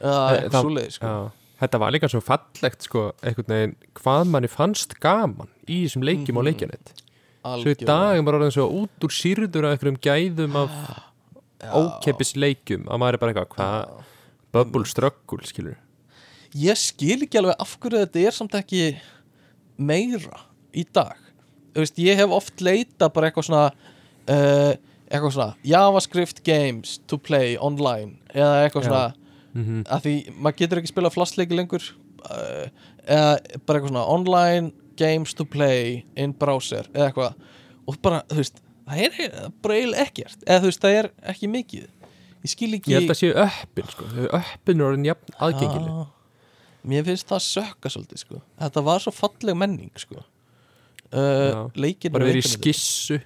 eða 0.00 0.22
Eh, 0.30 0.40
eitthvað 0.42 0.62
svoleiði 0.64 0.92
sko. 0.92 1.06
já 1.06 1.30
Þetta 1.58 1.78
var 1.82 1.90
líka 1.90 2.06
svo 2.08 2.20
fallegt 2.22 2.82
sko, 2.86 3.00
einhvern 3.22 3.48
veginn, 3.50 3.76
hvað 3.98 4.28
manni 4.30 4.46
fannst 4.48 4.92
gaman 5.02 5.48
í 5.66 5.80
þessum 5.86 6.04
leikjum 6.06 6.38
á 6.38 6.42
Mhm. 6.42 6.50
Leikjanett 7.56 7.80
Svo 7.80 7.86
í 7.86 7.88
dag 7.88 8.16
er 8.18 8.24
maður 8.26 8.38
orðin 8.40 8.54
svo 8.56 8.66
út 8.82 9.06
úr 9.08 9.14
sýrður 9.16 9.68
af 9.68 9.74
einhverjum 9.76 10.00
gæðum 10.08 10.58
af 10.62 10.78
Já. 11.64 11.70
ókeppis 11.74 12.34
leikjum 12.38 12.84
að 12.86 13.00
maður 13.02 13.16
er 13.18 13.22
bara 13.22 13.32
eitthvað, 13.34 13.48
hvað, 13.56 14.10
bubble 14.54 14.86
struggle, 14.86 15.40
skilur 15.48 15.78
ég 16.58 16.78
skil 16.80 17.18
ekki 17.26 17.40
alveg 17.40 17.58
af 17.60 17.72
hverju 17.82 18.02
þetta 18.04 18.20
er 18.24 18.36
samt 18.36 18.54
ekki 18.56 18.82
meira 19.78 20.38
í 20.72 20.84
dag. 20.94 21.16
Veist, 21.76 21.98
ég 22.02 22.16
hef 22.18 22.32
oft 22.34 22.62
leita 22.64 23.08
bara 23.12 23.28
eitthvað 23.28 23.46
svona 23.50 23.64
uh, 23.70 24.72
eitthvað 25.08 25.34
svona 25.36 25.52
JavaScript 25.66 26.42
games 26.46 26.96
to 27.08 27.18
play 27.20 27.56
online 27.60 28.16
eða 28.34 28.64
eitthvað 28.66 28.86
Já. 28.86 28.90
svona 28.90 29.06
mm 29.58 29.84
að 29.88 30.02
því 30.04 30.12
maður 30.36 30.56
getur 30.60 30.78
ekki 30.80 30.90
spila 30.92 31.10
flastleiki 31.10 31.56
lengur 31.56 31.82
uh, 32.28 32.66
eða 33.08 33.30
bara 33.66 33.78
eitthvað 33.78 33.88
svona 33.90 34.04
online 34.12 34.72
games 34.98 35.34
to 35.38 35.46
play 35.48 36.02
in 36.18 36.34
browser 36.36 36.88
eða 36.92 37.10
eitthvað. 37.10 37.54
Og 37.88 38.00
bara, 38.04 38.22
þú 38.28 38.42
veist, 38.42 38.58
það 38.88 39.04
er 39.04 39.20
eiginlega 39.22 40.02
ekkert. 40.04 40.42
Eða 40.44 40.60
þú 40.64 40.70
veist, 40.72 40.82
það 40.84 40.98
er 40.98 41.10
ekki 41.32 41.50
mikið. 41.52 41.86
Ég 42.38 42.52
skil 42.52 42.70
ekki 42.76 42.92
Ég 42.92 43.02
held 43.02 43.12
að 43.12 43.18
séu 43.18 43.32
öppin 43.42 43.88
sko. 43.90 44.08
Öppin 44.38 44.80
er 44.82 44.88
orðin 44.88 45.08
jafn 45.08 45.38
aðgengileg. 45.42 45.88
Ah, 45.90 46.36
mér 46.88 47.06
finnst 47.08 47.30
það 47.30 47.42
sökka 47.46 47.92
svolítið 47.92 48.22
sko. 48.22 48.42
þetta 48.62 48.84
var 48.86 49.02
svo 49.02 49.14
falleg 49.14 49.58
menning 49.58 49.90
sko. 49.98 50.22
uh, 51.10 51.66
leikinu 51.74 52.14
Bara 52.14 52.28
verið 52.30 52.44
í 52.44 52.52
skissu. 52.52 53.18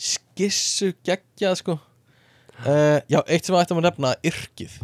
Skissu 0.00 0.94
geggjað 1.04 1.60
sko. 1.60 1.78
uh, 2.64 2.98
já, 3.10 3.20
eitt 3.26 3.44
sem 3.44 3.54
við 3.54 3.60
ættum 3.60 3.82
að 3.82 3.90
nefna 3.90 4.14
yrkið. 4.24 4.78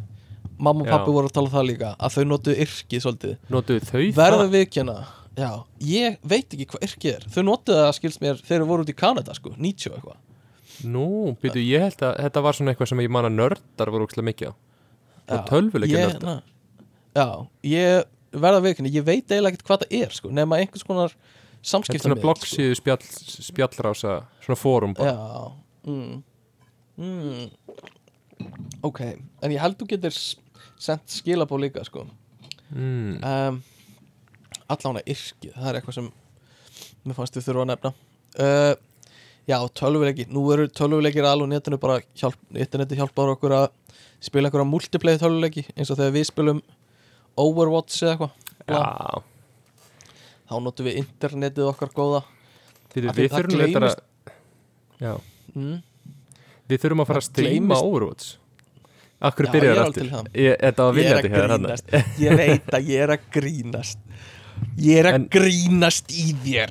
Mamma 0.60 0.84
og 0.84 0.92
pappi 0.92 1.14
voru 1.14 1.30
að 1.30 1.38
tala 1.38 1.48
um 1.48 1.54
það 1.54 1.68
líka 1.70 1.94
að 1.96 2.18
þau 2.18 2.24
notuðu 2.28 2.66
yrkið 2.66 3.04
svolítið. 3.06 3.36
Notuðu 3.48 3.86
þau 3.88 4.02
verða 4.12 4.42
það? 4.42 4.52
viðkjöna 4.58 4.98
já, 5.38 5.50
ég 5.84 6.18
veit 6.26 6.48
ekki 6.48 6.66
hvað 6.72 6.86
yrkið 6.88 7.14
er 7.14 7.26
þau 7.34 7.42
notuðu 7.46 7.84
það 7.84 7.94
skilst 7.98 8.22
mér 8.24 8.40
þegar 8.42 8.64
þau 8.64 8.70
voru 8.72 8.86
út 8.86 8.92
í 8.92 8.96
Kanada 8.98 9.36
sko, 9.36 9.54
90 9.56 9.92
og 9.92 9.98
eitthvað 10.00 10.26
Nú, 10.80 11.34
byrju, 11.42 11.60
ég 11.60 11.82
held 11.84 12.02
að 12.06 12.14
þetta 12.24 12.42
var 12.46 12.56
svona 12.56 12.72
eitthvað 12.72 12.88
sem 12.88 13.02
ég 13.04 13.12
man 13.12 13.28
að 13.28 13.36
nördar 13.36 13.90
voru 13.92 14.06
ókslega 14.06 14.28
mikið 14.30 14.52
á 14.52 14.54
Og 15.30 15.42
tölvuleikja 15.50 15.98
ég- 15.98 16.14
nördar 16.14 16.40
já, 17.14 17.28
ég 17.68 18.08
verða 18.32 18.62
viðkjöna 18.64 18.94
ég 18.94 19.06
veit 19.06 19.26
eiginlega 19.26 19.54
ekkert 19.54 19.68
hvað 19.68 19.84
það 19.84 19.96
er 20.00 20.16
sko, 20.16 20.32
nema 20.32 20.60
einhvers 20.62 20.86
konar 20.86 21.14
samskipta 21.60 22.06
svona 22.06 22.20
bloggsíðu 22.22 22.78
spjall, 22.78 23.02
spjallrása 23.50 24.20
Svona 24.40 24.58
fórum 24.58 24.94
bara 24.96 25.12
Já 25.12 25.52
mm. 25.90 26.22
Mm. 27.00 27.50
Ok, 28.84 29.00
en 29.42 29.52
ég 29.52 29.60
held 29.60 29.76
þú 29.80 29.90
getur 29.94 30.16
sendt 30.80 31.12
skilabó 31.12 31.58
líka 31.60 31.84
sko 31.84 32.06
mm. 32.72 33.20
um, 33.20 33.60
Allána 34.70 35.02
yrkið, 35.06 35.52
það 35.56 35.68
er 35.72 35.78
eitthvað 35.80 35.96
sem 35.98 36.10
mér 37.04 37.16
fannst 37.16 37.36
við 37.38 37.46
þurfa 37.48 37.64
að 37.66 37.70
nefna. 37.72 37.92
Uh, 38.38 38.74
Já, 39.48 39.56
tölvuleiki 39.74 40.26
Nú 40.30 40.44
eru 40.54 40.66
tölvuleikir 40.68 41.24
alveg 41.26 41.48
á 41.48 41.52
netinu 41.56 41.78
bara 41.80 41.96
hjálp, 42.20 42.36
interneti 42.54 42.94
hjálpar 42.98 43.32
okkur 43.32 43.54
að 43.56 43.64
spila 44.22 44.46
einhverja 44.50 44.68
multiplayer 44.68 45.18
tölvuleiki 45.18 45.64
eins 45.74 45.90
og 45.90 45.98
þegar 45.98 46.12
við 46.14 46.26
spilum 46.28 46.60
Overwatch 47.40 48.02
eða 48.04 48.12
eitthvað. 48.12 48.32
Já, 48.68 49.22
þá 50.50 50.54
notum 50.66 50.86
við 50.90 50.98
internetið 51.00 51.70
okkar 51.72 51.92
góða. 51.96 52.20
Því 52.92 53.02
við 53.06 53.32
þurfum 53.32 53.56
að 53.56 53.72
gleymist- 53.72 54.04
Já, 55.00 55.12
mm. 55.54 55.76
við 56.70 56.82
þurfum 56.84 57.02
að 57.04 57.10
fara 57.10 57.22
að 57.24 57.32
gleymist- 57.40 57.88
Overwatch. 57.88 58.30
Akkur 59.30 59.50
byrjar 59.52 59.82
aftur. 59.86 60.10
Ég- 60.34 60.60
Ég 61.00 61.10
er 61.10 61.16
að 61.16 61.30
grínast. 61.58 61.90
Ég 62.20 62.36
veit 62.40 62.70
að 62.78 62.86
ég 62.92 63.02
er 63.06 63.14
að 63.16 63.26
grínast 63.34 63.98
Ég 64.78 65.00
er 65.00 65.08
að 65.10 65.14
En- 65.18 65.28
grínast 65.32 66.12
í 66.14 66.30
þér. 66.44 66.70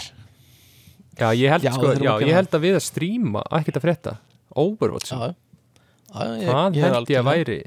Já, 1.20 1.28
ég 1.36 1.50
held, 1.52 1.64
Já, 1.68 1.72
sko, 1.76 1.92
já, 2.00 2.14
ég 2.24 2.34
held 2.34 2.54
að 2.56 2.64
við 2.64 2.76
að 2.80 2.84
stríma 2.86 3.42
ekkert 3.52 3.76
að 3.80 3.84
frétta. 3.84 4.14
Overwatch, 4.56 5.12
Já, 5.12 5.20
já 5.20 6.24
ég, 6.40 6.48
það 6.50 6.78
ég 6.80 6.86
held 6.88 7.10
ég 7.12 7.20
að 7.20 7.28
væri? 7.28 7.58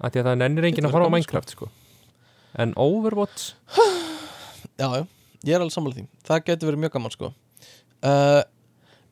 Að 0.00 0.10
því 0.14 0.20
að 0.20 0.28
það 0.30 0.38
nennir 0.40 0.64
enginn 0.70 0.86
að 0.88 0.94
horfa 0.94 1.08
á 1.10 1.14
Minecraft 1.14 1.50
sko. 1.56 1.68
En 2.56 2.72
Overwatch. 2.76 3.50
Já, 4.80 4.86
já, 4.96 5.02
ég 5.44 5.52
er 5.54 5.60
alveg 5.60 5.74
sammála 5.74 5.94
því. 5.98 6.06
Það 6.24 6.44
getur 6.46 6.70
verið 6.70 6.80
mjög 6.80 6.92
gaman 6.94 7.12
sko. 7.12 7.28
Uh, 8.00 8.40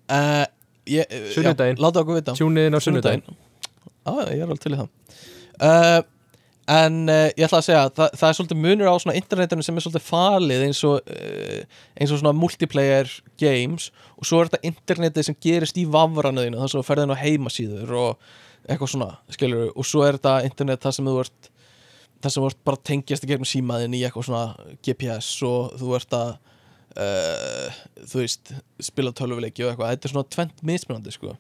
uh, 0.09 0.47
Sunnudaginn. 1.35 1.77
já, 1.77 1.83
Láta 1.85 2.01
okkur 2.01 2.17
vita. 2.17 2.33
Tjúniðin 2.39 2.73
á 2.73 2.81
sunnudaginn. 2.81 3.25
Já, 3.29 4.13
já, 4.17 4.31
ég 4.33 4.39
er 4.41 4.47
alveg 4.47 4.63
til 4.63 4.73
í 4.73 4.79
það. 4.79 4.89
Uh, 5.61 6.01
En 6.69 6.99
uh, 7.09 7.29
ég 7.33 7.47
ætla 7.47 7.63
að 7.63 7.69
segja 7.69 7.85
það, 7.97 8.17
það 8.21 8.29
er 8.29 8.37
svolítið 8.37 8.59
munur 8.65 8.91
á 8.93 8.95
svona 9.01 9.17
internetinu 9.17 9.65
sem 9.65 9.79
er 9.79 9.85
svolítið 9.87 10.05
falið 10.05 10.65
eins 10.67 10.83
og 10.85 11.13
uh, 11.15 11.79
eins 11.97 12.13
og 12.13 12.21
svona 12.21 12.35
multiplayer 12.37 13.13
games. 13.41 13.89
Og 14.19 14.29
svo 14.29 14.43
er 14.43 14.51
þetta 14.51 14.69
internetið 14.73 15.29
sem 15.31 15.39
gerist 15.41 15.81
í 15.81 15.87
vafranuðinu 15.89 16.61
þar 16.61 16.73
sem 16.73 16.83
þú 16.83 16.89
ferðin 16.91 17.15
á 17.17 17.23
heimasíður 17.23 17.95
og 18.03 18.29
eitthvað 18.69 18.93
svona, 18.93 19.13
skilur 19.33 19.71
og 19.73 19.87
svo 19.89 20.05
er 20.05 20.19
þetta 20.19 20.35
internet 20.45 20.85
þar 20.85 20.97
sem 20.99 21.09
þú 21.09 21.17
ert 21.23 21.51
þar 22.19 22.35
sem 22.35 22.43
þú 22.43 22.51
ert 22.51 22.61
bara 22.67 22.79
að 22.79 22.87
tengjast 22.91 23.25
í 23.25 23.31
gegnum 23.31 23.49
símaðin 23.49 23.97
í 23.97 24.03
eitthvað 24.05 24.29
svona 24.29 24.77
GPS 24.85 25.31
og 25.47 25.77
þú 25.79 25.95
ert 25.97 26.17
að 26.19 26.31
uh, 26.99 27.81
þú 28.11 28.23
veist, 28.23 28.53
spila 28.83 29.15
tölvuleiki 29.17 29.65
og 29.65 29.73
eitthvað, 29.73 29.95
þetta 29.95 30.09
er 30.09 30.15
svona 30.15 30.33
tvent 30.35 30.65
mismunandi 30.67 31.15
sko. 31.15 31.35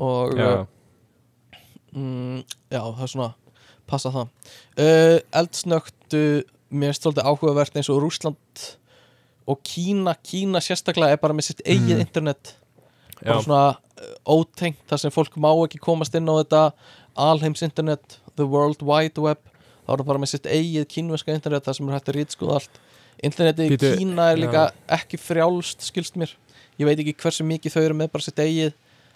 Og 0.00 0.34
Já, 0.38 0.50
mm, 1.92 2.40
já, 2.70 2.80
það 2.80 3.04
er 3.04 3.12
svona 3.14 3.30
passa 3.90 4.12
það. 4.14 4.30
Uh, 4.78 5.18
eldsnögtu, 5.40 6.22
mér 6.70 6.92
finnst 6.92 7.04
svolítið 7.06 7.26
áhugavert 7.30 7.76
eins 7.80 7.90
og 7.92 8.00
Rússland 8.04 8.64
og 9.50 9.60
Kína, 9.66 10.14
Kína 10.22 10.60
sérstaklega 10.62 11.16
er 11.16 11.22
bara 11.22 11.34
með 11.34 11.48
sitt 11.50 11.62
eigið 11.66 11.96
Mm. 11.98 12.04
internet. 12.06 12.54
Já, 13.20 13.26
bara 13.32 13.42
svona 13.42 13.62
uh, 14.00 14.14
ótengt 14.38 14.80
þar 14.88 14.98
sem 15.02 15.10
fólk 15.12 15.34
má 15.36 15.50
ekki 15.66 15.80
komast 15.82 16.14
inn 16.14 16.28
á 16.30 16.34
þetta 16.40 16.72
alheims 17.16 17.62
internet, 17.66 18.18
the 18.36 18.46
world 18.46 18.80
wide 18.86 19.18
web. 19.20 19.38
Þá 19.86 19.92
er 19.92 19.98
það 20.00 20.06
bara 20.06 20.22
með 20.22 20.30
sitt 20.36 20.46
eigið 20.46 20.86
kínverska 20.88 21.34
internet 21.34 21.66
þar 21.66 21.76
sem 21.76 21.88
er 21.90 21.96
hægt 21.98 22.08
að 22.12 22.16
rítskoða 22.20 22.60
allt. 22.60 22.78
Internetið 23.22 23.74
í 23.74 23.78
Kína 23.98 24.30
er 24.32 24.38
líka 24.40 24.68
ekki 24.88 25.18
frjálst 25.20 25.82
skilst 25.84 26.14
mér, 26.16 26.30
ég 26.78 26.86
veit 26.88 27.00
ekki 27.02 27.16
hversu 27.20 27.44
mikið 27.44 27.74
þau 27.74 27.82
eru 27.82 27.94
með 27.98 28.12
bara 28.14 28.22
sitt 28.24 28.38
eigið 28.40 28.70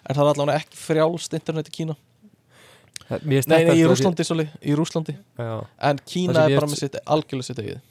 en 0.05 0.13
það 0.13 0.19
er 0.21 0.29
allavega 0.33 0.59
ekki 0.59 0.77
frjálst 0.77 1.33
internet 1.33 1.71
í 1.71 1.73
Kína 1.79 1.95
Nei, 3.09 3.41
nei, 3.47 3.75
í 3.77 3.83
Rúslandi, 3.85 4.23
sorry, 4.25 4.47
í 4.65 4.73
Rúslandi 4.75 5.13
Já, 5.37 5.65
En 5.89 5.99
Kína 6.09 6.45
er 6.49 6.55
bara 6.57 6.67
með 6.71 6.79
sitt 6.81 6.95
algjörlega 7.05 7.43
sitt 7.45 7.59
eigið. 7.61 7.81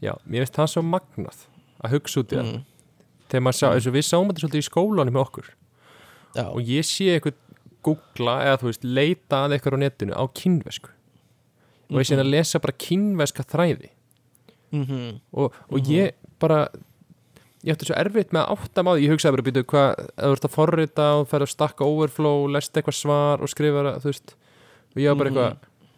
Já, 0.00 0.12
mér 0.24 0.44
finnst 0.44 0.54
það 0.60 0.68
svo 0.74 0.82
magnað 0.86 1.40
að 1.82 1.90
hugsa 1.96 2.20
út 2.22 2.32
í 2.32 2.36
það. 2.38 2.50
Mm. 2.52 2.60
Þegar 3.30 3.42
maður 3.46 3.58
sá, 3.58 3.66
eins 3.74 3.86
og 3.90 3.94
við 3.96 4.06
sáum 4.06 4.28
þetta 4.30 4.40
svolítið 4.44 4.62
í 4.62 4.68
skólanum 4.68 5.16
með 5.16 5.24
okkur. 5.26 5.50
Já, 6.36 6.44
og 6.46 6.60
ég 6.70 6.86
sé 6.86 7.08
eitthvað 7.16 7.34
googla 7.82 8.36
eða 8.46 8.60
þú 8.62 8.68
veist, 8.70 8.84
leita 8.84 9.42
að 9.46 9.56
eitthvað 9.56 9.76
á 9.76 9.82
netinu 9.82 10.14
á 10.14 10.24
kínvesku 10.36 10.90
og 11.90 11.98
ég 11.98 12.06
sé 12.06 12.14
Mhm. 12.14 12.22
að 12.22 12.30
lesa 12.30 12.58
bara 12.60 12.72
kínveska 12.78 13.42
þræði. 13.50 13.90
Mm 14.72 15.20
og, 15.34 15.52
og 15.70 15.78
Mhm. 15.80 15.90
ég 15.90 16.12
bara 16.38 16.68
ég 17.64 17.74
ætti 17.74 17.86
svo 17.90 17.96
erfitt 18.00 18.30
með 18.32 18.44
að 18.46 18.52
átta 18.56 18.82
maður 18.86 19.02
ég 19.04 19.10
hugsaði 19.14 19.34
bara, 19.36 19.46
býtu, 19.50 19.62
hvað, 19.68 20.04
þú 20.16 20.30
ert 20.36 20.46
að 20.48 20.54
forrita 20.54 21.08
og 21.20 21.26
fer 21.28 21.40
að 21.44 21.50
stakka 21.52 21.84
overflow, 21.84 22.46
lest 22.48 22.72
eitthvað 22.76 22.96
svar 22.96 23.42
og 23.44 23.48
skrifa, 23.52 23.98
þú 24.00 24.08
veist 24.12 24.34
og 24.94 24.96
ég 25.02 25.08
var 25.10 25.16
bara 25.20 25.30
Mhm. 25.30 25.36
eitthvað, 25.36 25.56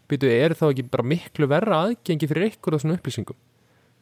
býtu, 0.08 0.26
er 0.28 0.50
þá 0.58 0.64
ekki 0.72 0.90
bara 0.90 1.02
miklu 1.02 1.46
verra 1.48 1.76
aðgengi 1.86 2.28
fyrir 2.28 2.50
eitthvað 2.50 2.74
af 2.74 2.80
svona 2.82 2.98
upplýsingum 2.98 3.36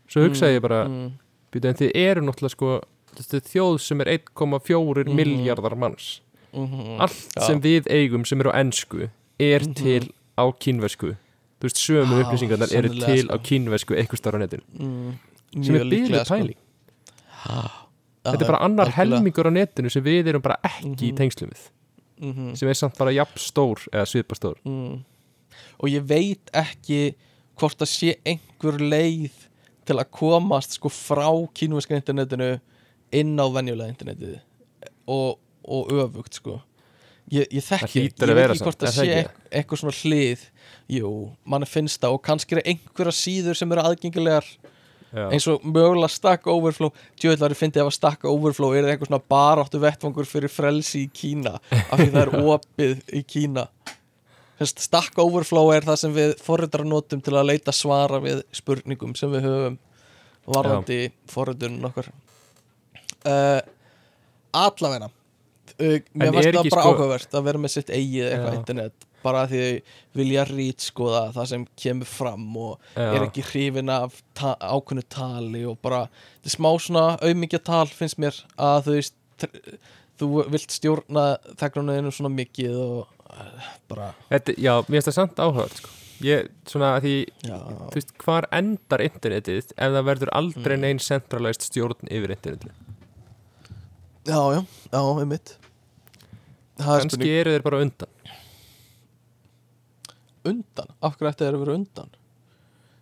svo 0.09 0.25
hugsaði 0.27 0.57
ég 0.57 0.63
bara 0.63 0.85
mm. 0.89 1.11
býtu, 1.53 1.69
en 1.69 1.75
þið 1.75 1.91
eru 1.95 2.21
náttúrulega 2.23 2.51
sko 2.57 2.81
þjóð 3.21 3.79
sem 3.81 4.01
er 4.01 4.07
1,4 4.19 5.05
Mhm. 5.05 5.15
miljardar 5.17 5.77
manns 5.77 6.21
allt 6.99 7.43
sem 7.47 7.61
við 7.61 7.87
eigum 7.91 8.25
sem 8.27 8.41
eru 8.41 8.51
á 8.51 8.59
ennsku 8.59 9.09
er 9.39 9.61
Mhm. 9.61 9.75
til 9.75 10.09
á 10.39 10.45
kínversku 10.59 11.17
þú 11.61 11.67
veist, 11.69 11.77
sömu 11.77 12.25
upplýsingarnar 12.25 12.73
eru 12.75 12.89
til 12.89 13.27
sko. 13.29 13.35
á 13.35 13.37
kínversku 13.39 13.93
eitthvað 13.95 14.17
starf 14.19 14.35
á 14.35 14.41
netinu 14.41 14.63
mm. 14.81 15.65
sem 15.65 15.75
er 15.77 15.85
líklega, 15.85 16.25
sko. 16.25 16.35
pæling 16.35 16.57
þetta 17.45 18.37
er 18.41 18.47
bara 18.51 18.63
annar 18.67 18.91
helmingur 18.95 19.49
á 19.49 19.53
netinu 19.55 19.91
sem 19.93 20.05
við 20.05 20.29
erum 20.33 20.43
bara 20.45 20.59
ekki 20.67 21.09
í 21.09 21.13
Mhm. 21.13 21.17
tengslum 21.17 21.51
við. 21.53 21.69
Mhm. 22.21 22.57
sem 22.57 22.69
er 22.69 22.75
samt 22.75 22.99
bara 22.99 23.11
jafn 23.17 23.39
stór 23.39 23.79
eða 23.93 24.05
svipa 24.07 24.35
stór. 24.37 24.57
Mm. 24.67 25.05
Og 25.81 25.89
ég 25.89 26.03
veit 26.05 26.51
ekki 26.53 27.15
hvort 27.57 27.79
það 27.79 27.89
sé 27.89 28.15
einhver 28.27 28.79
leið 28.79 29.31
til 29.87 29.97
að 29.97 30.11
komast 30.11 30.73
sko 30.77 30.89
frá 30.93 31.31
kínverska 31.55 31.97
internetinu 31.97 32.61
inn 33.13 33.37
á 33.41 33.47
venjulega 33.49 33.89
internetið. 33.95 34.41
Og, 35.09 35.39
og 35.65 35.89
öfugt 35.89 36.35
sko. 36.35 36.61
Ég, 37.31 37.47
ég 37.51 37.63
þekki, 37.65 38.05
ég 38.11 38.13
að 38.19 38.35
veit 38.35 38.51
ekki 38.51 38.65
hvort 38.67 38.79
það 38.85 38.95
sé 38.99 39.31
eitthvað 39.51 39.81
svona 39.81 39.97
hlið. 40.03 40.41
Jú, 40.91 41.11
mann 41.47 41.65
finnst 41.65 42.01
það. 42.03 42.13
Og 42.19 42.23
kannski 42.23 42.57
er 42.59 42.63
einhverja 42.67 43.15
síður 43.15 43.57
sem 43.57 43.73
eru 43.73 43.81
aðgengilegar 43.81 44.45
Já. 45.11 45.27
eins 45.27 45.47
og 45.51 45.65
mögulega 45.67 46.11
Stack 46.13 46.47
Overflow. 46.51 46.93
Djöðlari 47.21 47.57
fyndi 47.59 47.83
ef 47.83 47.91
að 47.91 47.97
Stack 47.97 48.27
Overflow 48.31 48.77
er 48.79 48.89
eitthvað 48.91 49.11
svona 49.11 49.23
baráttu 49.35 49.81
vettvangur 49.83 50.29
fyrir 50.29 50.53
frelsi 50.53 51.05
í 51.07 51.11
Kína 51.13 51.57
af 51.59 51.97
því 51.99 52.09
það 52.13 52.23
er 52.23 52.35
opið 52.55 53.17
í 53.19 53.23
Kína. 53.27 53.67
Þess, 54.61 54.75
Stack 54.87 55.19
Overflow 55.23 55.73
er 55.75 55.87
það 55.89 56.01
sem 56.05 56.17
við 56.17 56.35
forritar 56.45 56.85
notum 56.87 57.23
til 57.25 57.35
að 57.35 57.49
leita 57.53 57.75
svara 57.75 58.21
við 58.23 58.43
spurningum 58.55 59.17
sem 59.19 59.33
við 59.33 59.49
höfum 59.49 59.79
varðandi 60.51 61.01
forritunum 61.31 61.89
okkar. 61.91 62.11
Uh, 63.21 63.61
allavegna 64.57 65.11
uh, 65.11 65.20
mér 65.81 66.27
En 66.29 66.35
fannst 66.35 66.49
er 66.51 66.57
það 66.59 66.71
bara 66.71 66.83
sko- 66.83 66.91
áhugavert 66.95 67.37
að 67.41 67.47
vera 67.49 67.59
með 67.65 67.73
sitt 67.77 67.91
eigið 67.95 68.27
eitthvað 68.31 68.53
Já. 68.55 68.59
internet 68.61 69.07
bara 69.23 69.43
því 69.51 69.63
vilja 70.17 70.45
rít 70.49 70.81
skoða 70.81 71.23
það 71.35 71.47
sem 71.51 71.65
kemur 71.77 72.09
fram 72.09 72.47
og 72.57 72.79
Já. 72.97 73.09
er 73.17 73.27
ekki 73.27 73.43
hrifin 73.51 73.91
af 73.93 74.23
ta 74.35 74.55
ákveðnu 74.61 75.05
tali 75.13 75.65
og 75.69 75.77
bara, 75.85 76.07
þetta 76.41 76.49
er 76.53 76.57
smá 76.57 76.71
svona 76.81 77.05
auðmikið 77.21 77.65
tal 77.69 77.87
finnst 77.93 78.19
mér 78.23 78.39
að 78.57 78.83
þú 78.89 78.97
veist 78.97 79.15
þú 80.21 80.29
vilt 80.53 80.73
stjórna 80.77 81.27
þeggrunniðinu 81.61 82.13
svona 82.13 82.33
mikið 82.33 82.75
og 82.81 83.07
uh, 83.31 83.71
bara, 83.89 84.11
Þetta, 84.33 84.57
já, 84.61 84.75
mér 84.89 84.99
finnst 85.01 85.09
það 85.13 85.19
samt 85.21 85.41
áhugað 85.45 85.77
sko. 85.79 85.93
ég, 86.25 86.49
svona 86.69 86.91
að 86.99 87.05
því, 87.07 87.15
já, 87.49 87.57
þú 87.93 87.95
veist, 87.97 88.11
hvar 88.25 88.49
endar 88.53 89.05
internetið 89.05 89.71
ef 89.77 89.95
það 89.97 90.05
verður 90.11 90.33
aldrei 90.37 90.77
Mm. 90.77 90.83
neinn 90.85 90.99
centralized 91.01 91.65
stjórn 91.69 92.09
yfir 92.13 92.35
internetið 92.37 92.73
já, 94.29 94.41
já, 94.57 94.61
já, 94.93 95.01
einmitt 95.21 95.57
kannski 96.81 97.31
eru 97.35 97.55
þeir 97.55 97.65
bara 97.67 97.81
undan. 97.85 98.35
Undan, 100.51 100.93
af 101.05 101.17
hverju 101.19 101.31
ætti 101.31 101.47
þeir 101.47 101.57
að 101.59 101.65
vera 101.65 101.77
undan? 101.77 102.13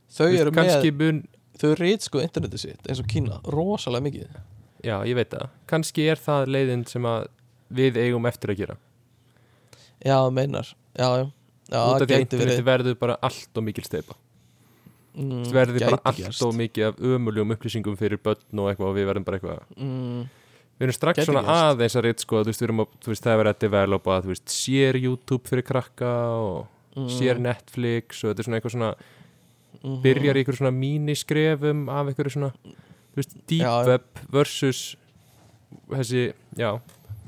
Þau 0.09 0.23
Þú 0.25 0.29
veist, 0.29 0.43
eru 0.43 0.55
með, 0.57 0.87
mun, 0.99 1.23
þau 1.61 1.73
rít 1.79 2.07
sko 2.07 2.23
internetið 2.25 2.65
sitt 2.65 2.89
eins 2.89 3.03
og 3.03 3.11
Kína, 3.11 3.41
rosalega 3.55 4.07
mikið. 4.09 4.39
Já, 4.87 4.97
ég 5.07 5.19
veit 5.19 5.31
það. 5.35 5.49
Kannski 5.71 6.07
er 6.11 6.23
það 6.23 6.53
leiðin 6.55 6.87
sem 6.89 7.07
að 7.09 7.29
við 7.79 7.99
eigum 8.03 8.27
eftir 8.31 8.55
að 8.55 8.63
gera. 8.63 8.79
Já, 10.03 10.19
meinar, 10.35 10.71
já, 10.95 11.09
já. 11.23 11.27
Já, 11.69 11.83
út 11.85 12.01
af 12.01 12.09
því 12.09 12.17
að 12.17 12.25
internetið 12.25 12.65
verður 12.65 12.95
bara 12.97 13.19
allt 13.29 13.59
og 13.61 13.65
mikil 13.67 13.85
steipa 13.85 14.15
mm, 15.19 15.49
verður 15.53 15.85
bara 15.85 15.99
allt 16.09 16.43
og 16.47 16.55
mikið 16.57 16.87
af 16.87 17.01
ömuljum 17.11 17.55
upplýsingum 17.55 17.97
fyrir 18.01 18.21
börn 18.25 18.63
og 18.63 18.71
eitthvað 18.71 18.89
og 18.89 18.97
við 18.97 19.09
verðum 19.11 19.27
bara 19.27 19.41
eitthvað 19.41 19.75
mm, 19.77 20.23
við 20.79 20.87
erum 20.87 20.97
strax 20.97 21.21
Gæti 21.21 21.29
svona 21.29 21.45
aðeins 21.55 21.97
að 21.99 22.05
reynd 22.07 22.25
sko, 22.25 22.43
þú 22.43 22.53
veist, 22.53 22.63
við 22.63 22.69
erum 22.69 22.83
að, 22.85 22.97
þú 23.05 23.13
veist, 23.13 23.25
það 23.25 23.33
er 23.35 23.41
verið 23.43 23.55
að 23.55 23.63
developa, 23.65 24.19
þú 24.25 24.33
veist, 24.33 24.55
sér 24.55 24.99
YouTube 25.01 25.51
fyrir 25.51 25.67
krakka 25.67 26.13
og 26.39 26.59
mm, 26.97 27.09
sér 27.17 27.43
Netflix 27.43 28.23
og 28.23 28.31
þetta 28.33 28.45
er 28.45 28.49
svona 28.49 28.61
eitthvað 28.61 28.77
svona 28.77 28.93
mhm. 28.95 29.99
byrjar 30.07 30.39
í 30.39 30.43
eitthvað 30.43 30.61
svona 30.61 30.75
míniskrefum 30.79 31.85
af 31.91 32.13
eitthvað 32.13 32.35
svona, 32.37 32.53
þú 32.63 33.23
veist, 33.23 33.37
deep 33.51 33.67
Já, 33.67 33.73
web 33.91 34.25
versus 34.39 34.85
þessi, 35.91 36.29
já, 36.59 36.71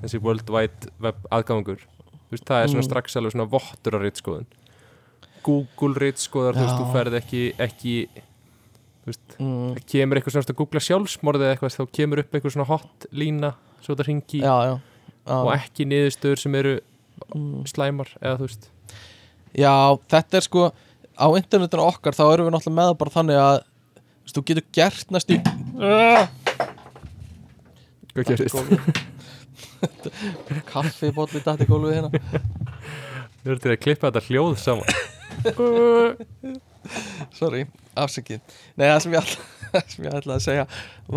þessi 0.05 0.23
world 0.25 0.55
wide 0.55 0.95
web 1.03 1.29
aðgangur. 1.35 1.83
Þú 2.31 2.37
veist, 2.37 2.47
það 2.47 2.63
er 2.63 2.69
svona 2.71 2.85
Mm. 2.85 2.91
strax 2.93 3.17
alveg 3.19 3.33
svona 3.35 3.51
vottur 3.51 3.97
að 3.99 4.05
reyndskoðun 4.07 4.51
Google 5.45 5.97
reyndskoðar, 5.99 6.57
þú 6.57 6.65
veist, 6.65 6.79
þú 6.79 6.87
ferð 6.95 7.17
ekki 7.21 7.43
ekki, 7.65 7.95
mm, 9.07 9.81
kemur 9.89 10.17
eitthvað 10.21 10.35
svona 10.37 10.51
að 10.53 10.59
googla 10.61 10.81
sjálfsmorðið 10.85 11.47
eða 11.47 11.55
eitthvað, 11.57 11.77
þá 11.79 11.85
kemur 11.99 12.19
upp 12.23 12.35
eitthvað 12.37 12.55
svona 12.57 12.69
hot 12.71 13.07
lína 13.13 13.51
svo 13.81 13.95
þetta 13.95 14.07
ringi 14.11 14.41
og 15.31 15.51
ekki 15.57 15.83
niðurstöður 15.89 16.39
sem 16.47 16.55
eru 16.61 16.75
Mm. 17.37 17.67
slæmar 17.69 18.09
eða 18.25 18.39
þú 18.41 18.47
veist. 18.49 18.63
Já, 19.53 19.73
þetta 20.09 20.39
er 20.39 20.45
sko 20.47 20.63
á 21.21 21.27
internetinu 21.37 21.83
okkar 21.85 22.17
þá 22.17 22.23
erum 22.33 22.47
við 22.49 22.55
náttúrulega 22.55 22.79
með 22.81 22.95
bara 23.03 23.13
þannig 23.13 23.37
að 23.37 23.59
þú 23.61 24.25
veist, 24.25 24.37
þú 24.39 24.43
getur 24.49 24.65
gert 24.73 25.13
næstu 25.13 25.37
hvað 28.15 28.25
gerist? 28.31 28.57
kaffi 30.73 31.13
bóli 31.13 31.43
dætti 31.45 31.69
gólfið 31.69 31.95
hérna. 31.99 32.11
Við 33.45 33.53
erum 33.53 33.63
til 33.67 33.73
að 33.75 33.83
klippa 33.85 34.09
þetta 34.09 34.27
hljóð 34.31 34.57
saman 34.65 34.89
sorry, 37.39 37.67
afsakið. 37.99 38.41
Nei, 38.77 38.87
það 38.89 39.01
sem 39.05 39.15
ég 39.17 39.21
ætla, 39.25 39.49
það 39.75 39.93
sem 39.95 40.07
ég 40.09 40.17
ætla 40.21 40.37
að 40.39 40.45
segja 40.47 40.65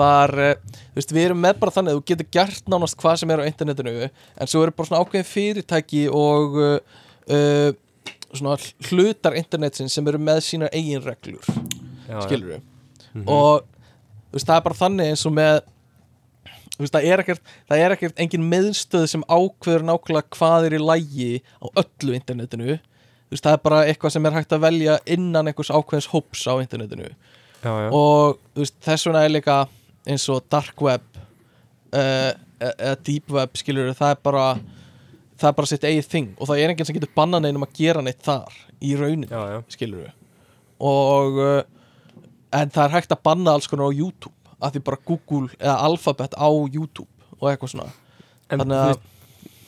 var, 0.01 0.33
uh, 0.37 0.79
þú 0.91 0.99
veist, 0.99 1.13
við 1.15 1.27
erum 1.29 1.41
með 1.45 1.59
bara 1.63 1.75
þannig 1.77 1.93
að 1.95 1.99
þú 2.01 2.05
getur 2.11 2.29
gert 2.37 2.69
nánast 2.73 2.97
hvað 3.01 3.17
sem 3.21 3.33
er 3.35 3.43
á 3.43 3.49
internetinu 3.49 3.93
en 4.09 4.51
svo 4.51 4.63
eru 4.65 4.75
bara 4.77 4.89
svona 4.91 5.01
ákveðin 5.05 5.29
fyrirtæki 5.31 6.03
og 6.13 6.57
uh, 6.59 7.01
uh, 7.29 7.71
svona 8.33 8.55
hlutar 8.89 9.35
internetsins 9.37 9.93
sem 9.93 10.07
eru 10.09 10.17
með 10.21 10.39
sínar 10.47 10.71
eigin 10.73 11.03
reglur 11.05 11.43
já, 11.47 12.17
skilur 12.27 12.55
við 12.55 12.69
Mhm. 13.13 13.27
og 13.29 13.61
þú 14.31 14.33
veist, 14.39 14.47
það 14.49 14.55
er 14.57 14.63
bara 14.65 14.77
þannig 14.79 15.09
eins 15.11 15.21
og 15.29 15.33
með 15.37 15.59
þú 16.73 16.79
veist, 16.81 16.93
það 16.95 17.03
er 17.13 17.21
ekkert 17.21 17.51
það 17.69 17.81
er 17.83 17.93
ekkert 17.93 18.21
engin 18.23 18.47
meðstöð 18.49 19.03
sem 19.11 19.25
ákveður 19.29 19.83
nákvæmlega 19.85 20.33
hvað 20.33 20.65
er 20.65 20.73
í 20.73 20.79
lægi 20.81 21.27
á 21.61 21.65
öllu 21.83 22.15
internetinu 22.17 22.79
veist, 23.33 23.45
það 23.45 23.57
er 23.57 23.63
bara 23.65 23.81
eitthvað 23.89 24.15
sem 24.15 24.27
er 24.29 24.37
hægt 24.37 24.55
að 24.55 24.65
velja 24.67 24.97
innan 25.15 25.49
einhvers 25.49 25.71
ákveðins 25.73 26.09
hóps 26.13 26.45
á 26.47 26.53
internetinu 26.61 27.09
já, 27.09 27.71
já. 27.71 27.89
og 27.89 28.39
veist, 28.59 28.77
þess 28.83 29.09
vegna 29.09 29.25
er 29.25 29.35
líka 29.35 29.57
eins 30.09 30.27
og 30.31 30.43
dark 30.51 30.81
web 30.83 31.05
uh, 31.95 32.31
eða 32.63 32.95
deep 33.05 33.31
web 33.33 33.59
skilur 33.59 33.93
það 33.97 34.15
er 34.15 34.23
bara 34.23 34.47
það 35.39 35.49
er 35.49 35.57
bara 35.59 35.71
sitt 35.71 35.87
eigið 35.87 36.09
þing 36.11 36.29
og 36.37 36.49
það 36.49 36.63
er 36.63 36.73
enginn 36.73 36.89
sem 36.89 36.97
getur 36.97 37.15
bannað 37.15 37.45
neinum 37.47 37.65
að 37.67 37.77
gera 37.79 38.03
neitt 38.05 38.21
þar 38.23 38.59
í 38.83 38.93
já. 38.95 39.63
skilur 39.71 40.05
við 40.05 40.13
og 40.83 41.39
uh, 41.39 41.61
en 42.53 42.71
það 42.73 42.85
er 42.85 42.95
hægt 42.97 43.15
að 43.15 43.23
banna 43.25 43.55
alls 43.55 43.69
konar 43.71 43.89
á 43.89 43.93
YouTube 43.95 44.35
að 44.63 44.75
því 44.75 44.83
bara 44.87 45.03
Google 45.07 45.47
eða 45.59 45.77
Alphabet 45.87 46.35
á 46.37 46.49
YouTube 46.49 47.09
og 47.39 47.49
eitthvað 47.49 47.73
svona 47.73 47.89
en 48.53 48.65
að- 48.67 48.93
veist, 48.93 49.07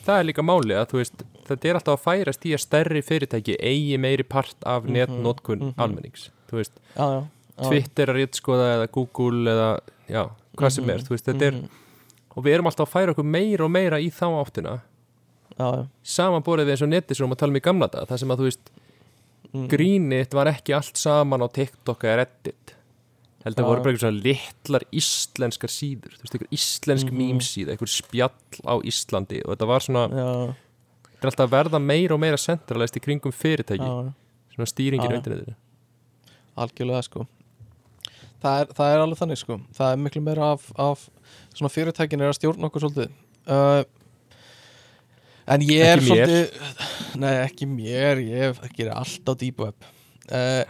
það 0.06 0.20
er 0.20 0.28
líka 0.30 0.44
máli 0.46 0.76
að 0.76 0.92
þú 0.92 1.00
veist, 1.00 1.24
þetta 1.48 1.68
er 1.70 1.78
alltaf 1.78 1.96
að 1.98 2.04
færast 2.06 2.46
í 2.46 2.52
að 2.56 2.62
stærri 2.64 3.02
fyrirtæki 3.06 3.56
eigi 3.60 3.98
meiri 4.02 4.22
part 4.28 4.56
af 4.66 4.84
Mhm, 4.84 4.92
netnotkun 4.98 5.58
mhm. 5.62 5.74
almennings 5.78 6.30
þú 6.50 6.60
veist, 6.60 6.72
já, 6.96 7.06
já, 7.06 7.20
já. 7.58 7.68
Twitter 7.68 8.06
að 8.12 8.18
réttskoða 8.20 8.66
eða 8.76 8.90
Google 8.92 9.50
eða 9.54 9.70
já, 10.08 10.22
hvað 10.56 10.70
sem 10.76 10.90
er, 10.90 10.98
Mhm, 10.98 11.06
þú 11.06 11.14
veist, 11.16 11.26
þetta 11.26 11.46
er 11.46 11.52
mhm. 11.52 11.68
og 12.36 12.44
við 12.44 12.54
erum 12.54 12.66
alltaf 12.70 12.88
að 12.88 12.92
færa 12.96 13.14
okkur 13.14 13.24
meira 13.24 13.64
og 13.64 13.70
meira 13.70 13.98
í 14.00 14.10
þá 14.10 14.26
áttina 14.44 14.80
já, 15.58 15.68
já. 15.76 15.86
samanborið 16.04 16.66
við 16.66 16.70
eins 16.76 16.82
og 16.82 16.88
netið 16.92 17.16
sem 17.16 17.30
við 17.30 17.38
talum 17.38 17.56
í 17.56 17.64
gamla 17.64 17.88
dag 17.90 18.06
það 18.08 18.18
sem 18.18 18.28
að 18.30 18.38
þú 18.38 18.48
veist, 18.50 18.70
Mhm. 19.54 19.68
grínið 19.70 20.34
var 20.34 20.46
ekki 20.50 20.74
allt 20.74 20.96
saman 20.98 21.40
á 21.40 21.48
TikTok 21.48 22.02
eða 22.02 22.16
Reddit 22.26 22.74
heldur 23.46 23.62
Já, 23.62 23.68
voru 23.68 23.82
bara 23.82 23.92
eitthvað 23.92 24.04
svona 24.10 24.22
litlar 24.26 24.82
íslenskar 24.92 25.70
síður, 25.70 26.16
þú 26.18 26.22
veist, 26.24 26.34
eitthvað 26.34 26.56
íslensk 26.58 27.12
mm 27.12 27.38
síða, 27.46 27.76
eitthvað 27.76 27.92
spjall 27.94 28.58
á 28.66 28.74
Íslandi 28.82 29.38
og 29.46 29.54
þetta 29.54 29.66
var 29.70 29.80
svona, 29.80 30.02
já, 30.10 30.54
er 31.26 31.32
alltaf 31.34 31.46
að 31.48 31.54
verða 31.58 31.82
meira 31.82 32.16
og 32.16 32.22
meira 32.22 32.40
centralist 32.40 32.96
í 32.96 33.02
kringum 33.04 33.34
fyrirtæki. 33.34 33.84
Já, 33.84 34.10
svona 34.56 34.70
stýringin 34.70 35.10
Já, 35.10 35.14
á 35.14 35.18
internetinu 35.20 35.56
algjörlega 36.56 37.04
sko. 37.04 37.26
Það 38.42 38.62
er, 38.62 38.72
það 38.78 38.92
er 38.94 39.02
alveg 39.02 39.20
þannig 39.20 39.40
sko. 39.40 39.58
Það 39.76 39.92
er 39.92 40.02
miklu 40.04 40.22
meira 40.24 40.50
af, 40.54 40.66
af 40.80 41.04
svona 41.56 41.72
fyrirtækin 41.72 42.22
er 42.22 42.32
að 42.32 42.38
stjórna 42.38 42.68
okkur 42.68 42.84
svolítið. 42.84 43.14
Uh, 43.46 43.82
en 45.52 45.64
ég 45.66 45.84
er 45.84 46.00
Ekki 46.00 46.10
svolítið 46.10 47.20
nei 47.22 47.32
ekki 47.44 47.70
mér. 47.70 48.22
Ég 48.24 48.60
gerir 48.76 48.94
allt 48.96 49.32
á 49.32 49.32
deep 49.34 49.62
web. 49.64 49.88
Uh, 50.28 50.62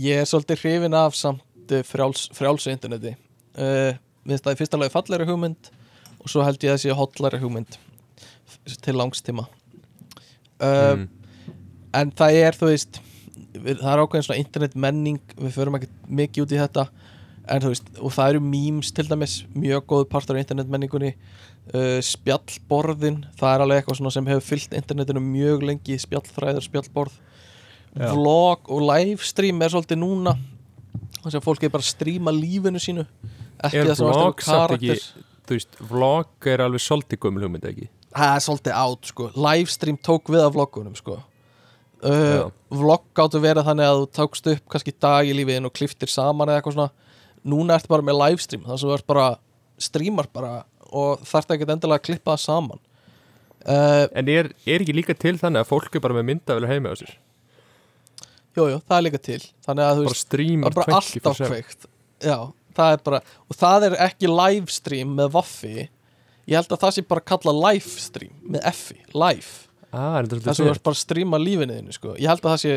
ég 0.00 0.22
er 0.22 0.28
svolítið 0.28 0.62
hrifin 0.64 0.98
af 0.98 1.18
samt 1.18 1.74
uh, 1.74 1.82
frjáls, 1.86 2.26
frjálsu 2.36 2.72
interneti. 2.74 3.14
Uh, 3.56 3.94
minnst 4.26 4.46
það 4.46 4.58
í 4.58 4.62
fyrsta 4.62 4.80
lagi 4.80 4.94
fallegri 4.94 5.28
hugmynd 5.28 5.70
og 6.18 6.30
svo 6.32 6.42
held 6.44 6.64
ég 6.66 6.74
að 6.74 6.82
sé 6.82 6.94
hotlari 6.96 7.38
hugmynd 7.40 7.78
til 8.82 8.96
langstíma 8.98 9.46
uh, 10.60 10.94
mm. 10.96 11.08
en 12.00 12.14
það 12.18 12.38
er 12.44 12.58
þú 12.58 12.70
veist 12.70 13.00
við, 13.56 13.80
það 13.80 13.90
er 13.92 14.02
ákveðin 14.04 14.28
svona 14.28 14.40
internet 14.42 14.78
menning 14.86 15.36
við 15.36 15.54
förum 15.56 15.78
ekki 15.78 15.90
mikið 16.22 16.46
út 16.46 16.54
í 16.54 16.62
þetta 16.62 16.86
en 17.46 17.62
þú 17.62 17.70
veist, 17.72 17.90
og 18.02 18.14
það 18.14 18.32
eru 18.32 18.42
memes 18.42 18.90
til 18.94 19.06
dæmis 19.06 19.36
mjög 19.54 19.86
góð 19.92 20.08
partur 20.10 20.36
af 20.36 20.42
internet 20.42 20.70
menningunni 20.72 21.12
uh, 21.14 22.00
spjallborðin 22.04 23.22
það 23.38 23.52
er 23.52 23.64
alveg 23.64 23.82
eitthvað 23.82 24.00
svona 24.00 24.14
sem 24.16 24.30
hefur 24.30 24.48
fyllt 24.48 24.76
internetinu 24.76 25.22
mjög 25.22 25.66
lengi, 25.70 25.98
spjallfræður, 26.02 26.66
spjallborð 26.66 27.20
Já. 27.96 28.10
vlog 28.12 28.68
og 28.68 28.82
livestream 28.90 29.62
er 29.64 29.72
svolítið 29.72 30.02
núna 30.02 30.34
þess 31.22 31.38
að 31.38 31.46
fólk 31.46 31.64
er 31.64 31.72
bara 31.72 31.86
að 31.86 31.94
stríma 31.94 32.34
lífinu 32.34 32.82
sínu 32.82 33.06
ekki 33.06 33.78
Er 33.80 33.88
það 33.88 34.00
sem 34.00 34.10
samt 34.12 34.26
ekki- 34.26 34.50
karakter 34.50 35.04
þú 35.46 35.56
veist, 35.56 35.78
vlog 35.92 36.50
er 36.50 36.64
alveg 36.66 36.82
svolítið 36.84 37.22
gömul 37.22 37.46
hugmynd 37.46 37.70
ekki 37.70 37.88
það 38.16 38.34
er 38.34 38.44
svolítið 38.44 38.76
átt 38.82 39.10
sko. 39.10 39.30
Livestream 39.46 39.98
tók 40.08 40.30
við 40.32 40.44
af 40.44 40.54
vloggunum 40.56 40.96
sko. 40.98 41.18
Uh, 42.06 42.48
vlogg 42.70 43.20
áttu 43.22 43.40
verið 43.42 43.66
þannig 43.66 43.88
að 43.88 44.00
þú 44.02 44.08
tókst 44.18 44.48
upp 44.52 44.72
kannski 44.72 44.92
dag 45.00 45.26
í 45.26 45.34
lífiðin 45.34 45.68
og 45.68 45.74
kliftir 45.74 46.12
saman 46.12 46.50
eða 46.50 46.60
eitthvað 46.60 46.76
svona. 46.76 46.90
Núna 47.46 47.78
ertu 47.78 47.92
bara 47.92 48.04
með 48.06 48.20
livestream 48.20 48.66
þannig 48.66 48.76
að 48.76 48.84
þú 48.84 48.96
ert 48.96 49.08
bara 49.12 49.28
streamar 49.86 50.28
bara 50.32 50.52
og 50.86 51.24
þarft 51.26 51.54
ekki 51.54 51.68
endilega 51.68 52.00
að 52.00 52.06
klippa 52.08 52.34
það 52.34 52.44
saman. 52.44 52.82
Uh, 53.66 54.04
en 54.14 54.28
er, 54.30 54.52
er 54.68 54.84
ekki 54.84 54.94
líka 54.94 55.16
til 55.18 55.34
þannig 55.40 55.64
að 55.64 55.72
fólk 55.72 55.96
er 55.96 56.04
bara 56.04 56.16
með 56.16 56.28
myndavel 56.28 56.68
heima 56.70 56.92
á 56.92 56.96
sér? 57.00 57.16
Jú, 58.56 58.68
jú, 58.70 58.78
það 58.86 58.96
er 58.96 59.04
líka 59.08 59.20
til. 59.20 59.40
Þannig 59.66 59.86
að 59.86 59.98
þú 59.98 60.06
veist, 60.06 60.30
það 60.30 60.70
er 60.70 60.76
bara 60.78 61.00
alltaf 61.00 61.40
kveikt. 61.42 61.88
Já, 62.24 62.38
það 62.76 62.94
er 62.94 63.02
bara 63.08 63.20
og 63.48 63.58
það 63.58 63.88
er 63.88 63.98
ekki 64.06 64.30
livestream 64.30 65.16
með 65.18 65.32
vaffi 65.34 65.88
ég 66.46 66.58
held 66.58 66.74
að 66.74 66.82
það 66.84 66.94
sé 66.96 67.06
bara 67.06 67.22
að 67.22 67.30
kalla 67.32 67.54
livestream 67.64 68.34
með 68.46 68.68
effi, 68.70 68.98
live 69.14 69.66
ah, 69.90 70.18
er 70.18 70.28
þetta 70.28 70.42
þess 70.44 70.60
að 70.60 70.68
þú 70.68 70.74
ert 70.74 70.84
bara 70.86 70.98
að 70.98 71.02
streama 71.02 71.40
lífinu 71.42 71.78
þínu 71.78 71.96
sko. 71.96 72.14
ég 72.20 72.30
held 72.30 72.44
að 72.44 72.52
það 72.52 72.62
sé 72.62 72.76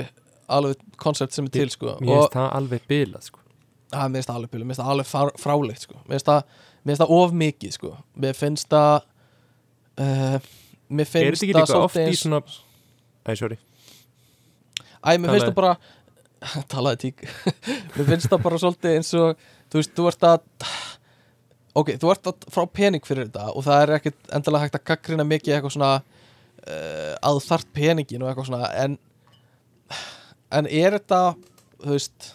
alveg 0.50 0.88
koncept 1.04 1.36
sem 1.36 1.50
er 1.50 1.54
til 1.54 1.70
sko. 1.74 1.94
mér 2.02 2.16
finnst 2.16 2.38
það 2.38 2.50
alveg 2.60 2.88
bilað 2.90 3.28
sko. 3.30 3.44
að, 3.92 4.08
mér 4.08 4.18
finnst 4.18 4.32
það 4.32 4.40
alveg, 4.40 4.52
bílu, 4.54 4.66
mér 4.66 4.74
finnst 4.74 4.84
það 4.84 4.94
alveg 4.96 5.12
frá, 5.12 5.32
frálegt 5.44 5.86
sko. 5.86 6.02
mér 6.02 6.18
finnst 6.18 6.32
það, 6.32 6.58
það 7.04 7.16
of 7.20 7.38
mikið 7.44 7.78
sko. 7.78 7.94
mér 8.26 8.40
finnst 8.40 8.74
það 8.74 8.98
uh, 10.00 10.52
mér 10.90 11.06
er 11.06 11.14
finnst 11.14 11.46
þetta 11.46 11.50
ekki 11.50 11.58
líka 11.60 11.80
oft 11.84 12.02
í 12.04 12.20
svona 12.24 12.44
Æ, 13.28 13.32
sorry 13.38 13.60
Æ, 15.00 15.12
mér 15.22 15.36
finnst 15.36 15.50
það 15.52 15.58
bara 15.60 15.78
Talaði 16.72 17.02
tík 17.04 17.26
Mér 17.98 18.06
finnst 18.14 18.30
það 18.32 18.46
bara 18.46 18.60
svolítið 18.62 18.96
eins 18.96 19.10
og 19.20 19.48
Þú 19.70 19.78
veist, 19.78 19.92
þú 19.94 20.06
ert 20.10 20.24
að 20.26 20.38
Ok, 21.78 21.94
þú 22.02 22.12
ert 22.14 22.30
að 22.32 22.48
frá 22.50 22.64
pening 22.74 23.06
fyrir 23.06 23.28
þetta 23.28 23.52
Og 23.54 23.66
það 23.68 23.84
er 23.84 23.94
ekkit 24.00 24.34
endilega 24.36 24.66
hægt 24.66 24.80
að 24.80 24.88
gaggrina 24.90 25.26
mikið 25.28 25.56
Eitthvað 25.56 25.76
svona 25.76 25.92
uh, 26.00 27.14
Að 27.22 27.38
þú 27.38 27.44
þart 27.46 27.72
peningin 27.78 28.26
og 28.26 28.32
eitthvað 28.32 28.50
svona 28.50 28.72
En 28.80 28.98
En 30.50 30.70
er 30.70 30.98
þetta 30.98 31.22
Þú 31.84 31.94
veist 31.94 32.32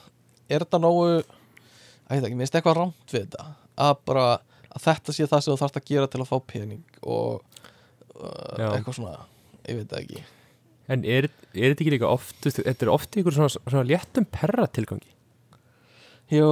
Er 0.46 0.64
þetta 0.64 0.82
nógu 0.84 1.08
Æ, 1.18 2.20
það 2.20 2.28
ekki, 2.28 2.36
mér 2.36 2.44
finnst 2.44 2.58
eitthvað 2.60 2.78
rámt 2.78 3.14
við 3.16 3.26
þetta 3.26 3.48
Að 3.88 3.94
bara 4.06 4.28
Að 4.74 4.86
þetta 4.86 5.16
sé 5.16 5.26
það 5.30 5.44
sem 5.44 5.54
þú 5.54 5.60
þarft 5.64 5.80
að 5.80 5.90
gera 5.90 6.10
til 6.12 6.22
að 6.22 6.30
fá 6.30 6.36
pening 6.54 7.02
Og 7.02 7.42
uh. 8.20 8.70
Eitthvað 8.70 8.98
svona 9.00 9.18
Ég 9.64 9.78
veit 9.80 9.88
það 9.88 10.00
ekki. 10.02 10.22
En 10.92 11.04
er, 11.08 11.30
er 11.56 11.72
þetta 11.72 11.80
ekki 11.80 11.92
líka 11.94 12.08
oft, 12.12 12.36
þetta 12.44 12.84
er 12.84 12.90
oft 12.92 13.16
ykkur 13.16 13.32
svona, 13.32 13.52
svona 13.56 13.86
léttum 13.88 14.26
perra 14.28 14.66
tilgangi 14.68 15.08
Jú, 16.32 16.48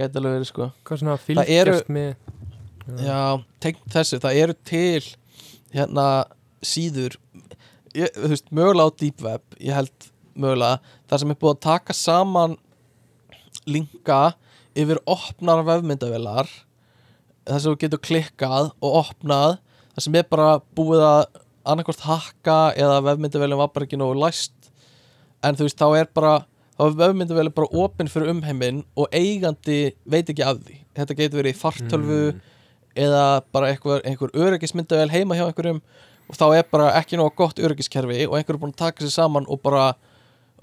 gæti 0.00 0.20
alveg 0.20 0.36
verið 0.38 0.48
sko. 0.50 0.70
Hvað 0.88 1.00
svona 1.02 1.16
Það 1.20 1.52
eru- 1.56 1.74
fylgjast 1.78 1.90
með 1.96 2.14
Já, 3.04 3.18
tengt 3.62 3.82
þessu, 3.92 4.18
það 4.18 4.38
eru 4.42 4.54
til 4.66 5.04
hérna 5.76 6.06
síður. 6.66 7.14
Ég, 7.94 8.10
þú 8.16 8.30
veist, 8.32 8.48
mögulega 8.50 8.90
á 8.90 8.98
Deep 8.98 9.22
Web 9.22 9.58
ég 9.60 9.74
held 9.76 10.08
mögulega, 10.34 10.80
það 11.10 11.22
sem 11.22 11.30
er 11.34 11.38
búið 11.42 11.54
að 11.54 11.60
taka 11.66 11.94
saman 11.94 12.56
linka 13.70 14.20
yfir 14.78 15.00
opnar 15.10 15.62
vefmyndavelar 15.66 16.48
þar 17.48 17.60
sem 17.62 17.72
þú 17.72 17.78
getur 17.82 18.02
klikkað 18.06 18.70
og 18.80 18.96
opnað 19.04 19.58
það 19.94 20.04
sem 20.06 20.18
er 20.20 20.26
bara 20.30 20.50
búið 20.78 21.02
að 21.06 21.24
annarkvort 21.70 22.04
hakka 22.06 22.58
eða 22.78 23.00
vefmyndavelin 23.08 23.58
var 23.60 23.70
bara 23.74 23.86
ekki 23.86 23.98
nógu 24.00 24.16
læst. 24.22 24.54
En 25.44 25.56
þú 25.56 25.66
veist, 25.66 25.78
þá 25.80 25.88
er 26.00 26.08
bara 26.14 26.34
þá 26.80 26.86
er 26.86 26.94
vefmyndavelin 26.96 27.52
bara 27.52 27.68
opinn 27.76 28.08
fyrir 28.08 28.30
umheiminn 28.32 28.78
og 28.96 29.10
eigandi 29.12 29.90
veit 30.08 30.30
ekki 30.32 30.44
af 30.46 30.62
því. 30.64 30.78
Þetta 30.96 31.16
getur 31.18 31.40
verið 31.42 31.52
í 31.52 31.58
fartölvu 31.60 32.20
eða 32.96 33.24
bara 33.52 33.68
einhver, 33.74 34.00
einhver 34.08 34.32
öryggismyndavel 34.32 35.12
heima 35.12 35.36
hjá 35.36 35.44
einhverjum 35.50 35.82
og 36.30 36.38
þá 36.38 36.46
er 36.56 36.64
bara 36.72 36.94
ekki 36.96 37.18
nóg 37.20 37.34
gott 37.36 37.60
öryggiskerfi 37.60 38.24
og 38.30 38.38
einhver 38.38 38.56
er 38.56 38.62
búin 38.62 38.72
að 38.72 38.80
taka 38.80 39.04
sér 39.04 39.12
saman 39.12 39.48
og 39.52 39.60
bara 39.60 39.90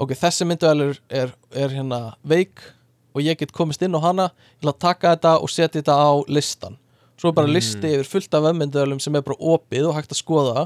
ok, 0.02 0.16
þessi 0.18 0.50
myndavelur 0.50 0.98
er, 1.06 1.36
er 1.54 1.78
hérna 1.78 2.02
veik 2.26 2.66
og 3.14 3.22
ég 3.22 3.38
get 3.38 3.54
komist 3.54 3.86
inn 3.86 3.94
á 3.94 4.02
hana 4.02 4.30
ég 4.32 4.64
ætla 4.64 4.74
að 4.74 4.84
taka 4.88 5.14
þetta 5.14 5.38
og 5.38 5.54
setja 5.54 5.82
þetta 5.84 6.02
á 6.02 6.12
listan. 6.34 6.82
Svo 7.18 7.30
er 7.30 7.38
bara 7.38 7.50
listi 7.54 7.94
yfir 7.94 8.10
fullt 8.10 8.34
af 8.34 8.48
vefmyndavelum 8.50 9.02
sem 9.06 9.14
er 9.18 9.26
bara 9.26 9.38
opið 9.54 9.92
og 9.92 10.00
hægt 10.00 10.18
að 10.18 10.24
skoða 10.24 10.66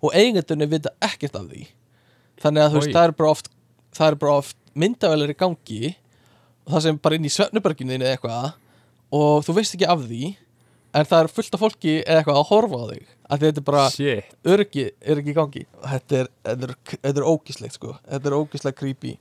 og 0.00 0.16
eigendunni 0.16 0.72
vita 0.72 0.96
ekkert 1.04 1.36
af 1.36 1.50
því. 1.52 1.66
Þannig 2.40 2.64
að 2.64 2.72
þú 2.72 2.80
veist, 2.80 2.96
það 2.96 4.08
er 4.08 4.18
bara 4.24 4.40
oft 4.40 4.56
myndavelir 4.76 5.32
í 5.32 5.38
gangi 5.38 5.92
og 6.66 6.74
það 6.74 6.84
sem 6.86 6.98
bara 7.02 7.18
inn 7.18 7.28
í 7.28 7.32
svefnuberginu 7.32 7.96
eða 7.98 8.14
eitthvað 8.14 8.48
og 9.16 9.46
þú 9.46 9.56
veist 9.56 9.76
ekki 9.76 9.88
af 9.88 10.02
því 10.04 10.32
en 10.96 11.06
það 11.08 11.22
er 11.22 11.32
fullt 11.36 11.56
af 11.56 11.62
fólki 11.62 11.94
eða 12.00 12.20
eitthvað 12.20 12.40
að 12.40 12.48
horfa 12.50 12.80
á 12.80 12.84
þig 12.92 13.12
að 13.26 13.44
þetta 13.44 13.62
er 13.62 13.66
bara 13.66 13.84
öryggi 14.54 14.84
er 14.86 15.20
ekki 15.20 15.32
í 15.32 15.36
gangi. 15.36 15.62
Þetta 15.92 16.18
er, 16.20 16.30
er, 16.52 16.74
er 17.10 17.26
ógislegt 17.26 17.76
sko. 17.76 17.96
Þetta 18.06 18.30
er 18.30 18.36
ógislega 18.38 18.78
creepy. 18.78 19.16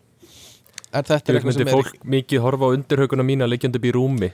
En 0.92 1.08
þetta 1.08 1.32
er 1.32 1.40
eitthvað 1.40 1.58
sem 1.58 1.66
er 1.66 1.76
fólk 1.76 2.06
mikið 2.16 2.44
horfa 2.46 2.70
á 2.70 2.76
undirhauguna 2.78 3.26
mína 3.28 3.50
liggjandi 3.50 3.82
upp 3.82 3.90
í 3.90 3.94
rúmi? 3.96 4.32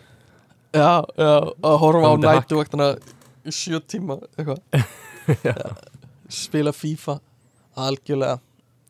Já, 0.72 1.04
já, 1.18 1.32
að 1.68 1.78
horfa 1.82 2.12
á 2.12 2.14
nætuvaktana 2.26 2.92
í 3.48 3.56
sjö 3.56 3.82
tíma 3.82 4.20
eitthvað. 4.36 4.62
Spila 6.42 6.76
FIFA 6.76 7.18
algjörlega. 7.82 8.40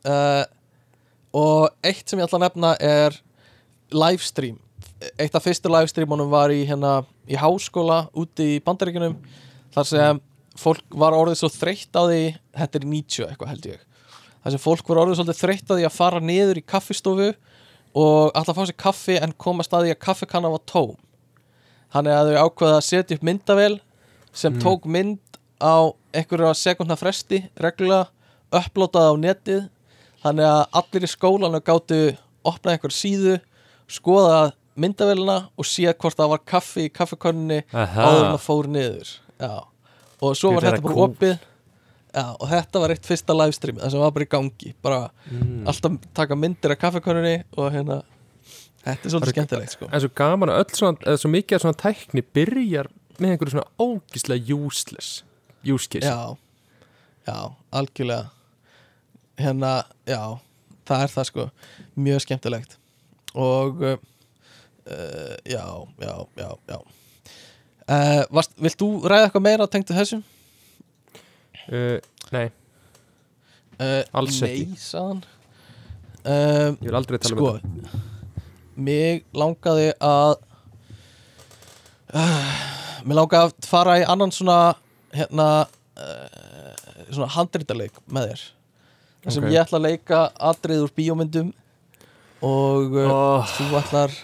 Uh, 0.02 0.44
og 1.38 1.70
eitt 1.86 2.08
sem 2.10 2.20
ég 2.20 2.28
ætla 2.28 2.40
að 2.40 2.46
nefna 2.48 2.74
er 2.80 3.16
livestream. 3.92 4.58
Eitt 5.18 5.36
af 5.36 5.46
fyrstu 5.46 5.72
livestreamunum 5.72 6.32
var 6.32 6.54
í 6.54 6.64
hérna 6.68 7.02
í 7.30 7.38
háskóla 7.40 8.06
úti 8.18 8.58
í 8.58 8.60
bandaríkunum 8.64 9.16
þar 9.74 9.88
sem 9.88 10.20
fólk 10.60 11.00
var 11.00 11.16
orðið 11.16 11.42
svo 11.42 11.50
þreytt 11.54 11.96
á 11.96 12.04
því 12.04 12.22
þetta 12.60 12.80
er 12.80 12.92
90 12.92 13.30
eitthvað 13.30 13.54
held 13.54 13.70
ég 13.72 13.88
þar 14.42 14.54
sem 14.54 14.62
fólk 14.62 14.90
var 14.90 15.02
orðið 15.04 15.20
svolítið 15.20 15.42
þreytt 15.42 15.72
á 15.72 15.74
því 15.74 15.86
að 15.88 15.96
fara 15.96 16.22
niður 16.24 16.60
í 16.60 16.66
kaffistofu 16.74 17.30
og 18.02 18.32
alltaf 18.38 18.58
fá 18.58 18.64
sér 18.66 18.80
kaffi 18.80 19.18
en 19.22 19.36
komast 19.38 19.74
að 19.76 19.88
því 19.88 19.96
að 19.96 20.04
kaffikanna 20.06 20.52
var 20.54 20.64
tóm. 20.70 20.96
Þannig 21.92 22.16
að 22.16 22.30
þau 22.30 22.46
ákveða 22.46 22.78
að 22.78 22.88
setja 22.88 23.18
upp 23.18 23.26
myndavél 23.28 23.76
sem 24.32 24.60
tók 24.64 24.88
mynd 24.88 25.40
á 25.60 25.92
einhverja 26.16 26.54
sekundna 26.58 26.96
fresti 26.98 27.44
reglulega, 27.60 28.08
upplótaði 28.56 29.12
á 29.12 29.16
netið 29.20 29.62
þannig 30.24 30.48
að 30.48 30.64
allir 30.82 31.06
í 31.08 31.12
skólanu 31.12 31.62
gáttu 31.66 32.02
opnað 32.48 32.76
einhver 32.76 32.96
síðu 32.96 33.38
skoða 33.92 34.52
myndavélina 34.80 35.38
og 35.60 35.68
séð 35.68 35.96
hvort 36.00 36.18
það 36.20 36.34
var 36.34 36.44
kaffi 36.48 36.88
í 36.88 36.94
kaffikonninni 36.94 37.62
Aha. 37.74 38.06
áður 38.06 38.22
en 38.22 38.30
það 38.30 38.44
fór 38.46 38.70
niður 38.72 39.10
já. 39.42 39.54
og 40.22 40.38
svo 40.40 40.54
var 40.56 40.68
Þetta 40.68 40.86
bara 40.86 40.96
cool. 40.96 41.10
opið 41.10 41.34
já, 41.36 42.26
og 42.32 42.46
þetta 42.54 42.84
var 42.84 42.94
eitt 42.96 43.10
fyrsta 43.10 43.36
livestream 43.36 43.82
það 43.82 43.94
sem 43.94 44.04
var 44.06 44.16
bara 44.16 44.28
í 44.28 44.32
gangi 44.32 44.74
bara 44.86 45.02
mm. 45.28 45.60
alltaf 45.72 46.00
taka 46.18 46.40
myndir 46.40 46.76
af 46.76 46.82
kaffikonninni 46.86 47.36
og 47.58 47.72
hérna 47.76 48.02
þetta 48.86 48.96
er 48.96 49.16
svolítið 49.16 49.36
skemmtilegt 49.36 49.76
sko 49.76 49.90
En 49.92 50.04
svo 50.04 50.12
gaman 50.22 50.54
að 50.54 50.64
öll 50.64 50.78
svona, 50.80 51.04
eða 51.06 51.24
svo 51.24 51.34
mikið 51.36 51.58
af 51.58 51.66
svona 51.66 51.82
tækni 51.84 52.26
byrjar 52.38 52.92
með 53.20 53.34
einhverju 53.36 53.58
svona 53.58 53.70
ógislega 53.82 54.56
useless 54.56 55.26
use 55.68 55.92
case 55.92 56.08
já, 56.08 56.38
já, 57.28 57.38
algjörlega 57.76 58.32
hérna, 59.42 59.72
já 60.10 60.22
það 60.88 61.04
er 61.06 61.12
það 61.14 61.28
sko, 61.30 61.46
mjög 62.08 62.24
skemmtilegt. 62.26 62.78
Og 63.38 63.84
uh, 63.86 63.98
já, 65.48 65.66
já, 66.02 66.16
já, 66.42 66.50
já. 66.72 66.80
Uh, 67.92 68.24
varst, 68.32 68.54
Vilt 68.62 68.80
þú 68.80 68.90
ræða 69.10 69.28
eitthvað 69.28 69.46
meira 69.48 69.68
tengdu 69.72 69.96
þessu? 69.98 70.22
uh, 71.72 71.98
Nei, 72.32 72.48
Alls 74.14 74.38
nei, 74.44 74.50
ekki. 74.52 74.78
sagðan 74.78 75.24
um, 76.22 76.76
ég 76.78 76.86
vil 76.86 76.98
aldrei 77.00 77.18
tala 77.20 77.34
Sko 77.34 77.48
um 77.50 77.58
þetta. 77.58 78.02
Mig 78.82 79.24
langaði 79.36 79.88
að 80.06 80.36
Mig 83.08 83.18
langaði 83.18 83.48
að 83.50 83.70
fara 83.72 83.98
í 84.00 84.06
annan 84.06 84.32
svona 84.36 84.60
hérna 85.16 85.48
svona 87.12 87.28
handrítaleik 87.34 87.98
með 88.08 88.30
þér 88.32 88.44
þar 89.22 89.36
sem 89.38 89.48
ég 89.52 89.62
ætla 89.62 89.80
að 89.80 89.88
leika 89.88 90.22
atrið 90.52 90.84
úr 90.86 90.94
bíómyndum 90.98 91.52
og 92.42 92.98
uh, 92.98 93.14
oh, 93.14 93.56
þú 93.58 93.70
ætlar 93.82 94.20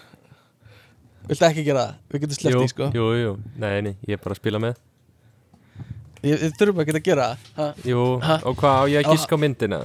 Viltu 1.28 1.44
ekki 1.44 1.64
gera 1.68 1.82
það? 1.84 1.96
Við 2.08 2.22
getum 2.24 2.38
sleppt 2.38 2.56
jú, 2.56 2.60
því 2.62 2.72
sko 2.72 2.86
jú, 2.96 3.08
jú, 3.20 3.32
nei, 3.60 3.74
nei, 3.84 3.94
ég 4.08 4.16
er 4.16 4.22
bara 4.24 4.36
að 4.38 4.42
spila 4.42 4.62
með 4.64 4.78
Við 6.24 6.46
þurfum 6.58 6.82
ekki 6.84 6.96
að 6.96 7.06
gera 7.06 7.26
það? 7.58 7.82
Jú, 7.92 8.04
Ha? 8.24 8.38
og 8.48 8.58
hvað 8.58 8.78
á 8.80 8.84
ég 8.90 9.04
að 9.04 9.14
gíska 9.14 9.38
á 9.38 9.40
myndina? 9.44 9.80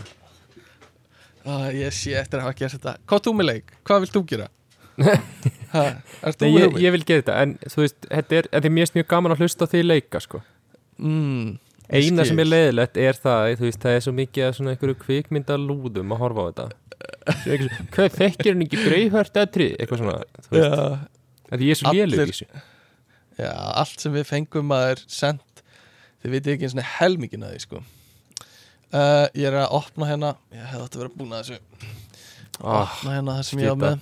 Ah, 1.42 1.66
Ég 1.74 1.90
sé 1.94 2.14
eftir 2.14 2.38
að 2.38 2.46
hafa 2.46 2.58
gert 2.60 2.76
þetta 2.76 2.94
Hvað 3.10 3.24
þú 3.26 3.34
með 3.36 3.48
leik? 3.50 3.74
Hvað 3.82 4.04
vilt 4.04 4.14
þú 4.16 4.22
gera? 4.30 4.48
ha, 5.74 5.82
Nei, 6.40 6.48
ég, 6.54 6.78
ég 6.84 6.94
vil 6.94 7.02
gera 7.08 7.24
þetta, 7.24 7.36
en 7.42 7.54
þú 7.66 7.82
veist, 7.82 7.98
þetta 8.06 8.38
er, 8.38 8.48
þetta 8.54 8.70
er 8.70 8.74
mjög 8.78 9.10
gaman 9.10 9.34
að 9.34 9.42
hlusta 9.44 9.68
því 9.72 9.82
leika, 9.86 10.20
sko 10.22 10.42
mm, 11.02 11.52
Eina 11.90 12.24
sem 12.24 12.38
er 12.38 12.48
leiðilegt 12.48 12.96
er 13.00 13.18
það, 13.18 13.46
veist, 13.60 13.80
það 13.82 13.96
er 13.96 14.04
svo 14.06 14.12
mikið 14.16 14.46
af 14.46 14.58
svona 14.58 14.74
einhverju 14.74 14.98
kvikmyndalúðum 15.02 16.14
að 16.14 16.22
horfa 16.22 16.44
á 16.44 16.48
þetta. 16.50 16.68
Hvað 17.92 18.18
þekkir 18.18 18.52
hann 18.54 18.64
ekki 18.66 18.84
breyðhört 18.86 19.40
aðtrið? 19.42 19.74
Eitthvað 19.82 20.02
svona, 20.02 20.20
að 21.52 21.64
ég 21.66 21.74
er 21.74 21.80
svo 21.80 21.94
lélur 21.96 22.22
í 22.22 22.30
þessu. 22.32 22.46
Já, 23.40 23.50
allt 23.82 24.04
sem 24.04 24.14
við 24.14 24.28
fengum 24.28 24.72
að 24.76 24.90
er 24.92 25.02
sendt 25.10 25.62
Þið 26.22 26.34
vitið 26.36 26.52
ekki 26.52 26.66
eins 26.68 26.74
og 26.78 26.86
helmingin 27.00 27.42
að 27.42 27.52
því 27.56 27.60
sko. 27.64 27.80
Uh, 28.92 29.24
Ég 29.34 29.48
er 29.48 29.56
að 29.58 29.72
opna 29.80 30.06
hérna. 30.06 30.28
Ég 30.54 30.74
að 30.78 30.98
vera 31.00 31.10
búin 31.16 31.32
að 31.34 31.48
þessu. 31.48 31.88
Ah, 32.62 32.84
Opna 32.84 33.14
hérna 33.16 33.34
það 33.40 33.46
sem 33.48 33.62
ég 33.64 33.72
á 33.74 33.76
með. 33.82 33.96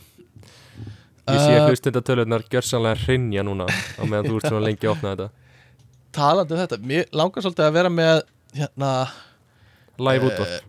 Ég 1.30 1.38
sé 1.40 1.54
Uh, 1.54 1.66
hlustendatöluðnar 1.70 2.42
gjörsanlega 2.50 3.04
hrinja 3.04 3.44
núna 3.46 3.68
á 3.70 4.02
meðan 4.02 4.26
þú 4.26 4.38
ert 4.40 4.48
svona 4.50 4.64
lengi 4.66 4.88
að 4.88 4.92
opna 4.96 5.12
þetta 5.14 5.28
Talandi 6.14 6.56
um 6.56 6.60
þetta, 6.60 6.78
mér 6.82 7.10
langar 7.14 7.44
svolítið 7.44 7.66
að 7.68 7.76
vera 7.76 7.90
með 7.92 8.22
Hérna 8.56 8.90
Live 10.00 10.24
eh, 10.24 10.30
útvarp. 10.30 10.68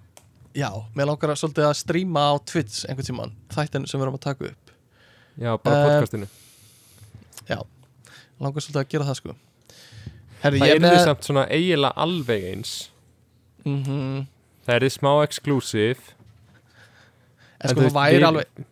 Já, 0.54 0.70
mér 0.94 1.08
langar 1.10 1.34
að 1.34 1.40
svolítið 1.42 1.68
að 1.70 1.78
stríma 1.80 2.26
á 2.30 2.34
Twitch 2.46 2.84
einhvern 2.86 3.08
tímann 3.08 3.34
Þættinu 3.56 3.90
sem 3.90 3.98
við 4.00 4.06
erum 4.06 4.18
að 4.20 4.26
taka 4.28 4.50
upp. 4.52 4.74
Já, 5.40 5.52
bara 5.64 5.78
eh, 5.78 5.86
podcastinu. 5.88 6.30
Langar 8.42 8.64
svolítið 8.66 8.82
að 8.82 8.90
gera 8.90 9.06
það 9.08 9.18
sko. 9.20 9.36
Herri, 10.42 10.62
Það 10.62 10.72
er 10.74 10.80
með 10.82 10.96
samt 11.06 11.28
svona 11.28 11.44
eiginlega 11.54 12.06
alveg 12.06 12.48
eins. 12.56 12.76
Mm 13.66 14.24
Það 14.62 14.76
er 14.76 14.84
þið 14.86 14.94
smá 14.94 15.12
exclusive. 15.26 16.16
En 17.62 17.72
sko 17.74 17.82
það 17.88 17.96
væri 17.98 18.18
við- 18.20 18.28
alveg 18.30 18.68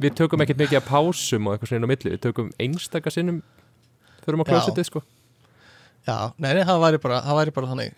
Við 0.00 0.14
tökum 0.16 0.40
ekkert 0.44 0.60
mikið 0.60 0.78
að 0.78 0.86
pásum 0.88 1.46
og 1.48 1.54
eitthvað 1.54 1.68
svona 1.70 1.78
inn 1.80 1.88
á 1.88 1.92
milli. 1.92 2.10
Við 2.14 2.22
tökum 2.24 2.48
einstaka 2.60 3.12
sinnum 3.12 3.42
Förum 4.24 4.40
á 4.40 4.44
Já. 4.44 4.50
klósitið 4.52 4.88
sko 4.88 5.02
Já, 6.06 6.16
nei, 6.38 6.52
nei, 6.54 6.62
það 6.68 6.82
væri 6.84 7.00
bara, 7.02 7.20
það 7.26 7.38
væri 7.40 7.54
bara 7.56 7.70
þannig 7.72 7.92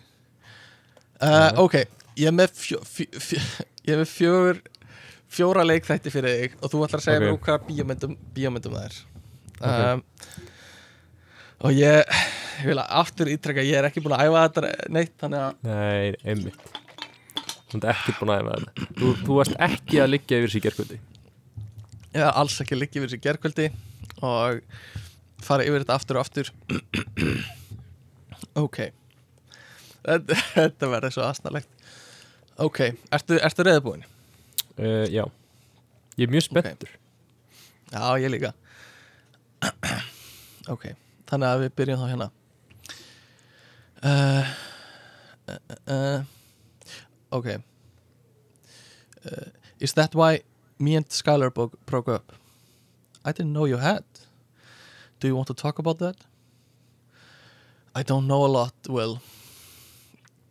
uh, 1.21 1.29
Já. 1.29 1.49
Ok, 1.61 1.75
ég 2.17 2.29
er 2.31 2.35
með 2.39 2.53
fjö, 2.57 2.79
fjö, 2.89 3.07
fjö, 3.21 3.41
Ég 3.85 3.93
er 3.95 4.01
með 4.01 4.11
fjögur 4.15 4.61
fjóra 5.29 5.61
leikþætti 5.67 6.09
fyrir 6.13 6.39
þig 6.39 6.55
og 6.65 6.71
þú 6.73 6.79
ætlar 6.87 7.01
að 7.01 7.05
segja 7.05 7.19
Ok. 7.19 7.25
mér 7.27 7.35
úr 7.35 7.43
hvaða 7.45 7.65
bíómyndum, 7.69 8.15
bíómyndum 8.33 8.77
það 8.79 8.87
er 8.87 8.95
Ok. 9.59 9.79
um, 9.83 10.01
og 11.67 11.75
ég, 11.75 12.13
ég 12.63 12.69
vil 12.71 12.79
að 12.81 12.93
aftur 13.03 13.29
ítrekka 13.33 13.65
ég 13.67 13.77
er 13.81 13.87
ekki 13.89 14.01
búin 14.05 14.15
að 14.17 14.25
æfa 14.29 14.43
þetta 14.47 14.89
neitt 14.95 15.13
þannig 15.21 15.43
að 15.43 15.69
Nei, 15.69 16.15
einmitt 16.23 16.75
Þú 17.69 17.77
ert 17.77 17.85
ekki 17.93 18.15
búin 18.17 18.31
að 18.33 18.41
æfa 18.41 18.55
þetta 18.57 18.87
Þú, 18.97 19.11
þú 19.27 19.37
varst 19.37 19.59
ekki 19.67 20.01
að 20.01 20.11
liggja 20.15 20.39
yfir 20.41 20.55
sér 20.55 20.65
gerkvöldi 20.65 20.99
ég 22.09 22.23
er 22.25 22.31
alls 22.41 22.55
ekki 22.63 22.73
að 22.73 22.81
liggja 22.81 22.97
yfir 23.03 23.11
þessi 23.11 23.21
gerkvöldi 23.27 23.65
og 24.25 24.63
fara 25.45 25.67
yfir 25.69 25.83
þetta 25.83 25.97
aftur 25.99 26.17
og 26.17 26.25
aftur 26.25 26.49
ok. 28.55 28.79
Þetta, 30.05 30.37
þetta 30.55 30.89
verður 30.93 31.11
svo 31.13 31.25
aðsnalegt 31.27 31.69
ok, 32.59 32.79
ertu, 33.15 33.37
ertu 33.43 33.63
reyðbúin? 33.67 34.01
uh, 34.79 35.05
Já. 35.11 35.23
Ég 36.19 36.27
er 36.27 36.31
mjög 36.33 36.43
spenntur. 36.49 36.89
Já, 37.93 38.01
ég 38.19 38.31
líka. 38.33 38.53
Ok, 40.69 40.83
þannig 41.25 41.47
að 41.49 41.61
við 41.63 41.71
byrjum 41.79 42.01
þá 42.01 42.09
hérna. 42.11 42.27
Uh, 44.05 44.49
uh, 45.89 46.19
Ok. 47.31 47.47
Uh, 49.25 49.47
Is 49.79 49.93
that 49.93 50.13
why 50.15 50.41
me 50.77 50.95
and 50.95 51.07
Skylar 51.09 51.49
broke, 51.53 51.73
broke 51.85 52.07
up? 52.11 52.33
I 53.25 53.31
didn't 53.31 53.53
know 53.53 53.65
you 53.65 53.77
had 53.77 54.03
Do 55.19 55.27
you 55.27 55.35
want 55.35 55.47
to 55.47 55.53
talk 55.53 55.79
about 55.79 55.97
that? 55.99 56.15
I 57.99 58.03
don't 58.03 58.27
know 58.27 58.45
a 58.45 58.51
lot, 58.59 58.73
Will 58.87 59.19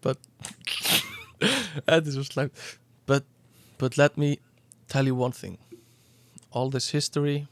But 0.02 0.18
Þetta 1.40 2.06
er 2.06 2.12
svo 2.12 2.24
slæmt 2.26 2.52
But, 3.06 3.24
but 3.78 3.96
let 3.96 4.18
me 4.18 4.36
tell 4.88 5.06
you 5.06 5.14
one 5.14 5.32
thing 5.32 5.58
all 6.50 6.70
this 6.70 6.90
history, 6.90 7.46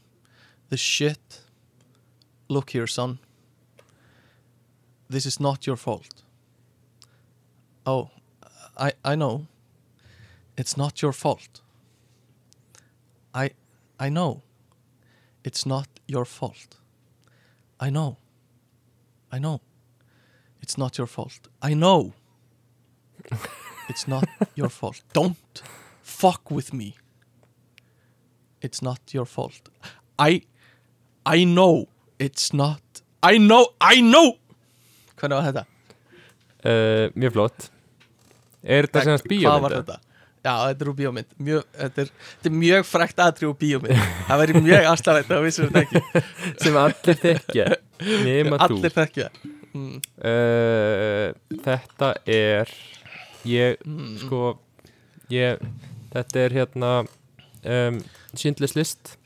this 0.69 0.79
shit. 0.79 1.41
Look 2.49 2.71
here, 2.71 2.87
son. 2.87 3.19
This 5.09 5.25
is 5.25 5.39
not 5.39 5.67
your 5.67 5.77
fault. 5.77 6.23
Oh, 7.85 8.09
I 8.77 8.91
I 9.05 9.15
know. 9.15 9.47
It's 10.57 10.75
not 10.77 11.01
your 11.01 11.13
fault. 11.13 11.61
I 13.33 13.51
I 13.99 14.09
know. 14.09 14.41
It's 15.43 15.65
not 15.65 15.87
your 16.07 16.25
fault. 16.25 16.77
I 17.79 17.89
know. 17.89 18.17
I 19.31 19.39
know. 19.39 19.61
It's 20.67 20.77
not 20.77 20.97
your 20.97 21.07
fault. 21.07 21.47
I 21.61 21.73
know. 21.73 22.11
it's 23.87 24.05
not 24.05 24.27
your 24.55 24.67
fault. 24.67 25.01
Don't 25.13 25.61
fuck 26.03 26.51
with 26.51 26.73
me. 26.73 26.95
It's 28.61 28.81
not 28.81 28.99
your 29.13 29.23
fault. 29.25 29.69
I 30.19 30.41
I 31.25 31.45
know 31.45 31.87
it's 32.19 32.51
not 32.53 32.81
I 33.23 33.37
know 33.37 33.67
I 33.79 34.01
know 34.01 34.35
Hvernig 35.15 35.37
var 35.39 35.47
þetta? 35.47 35.63
uh, 36.65 37.07
Mjög 37.15 37.33
flott 37.37 37.69
Er 38.63 38.87
þetta 38.89 39.03
sem 39.05 39.15
að 39.15 39.27
Hvað 39.37 39.61
var 39.67 39.75
þetta? 39.77 39.97
Já, 40.43 40.53
þetta 40.67 40.83
er 40.83 40.89
úr 40.91 40.95
bíómynd 40.97 41.31
mjög, 41.43 41.63
þetta, 41.77 42.03
er, 42.03 42.11
þetta 42.33 42.49
er 42.51 42.57
mjög 42.63 42.87
frækt 42.91 43.21
aðri 43.23 43.47
úr 43.49 43.55
bíómynd 43.61 44.01
Það 44.27 44.41
væri 44.43 44.61
mjög 44.67 44.87
aðstæðvægt 44.91 45.35
að 45.37 45.45
vissum 45.47 45.69
þetta 45.71 45.85
ekki 45.85 46.25
Sem 46.65 46.81
allir 46.83 47.21
þekkja 47.23 47.69
Nema 48.27 48.59
þú 48.65 48.67
Allir 48.67 48.97
þekkja 48.99 49.29
mm, 49.77 49.99
uh, 50.25 51.59
Þetta 51.63 52.13
er 52.25 52.71
Ég, 53.47 53.77
mm, 53.85 54.17
sko 54.25 54.57
Ég, 55.31 55.61
þetta 56.13 56.43
er 56.45 56.55
hérna 56.55 56.91
um, 57.67 57.97
Schindlers 58.35 58.75
List. 58.77 59.17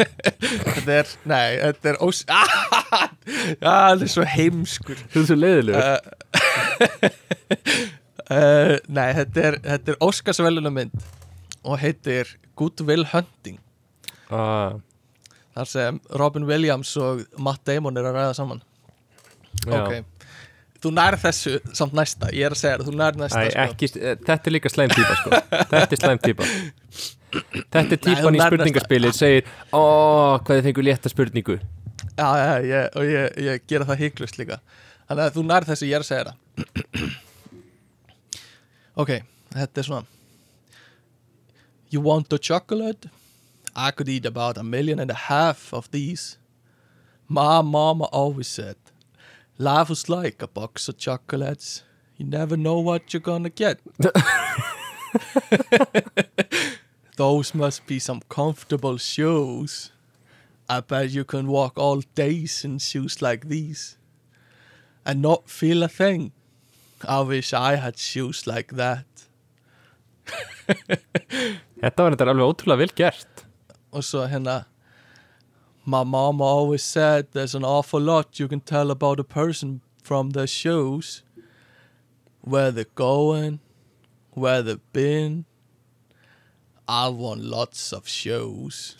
Þetta 0.00 0.92
er, 0.98 1.08
nei, 1.28 1.46
þetta 1.60 1.90
er 1.92 1.98
ós 2.04 2.22
Já, 2.28 3.72
þetta 3.94 4.04
er 4.04 4.12
svo 4.12 4.26
heimskur. 4.28 5.00
Þú 5.12 5.22
er 5.22 5.26
svo 5.28 5.38
leiðilegur. 5.38 5.80
Uh, 5.80 5.96
uh, 8.28 8.76
Nei, 8.98 9.08
þetta 9.16 9.44
er, 9.48 9.58
þetta 9.66 9.94
er 9.94 10.00
Óskarsvelunumynd 10.06 11.08
og 11.60 11.80
heitir 11.82 12.36
Good 12.58 12.84
Will 12.88 13.06
Hunting. 13.12 13.60
Ah, 14.30 14.78
þar 15.56 15.68
sem 15.68 16.00
Robin 16.20 16.46
Williams 16.48 16.92
og 17.00 17.24
Matt 17.42 17.64
Damon 17.68 17.98
er 17.98 18.08
að 18.08 18.20
ræða 18.20 18.36
saman 18.38 18.60
já. 19.66 19.80
ok, 19.80 20.26
þú 20.82 20.92
nærð 20.96 21.24
þessu 21.24 21.54
samt 21.76 21.96
næsta, 21.96 22.30
ég 22.36 22.48
er 22.48 22.56
að 22.56 22.60
segja 22.62 22.76
það, 22.80 22.90
þú 22.90 22.94
nærð 23.00 23.22
næsta 23.24 23.40
Æ, 23.40 23.50
sko. 23.50 23.64
ekki, 23.66 23.90
eh, 24.00 24.20
Þetta 24.28 24.50
er 24.50 24.56
líka 24.56 24.72
slæm 24.72 24.94
típa 24.94 25.16
sko. 25.20 25.40
Þetta 25.72 25.96
er 25.96 26.00
slæm 26.04 26.22
típa. 26.24 26.48
Þetta 27.30 27.82
er 27.84 27.90
Nei, 27.90 28.00
típan 28.06 28.34
í 28.34 28.40
nærð 28.40 28.56
spurningaspilið 28.56 29.16
segir, 29.16 29.50
ó, 29.70 29.82
hvað 30.42 30.56
þið 30.56 30.68
fengur 30.68 30.88
létta 30.88 31.12
spurningu. 31.12 31.58
Já, 32.16 32.28
já, 32.40 32.54
ég, 32.66 32.88
og 32.96 33.04
ég, 33.06 33.36
ég 33.46 33.66
gera 33.70 33.86
það 33.88 34.00
hygglust 34.04 34.40
líka. 34.40 34.60
Þannig 35.08 35.26
að 35.26 35.36
þú 35.36 35.44
nærð 35.46 35.70
þessu, 35.70 35.90
ég 35.90 35.98
er 35.98 36.04
að 36.04 36.08
segja 36.10 36.24
það. 36.30 37.12
Ok, 39.00 39.12
þetta 39.54 39.80
er 39.80 39.86
svona. 39.86 40.06
You 41.90 42.02
want 42.02 42.32
a 42.32 42.38
chocolate? 42.38 43.08
I 43.74 43.90
could 43.90 44.08
eat 44.08 44.26
about 44.26 44.58
a 44.58 44.62
million 44.62 44.98
and 44.98 45.10
a 45.10 45.14
half 45.14 45.72
of 45.72 45.90
these. 45.90 46.36
My 47.28 47.62
mama 47.62 48.04
always 48.12 48.48
said 48.48 48.76
life 49.68 49.88
was 49.92 50.08
like 50.08 50.42
a 50.42 50.48
box 50.58 50.88
of 50.88 50.96
chocolates 51.06 51.82
you 52.16 52.24
never 52.24 52.56
know 52.56 52.78
what 52.88 53.12
you're 53.12 53.28
gonna 53.30 53.54
get 53.62 53.78
those 57.16 57.54
must 57.54 57.86
be 57.86 57.98
some 57.98 58.20
comfortable 58.28 58.96
shoes 58.96 59.92
I 60.70 60.78
bet 60.80 61.10
you 61.10 61.24
can 61.24 61.48
walk 61.48 61.78
all 61.78 62.00
days 62.14 62.64
in 62.64 62.78
shoes 62.78 63.20
like 63.20 63.48
these 63.48 63.98
and 65.04 65.20
not 65.20 65.50
feel 65.50 65.82
a 65.82 65.88
thing. 65.88 66.30
I 67.02 67.20
wish 67.22 67.52
I 67.52 67.74
had 67.74 67.98
shoes 67.98 68.46
like 68.46 68.76
that. 68.76 69.06
Þetta 71.80 72.04
var 72.04 72.14
þetta 72.14 72.26
alveg 72.30 72.46
ótrúlega 72.46 72.78
vel 72.78 72.92
gert 72.94 73.40
Og 73.96 74.04
svo 74.06 74.20
hérna 74.30 74.60
My 75.84 76.04
mama 76.04 76.44
always 76.44 76.82
said 76.82 77.28
there's 77.32 77.54
an 77.54 77.64
awful 77.64 78.00
lot 78.00 78.38
you 78.38 78.48
can 78.48 78.60
tell 78.60 78.90
about 78.90 79.18
a 79.18 79.24
person 79.24 79.80
from 80.02 80.30
their 80.30 80.46
shoes. 80.46 81.22
Where 82.42 82.70
they're 82.70 82.84
going, 82.94 83.60
where 84.32 84.62
they've 84.62 84.92
been. 84.92 85.46
I 86.86 87.08
want 87.08 87.42
lots 87.42 87.92
of 87.92 88.08
shoes. 88.08 88.96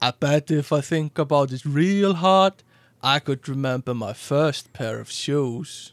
I 0.00 0.12
bet 0.12 0.50
if 0.50 0.72
I 0.72 0.80
think 0.80 1.18
about 1.18 1.52
it 1.52 1.64
real 1.64 2.14
hard, 2.14 2.62
I 3.02 3.18
could 3.18 3.48
remember 3.48 3.94
my 3.94 4.12
first 4.12 4.72
pair 4.72 5.00
of 5.00 5.10
shoes. 5.10 5.92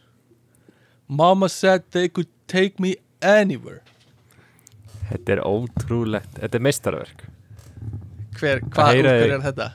Mama 1.07 1.49
said 1.49 1.83
they 1.91 2.09
could 2.09 2.27
take 2.47 2.79
me 2.79 2.97
anywhere. 3.21 3.83
Þetta 5.09 5.37
er 5.37 5.41
ótrúlegt, 5.41 6.37
þetta 6.37 6.57
er 6.59 6.61
meistarverk 6.61 7.29
Hver, 8.39 8.61
hvað, 8.73 8.91
þig. 8.95 9.33
er 9.35 9.43
þetta? 9.45 9.67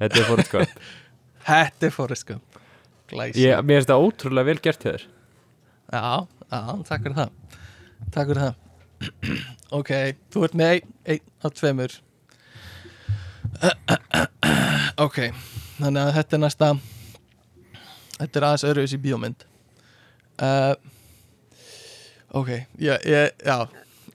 Þetta 0.00 0.20
er 0.20 0.28
fórst 0.30 0.52
gott 0.52 0.72
Þetta 1.46 1.86
er 1.86 1.92
Forrest 1.94 2.26
Gump. 2.26 2.56
Ég, 3.38 3.60
Mér 3.62 3.78
finnst 3.78 3.90
það 3.92 4.02
ótrúlega 4.02 4.48
vel 4.48 4.58
gert 4.64 4.82
þér. 4.82 5.04
Já, 5.94 6.00
já, 6.50 6.60
takk 6.88 7.04
fyrir 7.04 7.14
það. 7.20 7.60
Takk 8.16 8.32
fyrir 8.32 8.42
það. 8.42 8.54
Ok, 9.76 9.90
þú 10.32 10.42
ert 10.46 10.56
með 10.58 10.72
einn 10.72 10.90
ein 11.14 11.22
af 11.46 11.54
tveimur. 11.58 11.94
Ok, 15.06 15.16
þannig 15.76 16.02
að 16.02 16.12
þetta 16.16 16.36
er 16.36 16.42
næsta. 16.42 16.68
Þetta 18.16 18.38
er 18.40 18.46
aðeins 18.48 18.66
öðruvis 18.70 18.96
í 18.96 19.00
bíómynd. 19.06 19.46
Uh, 20.36 20.74
Ok, 22.36 22.48
ég, 22.82 23.00
ég, 23.06 23.30
já 23.46 23.68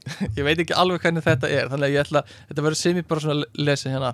Ég 0.38 0.44
veit 0.44 0.60
ekki 0.64 0.74
alveg 0.74 1.04
hvernig 1.04 1.24
þetta 1.26 1.50
er 1.50 1.68
Þannig 1.70 1.88
að 1.88 1.94
ég 1.94 2.02
ætla, 2.02 2.22
þetta 2.50 2.64
verður 2.66 2.80
sem 2.80 2.98
ég 2.98 3.08
bara 3.10 3.22
svona 3.22 3.36
að 3.38 3.66
lesa 3.68 3.92
hérna 3.94 4.14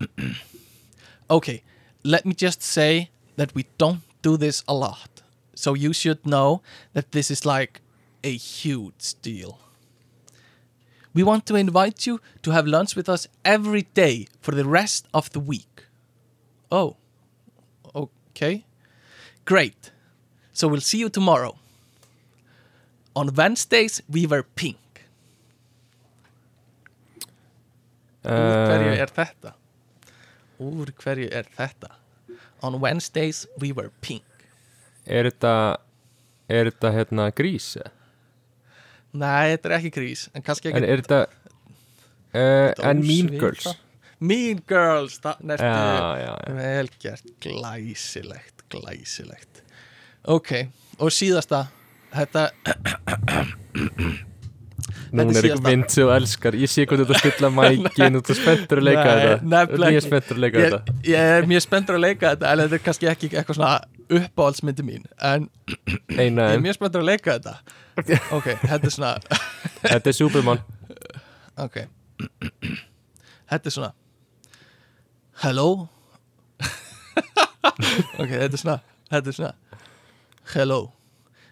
Okay, 1.30 1.62
let 2.02 2.26
me 2.26 2.34
just 2.34 2.62
say 2.62 3.10
that 3.36 3.54
we 3.54 3.66
don't 3.78 4.02
do 4.20 4.36
this 4.36 4.64
a 4.66 4.74
lot. 4.74 5.22
So 5.54 5.74
you 5.74 5.92
should 5.92 6.26
know 6.26 6.60
that 6.92 7.12
this 7.12 7.30
is 7.30 7.46
like 7.46 7.80
a 8.24 8.36
huge 8.36 9.14
deal. 9.22 9.60
We 11.14 11.22
want 11.22 11.46
to 11.46 11.54
invite 11.54 12.06
you 12.06 12.20
to 12.42 12.50
have 12.50 12.66
lunch 12.66 12.96
with 12.96 13.08
us 13.08 13.28
every 13.44 13.82
day 13.94 14.26
for 14.40 14.52
the 14.52 14.64
rest 14.64 15.06
of 15.14 15.30
the 15.30 15.40
week. 15.40 15.84
Oh, 16.70 16.96
okay. 17.94 18.64
Great. 19.44 19.90
So 20.52 20.66
we'll 20.66 20.80
see 20.80 20.98
you 20.98 21.08
tomorrow. 21.08 21.56
On 23.14 23.34
Wednesdays, 23.34 24.02
we 24.08 24.26
wear 24.26 24.42
pink. 24.42 24.79
Úr 28.24 28.56
hverju 28.68 28.90
uh, 28.92 29.00
er 29.00 29.12
þetta? 29.16 29.54
Úr 30.60 30.92
hverju 31.00 31.28
er 31.32 31.46
þetta? 31.56 31.94
On 32.62 32.76
Wednesdays, 32.82 33.46
we 33.58 33.72
wear 33.72 33.88
pink. 34.04 34.24
Er 35.08 35.24
þetta 35.30 35.54
Er 36.50 36.66
þetta 36.68 36.90
hérna 36.92 37.28
grís? 37.32 37.72
Nei, 39.16 39.54
þetta 39.54 39.70
er 39.70 39.76
ekki 39.78 39.92
grís 39.94 40.26
En 40.34 40.44
kannski 40.44 40.70
En 40.70 40.76
ekki 40.80 40.92
er 40.92 41.02
þetta 41.04 41.20
uh, 42.34 42.90
En 42.90 43.00
Mean. 43.06 43.30
Girls 43.40 43.70
Mean 44.20 44.60
Girls 44.68 45.18
Það 45.24 45.44
nerti 45.50 45.70
Já, 45.70 46.20
já, 46.20 46.32
já 46.34 46.56
Vel 46.60 46.90
gert, 47.02 47.30
glæsilegt 47.46 48.66
Glæsilegt 48.70 49.62
Ok, 50.30 50.52
og 51.00 51.14
síðasta 51.14 51.64
Þetta 52.12 52.50
Nún 55.12 55.30
Þetta 55.30 55.30
er 55.30 55.36
er 55.40 55.46
síðasta. 55.46 55.68
mynd 55.70 55.90
sem 55.90 56.04
þú 56.06 56.10
elskar. 56.16 56.56
Ég 56.60 56.70
sé 56.72 56.84
hvað 56.86 57.00
þú 57.00 57.04
ert 57.06 57.10
að 57.14 57.20
stilla 57.20 57.50
mækin 57.56 58.18
Þú 58.20 58.20
ert 58.20 58.40
spenntur 58.40 58.80
að 58.80 58.86
leika 58.88 59.04
þetta. 59.10 59.36
Þú 59.40 59.50
nefnilega 59.54 59.90
mjög 59.94 60.04
spenntur 60.06 60.36
að 60.36 60.42
leika 60.44 60.64
þetta. 60.64 60.94
ég 61.10 61.32
er 61.36 61.48
mjög 61.50 61.64
spenntur 61.66 61.98
að 61.98 62.04
leika 62.06 62.32
þetta 62.34 62.50
En 62.54 62.62
þetta 62.64 62.78
er 62.78 62.84
kannski 62.88 63.10
ekki 63.12 63.30
eitthvað 63.34 63.58
svona 63.60 63.72
uppáhaldsmyndi 64.10 64.82
mín 64.86 65.04
En 65.30 65.48
ég 66.18 66.38
er 66.46 66.60
mjög 66.64 66.74
spenntur 66.80 67.00
að 67.04 67.08
leika 67.12 67.38
þetta. 67.38 67.54
Ok, 68.36 68.48
þetta 68.66 68.84
er 68.86 68.94
svona 68.94 69.14
Þetta 69.84 70.12
er 70.12 70.16
Superman. 70.16 70.62
Ok. 71.60 71.80
Þetta 73.50 73.66
er 73.66 73.74
svona 73.74 73.92
Hello? 75.42 75.68
Ok, 78.20 78.30
þetta 78.30 78.54
er 78.54 78.60
svona 78.60 78.78
Þetta 79.10 79.28
er 79.32 79.36
svona 79.36 79.52
Hello 80.54 80.80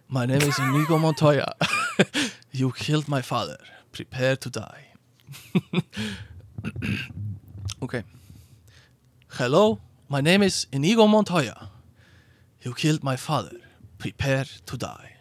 My 0.08 0.24
name 0.26 0.42
is 0.48 0.58
Inigo 0.58 0.96
Montoya 0.98 1.44
You 2.52 2.72
killed 2.72 3.08
my 3.08 3.22
father 3.22 3.58
Prepare 3.92 4.36
to 4.36 4.50
die 4.50 4.84
Ok 7.82 8.02
Hello 9.38 9.80
My 10.08 10.20
name 10.20 10.42
is 10.42 10.66
Inigo 10.72 11.06
Montoya 11.06 11.70
You 12.62 12.74
killed 12.74 13.02
my 13.02 13.16
father 13.16 13.56
Prepare 13.98 14.46
to 14.66 14.76
die 14.76 15.16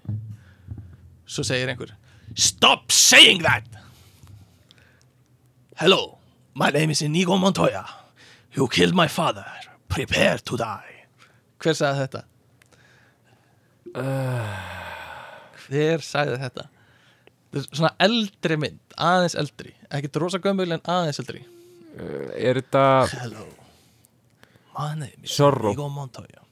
Svo 1.26 1.44
segir 1.44 1.70
einhver 1.70 1.96
Stop 2.36 2.92
saying 2.92 3.42
that 3.44 3.64
Hello, 5.80 6.18
my 6.56 6.72
name 6.72 6.90
is 6.90 7.04
Inigo 7.04 7.38
Montoya. 7.38 7.86
You 8.54 8.68
killed 8.68 8.96
my 8.96 9.08
father. 9.08 9.46
Prepare 9.88 10.40
to 10.40 10.58
die. 10.58 11.06
Hver 11.60 11.76
sagði 11.78 12.08
þetta? 12.08 12.24
Hver 15.68 16.04
sagði 16.06 16.40
þetta? 16.42 16.68
Er 17.58 17.66
svona 17.72 17.94
eldri 18.04 18.58
mynd, 18.60 18.80
aðeins 19.02 19.38
eldri. 19.40 19.72
Ekki 19.94 20.12
rosa 20.22 20.40
gömul 20.44 20.68
en 20.76 20.84
aðeins 20.84 21.22
eldri. 21.24 21.44
Uh, 21.98 22.28
Er 22.38 22.60
þetta 22.62 22.84
Montoya. 25.90 26.44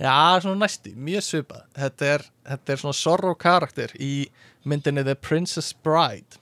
Já, 0.00 0.14
svona 0.44 0.60
næsti, 0.66 0.92
mjög 0.96 1.24
svipað. 1.24 1.62
Þetta 1.76 2.08
er, 2.14 2.24
þetta 2.50 2.72
er 2.74 2.80
svona 2.82 2.96
Zorro 2.96 3.34
karakter 3.40 3.92
í 4.00 4.26
myndinni 4.68 5.04
The 5.04 5.14
Princess 5.16 5.72
Bride. 5.84 6.40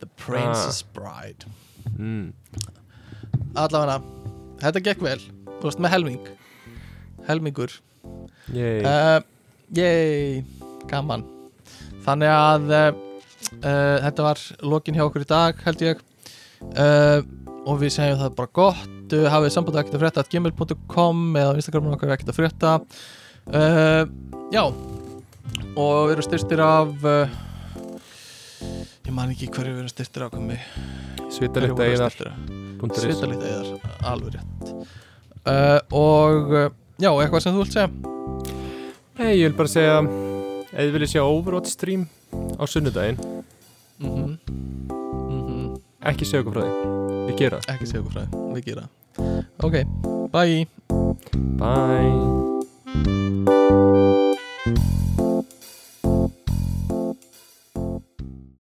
The 0.00 0.08
Princess 0.20 0.82
Bride. 0.94 1.46
mm, 1.98 2.32
allavega 3.54 4.00
þetta 4.62 4.80
gekk 4.88 5.02
vel 5.04 5.20
þú 5.20 5.68
veist 5.68 5.80
með 5.84 5.92
helming 5.94 6.28
helmingur 7.28 7.74
Yay 8.54 8.80
uh, 8.88 9.20
yey, 9.76 10.42
gaman. 10.90 11.24
Þannig 12.04 12.32
að 12.32 12.74
uh, 12.74 12.90
þetta 14.04 14.26
var 14.26 14.42
lokin 14.64 14.98
hjá 14.98 15.04
okkur 15.06 15.24
í 15.24 15.30
dag 15.30 15.62
held 15.66 15.84
ég. 15.84 16.02
Uh, 16.74 17.20
og 17.64 17.80
við 17.80 17.94
segjum 17.96 18.20
það 18.20 18.36
bara 18.40 18.54
gott. 18.60 19.16
Hafið 19.34 19.54
samband 19.54 19.78
ekkert 19.80 19.96
að 19.98 20.04
frétta 20.04 20.26
gmail.com 20.32 21.24
eða 21.40 21.56
Instagramun 21.60 21.96
okkar 21.96 22.14
ekkert 22.16 22.32
að 22.32 22.38
frétta. 22.40 22.70
Já. 24.52 24.62
Og 25.74 25.98
við 26.08 26.14
erum 26.14 26.26
styrstir 26.26 26.62
af 26.64 27.06
ég 29.04 29.12
man 29.12 29.32
ekki 29.32 29.50
hverju 29.52 29.74
við 29.74 29.82
erum 29.84 29.92
styrstir 29.92 30.24
af 30.24 30.32
komið 30.32 30.60
Svitalikt 31.34 31.80
einar 31.80 32.12
Svitalíkt 32.94 33.44
eðar, 33.48 33.68
alveg 34.04 34.36
rétt. 34.36 34.72
Uh, 35.44 35.78
Og 35.96 36.52
uh, 36.52 36.68
já, 37.00 37.10
eitthvað 37.10 37.42
sem 37.44 37.54
þú 37.54 37.64
vilt 37.64 37.74
segja? 37.74 37.88
Nei, 39.18 39.32
ég 39.38 39.48
vil 39.48 39.56
bara 39.58 39.72
segja 39.72 39.98
eða 40.74 40.94
vilja 40.96 41.12
sjá 41.14 41.22
Overwatch 41.22 41.70
stream 41.72 42.08
á 42.58 42.64
sunnudaginn. 42.66 43.18
Mm 43.98 44.10
-hmm. 44.10 44.38
Mm 45.30 45.42
-hmm. 45.46 45.80
ekki 46.02 46.24
segja 46.24 46.40
okkur 46.42 46.54
frá 46.54 46.64
þig 46.66 46.74
við 47.28 47.36
gera 47.38 47.58
ekki 47.68 47.86
segja 47.86 48.00
okkur 48.02 48.12
frá 48.12 48.22
þig, 48.24 48.30
við 48.54 48.64
gera 48.64 48.88
ok, 49.62 49.76
bye. 50.32 50.66
Bye. 51.58 52.34